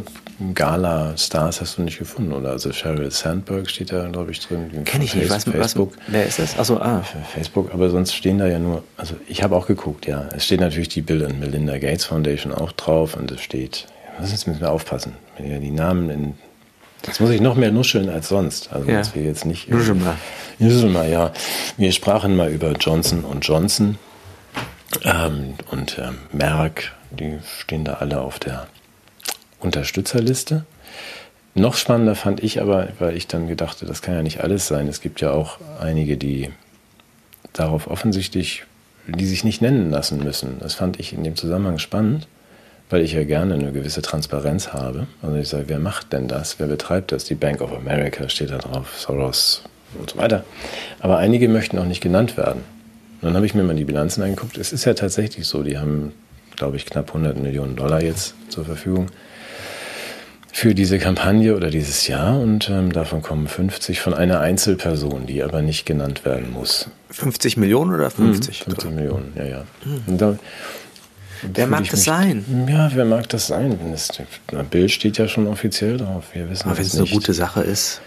Gala-Stars 0.54 1.62
hast 1.62 1.78
du 1.78 1.84
nicht 1.84 2.00
gefunden, 2.00 2.34
oder? 2.34 2.50
Also 2.50 2.74
Sheryl 2.74 3.12
Sandberg 3.12 3.70
steht 3.70 3.92
da, 3.92 4.08
glaube 4.10 4.32
ich, 4.32 4.42
drin. 4.42 4.84
Kenne 4.84 5.06
ich 5.06 5.16
nicht, 5.16 5.30
was, 5.30 5.46
Facebook. 5.46 5.94
Was, 5.96 6.04
wer 6.08 6.26
ist 6.26 6.40
das? 6.40 6.60
Achso, 6.60 6.78
ah. 6.78 7.02
Facebook, 7.34 7.74
aber 7.74 7.90
sonst 7.90 8.14
stehen 8.14 8.40
da 8.40 8.48
ja 8.48 8.60
nur, 8.60 8.84
also 8.98 9.16
ich 9.28 9.42
habe 9.42 9.56
auch 9.56 9.68
geguckt, 9.68 10.06
ja. 10.06 10.28
Es 10.36 10.46
steht 10.46 10.60
natürlich 10.60 10.90
die 10.90 11.02
Bill 11.02 11.24
und 11.24 11.40
Melinda 11.40 11.78
Gates 11.78 12.06
Foundation 12.06 12.54
auch 12.54 12.74
drauf 12.74 13.16
und 13.16 13.32
es 13.32 13.42
steht, 13.42 13.86
was 14.20 14.32
jetzt 14.32 14.48
müssen 14.48 14.62
wir 14.62 14.72
aufpassen, 14.72 15.14
wenn 15.38 15.50
ja 15.50 15.60
die 15.60 15.72
Namen 15.72 16.10
in 16.10 16.34
Jetzt 17.06 17.20
muss 17.20 17.32
ich 17.32 17.42
noch 17.42 17.56
mehr 17.56 17.72
nuscheln 17.72 18.10
als 18.10 18.30
sonst. 18.30 18.72
Also 18.72 18.90
ja. 18.90 19.00
dass 19.00 19.14
wir 19.14 19.24
jetzt 19.24 19.46
nicht. 19.46 19.70
Nuschel 19.70 19.96
mal. 19.96 20.16
Nuschel 20.58 20.90
mal, 20.90 21.10
ja. 21.10 21.34
Wir 21.76 21.92
sprachen 21.92 22.36
mal 22.38 22.50
über 22.50 22.72
Johnson 22.74 23.26
und 23.26 23.46
Johnson 23.46 23.98
ähm, 25.04 25.56
und 25.70 25.98
ähm, 26.00 26.18
Merck. 26.32 26.94
Die 27.12 27.40
stehen 27.60 27.84
da 27.84 27.96
alle 27.96 28.22
auf 28.22 28.40
der 28.40 28.68
Unterstützerliste. 29.60 30.66
Noch 31.56 31.76
spannender 31.76 32.16
fand 32.16 32.42
ich 32.42 32.62
aber, 32.62 32.88
weil 33.00 33.16
ich 33.16 33.28
dann 33.28 33.48
gedachte, 33.48 33.86
das 33.86 34.02
kann 34.02 34.16
ja 34.16 34.24
nicht 34.24 34.42
alles 34.42 34.68
sein. 34.68 34.88
Es 34.88 35.02
gibt 35.02 35.22
ja 35.22 35.32
auch 35.32 35.60
einige, 35.80 36.18
die 36.18 36.52
darauf 37.52 37.88
offensichtlich, 37.88 38.64
die 39.08 39.26
sich 39.26 39.44
nicht 39.44 39.62
nennen 39.62 39.92
lassen 39.92 40.24
müssen. 40.24 40.58
Das 40.60 40.74
fand 40.74 41.00
ich 41.00 41.14
in 41.14 41.24
dem 41.24 41.36
Zusammenhang 41.36 41.78
spannend, 41.78 42.28
weil 42.90 43.02
ich 43.02 43.14
ja 43.14 43.24
gerne 43.24 43.56
eine 43.56 43.72
gewisse 43.72 44.02
Transparenz 44.02 44.74
habe. 44.74 45.08
Also 45.22 45.36
ich 45.38 45.48
sage, 45.48 45.66
wer 45.68 45.80
macht 45.80 46.14
denn 46.14 46.28
das? 46.28 46.60
Wer 46.60 46.68
betreibt 46.68 47.12
das? 47.12 47.26
Die 47.26 47.36
Bank 47.36 47.62
of 47.62 47.72
America 47.74 48.30
steht 48.30 48.52
da 48.52 48.58
drauf, 48.58 49.00
Soros 49.00 49.64
und 50.00 50.12
so 50.12 50.18
weiter. 50.18 50.44
Aber 51.00 51.18
einige 51.18 51.48
möchten 51.48 51.78
auch 51.80 51.86
nicht 51.86 52.02
genannt 52.02 52.38
werden. 52.38 52.64
Und 53.22 53.28
dann 53.28 53.36
habe 53.36 53.46
ich 53.46 53.56
mir 53.56 53.64
mal 53.64 53.76
die 53.76 53.86
Bilanzen 53.86 54.22
angeguckt. 54.22 54.58
Es 54.58 54.74
ist 54.74 54.86
ja 54.86 54.94
tatsächlich 54.94 55.48
so, 55.48 55.64
die 55.64 55.78
haben, 55.78 56.12
glaube 56.56 56.78
ich, 56.78 56.86
knapp 56.86 57.10
100 57.10 57.38
Millionen 57.38 57.76
Dollar 57.76 58.02
jetzt 58.02 58.36
zur 58.50 58.66
Verfügung 58.66 59.08
für 60.56 60.76
diese 60.76 61.00
Kampagne 61.00 61.56
oder 61.56 61.72
dieses 61.72 62.08
Jahr 62.08 62.40
und 62.40 62.70
ähm, 62.70 62.92
davon 62.92 63.24
kommen 63.24 63.48
50 63.48 64.00
von 64.00 64.14
einer 64.14 64.40
Einzelperson, 64.40 65.26
die 65.26 65.42
aber 65.42 65.64
nicht 65.64 65.84
genannt 65.84 66.26
werden 66.26 66.54
muss. 66.54 66.90
50 67.10 67.58
Millionen 67.58 67.92
oder 67.94 68.12
50? 68.12 68.60
Mhm, 68.60 68.72
50 68.72 68.92
Millionen, 68.92 69.34
ja, 69.36 69.46
ja. 69.46 69.64
Mhm. 69.84 70.18
Da, 70.20 70.38
wer 71.54 71.68
mag 71.68 71.84
das 71.84 71.92
mich, 71.92 72.04
sein? 72.04 72.68
Ja, 72.70 72.92
wer 72.94 73.06
mag 73.06 73.30
das 73.30 73.48
sein? 73.48 73.78
Das, 73.92 74.10
Bild 74.70 74.92
steht 74.92 75.18
ja 75.18 75.28
schon 75.28 75.48
offiziell 75.48 75.98
drauf. 75.98 76.26
Wir 76.34 76.50
wissen 76.50 76.68
Aber 76.68 76.78
wenn 76.78 76.86
es 76.86 76.96
eine 76.96 77.08
gute 77.08 77.34
Sache 77.34 77.62
ist. 77.62 78.02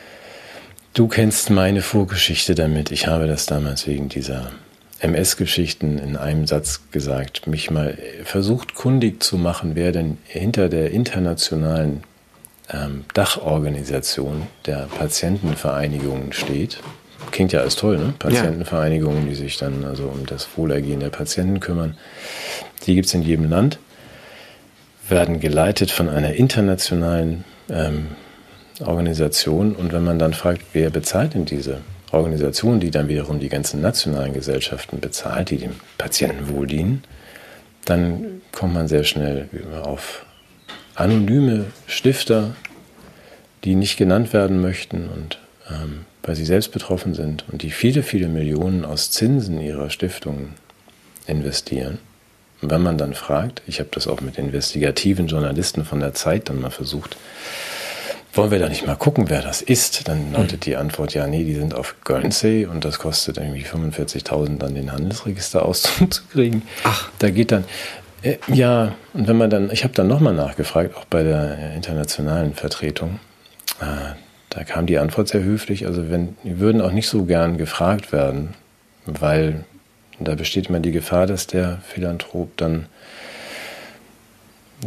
Du 0.95 1.09
kennst 1.09 1.51
meine 1.51 1.82
Vorgeschichte 1.82 2.55
damit. 2.55 2.91
Ich 2.91 3.07
habe 3.07 3.26
das 3.26 3.47
damals 3.47 3.87
wegen 3.87 4.09
dieser 4.09 4.53
MS-Geschichten 5.01 5.99
in 5.99 6.16
einem 6.16 6.47
Satz 6.47 6.80
gesagt, 6.91 7.47
mich 7.47 7.70
mal 7.70 7.99
versucht 8.24 8.74
kundig 8.74 9.22
zu 9.22 9.37
machen, 9.37 9.72
wer 9.74 9.93
denn 9.93 10.16
hinter 10.24 10.68
der 10.68 10.91
internationalen 10.91 12.03
ähm, 12.72 13.05
Dachorganisation 13.14 14.47
der 14.64 14.89
Patientenvereinigungen 14.99 16.32
steht. 16.32 16.78
Klingt 17.31 17.53
ja 17.53 17.61
alles 17.61 17.77
toll, 17.77 17.99
ne? 17.99 18.14
Patientenvereinigungen, 18.18 19.29
die 19.29 19.35
sich 19.35 19.59
dann 19.59 19.85
also 19.85 20.05
um 20.05 20.27
das 20.27 20.49
Wohlergehen 20.57 21.01
der 21.01 21.11
Patienten 21.11 21.61
kümmern. 21.61 21.97
Die 22.87 22.95
gibt 22.95 23.07
es 23.07 23.14
in 23.14 23.22
jedem 23.22 23.51
Land, 23.51 23.79
werden 25.09 25.41
geleitet 25.41 25.91
von 25.91 26.09
einer 26.09 26.35
internationalen 26.35 27.45
ähm, 27.68 28.09
Organisation. 28.85 29.74
Und 29.74 29.93
wenn 29.93 30.05
man 30.05 30.18
dann 30.18 30.35
fragt, 30.35 30.62
wer 30.72 30.91
bezahlt 30.91 31.35
denn 31.35 31.45
diese 31.45 31.79
Organisation, 32.12 32.81
die 32.81 32.91
dann 32.91 33.09
wiederum 33.09 33.41
die 33.41 33.49
ganzen 33.49 33.81
nationalen 33.81 34.33
Gesellschaften 34.33 35.01
bezahlt, 35.01 35.51
die 35.51 35.59
dem 35.59 35.72
Patienten 35.99 36.49
wohl 36.49 36.66
dienen, 36.66 37.03
dann 37.85 38.41
kommt 38.53 38.74
man 38.74 38.89
sehr 38.89 39.05
schnell 39.05 39.49
auf 39.83 40.24
anonyme 40.95 41.66
Stifter, 41.87 42.57
die 43.64 43.74
nicht 43.74 43.97
genannt 43.97 44.33
werden 44.33 44.61
möchten 44.61 45.09
und 45.09 45.39
ähm, 45.70 46.06
weil 46.27 46.35
sie 46.35 46.45
selbst 46.45 46.72
betroffen 46.72 47.14
sind 47.14 47.45
und 47.51 47.62
die 47.62 47.70
viele, 47.70 48.03
viele 48.03 48.29
Millionen 48.29 48.85
aus 48.85 49.11
Zinsen 49.11 49.61
ihrer 49.61 49.91
Stiftungen 49.91 50.55
investieren. 51.27 51.99
Und 52.61 52.70
wenn 52.70 52.83
man 52.83 52.99
dann 52.99 53.14
fragt, 53.14 53.62
ich 53.66 53.79
habe 53.79 53.91
das 53.93 54.07
auch 54.07 54.20
mit 54.20 54.39
investigativen 54.39 55.29
Journalisten 55.29 55.85
von 55.85 56.01
der 56.01 56.14
Zeit 56.14 56.49
dann 56.49 56.61
mal 56.61 56.70
versucht, 56.70 57.16
wollen 58.33 58.51
wir 58.51 58.59
da 58.59 58.68
nicht 58.68 58.87
mal 58.87 58.97
gucken, 58.97 59.31
wer 59.31 59.41
das 59.41 59.62
ist? 59.62 60.09
Dann 60.09 60.33
lautet 60.33 60.66
die 60.66 60.77
Antwort, 60.77 61.14
ja, 61.14 61.27
nee, 61.27 61.45
die 61.45 61.55
sind 61.55 61.74
auf 61.74 61.95
Guernsey 62.05 62.66
und 62.66 62.85
das 62.85 62.99
kostet 62.99 63.39
irgendwie 63.39 63.64
45.000 63.64 64.59
dann 64.59 64.74
den 64.74 64.93
Handelsregisterauszug 64.93 66.12
zu 66.12 66.22
kriegen. 66.24 66.62
Ach. 66.85 67.11
Da 67.18 67.31
geht 67.31 67.53
dann, 67.53 67.64
äh, 68.22 68.37
ja, 68.49 68.95
und 69.14 69.29
wenn 69.29 69.37
man 69.37 69.49
dann, 69.49 69.70
ich 69.70 69.85
habe 69.85 69.95
dann 69.95 70.09
nochmal 70.09 70.35
nachgefragt, 70.35 70.97
auch 70.97 71.07
bei 71.07 71.22
der 71.22 71.74
internationalen 71.74 72.55
Vertretung, 72.55 73.20
äh, 73.81 74.14
da 74.57 74.65
kam 74.65 74.87
die 74.87 74.97
Antwort 74.97 75.29
sehr 75.29 75.43
höflich, 75.43 75.87
also 75.87 76.11
wenn, 76.11 76.35
die 76.43 76.59
würden 76.59 76.81
auch 76.81 76.91
nicht 76.91 77.09
so 77.09 77.25
gern 77.25 77.59
gefragt 77.59 78.11
werden, 78.11 78.55
weil 79.05 79.67
da 80.19 80.35
besteht 80.35 80.69
immer 80.69 80.81
die 80.81 80.93
Gefahr, 80.93 81.27
dass 81.27 81.47
der 81.47 81.83
Philanthrop 81.87 82.57
dann 82.57 82.87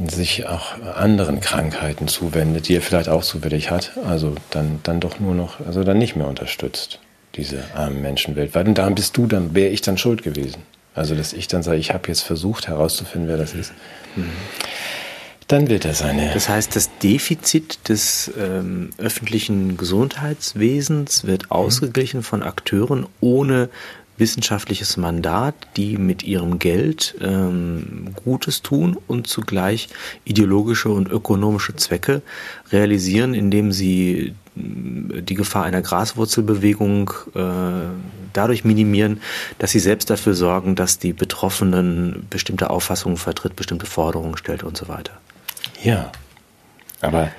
sich 0.07 0.47
auch 0.47 0.71
anderen 0.95 1.39
Krankheiten 1.39 2.07
zuwendet, 2.07 2.67
die 2.67 2.77
er 2.77 2.81
vielleicht 2.81 3.09
auch 3.09 3.23
zufällig 3.23 3.69
hat, 3.69 3.91
also 4.07 4.33
dann, 4.49 4.79
dann 4.81 4.99
doch 4.99 5.19
nur 5.19 5.35
noch, 5.35 5.63
also 5.63 5.83
dann 5.83 5.99
nicht 5.99 6.15
mehr 6.15 6.27
unterstützt, 6.27 6.99
diese 7.35 7.63
armen 7.75 8.01
Menschen 8.01 8.35
weltweit. 8.35 8.67
Und 8.67 8.79
daran 8.79 8.95
bist 8.95 9.15
du 9.17 9.27
dann, 9.27 9.53
wäre 9.53 9.69
ich 9.69 9.81
dann 9.81 9.99
schuld 9.99 10.23
gewesen. 10.23 10.63
Also, 10.95 11.13
dass 11.13 11.31
ich 11.31 11.47
dann 11.47 11.61
sage, 11.61 11.77
ich 11.77 11.93
habe 11.93 12.07
jetzt 12.07 12.21
versucht 12.21 12.67
herauszufinden, 12.67 13.29
wer 13.29 13.37
das 13.37 13.53
ist. 13.53 13.71
Mhm. 14.15 14.31
Dann 15.49 15.67
wird 15.67 15.83
er 15.83 15.95
seine. 15.95 16.29
Das 16.31 16.47
heißt, 16.47 16.75
das 16.75 16.91
Defizit 16.99 17.89
des 17.89 18.31
ähm, 18.37 18.91
öffentlichen 18.99 19.77
Gesundheitswesens 19.77 21.25
wird 21.25 21.45
mhm. 21.45 21.51
ausgeglichen 21.51 22.21
von 22.21 22.43
Akteuren 22.43 23.07
ohne 23.19 23.69
wissenschaftliches 24.19 24.95
Mandat, 24.97 25.55
die 25.75 25.97
mit 25.97 26.21
ihrem 26.21 26.59
Geld 26.59 27.15
ähm, 27.19 28.09
Gutes 28.23 28.61
tun 28.61 28.95
und 29.07 29.25
zugleich 29.25 29.89
ideologische 30.23 30.89
und 30.89 31.09
ökonomische 31.09 31.75
Zwecke 31.75 32.21
realisieren, 32.71 33.33
indem 33.33 33.71
sie 33.71 34.35
äh, 34.55 35.21
die 35.23 35.33
Gefahr 35.35 35.63
einer 35.63 35.81
Graswurzelbewegung 35.81 37.11
äh, 37.33 37.41
dadurch 38.33 38.65
minimieren, 38.65 39.19
dass 39.57 39.71
sie 39.71 39.79
selbst 39.79 40.11
dafür 40.11 40.35
sorgen, 40.35 40.75
dass 40.75 40.99
die 40.99 41.13
Betroffenen 41.13 42.27
bestimmte 42.29 42.69
Auffassungen 42.69 43.17
vertritt, 43.17 43.55
bestimmte 43.55 43.87
Forderungen 43.87 44.37
stellt 44.37 44.61
und 44.61 44.77
so 44.77 44.87
weiter. 44.87 45.13
Ja, 45.83 46.11
aber 47.01 47.31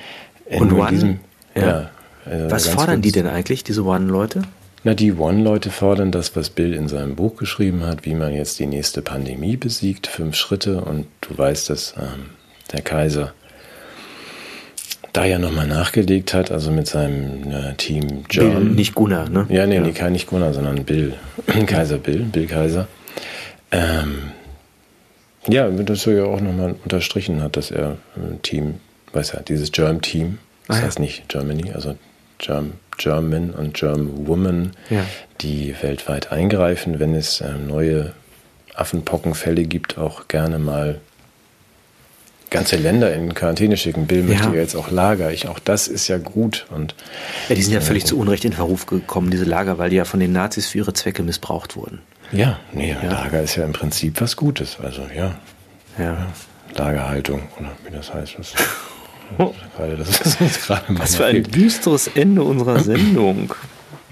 in 0.46 0.72
One, 0.72 0.90
diesem, 0.90 1.20
ja. 1.54 1.62
ja 1.62 1.90
also 2.24 2.50
Was 2.50 2.68
fordern 2.68 3.02
die 3.02 3.12
denn 3.12 3.26
eigentlich, 3.26 3.64
diese 3.64 3.84
One-Leute? 3.84 4.42
Na, 4.82 4.94
die 4.94 5.12
One-Leute 5.12 5.70
fordern 5.70 6.10
das, 6.10 6.34
was 6.36 6.48
Bill 6.50 6.72
in 6.72 6.88
seinem 6.88 7.14
Buch 7.14 7.36
geschrieben 7.36 7.84
hat, 7.84 8.06
wie 8.06 8.14
man 8.14 8.32
jetzt 8.32 8.58
die 8.58 8.66
nächste 8.66 9.02
Pandemie 9.02 9.56
besiegt, 9.56 10.06
fünf 10.06 10.36
Schritte. 10.36 10.80
Und 10.80 11.06
du 11.20 11.36
weißt, 11.36 11.68
dass 11.68 11.94
ähm, 11.98 12.30
der 12.72 12.80
Kaiser 12.80 13.34
da 15.12 15.24
ja 15.24 15.38
nochmal 15.38 15.66
nachgelegt 15.66 16.32
hat, 16.32 16.50
also 16.50 16.70
mit 16.70 16.86
seinem 16.86 17.50
äh, 17.50 17.74
Team 17.74 18.24
John. 18.30 18.54
Bill, 18.54 18.64
nicht 18.70 18.94
Gunnar, 18.94 19.28
ne? 19.28 19.46
Ja, 19.50 19.66
nee, 19.66 19.76
ja. 19.76 19.80
nee, 19.82 19.92
kein 19.92 20.12
nicht 20.12 20.28
Gunnar, 20.28 20.54
sondern 20.54 20.84
Bill. 20.84 21.14
Kaiser 21.66 21.98
Bill, 21.98 22.20
Bill 22.20 22.46
Kaiser. 22.46 22.88
Ähm, 23.72 24.30
ja, 25.48 25.68
das 25.68 26.06
er 26.06 26.14
ja 26.14 26.24
auch 26.24 26.40
nochmal 26.40 26.74
unterstrichen 26.84 27.42
hat, 27.42 27.56
dass 27.56 27.70
er 27.70 27.96
ein 28.16 28.34
äh, 28.34 28.38
Team, 28.42 28.80
weiß 29.12 29.32
ja, 29.32 29.40
dieses 29.40 29.72
Germ-Team, 29.72 30.38
das 30.66 30.76
ah, 30.76 30.80
ja. 30.80 30.86
heißt 30.86 30.98
nicht 30.98 31.28
Germany, 31.28 31.72
also 31.72 31.96
Germ 32.38 32.72
German 33.00 33.50
und 33.50 33.72
German 33.72 34.26
Woman, 34.26 34.72
ja. 34.90 35.06
die 35.40 35.74
weltweit 35.80 36.32
eingreifen, 36.32 37.00
wenn 37.00 37.14
es 37.14 37.40
äh, 37.40 37.54
neue 37.54 38.12
Affenpockenfälle 38.74 39.64
gibt, 39.64 39.96
auch 39.96 40.28
gerne 40.28 40.58
mal 40.58 41.00
ganze 42.50 42.76
Länder 42.76 43.14
in 43.14 43.32
Quarantäne 43.34 43.76
schicken. 43.76 44.06
Bill 44.06 44.22
möchte 44.22 44.48
ja 44.48 44.54
jetzt 44.54 44.74
auch 44.74 44.90
Lager. 44.90 45.32
Ich, 45.32 45.48
auch 45.48 45.58
das 45.58 45.88
ist 45.88 46.08
ja 46.08 46.18
gut. 46.18 46.66
Und, 46.70 46.94
ja, 47.48 47.54
die 47.54 47.62
sind 47.62 47.72
ja 47.72 47.80
völlig 47.80 48.04
äh, 48.04 48.06
zu 48.06 48.18
Unrecht 48.18 48.44
in 48.44 48.52
Verruf 48.52 48.86
gekommen, 48.86 49.30
diese 49.30 49.44
Lager, 49.44 49.78
weil 49.78 49.90
die 49.90 49.96
ja 49.96 50.04
von 50.04 50.20
den 50.20 50.32
Nazis 50.32 50.66
für 50.66 50.78
ihre 50.78 50.92
Zwecke 50.92 51.22
missbraucht 51.22 51.76
wurden. 51.76 52.00
Ja, 52.32 52.58
nee, 52.72 52.90
ja. 52.90 53.10
Lager 53.10 53.42
ist 53.42 53.56
ja 53.56 53.64
im 53.64 53.72
Prinzip 53.72 54.20
was 54.20 54.36
Gutes. 54.36 54.78
Also 54.82 55.02
ja. 55.16 55.34
ja. 55.98 56.26
Lagerhaltung, 56.74 57.42
oder 57.58 57.70
wie 57.84 57.92
das 57.92 58.12
heißt. 58.12 58.34
Das 58.38 58.54
Gerade, 59.76 59.96
das 59.98 60.20
ist 60.20 60.40
uns 60.40 60.60
gerade 60.60 60.84
Was 60.90 61.16
für 61.16 61.26
ein 61.26 61.42
düsteres 61.42 62.08
Ende 62.08 62.42
unserer 62.42 62.80
Sendung. 62.80 63.54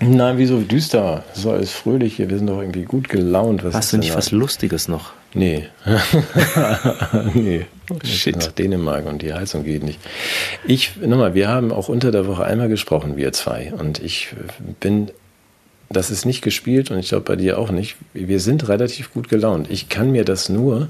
Nein, 0.01 0.39
wieso 0.39 0.61
düster? 0.61 1.25
So 1.33 1.51
alles 1.51 1.73
fröhlich 1.73 2.17
hier. 2.17 2.31
Wir 2.31 2.39
sind 2.39 2.47
doch 2.47 2.61
irgendwie 2.61 2.85
gut 2.85 3.09
gelaunt. 3.09 3.65
Was 3.65 3.75
Hast 3.75 3.93
du 3.93 3.99
nicht 3.99 4.15
was 4.15 4.31
Lustiges 4.31 4.87
noch? 4.87 5.13
Nee. 5.35 5.69
nee. 7.35 7.67
Shit. 8.05 8.37
Nach 8.37 8.53
Dänemark 8.53 9.07
und 9.07 9.23
die 9.23 9.33
Heizung 9.33 9.65
geht 9.65 9.83
nicht. 9.83 9.99
Ich, 10.67 10.97
nochmal, 10.97 11.35
wir 11.35 11.49
haben 11.49 11.73
auch 11.73 11.89
unter 11.89 12.11
der 12.11 12.27
Woche 12.27 12.45
einmal 12.45 12.69
gesprochen, 12.69 13.17
wir 13.17 13.33
zwei. 13.33 13.73
Und 13.73 14.03
ich 14.03 14.29
bin, 14.81 15.11
das 15.91 16.11
ist 16.11 16.25
nicht 16.25 16.43
gespielt 16.43 16.91
und 16.91 16.99
ich 16.99 17.09
glaube 17.09 17.25
bei 17.25 17.37
dir 17.37 17.59
auch 17.59 17.71
nicht. 17.71 17.97
Wir 18.15 18.41
sind 18.41 18.69
relativ 18.69 19.13
gut 19.13 19.29
gelaunt. 19.29 19.71
Ich 19.71 19.89
kann 19.89 20.11
mir 20.11 20.25
das 20.25 20.49
nur, 20.49 20.89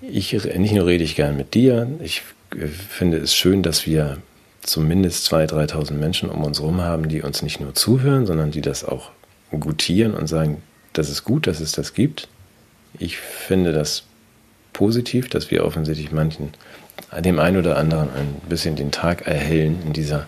ich, 0.00 0.32
nicht 0.32 0.72
nur 0.72 0.86
rede 0.86 1.04
ich 1.04 1.16
gern 1.16 1.36
mit 1.36 1.54
dir, 1.54 1.88
ich 2.02 2.22
finde 2.88 3.18
es 3.18 3.34
schön, 3.34 3.62
dass 3.62 3.86
wir 3.86 4.18
zumindest 4.62 5.32
2.000, 5.32 5.70
3.000 5.70 5.92
Menschen 5.92 6.28
um 6.28 6.44
uns 6.44 6.60
herum 6.60 6.80
haben, 6.80 7.08
die 7.08 7.22
uns 7.22 7.42
nicht 7.42 7.60
nur 7.60 7.74
zuhören, 7.74 8.26
sondern 8.26 8.50
die 8.50 8.60
das 8.60 8.84
auch 8.84 9.10
gutieren 9.50 10.14
und 10.14 10.26
sagen, 10.26 10.62
das 10.92 11.08
ist 11.08 11.24
gut, 11.24 11.46
dass 11.46 11.60
es 11.60 11.72
das 11.72 11.94
gibt. 11.94 12.28
Ich 12.98 13.18
finde 13.18 13.72
das 13.72 14.04
positiv, 14.72 15.28
dass 15.28 15.50
wir 15.50 15.64
offensichtlich 15.64 16.12
manchen, 16.12 16.52
dem 17.18 17.38
einen 17.38 17.56
oder 17.56 17.76
anderen 17.76 18.10
ein 18.10 18.36
bisschen 18.48 18.76
den 18.76 18.90
Tag 18.90 19.26
erhellen 19.26 19.82
in 19.86 19.92
dieser 19.92 20.26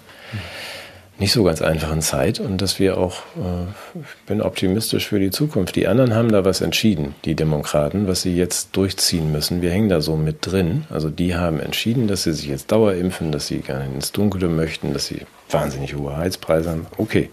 nicht 1.20 1.32
so 1.32 1.44
ganz 1.44 1.60
einfachen 1.60 2.00
Zeit 2.00 2.40
und 2.40 2.62
dass 2.62 2.78
wir 2.78 2.96
auch, 2.96 3.18
äh, 3.36 4.00
ich 4.00 4.26
bin 4.26 4.40
optimistisch 4.40 5.06
für 5.06 5.20
die 5.20 5.30
Zukunft. 5.30 5.76
Die 5.76 5.86
anderen 5.86 6.14
haben 6.14 6.32
da 6.32 6.46
was 6.46 6.62
entschieden, 6.62 7.14
die 7.26 7.34
Demokraten, 7.34 8.08
was 8.08 8.22
sie 8.22 8.34
jetzt 8.34 8.74
durchziehen 8.74 9.30
müssen. 9.30 9.60
Wir 9.60 9.70
hängen 9.70 9.90
da 9.90 10.00
so 10.00 10.16
mit 10.16 10.38
drin. 10.40 10.84
Also 10.88 11.10
die 11.10 11.36
haben 11.36 11.60
entschieden, 11.60 12.08
dass 12.08 12.22
sie 12.22 12.32
sich 12.32 12.46
jetzt 12.46 12.72
dauerimpfen, 12.72 13.32
dass 13.32 13.48
sie 13.48 13.58
gerne 13.58 13.84
ins 13.84 14.12
Dunkle 14.12 14.48
möchten, 14.48 14.94
dass 14.94 15.06
sie 15.06 15.26
wahnsinnig 15.50 15.94
hohe 15.94 16.16
Heizpreise 16.16 16.70
haben. 16.70 16.86
Okay. 16.96 17.28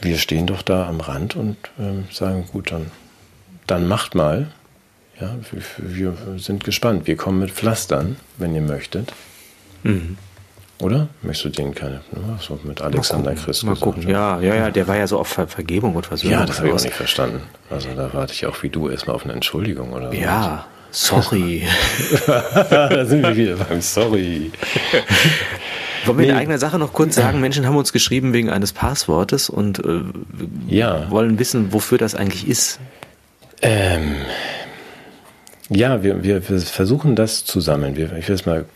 Wir 0.00 0.18
stehen 0.18 0.46
doch 0.46 0.62
da 0.62 0.86
am 0.86 1.00
Rand 1.00 1.34
und 1.34 1.56
äh, 1.78 2.12
sagen, 2.14 2.46
gut, 2.52 2.70
dann, 2.70 2.92
dann 3.66 3.88
macht 3.88 4.14
mal. 4.14 4.48
Ja, 5.20 5.34
wir, 5.78 6.14
wir 6.22 6.38
sind 6.38 6.64
gespannt. 6.64 7.06
Wir 7.06 7.16
kommen 7.16 7.40
mit 7.40 7.50
Pflastern, 7.50 8.16
wenn 8.36 8.54
ihr 8.54 8.60
möchtet. 8.60 9.12
Mhm. 9.82 10.18
Oder? 10.78 11.08
Möchtest 11.22 11.56
du 11.56 11.62
den 11.62 11.74
keine? 11.74 12.02
Ne? 12.12 12.38
So 12.40 12.58
mit 12.62 12.82
Alexander 12.82 13.30
mal 13.30 13.36
Christus. 13.36 13.64
Mal 13.64 13.76
gucken. 13.76 14.06
Ja, 14.08 14.40
ja, 14.40 14.54
ja, 14.54 14.70
der 14.70 14.86
war 14.86 14.96
ja 14.96 15.06
so 15.06 15.18
auf 15.18 15.28
Ver 15.28 15.46
Vergebung 15.46 15.96
und 15.96 16.04
Versöhnung. 16.04 16.38
Ja, 16.38 16.44
das 16.44 16.58
habe 16.58 16.68
ich 16.68 16.74
auch 16.74 16.82
nicht 16.82 16.94
verstanden. 16.94 17.40
Also 17.70 17.88
da 17.96 18.12
warte 18.12 18.34
ich 18.34 18.44
auch 18.44 18.62
wie 18.62 18.68
du 18.68 18.90
erstmal 18.90 19.16
auf 19.16 19.24
eine 19.24 19.32
Entschuldigung 19.32 19.94
oder 19.94 20.10
so. 20.10 20.18
Ja, 20.18 20.66
sorry. 20.90 21.66
da 22.26 23.06
sind 23.06 23.22
wir 23.22 23.36
wieder 23.36 23.56
beim 23.56 23.80
Sorry. 23.80 24.50
Wollen 26.04 26.18
wir 26.18 26.26
nee. 26.26 26.32
in 26.32 26.38
eigener 26.38 26.58
Sache 26.58 26.78
noch 26.78 26.92
kurz 26.92 27.16
sagen, 27.16 27.40
Menschen 27.40 27.66
haben 27.66 27.76
uns 27.76 27.92
geschrieben 27.92 28.32
wegen 28.32 28.50
eines 28.50 28.72
Passwortes 28.72 29.50
und 29.50 29.84
äh, 29.84 30.02
ja. 30.68 31.10
wollen 31.10 31.38
wissen, 31.38 31.72
wofür 31.72 31.98
das 31.98 32.14
eigentlich 32.14 32.46
ist. 32.46 32.78
Ähm, 33.62 34.16
Ja, 35.68 36.04
wir, 36.04 36.22
wir, 36.22 36.48
wir 36.48 36.60
versuchen 36.60 37.16
das 37.16 37.44
zu 37.44 37.60
sammeln. 37.60 37.96
Wir, 37.96 38.12
ich 38.16 38.28
will 38.28 38.36
es 38.36 38.46
mal 38.46 38.66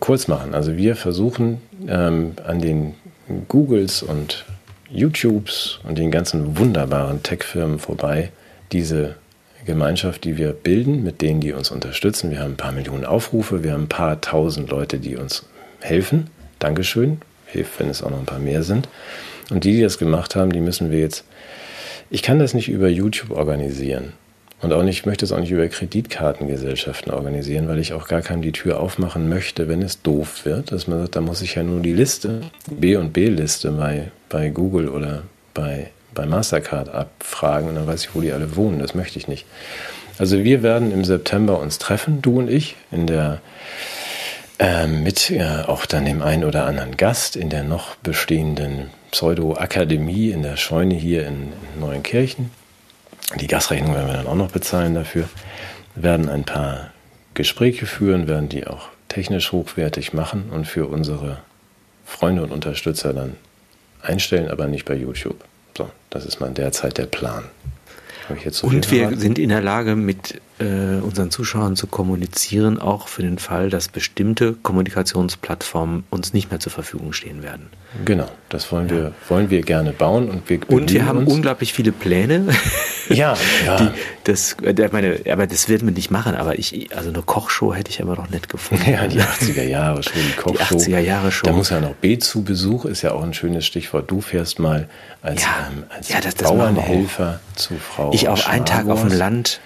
kurz 0.00 0.26
machen. 0.26 0.52
Also 0.52 0.76
wir 0.76 0.96
versuchen 0.96 1.60
ähm, 1.86 2.32
an 2.44 2.60
den 2.60 2.94
Googles 3.46 4.02
und 4.02 4.44
YouTubes 4.90 5.78
und 5.84 5.96
den 5.96 6.10
ganzen 6.10 6.58
wunderbaren 6.58 7.22
Tech-Firmen 7.22 7.78
vorbei, 7.78 8.32
diese 8.72 9.14
Gemeinschaft, 9.64 10.24
die 10.24 10.38
wir 10.38 10.52
bilden, 10.52 11.04
mit 11.04 11.22
denen, 11.22 11.40
die 11.40 11.52
uns 11.52 11.70
unterstützen. 11.70 12.32
Wir 12.32 12.40
haben 12.40 12.54
ein 12.54 12.56
paar 12.56 12.72
Millionen 12.72 13.04
Aufrufe, 13.04 13.62
wir 13.62 13.72
haben 13.72 13.84
ein 13.84 13.88
paar 13.88 14.20
tausend 14.20 14.70
Leute, 14.70 14.98
die 14.98 15.16
uns 15.16 15.46
helfen. 15.80 16.30
Dankeschön. 16.58 17.20
Hilft, 17.46 17.78
wenn 17.78 17.88
es 17.90 18.02
auch 18.02 18.10
noch 18.10 18.18
ein 18.18 18.26
paar 18.26 18.40
mehr 18.40 18.64
sind. 18.64 18.88
Und 19.50 19.62
die, 19.62 19.72
die 19.72 19.82
das 19.82 19.98
gemacht 19.98 20.34
haben, 20.34 20.50
die 20.50 20.60
müssen 20.60 20.90
wir 20.90 20.98
jetzt. 20.98 21.24
Ich 22.10 22.22
kann 22.22 22.40
das 22.40 22.54
nicht 22.54 22.68
über 22.68 22.88
YouTube 22.88 23.30
organisieren. 23.30 24.14
Und 24.62 24.72
auch 24.74 24.82
nicht, 24.82 24.98
ich 24.98 25.06
möchte 25.06 25.24
es 25.24 25.32
auch 25.32 25.38
nicht 25.38 25.50
über 25.50 25.66
Kreditkartengesellschaften 25.68 27.12
organisieren, 27.12 27.66
weil 27.66 27.78
ich 27.78 27.94
auch 27.94 28.06
gar 28.08 28.20
keinem 28.20 28.42
die 28.42 28.52
Tür 28.52 28.78
aufmachen 28.78 29.28
möchte, 29.28 29.68
wenn 29.68 29.80
es 29.80 30.02
doof 30.02 30.44
wird, 30.44 30.70
dass 30.70 30.86
man 30.86 31.00
sagt, 31.00 31.16
da 31.16 31.22
muss 31.22 31.40
ich 31.40 31.54
ja 31.54 31.62
nur 31.62 31.80
die 31.80 31.94
Liste, 31.94 32.42
B 32.70 32.96
und 32.96 33.12
B-Liste 33.12 33.70
bei, 33.70 34.10
bei 34.28 34.50
Google 34.50 34.88
oder 34.90 35.22
bei, 35.54 35.90
bei 36.14 36.26
Mastercard 36.26 36.90
abfragen 36.90 37.70
und 37.70 37.76
dann 37.76 37.86
weiß 37.86 38.04
ich, 38.04 38.14
wo 38.14 38.20
die 38.20 38.32
alle 38.32 38.54
wohnen. 38.54 38.80
Das 38.80 38.94
möchte 38.94 39.18
ich 39.18 39.28
nicht. 39.28 39.46
Also 40.18 40.44
wir 40.44 40.62
werden 40.62 40.92
im 40.92 41.04
September 41.04 41.58
uns 41.58 41.78
treffen, 41.78 42.20
du 42.20 42.40
und 42.40 42.50
ich, 42.50 42.76
in 42.90 43.06
der 43.06 43.40
äh, 44.58 44.86
mit 44.86 45.30
äh, 45.30 45.62
auch 45.66 45.86
dann 45.86 46.04
dem 46.04 46.20
einen 46.20 46.44
oder 46.44 46.66
anderen 46.66 46.98
Gast 46.98 47.34
in 47.34 47.48
der 47.48 47.64
noch 47.64 47.96
bestehenden 47.96 48.90
Pseudo-Akademie 49.10 50.30
in 50.30 50.42
der 50.42 50.58
Scheune 50.58 50.94
hier 50.94 51.26
in, 51.26 51.54
in 51.74 51.80
Neuenkirchen. 51.80 52.50
Die 53.36 53.46
Gasrechnung 53.46 53.94
werden 53.94 54.08
wir 54.08 54.14
dann 54.14 54.26
auch 54.26 54.34
noch 54.34 54.50
bezahlen 54.50 54.94
dafür. 54.94 55.28
Wir 55.94 56.02
werden 56.02 56.28
ein 56.28 56.44
paar 56.44 56.90
Gespräche 57.34 57.86
führen, 57.86 58.26
werden 58.26 58.48
die 58.48 58.66
auch 58.66 58.88
technisch 59.08 59.52
hochwertig 59.52 60.12
machen 60.12 60.50
und 60.50 60.66
für 60.66 60.86
unsere 60.86 61.38
Freunde 62.04 62.42
und 62.42 62.50
Unterstützer 62.50 63.12
dann 63.12 63.36
einstellen, 64.02 64.50
aber 64.50 64.66
nicht 64.66 64.84
bei 64.84 64.94
YouTube. 64.94 65.44
So, 65.76 65.90
das 66.10 66.26
ist 66.26 66.40
mal 66.40 66.50
derzeit 66.50 66.98
der 66.98 67.06
Plan. 67.06 67.44
Und 68.62 68.90
wir 68.90 69.16
sind 69.16 69.38
in 69.38 69.48
der 69.48 69.60
Lage, 69.60 69.96
mit 69.96 70.40
äh, 70.60 71.00
unseren 71.00 71.30
Zuschauern 71.30 71.76
zu 71.76 71.86
kommunizieren, 71.86 72.78
auch 72.78 73.08
für 73.08 73.22
den 73.22 73.38
Fall, 73.38 73.70
dass 73.70 73.88
bestimmte 73.88 74.52
Kommunikationsplattformen 74.52 76.04
uns 76.10 76.32
nicht 76.32 76.50
mehr 76.50 76.60
zur 76.60 76.72
Verfügung 76.72 77.12
stehen 77.12 77.42
werden. 77.42 77.68
Genau, 78.04 78.28
das 78.48 78.70
wollen, 78.70 78.88
ja. 78.88 78.94
wir, 78.94 79.12
wollen 79.28 79.50
wir 79.50 79.62
gerne 79.62 79.92
bauen. 79.92 80.28
Und 80.28 80.48
wir, 80.48 80.60
und 80.68 80.92
wir 80.92 81.06
haben 81.06 81.20
uns. 81.20 81.32
unglaublich 81.32 81.72
viele 81.72 81.92
Pläne. 81.92 82.46
Ja, 83.08 83.36
ja. 83.66 83.76
Die, 83.76 83.88
das, 84.22 84.56
der, 84.60 84.92
meine, 84.92 85.18
aber 85.28 85.48
das 85.48 85.68
wird 85.68 85.82
man 85.82 85.94
nicht 85.94 86.12
machen, 86.12 86.36
aber 86.36 86.60
ich, 86.60 86.96
also 86.96 87.08
eine 87.08 87.22
Kochshow 87.22 87.74
hätte 87.74 87.90
ich 87.90 87.98
immer 87.98 88.14
noch 88.14 88.30
nett 88.30 88.48
gefunden. 88.48 88.88
Ja, 88.88 89.08
die 89.08 89.20
80er 89.20 89.64
Jahre 89.64 90.04
Show, 90.04 90.12
die 90.14 90.36
Kochshow. 90.40 90.76
Die 90.76 90.94
80er 90.94 90.98
Jahre 91.00 91.32
Show. 91.32 91.44
Da 91.44 91.52
muss 91.52 91.70
ja 91.70 91.80
noch 91.80 91.94
B 91.94 92.18
zu 92.18 92.44
Besuch, 92.44 92.84
ist 92.84 93.02
ja 93.02 93.10
auch 93.10 93.24
ein 93.24 93.34
schönes 93.34 93.66
Stichwort. 93.66 94.08
Du 94.08 94.20
fährst 94.20 94.60
mal 94.60 94.88
als, 95.22 95.42
ja, 95.42 95.48
ähm, 95.72 95.82
als 95.88 96.08
ja, 96.10 96.20
das, 96.20 96.36
das 96.36 96.48
Bauernhelfer 96.48 97.40
zu 97.56 97.74
Frau. 97.78 98.12
Ich 98.12 98.28
auch 98.28 98.46
einen 98.46 98.64
Tag 98.64 98.88
auf 98.88 99.00
dem 99.00 99.10
Land 99.10 99.60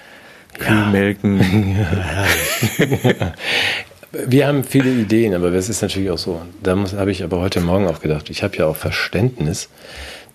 Kühe 0.59 0.87
melken. 0.87 1.41
Wir 4.13 4.47
haben 4.47 4.63
viele 4.63 4.91
Ideen, 4.91 5.35
aber 5.35 5.53
es 5.53 5.69
ist 5.69 5.83
natürlich 5.83 6.11
auch 6.11 6.19
so. 6.19 6.41
Da 6.63 6.77
habe 6.97 7.11
ich 7.11 7.25
aber 7.25 7.41
heute 7.41 7.61
Morgen 7.61 7.89
auch 7.89 8.01
gedacht, 8.01 8.31
ich 8.31 8.45
habe 8.45 8.57
ja 8.57 8.67
auch 8.67 8.77
Verständnis, 8.77 9.69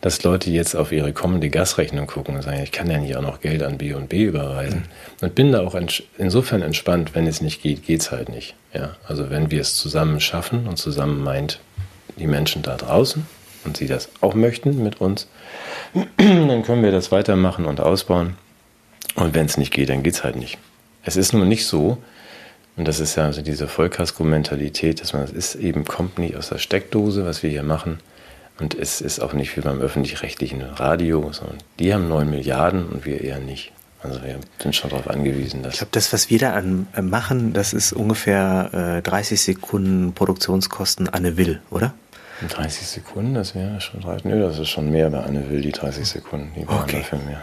dass 0.02 0.24
Leute 0.24 0.50
jetzt 0.50 0.76
auf 0.76 0.92
ihre 0.92 1.14
kommende 1.14 1.50
Gasrechnung 1.50 2.08
gucken 2.08 2.36
und 2.36 2.42
sagen, 2.42 2.62
ich 2.62 2.72
kann 2.72 2.90
ja 2.90 2.98
nicht 2.98 3.16
auch 3.16 3.22
noch 3.22 3.42
Geld 3.42 3.64
an 3.64 3.78
B 3.78 3.94
und 3.94 4.10
B 4.10 4.24
überweisen. 4.24 4.80
Mhm. 4.80 5.26
Und 5.26 5.36
bin 5.36 5.52
da 5.52 5.62
auch 5.62 5.78
insofern 6.18 6.62
entspannt, 6.62 7.16
wenn 7.16 7.28
es 7.28 7.42
nicht 7.42 7.62
geht, 7.62 7.86
geht 7.86 8.02
es 8.02 8.12
halt 8.12 8.30
nicht. 8.30 8.56
Ja, 8.74 8.96
also 9.08 9.30
wenn 9.30 9.52
wir 9.52 9.62
es 9.62 9.76
zusammen 9.76 10.20
schaffen 10.20 10.68
und 10.68 10.78
zusammen 10.78 11.24
meint 11.24 11.60
die 12.18 12.28
Menschen 12.28 12.62
da 12.62 12.76
draußen 12.76 13.26
und 13.66 13.78
sie 13.78 13.88
das 13.88 14.10
auch 14.22 14.36
möchten 14.36 14.84
mit 14.84 15.02
uns, 15.02 15.28
dann 16.18 16.64
können 16.64 16.84
wir 16.84 16.92
das 16.92 17.12
weitermachen 17.12 17.66
und 17.66 17.80
ausbauen. 17.80 18.36
Und 19.20 19.36
wenn 19.36 19.46
es 19.46 19.58
nicht 19.58 19.74
geht, 19.74 19.90
dann 19.90 20.02
geht 20.02 20.16
es 20.16 20.24
halt 20.24 20.38
nicht. 20.38 20.58
Es 21.04 21.16
ist 21.16 21.34
nur 21.34 21.46
nicht 21.46 21.66
so, 21.66 21.98
und 22.78 22.88
das 22.88 23.02
ist 23.02 23.18
ja 23.18 23.26
also 23.26 23.42
diese 23.42 23.68
Vollkasko-Mentalität, 23.68 25.02
dass 25.02 25.12
man, 25.12 25.24
es 25.24 25.32
ist 25.32 25.56
eben, 25.56 25.84
kommt 25.84 26.18
nicht 26.18 26.38
aus 26.38 26.48
der 26.48 26.60
Steckdose, 26.60 27.26
was 27.26 27.44
wir 27.44 27.50
hier 27.50 27.64
machen. 27.64 28.00
Und 28.58 28.74
es 28.74 29.02
ist 29.02 29.20
auch 29.20 29.34
nicht 29.34 29.56
wie 29.58 29.62
beim 29.62 29.82
öffentlich-rechtlichen 29.82 30.62
Radio, 30.62 31.30
sondern 31.34 31.58
die 31.80 31.94
haben 31.94 32.08
9 32.08 32.30
Milliarden 32.30 32.88
und 32.88 33.06
wir 33.06 33.22
eher 33.22 33.40
nicht. 33.40 33.74
Also 34.02 34.24
wir 34.24 34.40
sind 34.62 34.76
schon 34.76 34.90
darauf 34.92 35.10
angewiesen, 35.10 35.62
dass. 35.62 35.74
Ich 35.74 35.80
glaube, 35.80 35.92
das, 35.92 36.14
was 36.14 36.30
wir 36.30 36.40
da 36.40 36.54
an, 36.54 36.88
äh, 36.96 37.02
machen, 37.02 37.52
das 37.52 37.74
ist 37.74 37.92
ungefähr 37.92 39.00
äh, 39.00 39.02
30 39.02 39.42
Sekunden 39.42 40.14
Produktionskosten 40.14 41.10
Anne 41.10 41.36
Will, 41.36 41.60
oder? 41.70 41.94
30 42.48 42.88
Sekunden, 42.88 43.34
das 43.34 43.56
wäre 43.56 43.82
schon 43.82 44.02
30. 44.02 44.26
Nö, 44.26 44.42
das 44.42 44.60
ist 44.60 44.70
schon 44.70 44.90
mehr 44.90 45.10
bei 45.10 45.20
Anne 45.20 45.50
Will, 45.50 45.62
die 45.62 45.72
30 45.72 46.08
Sekunden. 46.08 46.52
Die 46.56 46.68
waren 46.68 46.84
okay. 46.84 46.98
dafür 47.00 47.20
mehr. 47.20 47.42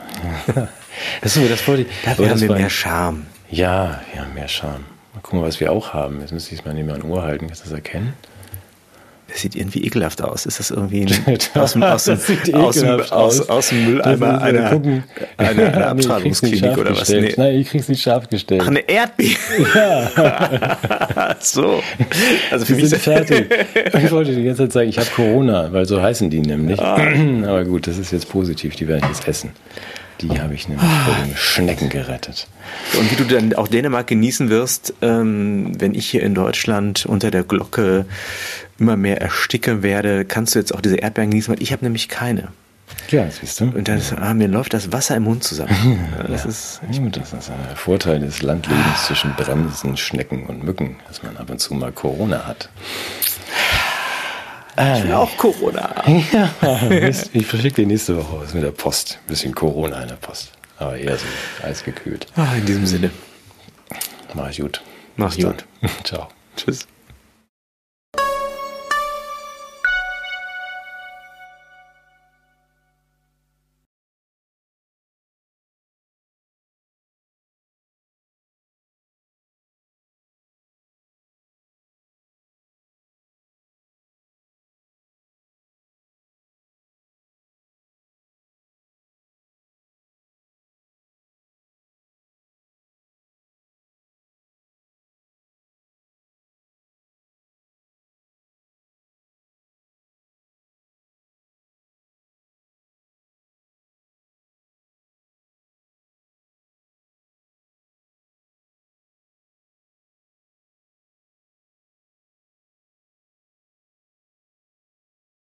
das, 1.21 1.37
ist, 1.37 1.51
das 1.51 1.69
wollte 1.69 1.83
ich. 1.83 1.89
Dafür 2.05 2.31
haben 2.31 2.41
wir 2.41 2.53
mehr 2.53 2.71
Charme. 2.71 3.27
Ja, 3.51 4.01
ja, 4.15 4.25
mehr 4.35 4.49
Charme. 4.49 4.85
Mal 5.15 5.21
gucken, 5.21 5.43
was 5.43 5.61
wir 5.61 5.73
auch 5.73 5.93
haben. 5.93 6.21
Jetzt 6.21 6.33
müsste 6.33 6.55
ich 6.55 6.61
es 6.61 6.65
mal 6.65 6.75
nicht 6.75 6.87
mehr 6.87 6.95
an 6.95 7.03
Ohr 7.03 7.23
halten. 7.23 7.47
Kannst 7.47 7.65
du 7.65 7.71
das 7.71 7.75
erkennen? 7.75 8.15
Das 9.37 9.43
sieht 9.43 9.55
irgendwie 9.55 9.85
ekelhaft 9.85 10.23
aus. 10.23 10.47
Ist 10.47 10.61
das 10.61 10.71
irgendwie 10.71 11.03
ein, 11.03 11.37
aus, 11.57 11.73
dem, 11.75 11.83
aus, 11.83 12.05
dem, 12.05 12.15
aus, 12.55 12.77
dem, 12.77 13.01
aus, 13.11 13.49
aus 13.51 13.69
dem 13.69 13.85
Mülleimer 13.85 14.41
einer, 14.41 14.71
eine, 14.71 15.03
eine 15.37 15.87
Abtreibungsklinik 15.89 16.79
oder 16.79 16.97
was? 16.97 17.11
Nee. 17.11 17.35
Nein, 17.37 17.57
ich 17.57 17.69
krieg's 17.69 17.87
nicht 17.87 18.01
scharf 18.01 18.31
gestellt. 18.31 18.63
Ach, 18.65 18.69
eine 18.69 18.89
Erdbeere. 18.89 19.37
Ja. 19.75 21.37
so. 21.41 21.83
Also 22.51 22.65
für 22.65 22.79
Wir 22.79 22.87
sind 22.87 23.03
fertig. 23.03 23.55
Ich 24.03 24.11
wollte 24.11 24.35
die 24.35 24.43
ganze 24.43 24.63
Zeit 24.63 24.73
sagen, 24.73 24.89
ich 24.89 24.97
habe 24.97 25.11
Corona, 25.15 25.71
weil 25.71 25.85
so 25.85 26.01
heißen 26.01 26.31
die 26.31 26.41
nämlich. 26.41 26.81
Ah. 26.81 26.97
Aber 27.47 27.63
gut, 27.67 27.89
das 27.89 27.99
ist 27.99 28.13
jetzt 28.13 28.31
positiv. 28.31 28.75
Die 28.77 28.89
werden 28.89 29.05
jetzt 29.07 29.29
essen. 29.29 29.51
Die 30.21 30.41
habe 30.41 30.55
ich 30.55 30.69
nämlich 30.69 30.89
vor 31.05 31.15
den 31.15 31.37
Schnecken 31.37 31.89
gerettet. 31.89 32.49
Und 32.99 33.11
wie 33.11 33.17
du 33.17 33.25
dann 33.25 33.55
auch 33.55 33.69
Dänemark 33.69 34.07
genießen 34.07 34.49
wirst, 34.49 34.95
ähm, 35.03 35.73
wenn 35.79 35.95
ich 35.95 36.09
hier 36.09 36.23
in 36.23 36.35
Deutschland 36.35 37.07
unter 37.07 37.31
der 37.31 37.43
Glocke 37.43 38.07
immer 38.79 38.97
mehr 38.97 39.21
ersticke 39.21 39.83
werde, 39.83 40.25
kannst 40.25 40.55
du 40.55 40.59
jetzt 40.59 40.75
auch 40.75 40.81
diese 40.81 40.97
Erdbeeren 40.97 41.31
genießen, 41.31 41.55
weil 41.55 41.63
ich 41.63 41.73
habe 41.73 41.85
nämlich 41.85 42.09
keine. 42.09 42.49
Ja, 43.11 43.29
siehst 43.31 43.61
du. 43.61 43.65
Und 43.65 43.89
dann 43.89 44.01
ah, 44.21 44.35
mir 44.35 44.49
läuft 44.49 44.75
das 44.75 44.93
Wasser 44.93 45.17
im 45.17 45.25
Mund 45.25 45.45
zusammen. 45.45 45.99
Das, 46.29 46.45
ja. 46.45 46.51
ist, 46.51 46.81
das 47.13 47.33
ist 47.33 47.51
ein 47.51 47.77
Vorteil 47.77 48.21
des 48.21 48.43
Landlebens 48.43 49.07
zwischen 49.07 49.35
Bremsen, 49.35 49.97
Schnecken 49.97 50.47
und 50.47 50.65
Mücken, 50.65 50.97
dass 51.07 51.23
man 51.23 51.37
ab 51.37 51.51
und 51.51 51.61
zu 51.61 51.75
mal 51.75 51.93
Corona 51.93 52.47
hat. 52.47 52.69
Ich 54.79 55.05
will 55.05 55.13
auch 55.13 55.37
Corona. 55.37 55.95
Ja, 56.33 56.51
ich 57.33 57.47
verschicke 57.47 57.83
dir 57.83 57.87
nächste 57.87 58.17
Woche 58.17 58.41
was 58.43 58.55
mit 58.55 58.63
der 58.63 58.73
Post. 58.73 59.19
Ein 59.25 59.29
bisschen 59.29 59.55
Corona 59.55 60.03
in 60.03 60.09
der 60.09 60.17
Post. 60.17 60.53
Aber 60.79 60.97
eher 60.97 61.17
so 61.17 61.25
eisgekühlt. 61.67 62.27
Ah, 62.37 62.55
in 62.57 62.67
diesem 62.67 62.87
Sinne. 62.87 63.11
Mach 64.35 64.55
gut. 64.55 64.83
Mach 65.17 65.35
gut. 65.37 65.65
Ciao. 66.05 66.29
Tschüss. 66.57 66.87